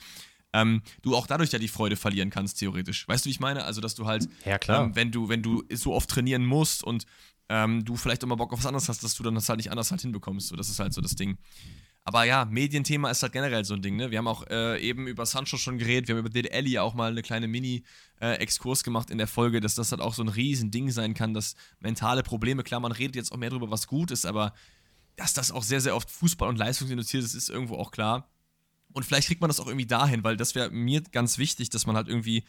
ähm, 0.54 0.82
du 1.02 1.16
auch 1.16 1.28
dadurch 1.28 1.52
ja 1.52 1.60
die 1.60 1.68
Freude 1.68 1.96
verlieren 1.96 2.30
kannst, 2.30 2.60
theoretisch. 2.60 3.08
Weißt 3.08 3.26
du, 3.26 3.28
wie 3.28 3.32
ich 3.32 3.40
meine? 3.40 3.66
Also, 3.66 3.82
dass 3.82 3.96
du 3.96 4.06
halt, 4.06 4.30
ja, 4.46 4.58
klar. 4.58 4.86
Ähm, 4.86 4.96
wenn, 4.96 5.12
du, 5.12 5.30
wenn 5.30 5.42
du 5.42 5.64
so 5.74 5.94
oft 5.94 6.10
trainieren 6.10 6.46
musst 6.46 6.84
und 6.84 7.06
ähm, 7.50 7.84
du 7.84 7.98
vielleicht 7.98 8.24
auch 8.24 8.28
mal 8.28 8.36
Bock 8.36 8.54
auf 8.54 8.60
was 8.60 8.66
anderes 8.66 8.88
hast, 8.88 9.04
dass 9.04 9.16
du 9.16 9.24
dann 9.24 9.36
das 9.36 9.50
halt 9.50 9.58
nicht 9.58 9.72
anders 9.72 9.92
halt 9.92 10.02
hinbekommst. 10.02 10.48
So, 10.48 10.56
das 10.56 10.70
ist 10.70 10.80
halt 10.80 10.94
so 10.94 11.02
das 11.02 11.16
Ding. 11.16 11.38
Aber 12.04 12.24
ja, 12.24 12.46
Medienthema 12.46 13.12
ist 13.12 13.22
halt 13.22 13.34
generell 13.34 13.64
so 13.64 13.76
ein 13.76 13.82
Ding, 13.82 13.96
ne? 13.96 14.10
Wir 14.10 14.18
haben 14.18 14.28
auch 14.28 14.48
äh, 14.50 14.82
eben 14.82 15.08
über 15.08 15.26
Sancho 15.26 15.58
schon 15.58 15.78
geredet, 15.78 16.08
wir 16.08 16.16
haben 16.16 16.22
über 16.22 16.30
Dede 16.30 16.52
Ellie 16.52 16.82
auch 16.82 16.96
mal 16.96 17.12
eine 17.12 17.22
kleine 17.22 17.48
Mini-Exkurs 17.48 18.82
äh, 18.82 18.84
gemacht 18.84 19.12
in 19.12 19.20
der 19.20 19.28
Folge, 19.28 19.62
dass 19.62 19.76
das 19.76 19.92
halt 19.92 20.02
auch 20.02 20.16
so 20.16 20.24
ein 20.24 20.30
Riesending 20.30 20.90
sein 20.90 21.14
kann, 21.14 21.36
dass 21.36 21.56
mentale 21.80 22.24
Probleme, 22.24 22.64
klar, 22.64 22.80
man 22.80 22.92
redet 22.92 23.16
jetzt 23.16 23.32
auch 23.32 23.38
mehr 23.38 23.52
darüber, 23.52 23.70
was 23.70 23.86
gut 23.86 24.10
ist, 24.10 24.26
aber 24.26 24.54
dass 25.16 25.34
das 25.34 25.52
auch 25.52 25.64
sehr, 25.64 25.82
sehr 25.82 25.96
oft 25.96 26.10
Fußball- 26.10 26.50
und 26.50 26.58
Leistungsinduziert 26.58 27.24
ist, 27.24 27.36
ist 27.36 27.50
irgendwo 27.50 27.76
auch 27.76 27.92
klar. 27.92 28.28
Und 28.94 29.04
vielleicht 29.04 29.28
kriegt 29.28 29.42
man 29.42 29.50
das 29.50 29.60
auch 29.60 29.68
irgendwie 29.68 29.86
dahin, 29.86 30.24
weil 30.24 30.38
das 30.38 30.56
wäre 30.56 30.72
mir 30.72 31.02
ganz 31.02 31.38
wichtig, 31.38 31.70
dass 31.70 31.86
man 31.86 31.96
halt 31.96 32.08
irgendwie 32.08 32.44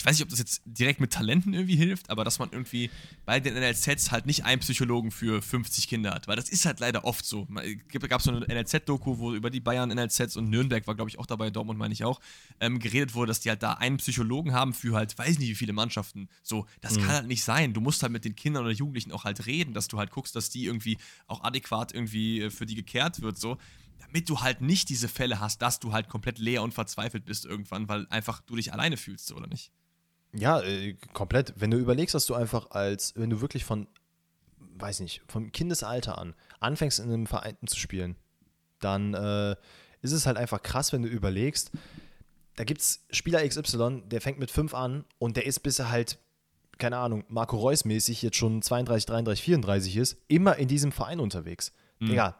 ich 0.00 0.06
weiß 0.06 0.16
nicht, 0.16 0.22
ob 0.22 0.30
das 0.30 0.38
jetzt 0.38 0.62
direkt 0.64 0.98
mit 0.98 1.12
Talenten 1.12 1.52
irgendwie 1.52 1.76
hilft, 1.76 2.08
aber 2.08 2.24
dass 2.24 2.38
man 2.38 2.48
irgendwie 2.52 2.88
bei 3.26 3.38
den 3.38 3.52
NLZs 3.52 4.10
halt 4.10 4.24
nicht 4.24 4.46
einen 4.46 4.62
Psychologen 4.62 5.10
für 5.10 5.42
50 5.42 5.88
Kinder 5.88 6.14
hat, 6.14 6.26
weil 6.26 6.36
das 6.36 6.48
ist 6.48 6.64
halt 6.64 6.80
leider 6.80 7.04
oft 7.04 7.22
so. 7.22 7.46
Es 7.62 8.08
gab 8.08 8.22
so 8.22 8.30
eine 8.30 8.46
NLZ-Doku, 8.46 9.18
wo 9.18 9.34
über 9.34 9.50
die 9.50 9.60
Bayern 9.60 9.90
NLZs 9.90 10.36
und 10.38 10.48
Nürnberg 10.48 10.86
war, 10.86 10.94
glaube 10.94 11.10
ich, 11.10 11.18
auch 11.18 11.26
dabei, 11.26 11.50
Dortmund 11.50 11.78
meine 11.78 11.92
ich 11.92 12.02
auch, 12.02 12.18
ähm, 12.60 12.78
geredet 12.78 13.12
wurde, 13.12 13.28
dass 13.28 13.40
die 13.40 13.50
halt 13.50 13.62
da 13.62 13.74
einen 13.74 13.98
Psychologen 13.98 14.54
haben 14.54 14.72
für 14.72 14.96
halt, 14.96 15.18
weiß 15.18 15.38
nicht 15.38 15.50
wie 15.50 15.54
viele 15.54 15.74
Mannschaften. 15.74 16.30
So, 16.42 16.64
das 16.80 16.96
mhm. 16.96 17.02
kann 17.02 17.12
halt 17.12 17.26
nicht 17.26 17.44
sein. 17.44 17.74
Du 17.74 17.82
musst 17.82 18.02
halt 18.02 18.10
mit 18.10 18.24
den 18.24 18.34
Kindern 18.34 18.64
oder 18.64 18.72
Jugendlichen 18.72 19.12
auch 19.12 19.24
halt 19.24 19.44
reden, 19.44 19.74
dass 19.74 19.88
du 19.88 19.98
halt 19.98 20.10
guckst, 20.12 20.34
dass 20.34 20.48
die 20.48 20.64
irgendwie 20.64 20.96
auch 21.26 21.44
adäquat 21.44 21.92
irgendwie 21.92 22.40
äh, 22.40 22.50
für 22.50 22.64
die 22.64 22.74
gekehrt 22.74 23.20
wird, 23.20 23.36
so 23.36 23.58
damit 23.98 24.30
du 24.30 24.40
halt 24.40 24.62
nicht 24.62 24.88
diese 24.88 25.08
Fälle 25.08 25.40
hast, 25.40 25.60
dass 25.60 25.78
du 25.78 25.92
halt 25.92 26.08
komplett 26.08 26.38
leer 26.38 26.62
und 26.62 26.72
verzweifelt 26.72 27.26
bist 27.26 27.44
irgendwann, 27.44 27.86
weil 27.86 28.06
einfach 28.08 28.40
du 28.40 28.56
dich 28.56 28.72
alleine 28.72 28.96
fühlst, 28.96 29.30
oder 29.32 29.46
nicht? 29.46 29.70
Ja, 30.32 30.60
äh, 30.60 30.94
komplett. 31.12 31.54
Wenn 31.56 31.70
du 31.70 31.78
überlegst, 31.78 32.14
dass 32.14 32.26
du 32.26 32.34
einfach 32.34 32.70
als, 32.70 33.14
wenn 33.16 33.30
du 33.30 33.40
wirklich 33.40 33.64
von, 33.64 33.88
weiß 34.58 35.00
nicht, 35.00 35.22
vom 35.28 35.50
Kindesalter 35.52 36.18
an 36.18 36.34
anfängst 36.60 37.00
in 37.00 37.06
einem 37.06 37.26
Verein 37.26 37.56
zu 37.66 37.78
spielen, 37.78 38.16
dann 38.80 39.14
äh, 39.14 39.56
ist 40.02 40.12
es 40.12 40.26
halt 40.26 40.36
einfach 40.36 40.62
krass, 40.62 40.92
wenn 40.92 41.02
du 41.02 41.08
überlegst, 41.08 41.70
da 42.56 42.64
gibt 42.64 42.80
es 42.80 43.06
Spieler 43.10 43.46
XY, 43.46 44.02
der 44.06 44.20
fängt 44.20 44.38
mit 44.38 44.50
5 44.50 44.74
an 44.74 45.04
und 45.18 45.36
der 45.36 45.46
ist, 45.46 45.60
bis 45.60 45.78
er 45.78 45.90
halt, 45.90 46.18
keine 46.78 46.98
Ahnung, 46.98 47.24
Marco 47.28 47.56
Reus 47.56 47.84
mäßig 47.84 48.22
jetzt 48.22 48.36
schon 48.36 48.62
32, 48.62 49.06
33, 49.06 49.44
34 49.44 49.96
ist, 49.96 50.16
immer 50.28 50.56
in 50.56 50.68
diesem 50.68 50.92
Verein 50.92 51.20
unterwegs. 51.20 51.72
Mhm. 51.98 52.06
Digga, 52.08 52.36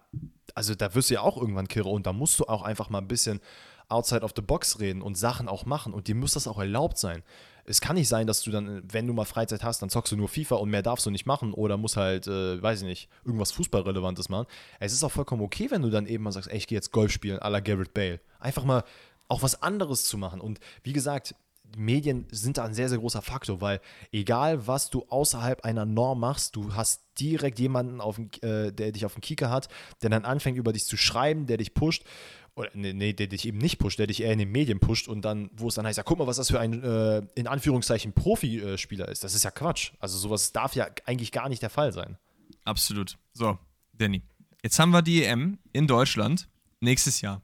also 0.55 0.75
da 0.75 0.95
wirst 0.95 1.11
du 1.11 1.15
ja 1.15 1.21
auch 1.23 1.37
irgendwann 1.37 1.69
kirre 1.69 1.89
und 1.89 2.07
da 2.07 2.13
musst 2.13 2.39
du 2.39 2.45
auch 2.45 2.63
einfach 2.63 2.91
mal 2.91 2.99
ein 2.99 3.09
bisschen 3.09 3.41
outside 3.89 4.23
of 4.23 4.33
the 4.37 4.43
box 4.43 4.79
reden 4.79 5.03
und 5.03 5.17
Sachen 5.17 5.49
auch 5.49 5.65
machen 5.67 5.93
und 5.93 6.09
dir 6.09 6.15
muss 6.15 6.35
das 6.35 6.47
auch 6.47 6.59
erlaubt 6.59 6.99
sein 6.99 7.23
es 7.71 7.81
kann 7.81 7.95
nicht 7.95 8.09
sein, 8.09 8.27
dass 8.27 8.43
du 8.43 8.51
dann, 8.51 8.83
wenn 8.91 9.07
du 9.07 9.13
mal 9.13 9.25
Freizeit 9.25 9.63
hast, 9.63 9.81
dann 9.81 9.91
zockst 9.91 10.13
du 10.13 10.17
nur 10.17 10.29
FIFA 10.29 10.57
und 10.57 10.71
mehr 10.71 10.83
darfst 10.83 11.07
du 11.07 11.11
nicht 11.11 11.25
machen 11.25 11.55
oder 11.55 11.77
musst 11.77 11.97
halt, 11.97 12.27
äh, 12.27 12.61
weiß 12.61 12.81
ich 12.83 12.87
nicht, 12.87 13.09
irgendwas 13.25 13.53
Fußballrelevantes 13.53 14.29
machen. 14.29 14.47
Es 14.81 14.93
ist 14.93 15.05
auch 15.05 15.13
vollkommen 15.13 15.43
okay, 15.43 15.71
wenn 15.71 15.83
du 15.83 15.91
dann 15.91 16.07
eben 16.07 16.25
mal 16.25 16.33
sagst, 16.33 16.51
ey, 16.51 16.57
ich 16.57 16.67
gehe 16.67 16.77
jetzt 16.77 16.91
Golf 16.91 17.13
spielen, 17.13 17.39
à 17.39 17.49
la 17.49 17.61
Garrett 17.61 17.95
Bale. 17.95 18.21
Einfach 18.41 18.65
mal 18.65 18.83
auch 19.29 19.43
was 19.43 19.63
anderes 19.63 20.05
zu 20.05 20.19
machen. 20.19 20.41
Und 20.41 20.59
wie 20.83 20.93
gesagt, 20.93 21.37
Medien 21.77 22.27
sind 22.31 22.59
da 22.59 22.65
ein 22.65 22.75
sehr, 22.75 22.89
sehr 22.89 22.99
großer 22.99 23.23
Faktor, 23.23 23.61
weil 23.61 23.81
egal, 24.13 24.67
was 24.67 24.91
du 24.91 25.07
außerhalb 25.09 25.65
einer 25.65 25.85
Norm 25.87 26.21
machst, 26.21 26.57
du 26.57 26.75
hast 26.75 27.03
direkt 27.19 27.59
jemanden, 27.59 28.01
auf, 28.01 28.19
äh, 28.19 28.71
der 28.71 28.93
dich 28.93 29.05
auf 29.05 29.15
dem 29.15 29.21
Kieker 29.21 29.51
hat, 29.51 29.69
der 30.03 30.11
dann 30.11 30.25
anfängt, 30.25 30.59
über 30.59 30.73
dich 30.73 30.87
zu 30.87 30.97
schreiben, 30.97 31.47
der 31.47 31.59
dich 31.59 31.75
pusht 31.75 32.05
oder 32.55 32.71
nee, 32.75 32.93
nee, 32.93 33.13
der 33.13 33.27
dich 33.27 33.47
eben 33.47 33.59
nicht 33.59 33.79
pusht, 33.79 33.99
der 33.99 34.07
dich 34.07 34.23
eher 34.23 34.33
in 34.33 34.39
den 34.39 34.51
Medien 34.51 34.81
pusht 34.81 35.09
und 35.09 35.23
dann, 35.25 35.51
wo 35.55 35.69
es 35.69 35.75
dann 35.75 35.87
heißt, 35.87 35.97
ja, 35.97 36.03
guck 36.03 36.19
mal, 36.19 36.27
was 36.27 36.37
das 36.37 36.51
für 36.51 36.61
ein, 36.61 36.83
äh, 36.83 37.23
in 37.35 37.47
Anführungszeichen, 37.47 38.13
Profispieler 38.13 39.09
ist. 39.09 39.25
Das 39.25 39.35
ist 39.35 39.45
ja 39.45 39.51
Quatsch. 39.51 39.93
Also 39.99 40.19
sowas 40.19 40.53
darf 40.53 40.75
ja 40.75 40.89
eigentlich 41.07 41.33
gar 41.33 41.49
nicht 41.49 41.63
der 41.63 41.71
Fall 41.71 41.93
sein. 41.93 42.19
Absolut. 42.65 43.17
So, 43.33 43.59
Danny. 43.95 44.23
Jetzt 44.63 44.79
haben 44.79 44.91
wir 44.91 45.03
die 45.03 45.25
EM 45.25 45.59
in 45.73 45.87
Deutschland 45.87 46.49
nächstes 46.81 47.21
Jahr. 47.21 47.43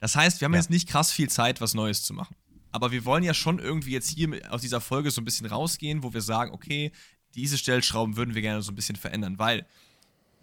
Das 0.00 0.16
heißt, 0.16 0.40
wir 0.40 0.46
haben 0.46 0.52
ja. 0.52 0.58
jetzt 0.60 0.70
nicht 0.70 0.88
krass 0.88 1.12
viel 1.12 1.28
Zeit, 1.28 1.60
was 1.60 1.74
Neues 1.74 2.02
zu 2.02 2.12
machen. 2.12 2.34
Aber 2.72 2.90
wir 2.90 3.04
wollen 3.04 3.22
ja 3.22 3.34
schon 3.34 3.58
irgendwie 3.58 3.92
jetzt 3.92 4.10
hier 4.10 4.40
aus 4.50 4.62
dieser 4.62 4.80
Folge 4.80 5.10
so 5.10 5.20
ein 5.20 5.24
bisschen 5.24 5.46
rausgehen, 5.46 6.02
wo 6.02 6.12
wir 6.12 6.22
sagen, 6.22 6.52
okay, 6.52 6.90
diese 7.34 7.58
Stellschrauben 7.58 8.16
würden 8.16 8.34
wir 8.34 8.42
gerne 8.42 8.62
so 8.62 8.72
ein 8.72 8.74
bisschen 8.74 8.96
verändern, 8.96 9.38
weil 9.38 9.66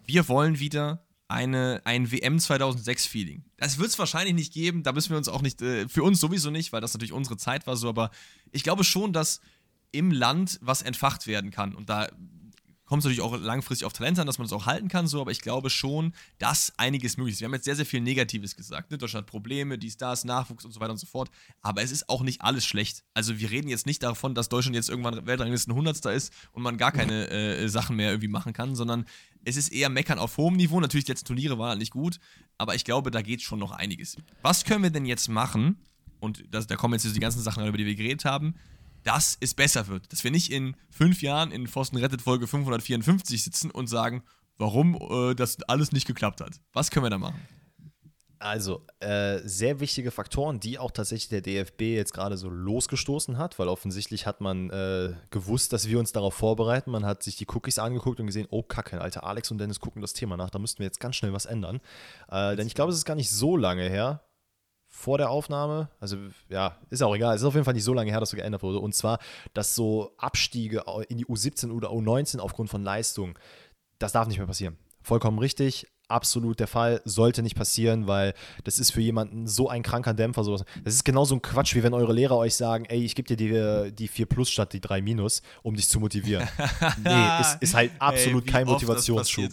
wir 0.06 0.28
wollen 0.28 0.58
wieder 0.58 1.04
eine, 1.28 1.80
ein 1.84 2.10
WM 2.10 2.40
2006 2.40 3.06
Feeling. 3.06 3.44
Das 3.56 3.78
wird 3.78 3.88
es 3.88 3.98
wahrscheinlich 3.98 4.34
nicht 4.34 4.52
geben, 4.52 4.82
da 4.82 4.92
müssen 4.92 5.10
wir 5.10 5.16
uns 5.16 5.28
auch 5.28 5.42
nicht, 5.42 5.62
äh, 5.62 5.88
für 5.88 6.02
uns 6.02 6.18
sowieso 6.18 6.50
nicht, 6.50 6.72
weil 6.72 6.80
das 6.80 6.92
natürlich 6.92 7.12
unsere 7.12 7.36
Zeit 7.36 7.66
war 7.66 7.76
so, 7.76 7.88
aber 7.88 8.10
ich 8.50 8.64
glaube 8.64 8.82
schon, 8.82 9.12
dass 9.12 9.40
im 9.92 10.10
Land 10.10 10.58
was 10.60 10.82
entfacht 10.82 11.26
werden 11.26 11.50
kann 11.50 11.74
und 11.74 11.88
da 11.88 12.08
kommt 12.90 13.02
es 13.02 13.04
natürlich 13.04 13.20
auch 13.20 13.38
langfristig 13.40 13.86
auf 13.86 13.92
Talent 13.92 14.18
an, 14.18 14.26
dass 14.26 14.38
man 14.38 14.48
das 14.48 14.52
auch 14.52 14.66
halten 14.66 14.88
kann, 14.88 15.06
so, 15.06 15.20
aber 15.20 15.30
ich 15.30 15.40
glaube 15.40 15.70
schon, 15.70 16.12
dass 16.38 16.72
einiges 16.76 17.16
möglich 17.16 17.34
ist. 17.34 17.40
Wir 17.40 17.44
haben 17.44 17.54
jetzt 17.54 17.64
sehr, 17.64 17.76
sehr 17.76 17.86
viel 17.86 18.00
Negatives 18.00 18.56
gesagt. 18.56 18.90
Ne? 18.90 18.98
Deutschland 18.98 19.26
hat 19.26 19.30
Probleme, 19.30 19.78
dies, 19.78 19.96
das, 19.96 20.24
Nachwuchs 20.24 20.64
und 20.64 20.72
so 20.72 20.80
weiter 20.80 20.90
und 20.90 20.98
so 20.98 21.06
fort. 21.06 21.30
Aber 21.62 21.82
es 21.82 21.92
ist 21.92 22.08
auch 22.08 22.22
nicht 22.22 22.42
alles 22.42 22.66
schlecht. 22.66 23.04
Also 23.14 23.38
wir 23.38 23.48
reden 23.52 23.68
jetzt 23.68 23.86
nicht 23.86 24.02
davon, 24.02 24.34
dass 24.34 24.48
Deutschland 24.48 24.74
jetzt 24.74 24.88
irgendwann 24.88 25.24
Weltranglisten 25.24 25.70
100. 25.72 26.04
ist 26.06 26.32
und 26.50 26.64
man 26.64 26.78
gar 26.78 26.90
keine 26.90 27.30
äh, 27.30 27.68
Sachen 27.68 27.94
mehr 27.94 28.10
irgendwie 28.10 28.26
machen 28.26 28.52
kann, 28.52 28.74
sondern 28.74 29.04
es 29.44 29.56
ist 29.56 29.68
eher 29.68 29.88
Meckern 29.88 30.18
auf 30.18 30.36
hohem 30.36 30.56
Niveau. 30.56 30.80
Natürlich, 30.80 31.04
die 31.04 31.12
letzten 31.12 31.28
Turniere 31.28 31.60
waren 31.60 31.68
halt 31.68 31.78
nicht 31.78 31.92
gut, 31.92 32.18
aber 32.58 32.74
ich 32.74 32.84
glaube, 32.84 33.12
da 33.12 33.22
geht 33.22 33.40
schon 33.40 33.60
noch 33.60 33.70
einiges. 33.70 34.16
Was 34.42 34.64
können 34.64 34.82
wir 34.82 34.90
denn 34.90 35.06
jetzt 35.06 35.28
machen? 35.28 35.78
Und 36.18 36.42
das, 36.50 36.66
da 36.66 36.74
kommen 36.74 36.94
jetzt 36.94 37.14
die 37.14 37.20
ganzen 37.20 37.40
Sachen, 37.40 37.64
über 37.64 37.78
die 37.78 37.86
wir 37.86 37.94
geredet 37.94 38.24
haben 38.24 38.56
dass 39.02 39.36
es 39.40 39.54
besser 39.54 39.88
wird. 39.88 40.12
Dass 40.12 40.24
wir 40.24 40.30
nicht 40.30 40.50
in 40.50 40.76
fünf 40.90 41.22
Jahren 41.22 41.52
in 41.52 41.66
Pfosten 41.66 41.96
rettet 41.96 42.22
Folge 42.22 42.46
554 42.46 43.42
sitzen 43.42 43.70
und 43.70 43.88
sagen, 43.88 44.22
warum 44.58 44.96
äh, 44.96 45.34
das 45.34 45.62
alles 45.64 45.92
nicht 45.92 46.06
geklappt 46.06 46.40
hat. 46.40 46.60
Was 46.72 46.90
können 46.90 47.04
wir 47.04 47.10
da 47.10 47.18
machen? 47.18 47.40
Also, 48.42 48.86
äh, 49.00 49.40
sehr 49.44 49.80
wichtige 49.80 50.10
Faktoren, 50.10 50.60
die 50.60 50.78
auch 50.78 50.92
tatsächlich 50.92 51.28
der 51.28 51.42
DFB 51.42 51.82
jetzt 51.82 52.14
gerade 52.14 52.38
so 52.38 52.48
losgestoßen 52.48 53.36
hat, 53.36 53.58
weil 53.58 53.68
offensichtlich 53.68 54.24
hat 54.24 54.40
man 54.40 54.70
äh, 54.70 55.12
gewusst, 55.28 55.74
dass 55.74 55.88
wir 55.88 55.98
uns 55.98 56.12
darauf 56.12 56.32
vorbereiten. 56.32 56.90
Man 56.90 57.04
hat 57.04 57.22
sich 57.22 57.36
die 57.36 57.46
Cookies 57.46 57.78
angeguckt 57.78 58.18
und 58.18 58.26
gesehen, 58.26 58.46
oh 58.50 58.62
Kacke, 58.62 59.02
Alter, 59.02 59.24
Alex 59.24 59.50
und 59.50 59.58
Dennis 59.58 59.78
gucken 59.78 60.00
das 60.00 60.14
Thema 60.14 60.38
nach, 60.38 60.48
da 60.48 60.58
müssten 60.58 60.78
wir 60.78 60.86
jetzt 60.86 61.00
ganz 61.00 61.16
schnell 61.16 61.34
was 61.34 61.44
ändern. 61.44 61.80
Äh, 62.30 62.56
denn 62.56 62.66
ich 62.66 62.74
glaube, 62.74 62.92
es 62.92 62.96
ist 62.96 63.04
gar 63.04 63.14
nicht 63.14 63.28
so 63.28 63.58
lange 63.58 63.82
her, 63.82 64.22
vor 65.00 65.16
der 65.16 65.30
Aufnahme. 65.30 65.88
Also 65.98 66.18
ja, 66.50 66.76
ist 66.90 67.02
auch 67.02 67.14
egal. 67.14 67.34
Es 67.34 67.40
ist 67.40 67.46
auf 67.46 67.54
jeden 67.54 67.64
Fall 67.64 67.72
nicht 67.72 67.84
so 67.84 67.94
lange 67.94 68.10
her, 68.10 68.20
dass 68.20 68.30
so 68.30 68.36
geändert 68.36 68.62
wurde. 68.62 68.80
Und 68.80 68.94
zwar, 68.94 69.18
dass 69.54 69.74
so 69.74 70.12
Abstiege 70.18 70.84
in 71.08 71.16
die 71.16 71.24
U17 71.24 71.70
oder 71.70 71.88
U19 71.88 72.38
aufgrund 72.38 72.68
von 72.68 72.84
Leistung, 72.84 73.38
das 73.98 74.12
darf 74.12 74.28
nicht 74.28 74.36
mehr 74.36 74.46
passieren. 74.46 74.76
Vollkommen 75.02 75.38
richtig. 75.38 75.86
Absolut 76.08 76.60
der 76.60 76.66
Fall, 76.66 77.00
sollte 77.04 77.42
nicht 77.42 77.56
passieren, 77.56 78.08
weil 78.08 78.34
das 78.64 78.78
ist 78.78 78.90
für 78.90 79.00
jemanden 79.00 79.46
so 79.46 79.68
ein 79.68 79.82
kranker 79.82 80.12
Dämpfer. 80.12 80.44
Sowas. 80.44 80.64
Das 80.84 80.92
ist 80.92 81.04
genauso 81.04 81.36
ein 81.36 81.40
Quatsch, 81.40 81.74
wie 81.76 81.82
wenn 81.82 81.94
eure 81.94 82.12
Lehrer 82.12 82.36
euch 82.36 82.56
sagen, 82.56 82.84
ey, 82.86 83.02
ich 83.02 83.14
gebe 83.14 83.34
dir 83.34 83.36
die, 83.36 83.92
die 83.94 84.08
4 84.08 84.26
plus 84.26 84.50
statt 84.50 84.72
die 84.74 84.80
3 84.80 85.00
minus, 85.00 85.40
um 85.62 85.76
dich 85.76 85.88
zu 85.88 85.98
motivieren. 85.98 86.46
nee, 87.04 87.40
ist, 87.40 87.56
ist 87.60 87.74
halt 87.74 87.92
absolut 87.98 88.44
ey, 88.44 88.52
kein 88.52 88.66
Motivationsschub. 88.66 89.50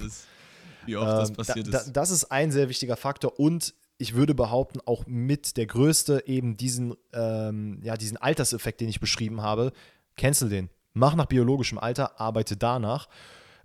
Wie 0.86 0.98
oft 0.98 1.10
ähm, 1.10 1.18
das 1.20 1.32
passiert 1.32 1.74
da, 1.74 1.78
ist. 1.78 1.88
Da, 1.88 1.92
das 1.92 2.12
ist 2.12 2.26
ein 2.32 2.52
sehr 2.52 2.68
wichtiger 2.68 2.98
Faktor 2.98 3.40
und 3.40 3.74
ich 3.98 4.14
würde 4.16 4.36
behaupten, 4.36 4.80
auch 4.86 5.06
mit 5.08 5.58
der 5.58 5.66
größte 5.66 6.24
eben 6.28 6.58
diesen, 6.58 6.96
ähm, 7.14 7.80
ja, 7.82 7.98
diesen 7.98 8.18
Alterseffekt, 8.18 8.82
den 8.82 8.90
ich 8.90 9.00
beschrieben 9.00 9.42
habe. 9.42 9.72
Cancel 10.16 10.50
den. 10.50 10.70
Mach 10.94 11.16
nach 11.16 11.26
biologischem 11.26 11.78
Alter, 11.78 12.20
arbeite 12.20 12.58
danach. 12.58 13.08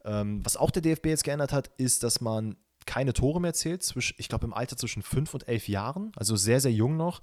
Ähm, 0.05 0.45
was 0.45 0.57
auch 0.57 0.70
der 0.70 0.83
DFB 0.83 1.07
jetzt 1.07 1.24
geändert 1.24 1.53
hat, 1.53 1.70
ist, 1.76 2.03
dass 2.03 2.20
man 2.20 2.57
keine 2.87 3.12
Tore 3.12 3.41
mehr 3.41 3.55
zählt, 3.55 3.83
zwischen, 3.83 4.14
ich 4.18 4.28
glaube 4.28 4.47
im 4.47 4.55
Alter 4.55 4.76
zwischen 4.76 5.03
fünf 5.03 5.35
und 5.35 5.47
elf 5.49 5.68
Jahren, 5.68 6.12
also 6.16 6.35
sehr, 6.37 6.61
sehr 6.61 6.72
jung 6.72 6.97
noch. 6.97 7.20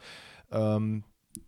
Ähm, 0.51 1.03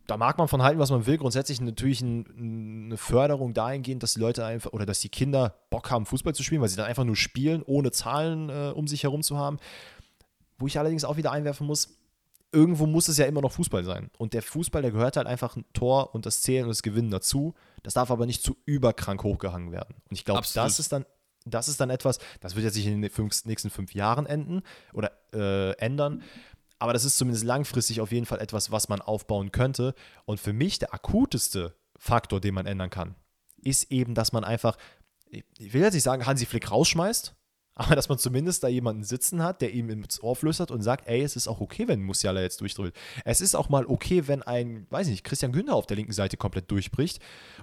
da 0.07 0.17
mag 0.17 0.37
man 0.37 0.47
von 0.47 0.61
halten, 0.61 0.79
was 0.79 0.91
man 0.91 1.05
will. 1.05 1.17
Grundsätzlich 1.17 1.59
natürlich 1.59 2.01
ein, 2.01 2.87
eine 2.87 2.97
Förderung 2.97 3.53
dahingehend, 3.53 4.03
dass 4.03 4.13
die 4.13 4.19
Leute 4.19 4.45
einfach 4.45 4.73
oder 4.73 4.85
dass 4.85 4.99
die 4.99 5.09
Kinder 5.09 5.55
Bock 5.69 5.89
haben, 5.89 6.05
Fußball 6.05 6.35
zu 6.35 6.43
spielen, 6.43 6.61
weil 6.61 6.69
sie 6.69 6.75
dann 6.75 6.85
einfach 6.85 7.03
nur 7.03 7.15
spielen, 7.15 7.63
ohne 7.63 7.91
Zahlen 7.91 8.49
äh, 8.49 8.71
um 8.75 8.87
sich 8.87 9.03
herum 9.03 9.23
zu 9.23 9.37
haben. 9.37 9.57
Wo 10.61 10.67
ich 10.67 10.77
allerdings 10.79 11.03
auch 11.03 11.17
wieder 11.17 11.31
einwerfen 11.31 11.67
muss, 11.67 11.97
irgendwo 12.51 12.85
muss 12.85 13.07
es 13.07 13.17
ja 13.17 13.25
immer 13.25 13.41
noch 13.41 13.51
Fußball 13.51 13.83
sein. 13.83 14.09
Und 14.17 14.33
der 14.33 14.41
Fußball, 14.41 14.81
der 14.81 14.91
gehört 14.91 15.17
halt 15.17 15.27
einfach 15.27 15.55
ein 15.55 15.65
Tor 15.73 16.13
und 16.13 16.25
das 16.25 16.41
Zählen 16.41 16.63
und 16.63 16.69
das 16.69 16.83
Gewinnen 16.83 17.11
dazu. 17.11 17.53
Das 17.83 17.93
darf 17.93 18.11
aber 18.11 18.25
nicht 18.25 18.43
zu 18.43 18.57
überkrank 18.65 19.23
hochgehangen 19.23 19.71
werden. 19.71 19.95
Und 20.09 20.15
ich 20.15 20.25
glaube, 20.25 20.45
das 20.53 20.79
ist 20.79 20.91
dann, 20.91 21.05
das 21.45 21.67
ist 21.67 21.79
dann 21.79 21.89
etwas, 21.89 22.19
das 22.39 22.55
wird 22.55 22.65
jetzt 22.65 22.75
sich 22.75 22.85
in 22.85 23.01
den 23.01 23.11
fünf, 23.11 23.45
nächsten 23.45 23.69
fünf 23.69 23.93
Jahren 23.93 24.25
enden 24.25 24.61
oder 24.93 25.11
äh, 25.33 25.71
ändern. 25.77 26.21
Aber 26.77 26.93
das 26.93 27.05
ist 27.05 27.17
zumindest 27.17 27.45
langfristig 27.45 28.01
auf 28.01 28.11
jeden 28.11 28.25
Fall 28.25 28.39
etwas, 28.39 28.71
was 28.71 28.89
man 28.89 29.01
aufbauen 29.01 29.51
könnte. 29.51 29.93
Und 30.25 30.39
für 30.39 30.53
mich 30.53 30.79
der 30.79 30.93
akuteste 30.93 31.75
Faktor, 31.97 32.41
den 32.41 32.55
man 32.55 32.65
ändern 32.65 32.89
kann, 32.89 33.15
ist 33.63 33.91
eben, 33.91 34.15
dass 34.15 34.33
man 34.33 34.43
einfach, 34.43 34.77
ich 35.29 35.73
will 35.73 35.81
jetzt 35.81 35.93
nicht 35.93 36.03
sagen, 36.03 36.25
Hansi 36.25 36.45
Flick 36.45 36.71
rausschmeißt, 36.71 37.35
aber 37.75 37.95
dass 37.95 38.09
man 38.09 38.17
zumindest 38.17 38.63
da 38.63 38.67
jemanden 38.67 39.03
sitzen 39.03 39.41
hat, 39.41 39.61
der 39.61 39.73
ihm 39.73 39.89
ins 39.89 40.21
Ohr 40.21 40.35
flüstert 40.35 40.71
und 40.71 40.81
sagt, 40.81 41.07
ey, 41.07 41.21
es 41.21 41.35
ist 41.35 41.47
auch 41.47 41.61
okay, 41.61 41.87
wenn 41.87 42.03
Musiala 42.03 42.41
jetzt 42.41 42.61
durchdrückt. 42.61 42.97
Es 43.25 43.41
ist 43.41 43.55
auch 43.55 43.69
mal 43.69 43.85
okay, 43.85 44.27
wenn 44.27 44.43
ein, 44.43 44.87
weiß 44.89 45.07
nicht, 45.07 45.23
Christian 45.23 45.51
Günther 45.51 45.75
auf 45.75 45.87
der 45.87 45.97
linken 45.97 46.13
Seite 46.13 46.37
komplett 46.37 46.69
durchbricht 46.69 47.19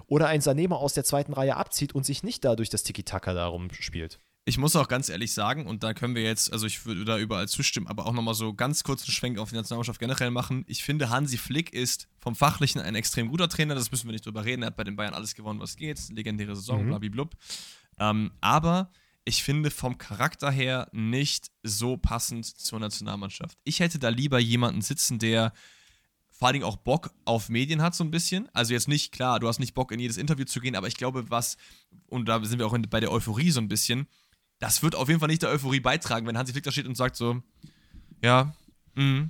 oder 0.07 0.27
ein 0.27 0.41
Sanema 0.41 0.75
aus 0.75 0.93
der 0.93 1.03
zweiten 1.03 1.33
Reihe 1.33 1.55
abzieht 1.55 1.93
und 1.93 2.05
sich 2.05 2.23
nicht 2.23 2.43
dadurch 2.43 2.69
das 2.69 2.83
Tiki-Taka 2.83 3.33
darum 3.33 3.69
spielt. 3.71 4.19
Ich 4.45 4.57
muss 4.57 4.75
auch 4.75 4.87
ganz 4.87 5.09
ehrlich 5.09 5.31
sagen, 5.33 5.67
und 5.67 5.83
da 5.83 5.93
können 5.93 6.15
wir 6.15 6.23
jetzt, 6.23 6.51
also 6.51 6.65
ich 6.65 6.83
würde 6.85 7.05
da 7.05 7.19
überall 7.19 7.47
zustimmen, 7.47 7.85
aber 7.85 8.07
auch 8.07 8.13
nochmal 8.13 8.33
so 8.33 8.53
ganz 8.53 8.83
kurzen 8.83 9.11
Schwenk 9.11 9.37
auf 9.37 9.49
die 9.49 9.55
Nationalmannschaft 9.55 9.99
generell 9.99 10.31
machen. 10.31 10.65
Ich 10.67 10.83
finde, 10.83 11.11
Hansi 11.11 11.37
Flick 11.37 11.71
ist 11.71 12.07
vom 12.17 12.35
Fachlichen 12.35 12.81
ein 12.81 12.95
extrem 12.95 13.29
guter 13.29 13.47
Trainer, 13.47 13.75
das 13.75 13.91
müssen 13.91 14.07
wir 14.07 14.13
nicht 14.13 14.25
drüber 14.25 14.45
reden. 14.45 14.63
Er 14.63 14.67
hat 14.67 14.75
bei 14.75 14.83
den 14.83 14.95
Bayern 14.95 15.13
alles 15.13 15.35
gewonnen, 15.35 15.59
was 15.59 15.75
geht. 15.75 15.99
Legendäre 16.09 16.55
Saison, 16.55 16.83
mhm. 16.83 16.99
blablabla. 16.99 17.37
Ähm, 17.99 18.31
aber 18.41 18.91
ich 19.29 19.43
finde 19.43 19.69
vom 19.69 19.99
Charakter 19.99 20.49
her 20.49 20.89
nicht 20.91 21.51
so 21.61 21.97
passend 21.97 22.47
zur 22.47 22.79
Nationalmannschaft. 22.79 23.59
Ich 23.63 23.79
hätte 23.79 23.99
da 23.99 24.09
lieber 24.09 24.39
jemanden 24.39 24.81
sitzen, 24.81 25.19
der 25.19 25.53
vor 26.31 26.47
allen 26.47 26.53
Dingen 26.53 26.65
auch 26.65 26.77
Bock 26.77 27.13
auf 27.25 27.47
Medien 27.47 27.83
hat, 27.83 27.93
so 27.93 28.03
ein 28.03 28.09
bisschen. 28.09 28.49
Also 28.53 28.73
jetzt 28.73 28.87
nicht, 28.87 29.11
klar, 29.11 29.39
du 29.39 29.47
hast 29.47 29.59
nicht 29.59 29.75
Bock 29.75 29.91
in 29.91 29.99
jedes 29.99 30.17
Interview 30.17 30.45
zu 30.45 30.59
gehen, 30.59 30.75
aber 30.75 30.87
ich 30.87 30.95
glaube, 30.95 31.29
was, 31.29 31.57
und 32.07 32.25
da 32.27 32.43
sind 32.43 32.57
wir 32.57 32.65
auch 32.65 32.73
in, 32.73 32.81
bei 32.89 32.99
der 32.99 33.11
Euphorie 33.11 33.51
so 33.51 33.61
ein 33.61 33.67
bisschen, 33.67 34.07
das 34.57 34.81
wird 34.81 34.95
auf 34.95 35.09
jeden 35.09 35.19
Fall 35.19 35.29
nicht 35.29 35.43
der 35.43 35.49
Euphorie 35.49 35.79
beitragen, 35.79 36.25
wenn 36.25 36.37
Hansi 36.37 36.53
Flick 36.53 36.63
da 36.63 36.71
steht 36.71 36.87
und 36.87 36.97
sagt 36.97 37.15
so, 37.15 37.43
ja, 38.23 38.55
mh, 38.95 39.29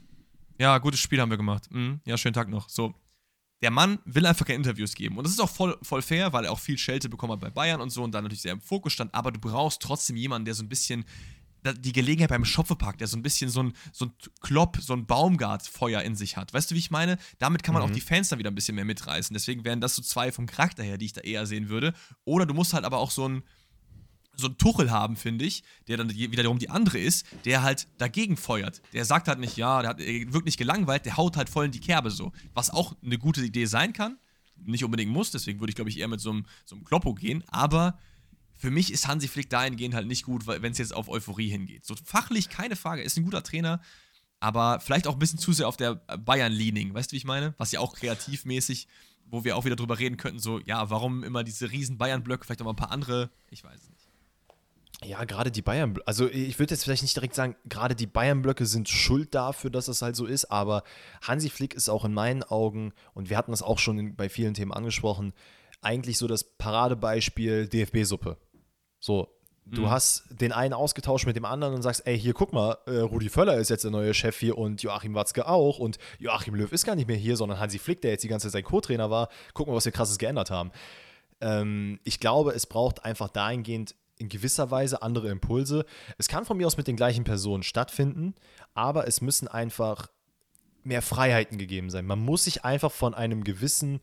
ja, 0.59 0.77
gutes 0.77 1.01
Spiel 1.01 1.19
haben 1.19 1.29
wir 1.29 1.37
gemacht, 1.37 1.67
mh, 1.71 1.99
ja, 2.05 2.17
schönen 2.17 2.33
Tag 2.33 2.47
noch. 2.47 2.69
So, 2.69 2.95
der 3.61 3.71
Mann 3.71 3.99
will 4.05 4.25
einfach 4.25 4.45
keine 4.45 4.57
Interviews 4.57 4.95
geben. 4.95 5.17
Und 5.17 5.25
das 5.25 5.33
ist 5.33 5.39
auch 5.39 5.49
voll, 5.49 5.77
voll 5.81 6.01
fair, 6.01 6.31
weil 6.33 6.45
er 6.45 6.51
auch 6.51 6.59
viel 6.59 6.77
Schelte 6.77 7.09
bekommen 7.09 7.33
hat 7.33 7.41
bei 7.41 7.49
Bayern 7.49 7.81
und 7.81 7.89
so 7.89 8.03
und 8.03 8.13
da 8.13 8.21
natürlich 8.21 8.41
sehr 8.41 8.53
im 8.53 8.61
Fokus 8.61 8.93
stand. 8.93 9.13
Aber 9.13 9.31
du 9.31 9.39
brauchst 9.39 9.81
trotzdem 9.81 10.15
jemanden, 10.15 10.45
der 10.45 10.53
so 10.53 10.63
ein 10.63 10.69
bisschen 10.69 11.05
die 11.63 11.91
Gelegenheit 11.91 12.29
beim 12.29 12.45
Schopfepark, 12.45 12.97
der 12.97 13.07
so 13.07 13.17
ein 13.17 13.21
bisschen 13.21 13.49
so 13.49 13.63
ein, 13.63 13.73
so 13.91 14.05
ein 14.05 14.13
Klopp, 14.39 14.77
so 14.79 14.93
ein 14.93 15.05
Baumgart-Feuer 15.05 16.01
in 16.03 16.15
sich 16.15 16.37
hat. 16.37 16.53
Weißt 16.53 16.71
du, 16.71 16.75
wie 16.75 16.79
ich 16.79 16.91
meine? 16.91 17.17
Damit 17.37 17.63
kann 17.63 17.73
man 17.73 17.83
mhm. 17.83 17.89
auch 17.89 17.93
die 17.93 18.01
Fans 18.01 18.29
dann 18.29 18.39
wieder 18.39 18.49
ein 18.49 18.55
bisschen 18.55 18.75
mehr 18.75 18.85
mitreißen. 18.85 19.33
Deswegen 19.33 19.65
wären 19.65 19.81
das 19.81 19.95
so 19.95 20.01
zwei 20.01 20.31
vom 20.31 20.45
Charakter 20.45 20.83
her, 20.83 20.97
die 20.97 21.07
ich 21.07 21.13
da 21.13 21.21
eher 21.21 21.45
sehen 21.45 21.69
würde. 21.69 21.93
Oder 22.23 22.45
du 22.45 22.53
musst 22.53 22.73
halt 22.73 22.85
aber 22.85 22.97
auch 22.97 23.11
so 23.11 23.27
ein, 23.27 23.43
so 24.39 24.47
einen 24.47 24.57
Tuchel 24.57 24.91
haben, 24.91 25.15
finde 25.15 25.45
ich, 25.45 25.63
der 25.87 25.97
dann 25.97 26.09
wiederum 26.09 26.59
die 26.59 26.69
andere 26.69 26.99
ist, 26.99 27.25
der 27.45 27.63
halt 27.63 27.87
dagegen 27.97 28.37
feuert. 28.37 28.81
Der 28.93 29.05
sagt 29.05 29.27
halt 29.27 29.39
nicht, 29.39 29.57
ja, 29.57 29.81
der 29.81 29.89
hat 29.89 29.99
wirklich 29.99 30.57
gelangweilt, 30.57 31.05
der 31.05 31.17
haut 31.17 31.37
halt 31.37 31.49
voll 31.49 31.65
in 31.65 31.71
die 31.71 31.79
Kerbe 31.79 32.11
so. 32.11 32.31
Was 32.53 32.69
auch 32.69 32.95
eine 33.03 33.17
gute 33.17 33.43
Idee 33.43 33.65
sein 33.65 33.93
kann, 33.93 34.17
nicht 34.65 34.83
unbedingt 34.83 35.11
muss, 35.11 35.31
deswegen 35.31 35.59
würde 35.59 35.71
ich, 35.71 35.75
glaube 35.75 35.89
ich, 35.89 35.97
eher 35.99 36.07
mit 36.07 36.19
so 36.19 36.31
einem, 36.31 36.45
so 36.65 36.75
einem 36.75 36.85
Kloppo 36.85 37.13
gehen, 37.13 37.43
aber 37.47 37.97
für 38.55 38.71
mich 38.71 38.91
ist 38.91 39.07
Hansi 39.07 39.29
Flick 39.29 39.49
dahingehend 39.49 39.95
halt 39.95 40.07
nicht 40.07 40.25
gut, 40.25 40.45
wenn 40.45 40.71
es 40.71 40.77
jetzt 40.77 40.93
auf 40.93 41.07
Euphorie 41.07 41.49
hingeht. 41.49 41.85
So 41.85 41.95
fachlich, 42.03 42.49
keine 42.49 42.75
Frage, 42.75 43.01
ist 43.01 43.17
ein 43.17 43.23
guter 43.23 43.41
Trainer, 43.41 43.81
aber 44.41 44.79
vielleicht 44.81 45.07
auch 45.07 45.13
ein 45.13 45.19
bisschen 45.19 45.39
zu 45.39 45.53
sehr 45.53 45.67
auf 45.67 45.77
der 45.77 45.95
Bayern-Leaning, 45.95 46.93
weißt 46.93 47.11
du, 47.11 47.13
wie 47.13 47.17
ich 47.17 47.25
meine? 47.25 47.53
Was 47.57 47.71
ja 47.71 47.79
auch 47.79 47.95
kreativmäßig, 47.95 48.87
wo 49.25 49.43
wir 49.43 49.55
auch 49.55 49.63
wieder 49.63 49.75
drüber 49.77 49.99
reden 49.99 50.17
könnten, 50.17 50.39
so, 50.39 50.59
ja, 50.59 50.89
warum 50.89 51.23
immer 51.23 51.43
diese 51.43 51.71
riesen 51.71 51.97
Bayern-Blöcke, 51.97 52.45
vielleicht 52.45 52.61
auch 52.61 52.65
mal 52.65 52.73
ein 52.73 52.77
paar 52.77 52.91
andere, 52.91 53.29
ich 53.49 53.63
weiß 53.63 53.89
nicht. 53.89 53.98
Ja, 55.03 55.23
gerade 55.23 55.49
die 55.49 55.61
Bayern, 55.61 55.97
also 56.05 56.27
ich 56.27 56.59
würde 56.59 56.73
jetzt 56.73 56.83
vielleicht 56.83 57.03
nicht 57.03 57.15
direkt 57.15 57.33
sagen, 57.33 57.55
gerade 57.65 57.95
die 57.95 58.07
Bayern-Blöcke 58.07 58.65
sind 58.65 58.89
schuld 58.89 59.33
dafür, 59.33 59.69
dass 59.69 59.85
das 59.85 60.01
halt 60.01 60.17
so 60.17 60.25
ist, 60.25 60.51
aber 60.51 60.83
Hansi 61.21 61.49
Flick 61.49 61.73
ist 61.73 61.87
auch 61.87 62.03
in 62.03 62.13
meinen 62.13 62.43
Augen, 62.43 62.91
und 63.13 63.29
wir 63.29 63.37
hatten 63.37 63.51
das 63.51 63.63
auch 63.63 63.79
schon 63.79 64.15
bei 64.17 64.27
vielen 64.27 64.55
Themen 64.55 64.73
angesprochen, 64.73 65.31
eigentlich 65.81 66.17
so 66.17 66.27
das 66.27 66.43
Paradebeispiel 66.43 67.69
DFB-Suppe. 67.69 68.35
So, 68.99 69.29
du 69.65 69.83
mhm. 69.83 69.89
hast 69.89 70.25
den 70.29 70.51
einen 70.51 70.73
ausgetauscht 70.73 71.25
mit 71.25 71.37
dem 71.37 71.45
anderen 71.45 71.75
und 71.75 71.81
sagst, 71.81 72.05
ey, 72.05 72.19
hier 72.19 72.33
guck 72.33 72.51
mal, 72.51 72.77
äh, 72.85 72.97
Rudi 72.97 73.29
Völler 73.29 73.55
ist 73.55 73.69
jetzt 73.69 73.85
der 73.85 73.91
neue 73.91 74.13
Chef 74.13 74.37
hier 74.37 74.57
und 74.57 74.83
Joachim 74.83 75.15
Watzke 75.15 75.47
auch 75.47 75.79
und 75.79 75.97
Joachim 76.17 76.55
Löw 76.55 76.69
ist 76.73 76.85
gar 76.85 76.95
nicht 76.95 77.07
mehr 77.07 77.15
hier, 77.15 77.37
sondern 77.37 77.59
Hansi 77.59 77.79
Flick, 77.79 78.01
der 78.01 78.11
jetzt 78.11 78.25
die 78.25 78.27
ganze 78.27 78.47
Zeit 78.47 78.51
sein 78.51 78.63
Co-Trainer 78.63 79.09
war. 79.09 79.29
Guck 79.53 79.67
mal, 79.67 79.75
was 79.75 79.85
wir 79.85 79.93
krasses 79.93 80.17
geändert 80.17 80.51
haben. 80.51 80.71
Ähm, 81.39 82.01
ich 82.03 82.19
glaube, 82.19 82.51
es 82.51 82.65
braucht 82.65 83.05
einfach 83.05 83.29
dahingehend 83.29 83.95
in 84.19 84.29
gewisser 84.29 84.69
Weise 84.69 85.01
andere 85.01 85.29
Impulse. 85.29 85.85
Es 86.17 86.27
kann 86.27 86.45
von 86.45 86.57
mir 86.57 86.67
aus 86.67 86.77
mit 86.77 86.87
den 86.87 86.95
gleichen 86.95 87.23
Personen 87.23 87.63
stattfinden, 87.63 88.35
aber 88.75 89.07
es 89.07 89.21
müssen 89.21 89.47
einfach 89.47 90.09
mehr 90.83 91.01
Freiheiten 91.01 91.57
gegeben 91.57 91.89
sein. 91.89 92.05
Man 92.05 92.19
muss 92.19 92.43
sich 92.43 92.63
einfach 92.63 92.91
von 92.91 93.13
einem 93.13 93.43
gewissen 93.43 94.01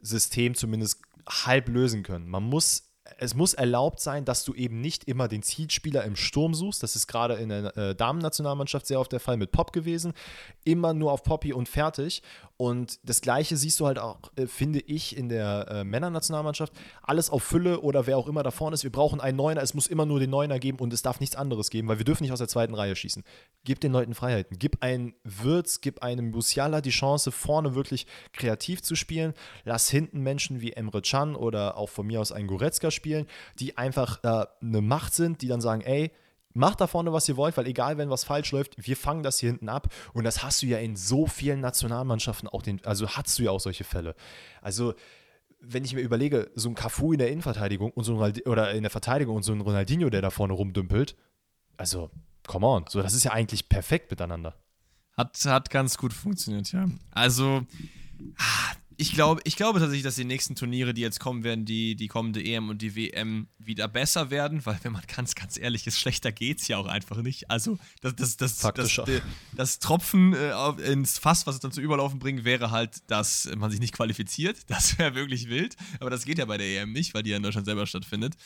System 0.00 0.54
zumindest 0.54 1.00
halb 1.28 1.68
lösen 1.68 2.02
können. 2.02 2.28
Man 2.28 2.44
muss 2.44 2.93
es 3.18 3.34
muss 3.34 3.54
erlaubt 3.54 4.00
sein, 4.00 4.24
dass 4.24 4.44
du 4.44 4.54
eben 4.54 4.80
nicht 4.80 5.04
immer 5.04 5.28
den 5.28 5.42
Zielspieler 5.42 6.04
im 6.04 6.16
Sturm 6.16 6.54
suchst. 6.54 6.82
Das 6.82 6.96
ist 6.96 7.06
gerade 7.06 7.34
in 7.34 7.48
der 7.48 7.76
äh, 7.76 7.94
Damen-Nationalmannschaft 7.94 8.86
sehr 8.86 9.00
oft 9.00 9.12
der 9.12 9.20
Fall 9.20 9.36
mit 9.36 9.52
Pop 9.52 9.72
gewesen. 9.72 10.12
Immer 10.64 10.94
nur 10.94 11.12
auf 11.12 11.22
Poppy 11.22 11.52
und 11.52 11.68
fertig. 11.68 12.22
Und 12.56 13.00
das 13.02 13.20
Gleiche 13.20 13.56
siehst 13.56 13.80
du 13.80 13.86
halt 13.86 13.98
auch, 13.98 14.18
äh, 14.36 14.46
finde 14.46 14.78
ich, 14.80 15.16
in 15.16 15.28
der 15.28 15.66
äh, 15.68 15.84
Männernationalmannschaft. 15.84 16.72
Alles 17.02 17.30
auf 17.30 17.42
Fülle 17.42 17.80
oder 17.80 18.06
wer 18.06 18.16
auch 18.16 18.28
immer 18.28 18.42
da 18.44 18.52
vorne 18.52 18.74
ist. 18.74 18.84
Wir 18.84 18.92
brauchen 18.92 19.20
einen 19.20 19.36
Neuner. 19.36 19.60
Es 19.60 19.74
muss 19.74 19.88
immer 19.88 20.06
nur 20.06 20.20
den 20.20 20.30
Neuner 20.30 20.60
geben 20.60 20.78
und 20.78 20.92
es 20.92 21.02
darf 21.02 21.18
nichts 21.18 21.34
anderes 21.34 21.70
geben, 21.70 21.88
weil 21.88 21.98
wir 21.98 22.04
dürfen 22.04 22.22
nicht 22.22 22.32
aus 22.32 22.38
der 22.38 22.48
zweiten 22.48 22.74
Reihe 22.74 22.94
schießen. 22.94 23.24
Gib 23.64 23.80
den 23.80 23.92
Leuten 23.92 24.14
Freiheiten. 24.14 24.58
Gib 24.58 24.82
einen 24.82 25.14
Wirtz, 25.24 25.80
gib 25.80 26.02
einem 26.02 26.30
Musiala 26.30 26.80
die 26.80 26.90
Chance, 26.90 27.32
vorne 27.32 27.74
wirklich 27.74 28.06
kreativ 28.32 28.82
zu 28.82 28.94
spielen. 28.94 29.34
Lass 29.64 29.90
hinten 29.90 30.20
Menschen 30.20 30.60
wie 30.60 30.72
Emre 30.72 31.02
Can 31.02 31.34
oder 31.34 31.76
auch 31.76 31.88
von 31.88 32.06
mir 32.06 32.20
aus 32.20 32.30
einen 32.30 32.46
Goretzka 32.46 32.90
spielen, 32.90 33.03
die 33.58 33.76
einfach 33.76 34.22
äh, 34.24 34.46
eine 34.62 34.80
Macht 34.80 35.14
sind, 35.14 35.42
die 35.42 35.48
dann 35.48 35.60
sagen, 35.60 35.82
ey, 35.82 36.12
Macht 36.56 36.80
da 36.80 36.86
vorne, 36.86 37.12
was 37.12 37.28
ihr 37.28 37.36
wollt, 37.36 37.56
weil 37.56 37.66
egal, 37.66 37.98
wenn 37.98 38.10
was 38.10 38.22
falsch 38.22 38.52
läuft, 38.52 38.74
wir 38.78 38.96
fangen 38.96 39.24
das 39.24 39.40
hier 39.40 39.50
hinten 39.50 39.68
ab. 39.68 39.92
Und 40.12 40.22
das 40.22 40.44
hast 40.44 40.62
du 40.62 40.66
ja 40.66 40.78
in 40.78 40.94
so 40.94 41.26
vielen 41.26 41.60
Nationalmannschaften 41.60 42.48
auch, 42.48 42.62
den, 42.62 42.82
also 42.84 43.08
hast 43.08 43.36
du 43.38 43.42
ja 43.42 43.50
auch 43.50 43.58
solche 43.58 43.82
Fälle. 43.82 44.14
Also, 44.62 44.94
wenn 45.60 45.84
ich 45.84 45.94
mir 45.94 46.00
überlege, 46.00 46.52
so 46.54 46.68
ein 46.68 46.76
Cafu 46.76 47.12
in 47.12 47.18
der 47.18 47.30
Innenverteidigung 47.30 47.90
und 47.90 48.04
so 48.04 48.22
ein 48.22 48.40
oder 48.46 48.70
in 48.70 48.82
der 48.82 48.90
Verteidigung 48.90 49.34
und 49.34 49.42
so 49.42 49.52
ein 49.52 49.62
Ronaldinho, 49.62 50.10
der 50.10 50.22
da 50.22 50.30
vorne 50.30 50.52
rumdümpelt, 50.52 51.16
also, 51.76 52.10
come 52.46 52.66
on, 52.66 52.84
so, 52.88 53.02
das 53.02 53.14
ist 53.14 53.24
ja 53.24 53.32
eigentlich 53.32 53.68
perfekt 53.68 54.12
miteinander. 54.12 54.54
Hat, 55.16 55.36
hat 55.46 55.70
ganz 55.70 55.98
gut 55.98 56.12
funktioniert, 56.12 56.70
ja. 56.70 56.86
Also, 57.10 57.66
ah, 58.38 58.72
ich 58.96 59.12
glaube, 59.12 59.40
ich 59.44 59.56
glaube 59.56 59.78
tatsächlich, 59.78 60.04
dass 60.04 60.16
die 60.16 60.24
nächsten 60.24 60.54
Turniere, 60.54 60.94
die 60.94 61.00
jetzt 61.00 61.20
kommen 61.20 61.44
werden, 61.44 61.64
die, 61.64 61.96
die 61.96 62.08
kommende 62.08 62.42
EM 62.44 62.68
und 62.68 62.82
die 62.82 62.96
WM 62.96 63.48
wieder 63.58 63.88
besser 63.88 64.30
werden, 64.30 64.64
weil 64.66 64.78
wenn 64.82 64.92
man 64.92 65.02
ganz, 65.06 65.34
ganz 65.34 65.56
ehrlich 65.58 65.86
ist, 65.86 65.98
schlechter 65.98 66.32
geht 66.32 66.60
es 66.60 66.68
ja 66.68 66.78
auch 66.78 66.86
einfach 66.86 67.18
nicht. 67.18 67.50
Also 67.50 67.78
das, 68.00 68.16
das, 68.16 68.36
das, 68.36 68.58
das, 68.58 68.74
das, 68.74 69.22
das 69.56 69.78
Tropfen 69.78 70.34
äh, 70.34 70.52
ins 70.90 71.18
Fass, 71.18 71.46
was 71.46 71.56
es 71.56 71.60
dann 71.60 71.72
zu 71.72 71.80
Überlaufen 71.80 72.18
bringt, 72.18 72.44
wäre 72.44 72.70
halt, 72.70 73.02
dass 73.08 73.50
man 73.56 73.70
sich 73.70 73.80
nicht 73.80 73.94
qualifiziert. 73.94 74.58
Das 74.74 74.98
wäre 74.98 75.14
wirklich 75.14 75.48
wild. 75.48 75.76
Aber 76.00 76.10
das 76.10 76.24
geht 76.24 76.38
ja 76.38 76.46
bei 76.46 76.58
der 76.58 76.82
EM 76.82 76.92
nicht, 76.92 77.14
weil 77.14 77.22
die 77.22 77.30
ja 77.30 77.36
in 77.36 77.42
Deutschland 77.42 77.66
selber 77.66 77.86
stattfindet 77.86 78.36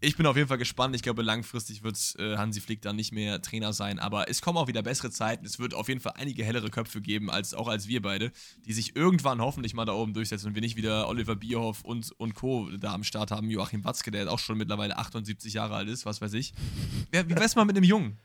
ich 0.00 0.16
bin 0.16 0.26
auf 0.26 0.36
jeden 0.36 0.48
Fall 0.48 0.58
gespannt. 0.58 0.94
Ich 0.94 1.02
glaube, 1.02 1.22
langfristig 1.22 1.82
wird 1.82 1.96
äh, 2.18 2.36
Hansi 2.36 2.60
Flick 2.60 2.82
dann 2.82 2.96
nicht 2.96 3.12
mehr 3.12 3.40
Trainer 3.40 3.72
sein. 3.72 3.98
Aber 3.98 4.28
es 4.28 4.42
kommen 4.42 4.58
auch 4.58 4.68
wieder 4.68 4.82
bessere 4.82 5.10
Zeiten. 5.10 5.46
Es 5.46 5.58
wird 5.58 5.74
auf 5.74 5.88
jeden 5.88 6.00
Fall 6.00 6.12
einige 6.16 6.44
hellere 6.44 6.70
Köpfe 6.70 7.00
geben, 7.00 7.30
als 7.30 7.54
auch 7.54 7.68
als 7.68 7.88
wir 7.88 8.02
beide, 8.02 8.30
die 8.66 8.72
sich 8.72 8.94
irgendwann 8.94 9.40
hoffentlich 9.40 9.74
mal 9.74 9.86
da 9.86 9.92
oben 9.92 10.12
durchsetzen 10.12 10.48
und 10.48 10.54
wir 10.54 10.62
nicht 10.62 10.76
wieder 10.76 11.08
Oliver 11.08 11.36
Bierhoff 11.36 11.82
und, 11.82 12.12
und 12.18 12.34
Co. 12.34 12.68
da 12.78 12.92
am 12.92 13.04
Start 13.04 13.30
haben. 13.30 13.48
Joachim 13.48 13.84
Watzke, 13.84 14.10
der 14.10 14.30
auch 14.30 14.38
schon 14.38 14.58
mittlerweile 14.58 14.98
78 14.98 15.54
Jahre 15.54 15.76
alt 15.76 15.88
ist, 15.88 16.04
was 16.04 16.20
weiß 16.20 16.34
ich. 16.34 16.52
Wie 17.10 17.36
wär's 17.36 17.56
mal 17.56 17.64
mit 17.64 17.76
einem 17.76 17.84
Jungen? 17.84 18.18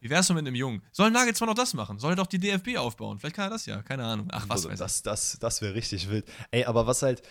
Wie 0.00 0.10
wär's 0.10 0.28
mal 0.28 0.36
mit 0.36 0.46
einem 0.46 0.54
Jungen? 0.54 0.82
Soll 0.92 1.10
Nagelsmann 1.10 1.48
noch 1.48 1.56
das 1.56 1.74
machen? 1.74 1.98
Soll 1.98 2.12
er 2.12 2.16
doch 2.16 2.26
die 2.26 2.38
DFB 2.38 2.76
aufbauen? 2.76 3.18
Vielleicht 3.18 3.34
kann 3.34 3.46
er 3.46 3.50
das 3.50 3.66
ja, 3.66 3.82
keine 3.82 4.04
Ahnung. 4.04 4.28
Ach, 4.30 4.44
was 4.48 4.64
also, 4.64 4.70
weiß 4.70 4.78
Das, 4.78 5.02
das, 5.02 5.38
das 5.40 5.60
wäre 5.60 5.74
richtig 5.74 6.08
wild. 6.08 6.24
Ey, 6.52 6.64
aber 6.64 6.86
was 6.86 7.02
halt, 7.02 7.22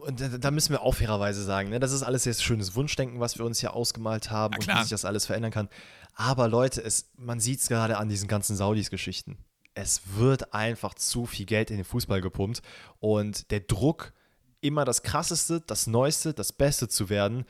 und 0.00 0.44
da 0.44 0.50
müssen 0.50 0.72
wir 0.72 0.82
auch 0.82 0.94
fairerweise 0.94 1.42
sagen, 1.42 1.70
ne, 1.70 1.80
das 1.80 1.92
ist 1.92 2.02
alles 2.02 2.24
jetzt 2.24 2.42
schönes 2.42 2.74
Wunschdenken, 2.74 3.20
was 3.20 3.38
wir 3.38 3.44
uns 3.44 3.60
hier 3.60 3.74
ausgemalt 3.74 4.30
haben 4.30 4.54
und 4.54 4.66
wie 4.66 4.80
sich 4.80 4.90
das 4.90 5.04
alles 5.04 5.26
verändern 5.26 5.50
kann. 5.50 5.68
Aber 6.14 6.48
Leute, 6.48 6.82
es, 6.82 7.10
man 7.16 7.40
sieht 7.40 7.60
es 7.60 7.68
gerade 7.68 7.98
an 7.98 8.08
diesen 8.08 8.28
ganzen 8.28 8.56
Saudis-Geschichten. 8.56 9.38
Es 9.74 10.02
wird 10.16 10.52
einfach 10.52 10.94
zu 10.94 11.26
viel 11.26 11.46
Geld 11.46 11.70
in 11.70 11.76
den 11.76 11.84
Fußball 11.84 12.20
gepumpt 12.20 12.62
und 12.98 13.50
der 13.50 13.60
Druck, 13.60 14.12
immer 14.60 14.84
das 14.84 15.02
Krasseste, 15.02 15.60
das 15.60 15.86
Neueste, 15.86 16.34
das 16.34 16.52
Beste 16.52 16.88
zu 16.88 17.08
werden, 17.08 17.46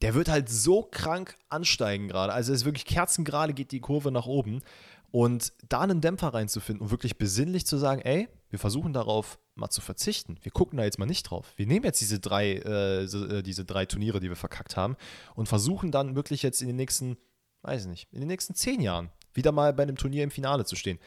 der 0.00 0.14
wird 0.14 0.28
halt 0.28 0.48
so 0.48 0.82
krank 0.82 1.36
ansteigen 1.48 2.08
gerade. 2.08 2.32
Also 2.32 2.52
es 2.52 2.60
ist 2.60 2.64
wirklich 2.64 2.84
kerzengerade 2.84 3.54
geht 3.54 3.72
die 3.72 3.80
Kurve 3.80 4.10
nach 4.10 4.26
oben. 4.26 4.62
Und 5.14 5.52
da 5.68 5.82
einen 5.82 6.00
Dämpfer 6.00 6.34
reinzufinden 6.34 6.82
und 6.82 6.90
wirklich 6.90 7.18
besinnlich 7.18 7.66
zu 7.66 7.76
sagen, 7.76 8.00
ey, 8.00 8.28
wir 8.50 8.58
versuchen 8.58 8.92
darauf 8.92 9.38
mal 9.54 9.70
zu 9.70 9.80
verzichten. 9.80 10.38
Wir 10.42 10.50
gucken 10.50 10.76
da 10.76 10.82
jetzt 10.82 10.98
mal 10.98 11.06
nicht 11.06 11.22
drauf. 11.30 11.52
Wir 11.54 11.68
nehmen 11.68 11.84
jetzt 11.84 12.00
diese 12.00 12.18
drei, 12.18 12.54
äh, 12.54 13.04
äh, 13.04 13.42
diese 13.44 13.64
drei 13.64 13.86
Turniere, 13.86 14.18
die 14.18 14.28
wir 14.28 14.34
verkackt 14.34 14.76
haben, 14.76 14.96
und 15.36 15.48
versuchen 15.48 15.92
dann 15.92 16.16
wirklich 16.16 16.42
jetzt 16.42 16.62
in 16.62 16.66
den 16.66 16.74
nächsten, 16.74 17.16
weiß 17.62 17.82
ich 17.82 17.88
nicht, 17.90 18.12
in 18.12 18.18
den 18.18 18.26
nächsten 18.26 18.56
zehn 18.56 18.80
Jahren 18.80 19.08
wieder 19.34 19.52
mal 19.52 19.72
bei 19.72 19.84
einem 19.84 19.94
Turnier 19.96 20.24
im 20.24 20.32
Finale 20.32 20.64
zu 20.64 20.74
stehen. 20.74 20.98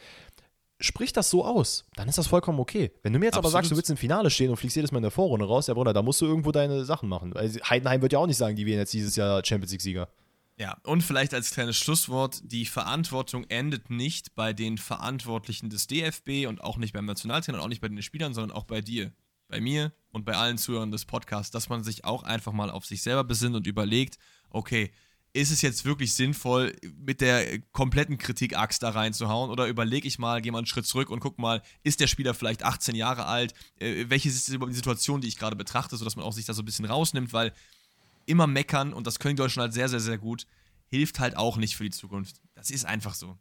Sprich 0.80 1.12
das 1.12 1.28
so 1.28 1.44
aus, 1.44 1.84
dann 1.94 2.08
ist 2.08 2.16
das 2.16 2.28
vollkommen 2.28 2.60
okay. 2.60 2.90
Wenn 3.02 3.12
du 3.12 3.18
mir 3.18 3.26
jetzt 3.26 3.34
Absolut. 3.34 3.52
aber 3.52 3.60
sagst, 3.60 3.70
du 3.70 3.76
willst 3.76 3.90
im 3.90 3.98
Finale 3.98 4.30
stehen 4.30 4.48
und 4.48 4.56
fliegst 4.56 4.76
jedes 4.76 4.90
Mal 4.90 5.00
in 5.00 5.02
der 5.02 5.10
Vorrunde 5.10 5.44
raus, 5.44 5.66
ja 5.66 5.74
Bruder, 5.74 5.92
da 5.92 6.00
musst 6.00 6.22
du 6.22 6.24
irgendwo 6.24 6.50
deine 6.50 6.86
Sachen 6.86 7.10
machen. 7.10 7.36
Also 7.36 7.60
Heidenheim 7.60 8.00
wird 8.00 8.14
ja 8.14 8.20
auch 8.20 8.26
nicht 8.26 8.38
sagen, 8.38 8.56
die 8.56 8.64
wären 8.64 8.78
jetzt 8.78 8.94
dieses 8.94 9.16
Jahr 9.16 9.44
Champions 9.44 9.72
League-Sieger. 9.72 10.08
Ja, 10.58 10.76
und 10.82 11.02
vielleicht 11.02 11.34
als 11.34 11.52
kleines 11.52 11.76
Schlusswort, 11.76 12.40
die 12.42 12.66
Verantwortung 12.66 13.44
endet 13.44 13.90
nicht 13.90 14.34
bei 14.34 14.52
den 14.52 14.76
Verantwortlichen 14.76 15.70
des 15.70 15.86
DFB 15.86 16.48
und 16.48 16.60
auch 16.60 16.78
nicht 16.78 16.92
beim 16.92 17.04
Nationaltrainer 17.04 17.58
und 17.58 17.64
auch 17.64 17.68
nicht 17.68 17.80
bei 17.80 17.86
den 17.86 18.02
Spielern, 18.02 18.34
sondern 18.34 18.56
auch 18.56 18.64
bei 18.64 18.80
dir, 18.80 19.12
bei 19.46 19.60
mir 19.60 19.92
und 20.10 20.24
bei 20.24 20.34
allen 20.34 20.58
Zuhörern 20.58 20.90
des 20.90 21.04
Podcasts, 21.04 21.52
dass 21.52 21.68
man 21.68 21.84
sich 21.84 22.04
auch 22.04 22.24
einfach 22.24 22.50
mal 22.52 22.70
auf 22.70 22.84
sich 22.84 23.02
selber 23.02 23.22
besinnt 23.22 23.54
und 23.54 23.68
überlegt, 23.68 24.18
okay, 24.50 24.90
ist 25.32 25.52
es 25.52 25.62
jetzt 25.62 25.84
wirklich 25.84 26.14
sinnvoll, 26.14 26.74
mit 26.96 27.20
der 27.20 27.60
kompletten 27.70 28.18
Kritik-Axt 28.18 28.82
da 28.82 28.90
reinzuhauen? 28.90 29.50
Oder 29.50 29.68
überlege 29.68 30.08
ich 30.08 30.18
mal, 30.18 30.42
gehe 30.42 30.50
mal 30.50 30.58
einen 30.58 30.66
Schritt 30.66 30.86
zurück 30.86 31.10
und 31.10 31.20
guck 31.20 31.38
mal, 31.38 31.62
ist 31.84 32.00
der 32.00 32.08
Spieler 32.08 32.34
vielleicht 32.34 32.64
18 32.64 32.96
Jahre 32.96 33.26
alt? 33.26 33.54
Äh, 33.76 34.06
welche 34.08 34.28
ist 34.28 34.48
die 34.48 34.72
Situation, 34.72 35.20
die 35.20 35.28
ich 35.28 35.36
gerade 35.36 35.54
betrachte, 35.54 35.96
sodass 35.96 36.16
man 36.16 36.24
auch 36.24 36.32
sich 36.32 36.46
da 36.46 36.54
so 36.54 36.62
ein 36.62 36.64
bisschen 36.64 36.86
rausnimmt? 36.86 37.32
Weil 37.32 37.52
immer 38.28 38.46
meckern 38.46 38.92
und 38.92 39.06
das 39.06 39.18
können 39.18 39.36
die 39.36 39.42
Deutschen 39.42 39.62
halt 39.62 39.72
sehr, 39.72 39.88
sehr, 39.88 40.00
sehr 40.00 40.18
gut, 40.18 40.46
hilft 40.86 41.20
halt 41.20 41.36
auch 41.36 41.56
nicht 41.56 41.76
für 41.76 41.84
die 41.84 41.90
Zukunft. 41.90 42.40
Das 42.54 42.70
ist 42.70 42.84
einfach 42.84 43.14
so. 43.14 43.36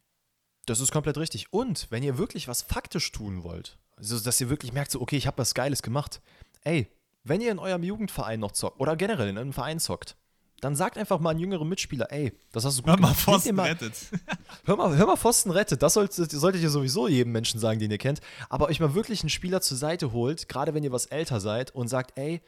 Das 0.65 0.79
ist 0.79 0.91
komplett 0.91 1.17
richtig. 1.17 1.51
Und 1.53 1.88
wenn 1.89 2.03
ihr 2.03 2.17
wirklich 2.17 2.47
was 2.47 2.61
faktisch 2.61 3.11
tun 3.11 3.43
wollt, 3.43 3.77
also 3.95 4.19
dass 4.19 4.39
ihr 4.41 4.49
wirklich 4.49 4.73
merkt, 4.73 4.91
so, 4.91 5.01
okay, 5.01 5.17
ich 5.17 5.27
habe 5.27 5.38
was 5.38 5.53
Geiles 5.53 5.81
gemacht. 5.81 6.21
Ey, 6.63 6.88
wenn 7.23 7.41
ihr 7.41 7.51
in 7.51 7.59
eurem 7.59 7.83
Jugendverein 7.83 8.39
noch 8.39 8.51
zockt 8.51 8.79
oder 8.79 8.95
generell 8.95 9.29
in 9.29 9.38
einem 9.38 9.53
Verein 9.53 9.79
zockt, 9.79 10.15
dann 10.61 10.75
sagt 10.75 10.97
einfach 10.97 11.19
mal 11.19 11.31
einen 11.31 11.39
jüngeren 11.39 11.69
Mitspieler, 11.69 12.11
ey, 12.11 12.33
das 12.51 12.65
hast 12.65 12.79
du 12.79 12.81
gut 12.81 12.89
hör 12.89 12.95
gemacht. 12.95 13.15
Mal, 13.15 13.33
Pfosten 13.33 13.55
mal, 13.55 13.69
rettet. 13.69 13.93
hör, 14.65 14.75
mal, 14.75 14.97
hör 14.97 15.05
mal, 15.05 15.15
Pfosten 15.15 15.51
rettet. 15.51 15.83
Das 15.83 15.93
solltet, 15.93 16.31
solltet 16.31 16.61
ihr 16.61 16.69
sowieso 16.69 17.07
jedem 17.07 17.31
Menschen 17.31 17.59
sagen, 17.59 17.79
den 17.79 17.91
ihr 17.91 17.99
kennt. 17.99 18.21
Aber 18.49 18.67
euch 18.67 18.79
mal 18.79 18.95
wirklich 18.95 19.21
einen 19.21 19.29
Spieler 19.29 19.61
zur 19.61 19.77
Seite 19.77 20.11
holt, 20.11 20.49
gerade 20.49 20.73
wenn 20.73 20.83
ihr 20.83 20.91
was 20.91 21.05
älter 21.05 21.39
seid 21.39 21.71
und 21.75 21.88
sagt, 21.88 22.17
ey, 22.17 22.41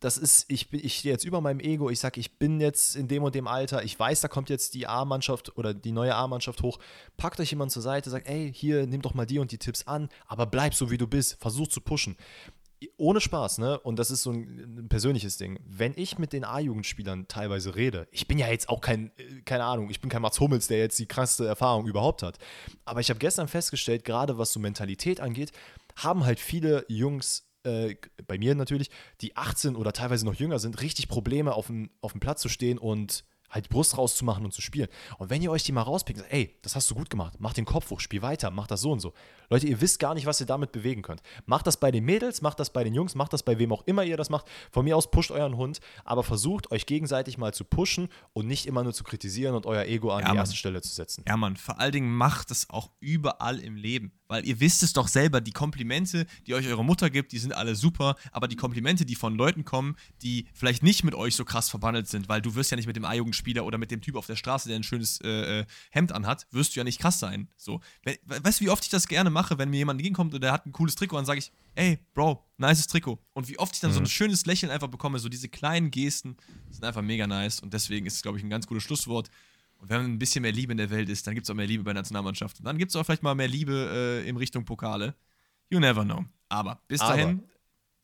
das 0.00 0.16
ist, 0.16 0.46
ich, 0.48 0.72
ich 0.72 0.98
stehe 0.98 1.12
jetzt 1.12 1.24
über 1.24 1.40
meinem 1.40 1.60
Ego, 1.60 1.90
ich 1.90 2.00
sage, 2.00 2.20
ich 2.20 2.38
bin 2.38 2.60
jetzt 2.60 2.96
in 2.96 3.06
dem 3.06 3.22
und 3.22 3.34
dem 3.34 3.46
Alter, 3.46 3.84
ich 3.84 3.98
weiß, 3.98 4.22
da 4.22 4.28
kommt 4.28 4.48
jetzt 4.48 4.74
die 4.74 4.86
A-Mannschaft 4.86 5.56
oder 5.58 5.74
die 5.74 5.92
neue 5.92 6.14
A-Mannschaft 6.14 6.62
hoch, 6.62 6.78
packt 7.18 7.38
euch 7.38 7.50
jemand 7.50 7.70
zur 7.70 7.82
Seite, 7.82 8.08
sagt, 8.08 8.26
ey, 8.26 8.50
hier, 8.52 8.86
nimm 8.86 9.02
doch 9.02 9.14
mal 9.14 9.26
die 9.26 9.38
und 9.38 9.52
die 9.52 9.58
Tipps 9.58 9.86
an, 9.86 10.08
aber 10.26 10.46
bleib 10.46 10.74
so, 10.74 10.90
wie 10.90 10.98
du 10.98 11.06
bist, 11.06 11.36
versuch 11.38 11.68
zu 11.68 11.82
pushen. 11.82 12.16
Ohne 12.96 13.20
Spaß, 13.20 13.58
ne? 13.58 13.78
Und 13.78 13.98
das 13.98 14.10
ist 14.10 14.22
so 14.22 14.30
ein, 14.30 14.78
ein 14.78 14.88
persönliches 14.88 15.36
Ding. 15.36 15.60
Wenn 15.66 15.92
ich 15.96 16.18
mit 16.18 16.32
den 16.32 16.44
A-Jugendspielern 16.44 17.28
teilweise 17.28 17.76
rede, 17.76 18.08
ich 18.10 18.26
bin 18.26 18.38
ja 18.38 18.48
jetzt 18.48 18.70
auch 18.70 18.80
kein, 18.80 19.10
äh, 19.18 19.42
keine 19.44 19.64
Ahnung, 19.64 19.90
ich 19.90 20.00
bin 20.00 20.08
kein 20.08 20.22
Mats 20.22 20.40
Hummels, 20.40 20.66
der 20.66 20.78
jetzt 20.78 20.98
die 20.98 21.04
krasseste 21.04 21.46
Erfahrung 21.46 21.86
überhaupt 21.86 22.22
hat. 22.22 22.38
Aber 22.86 23.00
ich 23.00 23.10
habe 23.10 23.18
gestern 23.18 23.48
festgestellt, 23.48 24.06
gerade 24.06 24.38
was 24.38 24.54
so 24.54 24.60
Mentalität 24.60 25.20
angeht, 25.20 25.52
haben 25.96 26.24
halt 26.24 26.40
viele 26.40 26.86
Jungs 26.88 27.49
äh, 27.64 27.96
bei 28.26 28.38
mir 28.38 28.54
natürlich, 28.54 28.90
die 29.20 29.36
18 29.36 29.76
oder 29.76 29.92
teilweise 29.92 30.24
noch 30.24 30.34
jünger 30.34 30.58
sind, 30.58 30.80
richtig 30.80 31.08
Probleme 31.08 31.54
auf 31.54 31.66
dem, 31.66 31.90
auf 32.00 32.12
dem 32.12 32.20
Platz 32.20 32.40
zu 32.40 32.48
stehen 32.48 32.78
und 32.78 33.24
halt 33.50 33.66
die 33.66 33.68
Brust 33.68 33.98
rauszumachen 33.98 34.44
und 34.44 34.52
zu 34.52 34.62
spielen. 34.62 34.88
Und 35.18 35.28
wenn 35.28 35.42
ihr 35.42 35.50
euch 35.50 35.64
die 35.64 35.72
mal 35.72 35.82
rauspickt, 35.82 36.24
ey, 36.30 36.56
das 36.62 36.76
hast 36.76 36.90
du 36.90 36.94
gut 36.94 37.10
gemacht, 37.10 37.34
mach 37.38 37.52
den 37.52 37.64
Kopf 37.64 37.90
hoch, 37.90 38.00
spiel 38.00 38.22
weiter, 38.22 38.50
mach 38.50 38.66
das 38.66 38.80
so 38.80 38.92
und 38.92 39.00
so. 39.00 39.12
Leute, 39.48 39.66
ihr 39.66 39.80
wisst 39.80 39.98
gar 39.98 40.14
nicht, 40.14 40.26
was 40.26 40.40
ihr 40.40 40.46
damit 40.46 40.72
bewegen 40.72 41.02
könnt. 41.02 41.20
Macht 41.46 41.66
das 41.66 41.78
bei 41.78 41.90
den 41.90 42.04
Mädels, 42.04 42.42
macht 42.42 42.60
das 42.60 42.72
bei 42.72 42.84
den 42.84 42.94
Jungs, 42.94 43.14
macht 43.14 43.32
das 43.32 43.42
bei 43.42 43.58
wem 43.58 43.72
auch 43.72 43.82
immer 43.86 44.04
ihr 44.04 44.16
das 44.16 44.30
macht. 44.30 44.46
Von 44.70 44.84
mir 44.84 44.96
aus 44.96 45.10
pusht 45.10 45.32
euren 45.32 45.56
Hund, 45.56 45.80
aber 46.04 46.22
versucht 46.22 46.70
euch 46.70 46.86
gegenseitig 46.86 47.38
mal 47.38 47.52
zu 47.52 47.64
pushen 47.64 48.08
und 48.32 48.46
nicht 48.46 48.66
immer 48.66 48.84
nur 48.84 48.94
zu 48.94 49.04
kritisieren 49.04 49.54
und 49.54 49.66
euer 49.66 49.84
Ego 49.84 50.10
an 50.10 50.22
ja, 50.22 50.30
die 50.30 50.36
erste 50.36 50.56
Stelle 50.56 50.80
zu 50.80 50.94
setzen. 50.94 51.24
Ja, 51.26 51.36
Mann, 51.36 51.56
vor 51.56 51.80
allen 51.80 51.92
Dingen 51.92 52.14
macht 52.14 52.50
es 52.50 52.70
auch 52.70 52.90
überall 53.00 53.58
im 53.58 53.74
Leben. 53.74 54.12
Weil 54.30 54.46
ihr 54.46 54.60
wisst 54.60 54.84
es 54.84 54.92
doch 54.92 55.08
selber, 55.08 55.40
die 55.40 55.50
Komplimente, 55.50 56.24
die 56.46 56.54
euch 56.54 56.64
eure 56.68 56.84
Mutter 56.84 57.10
gibt, 57.10 57.32
die 57.32 57.38
sind 57.38 57.52
alle 57.52 57.74
super, 57.74 58.14
aber 58.30 58.46
die 58.46 58.54
Komplimente, 58.54 59.04
die 59.04 59.16
von 59.16 59.34
Leuten 59.34 59.64
kommen, 59.64 59.96
die 60.22 60.46
vielleicht 60.54 60.84
nicht 60.84 61.02
mit 61.02 61.16
euch 61.16 61.34
so 61.34 61.44
krass 61.44 61.68
verbandelt 61.68 62.06
sind, 62.06 62.28
weil 62.28 62.40
du 62.40 62.54
wirst 62.54 62.70
ja 62.70 62.76
nicht 62.76 62.86
mit 62.86 62.94
dem 62.94 63.04
A-Jugendspieler 63.04 63.64
oder 63.64 63.76
mit 63.76 63.90
dem 63.90 64.00
Typ 64.00 64.14
auf 64.14 64.26
der 64.26 64.36
Straße, 64.36 64.68
der 64.68 64.76
ein 64.76 64.84
schönes 64.84 65.20
äh, 65.24 65.62
äh 65.62 65.66
Hemd 65.90 66.12
anhat, 66.12 66.46
wirst 66.52 66.76
du 66.76 66.80
ja 66.80 66.84
nicht 66.84 67.00
krass 67.00 67.18
sein. 67.18 67.48
So. 67.56 67.80
weißt 68.26 68.60
du, 68.60 68.66
wie 68.66 68.70
oft 68.70 68.84
ich 68.84 68.90
das 68.90 69.08
gerne 69.08 69.30
mache, 69.30 69.58
wenn 69.58 69.68
mir 69.68 69.78
jemand 69.78 69.98
entgegenkommt 69.98 70.32
und 70.32 70.40
der 70.40 70.52
hat 70.52 70.64
ein 70.64 70.70
cooles 70.70 70.94
Trikot, 70.94 71.16
dann 71.16 71.26
sage 71.26 71.40
ich, 71.40 71.50
ey, 71.74 71.98
Bro, 72.14 72.46
nices 72.56 72.86
Trikot. 72.86 73.18
Und 73.32 73.48
wie 73.48 73.58
oft 73.58 73.74
ich 73.74 73.80
dann 73.80 73.90
mhm. 73.90 73.94
so 73.94 74.00
ein 74.00 74.06
schönes 74.06 74.46
Lächeln 74.46 74.70
einfach 74.70 74.86
bekomme, 74.86 75.18
so 75.18 75.28
diese 75.28 75.48
kleinen 75.48 75.90
Gesten, 75.90 76.36
sind 76.70 76.84
einfach 76.84 77.02
mega 77.02 77.26
nice 77.26 77.58
und 77.58 77.74
deswegen 77.74 78.06
ist 78.06 78.14
es, 78.14 78.22
glaube 78.22 78.38
ich, 78.38 78.44
ein 78.44 78.50
ganz 78.50 78.68
gutes 78.68 78.84
Schlusswort. 78.84 79.28
Und 79.80 79.88
wenn 79.88 80.02
ein 80.02 80.18
bisschen 80.18 80.42
mehr 80.42 80.52
Liebe 80.52 80.72
in 80.72 80.78
der 80.78 80.90
Welt 80.90 81.08
ist, 81.08 81.26
dann 81.26 81.34
gibt 81.34 81.46
es 81.46 81.50
auch 81.50 81.54
mehr 81.54 81.66
Liebe 81.66 81.82
bei 81.82 81.94
der 81.94 82.02
Nationalmannschaft. 82.02 82.58
Und 82.58 82.66
dann 82.66 82.76
gibt 82.76 82.90
es 82.90 82.96
auch 82.96 83.04
vielleicht 83.04 83.22
mal 83.22 83.34
mehr 83.34 83.48
Liebe 83.48 84.22
äh, 84.22 84.28
in 84.28 84.36
Richtung 84.36 84.66
Pokale. 84.66 85.14
You 85.70 85.80
never 85.80 86.04
know. 86.04 86.24
Aber 86.50 86.82
bis 86.86 87.00
dahin, 87.00 87.28
Aber, 87.28 87.42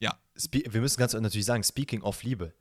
ja. 0.01 0.19
Wir 0.51 0.81
müssen 0.81 0.99
ganz 0.99 1.13
natürlich 1.13 1.45
sagen, 1.45 1.63
speaking 1.63 2.01
of 2.01 2.23
Liebe, 2.23 2.55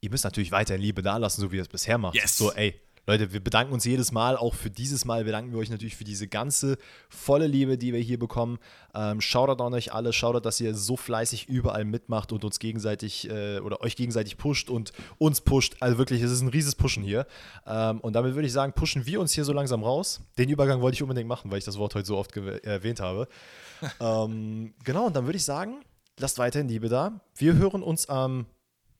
ihr 0.00 0.08
müsst 0.10 0.24
natürlich 0.24 0.50
weiterhin 0.50 0.80
Liebe 0.80 1.02
dalassen, 1.02 1.42
so 1.42 1.52
wie 1.52 1.56
ihr 1.56 1.62
es 1.62 1.68
bisher 1.68 1.98
macht. 1.98 2.14
Yes. 2.14 2.38
So, 2.38 2.52
ey, 2.52 2.80
Leute, 3.06 3.34
wir 3.34 3.40
bedanken 3.40 3.74
uns 3.74 3.84
jedes 3.84 4.12
Mal, 4.12 4.36
auch 4.36 4.54
für 4.54 4.70
dieses 4.70 5.04
Mal 5.04 5.24
bedanken 5.24 5.52
wir 5.52 5.58
euch 5.58 5.68
natürlich 5.68 5.96
für 5.96 6.04
diese 6.04 6.26
ganze 6.26 6.78
volle 7.10 7.46
Liebe, 7.46 7.76
die 7.76 7.92
wir 7.92 8.00
hier 8.00 8.18
bekommen. 8.18 8.58
Ähm, 8.94 9.20
Shoutout 9.20 9.62
an 9.62 9.74
euch 9.74 9.92
alle, 9.92 10.12
Shoutout, 10.14 10.40
dass 10.40 10.58
ihr 10.60 10.74
so 10.74 10.96
fleißig 10.96 11.48
überall 11.48 11.84
mitmacht 11.84 12.32
und 12.32 12.44
uns 12.44 12.58
gegenseitig 12.58 13.28
äh, 13.28 13.58
oder 13.58 13.82
euch 13.82 13.96
gegenseitig 13.96 14.38
pusht 14.38 14.70
und 14.70 14.92
uns 15.18 15.42
pusht. 15.42 15.76
Also 15.80 15.98
wirklich, 15.98 16.22
es 16.22 16.30
ist 16.30 16.40
ein 16.40 16.48
rieses 16.48 16.74
Pushen 16.74 17.02
hier. 17.02 17.26
Ähm, 17.66 18.00
und 18.00 18.14
damit 18.14 18.34
würde 18.34 18.46
ich 18.46 18.54
sagen, 18.54 18.72
pushen 18.72 19.04
wir 19.04 19.20
uns 19.20 19.32
hier 19.32 19.44
so 19.44 19.52
langsam 19.52 19.82
raus. 19.82 20.20
Den 20.38 20.48
Übergang 20.48 20.80
wollte 20.80 20.94
ich 20.94 21.02
unbedingt 21.02 21.28
machen, 21.28 21.50
weil 21.50 21.58
ich 21.58 21.64
das 21.64 21.76
Wort 21.76 21.94
heute 21.94 22.06
so 22.06 22.16
oft 22.16 22.34
erwähnt 22.36 23.00
habe. 23.00 23.28
ähm, 24.00 24.72
genau, 24.82 25.06
und 25.06 25.14
dann 25.14 25.26
würde 25.26 25.36
ich 25.36 25.44
sagen, 25.44 25.84
lasst 26.18 26.38
weiterhin 26.38 26.68
Liebe 26.68 26.88
da. 26.88 27.20
Wir 27.36 27.54
hören 27.54 27.82
uns 27.82 28.08
am 28.08 28.46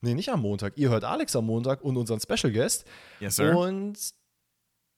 Nee, 0.05 0.15
nicht 0.15 0.29
am 0.29 0.43
Montag. 0.43 0.75
Ihr 0.77 0.91
hört 0.91 1.05
Alex 1.05 1.35
am 1.35 1.47
Montag 1.47 1.83
und 1.83 1.97
unseren 1.97 2.21
Special 2.21 2.53
Guest. 2.53 2.85
Yes, 3.21 3.37
sir. 3.37 3.57
Und 3.57 3.99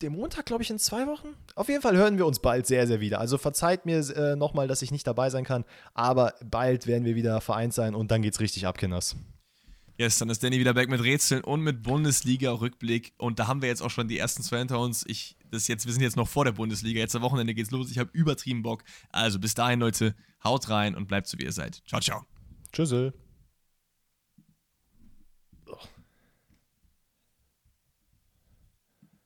den 0.02 0.12
Montag, 0.12 0.44
glaube 0.46 0.62
ich, 0.62 0.70
in 0.70 0.78
zwei 0.78 1.06
Wochen. 1.06 1.28
Auf 1.54 1.68
jeden 1.68 1.80
Fall 1.80 1.96
hören 1.96 2.18
wir 2.18 2.26
uns 2.26 2.40
bald 2.40 2.66
sehr, 2.66 2.86
sehr 2.86 3.00
wieder. 3.00 3.18
Also 3.20 3.38
verzeiht 3.38 3.86
mir 3.86 3.98
äh, 3.98 4.36
nochmal, 4.36 4.68
dass 4.68 4.82
ich 4.82 4.90
nicht 4.90 5.06
dabei 5.06 5.30
sein 5.30 5.44
kann. 5.44 5.64
Aber 5.94 6.34
bald 6.44 6.86
werden 6.86 7.04
wir 7.04 7.14
wieder 7.14 7.40
vereint 7.40 7.72
sein 7.72 7.94
und 7.94 8.10
dann 8.10 8.20
geht's 8.20 8.40
richtig 8.40 8.66
ab, 8.66 8.76
Kinders. 8.76 9.16
Yes, 9.98 10.18
dann 10.18 10.28
ist 10.28 10.42
Danny 10.42 10.58
wieder 10.58 10.74
back 10.74 10.90
mit 10.90 11.02
Rätseln 11.02 11.42
und 11.42 11.62
mit 11.62 11.82
Bundesliga-Rückblick. 11.82 13.14
Und 13.16 13.38
da 13.38 13.46
haben 13.46 13.62
wir 13.62 13.70
jetzt 13.70 13.80
auch 13.80 13.88
schon 13.90 14.08
die 14.08 14.18
ersten 14.18 14.42
zwei 14.42 14.58
hinter 14.58 14.78
uns. 14.78 15.04
Ich, 15.06 15.36
das 15.50 15.68
jetzt, 15.68 15.86
wir 15.86 15.92
sind 15.92 16.02
jetzt 16.02 16.16
noch 16.16 16.28
vor 16.28 16.44
der 16.44 16.52
Bundesliga. 16.52 17.00
Jetzt 17.00 17.16
am 17.16 17.22
Wochenende 17.22 17.54
geht's 17.54 17.70
los. 17.70 17.90
Ich 17.90 17.98
habe 17.98 18.10
übertrieben 18.12 18.62
Bock. 18.62 18.84
Also 19.08 19.38
bis 19.38 19.54
dahin, 19.54 19.80
Leute, 19.80 20.14
haut 20.44 20.68
rein 20.68 20.94
und 20.94 21.06
bleibt 21.06 21.28
so, 21.28 21.38
wie 21.38 21.44
ihr 21.44 21.52
seid. 21.52 21.82
Ciao, 21.86 22.00
ciao. 22.02 22.26
Tschüssel. 22.72 23.14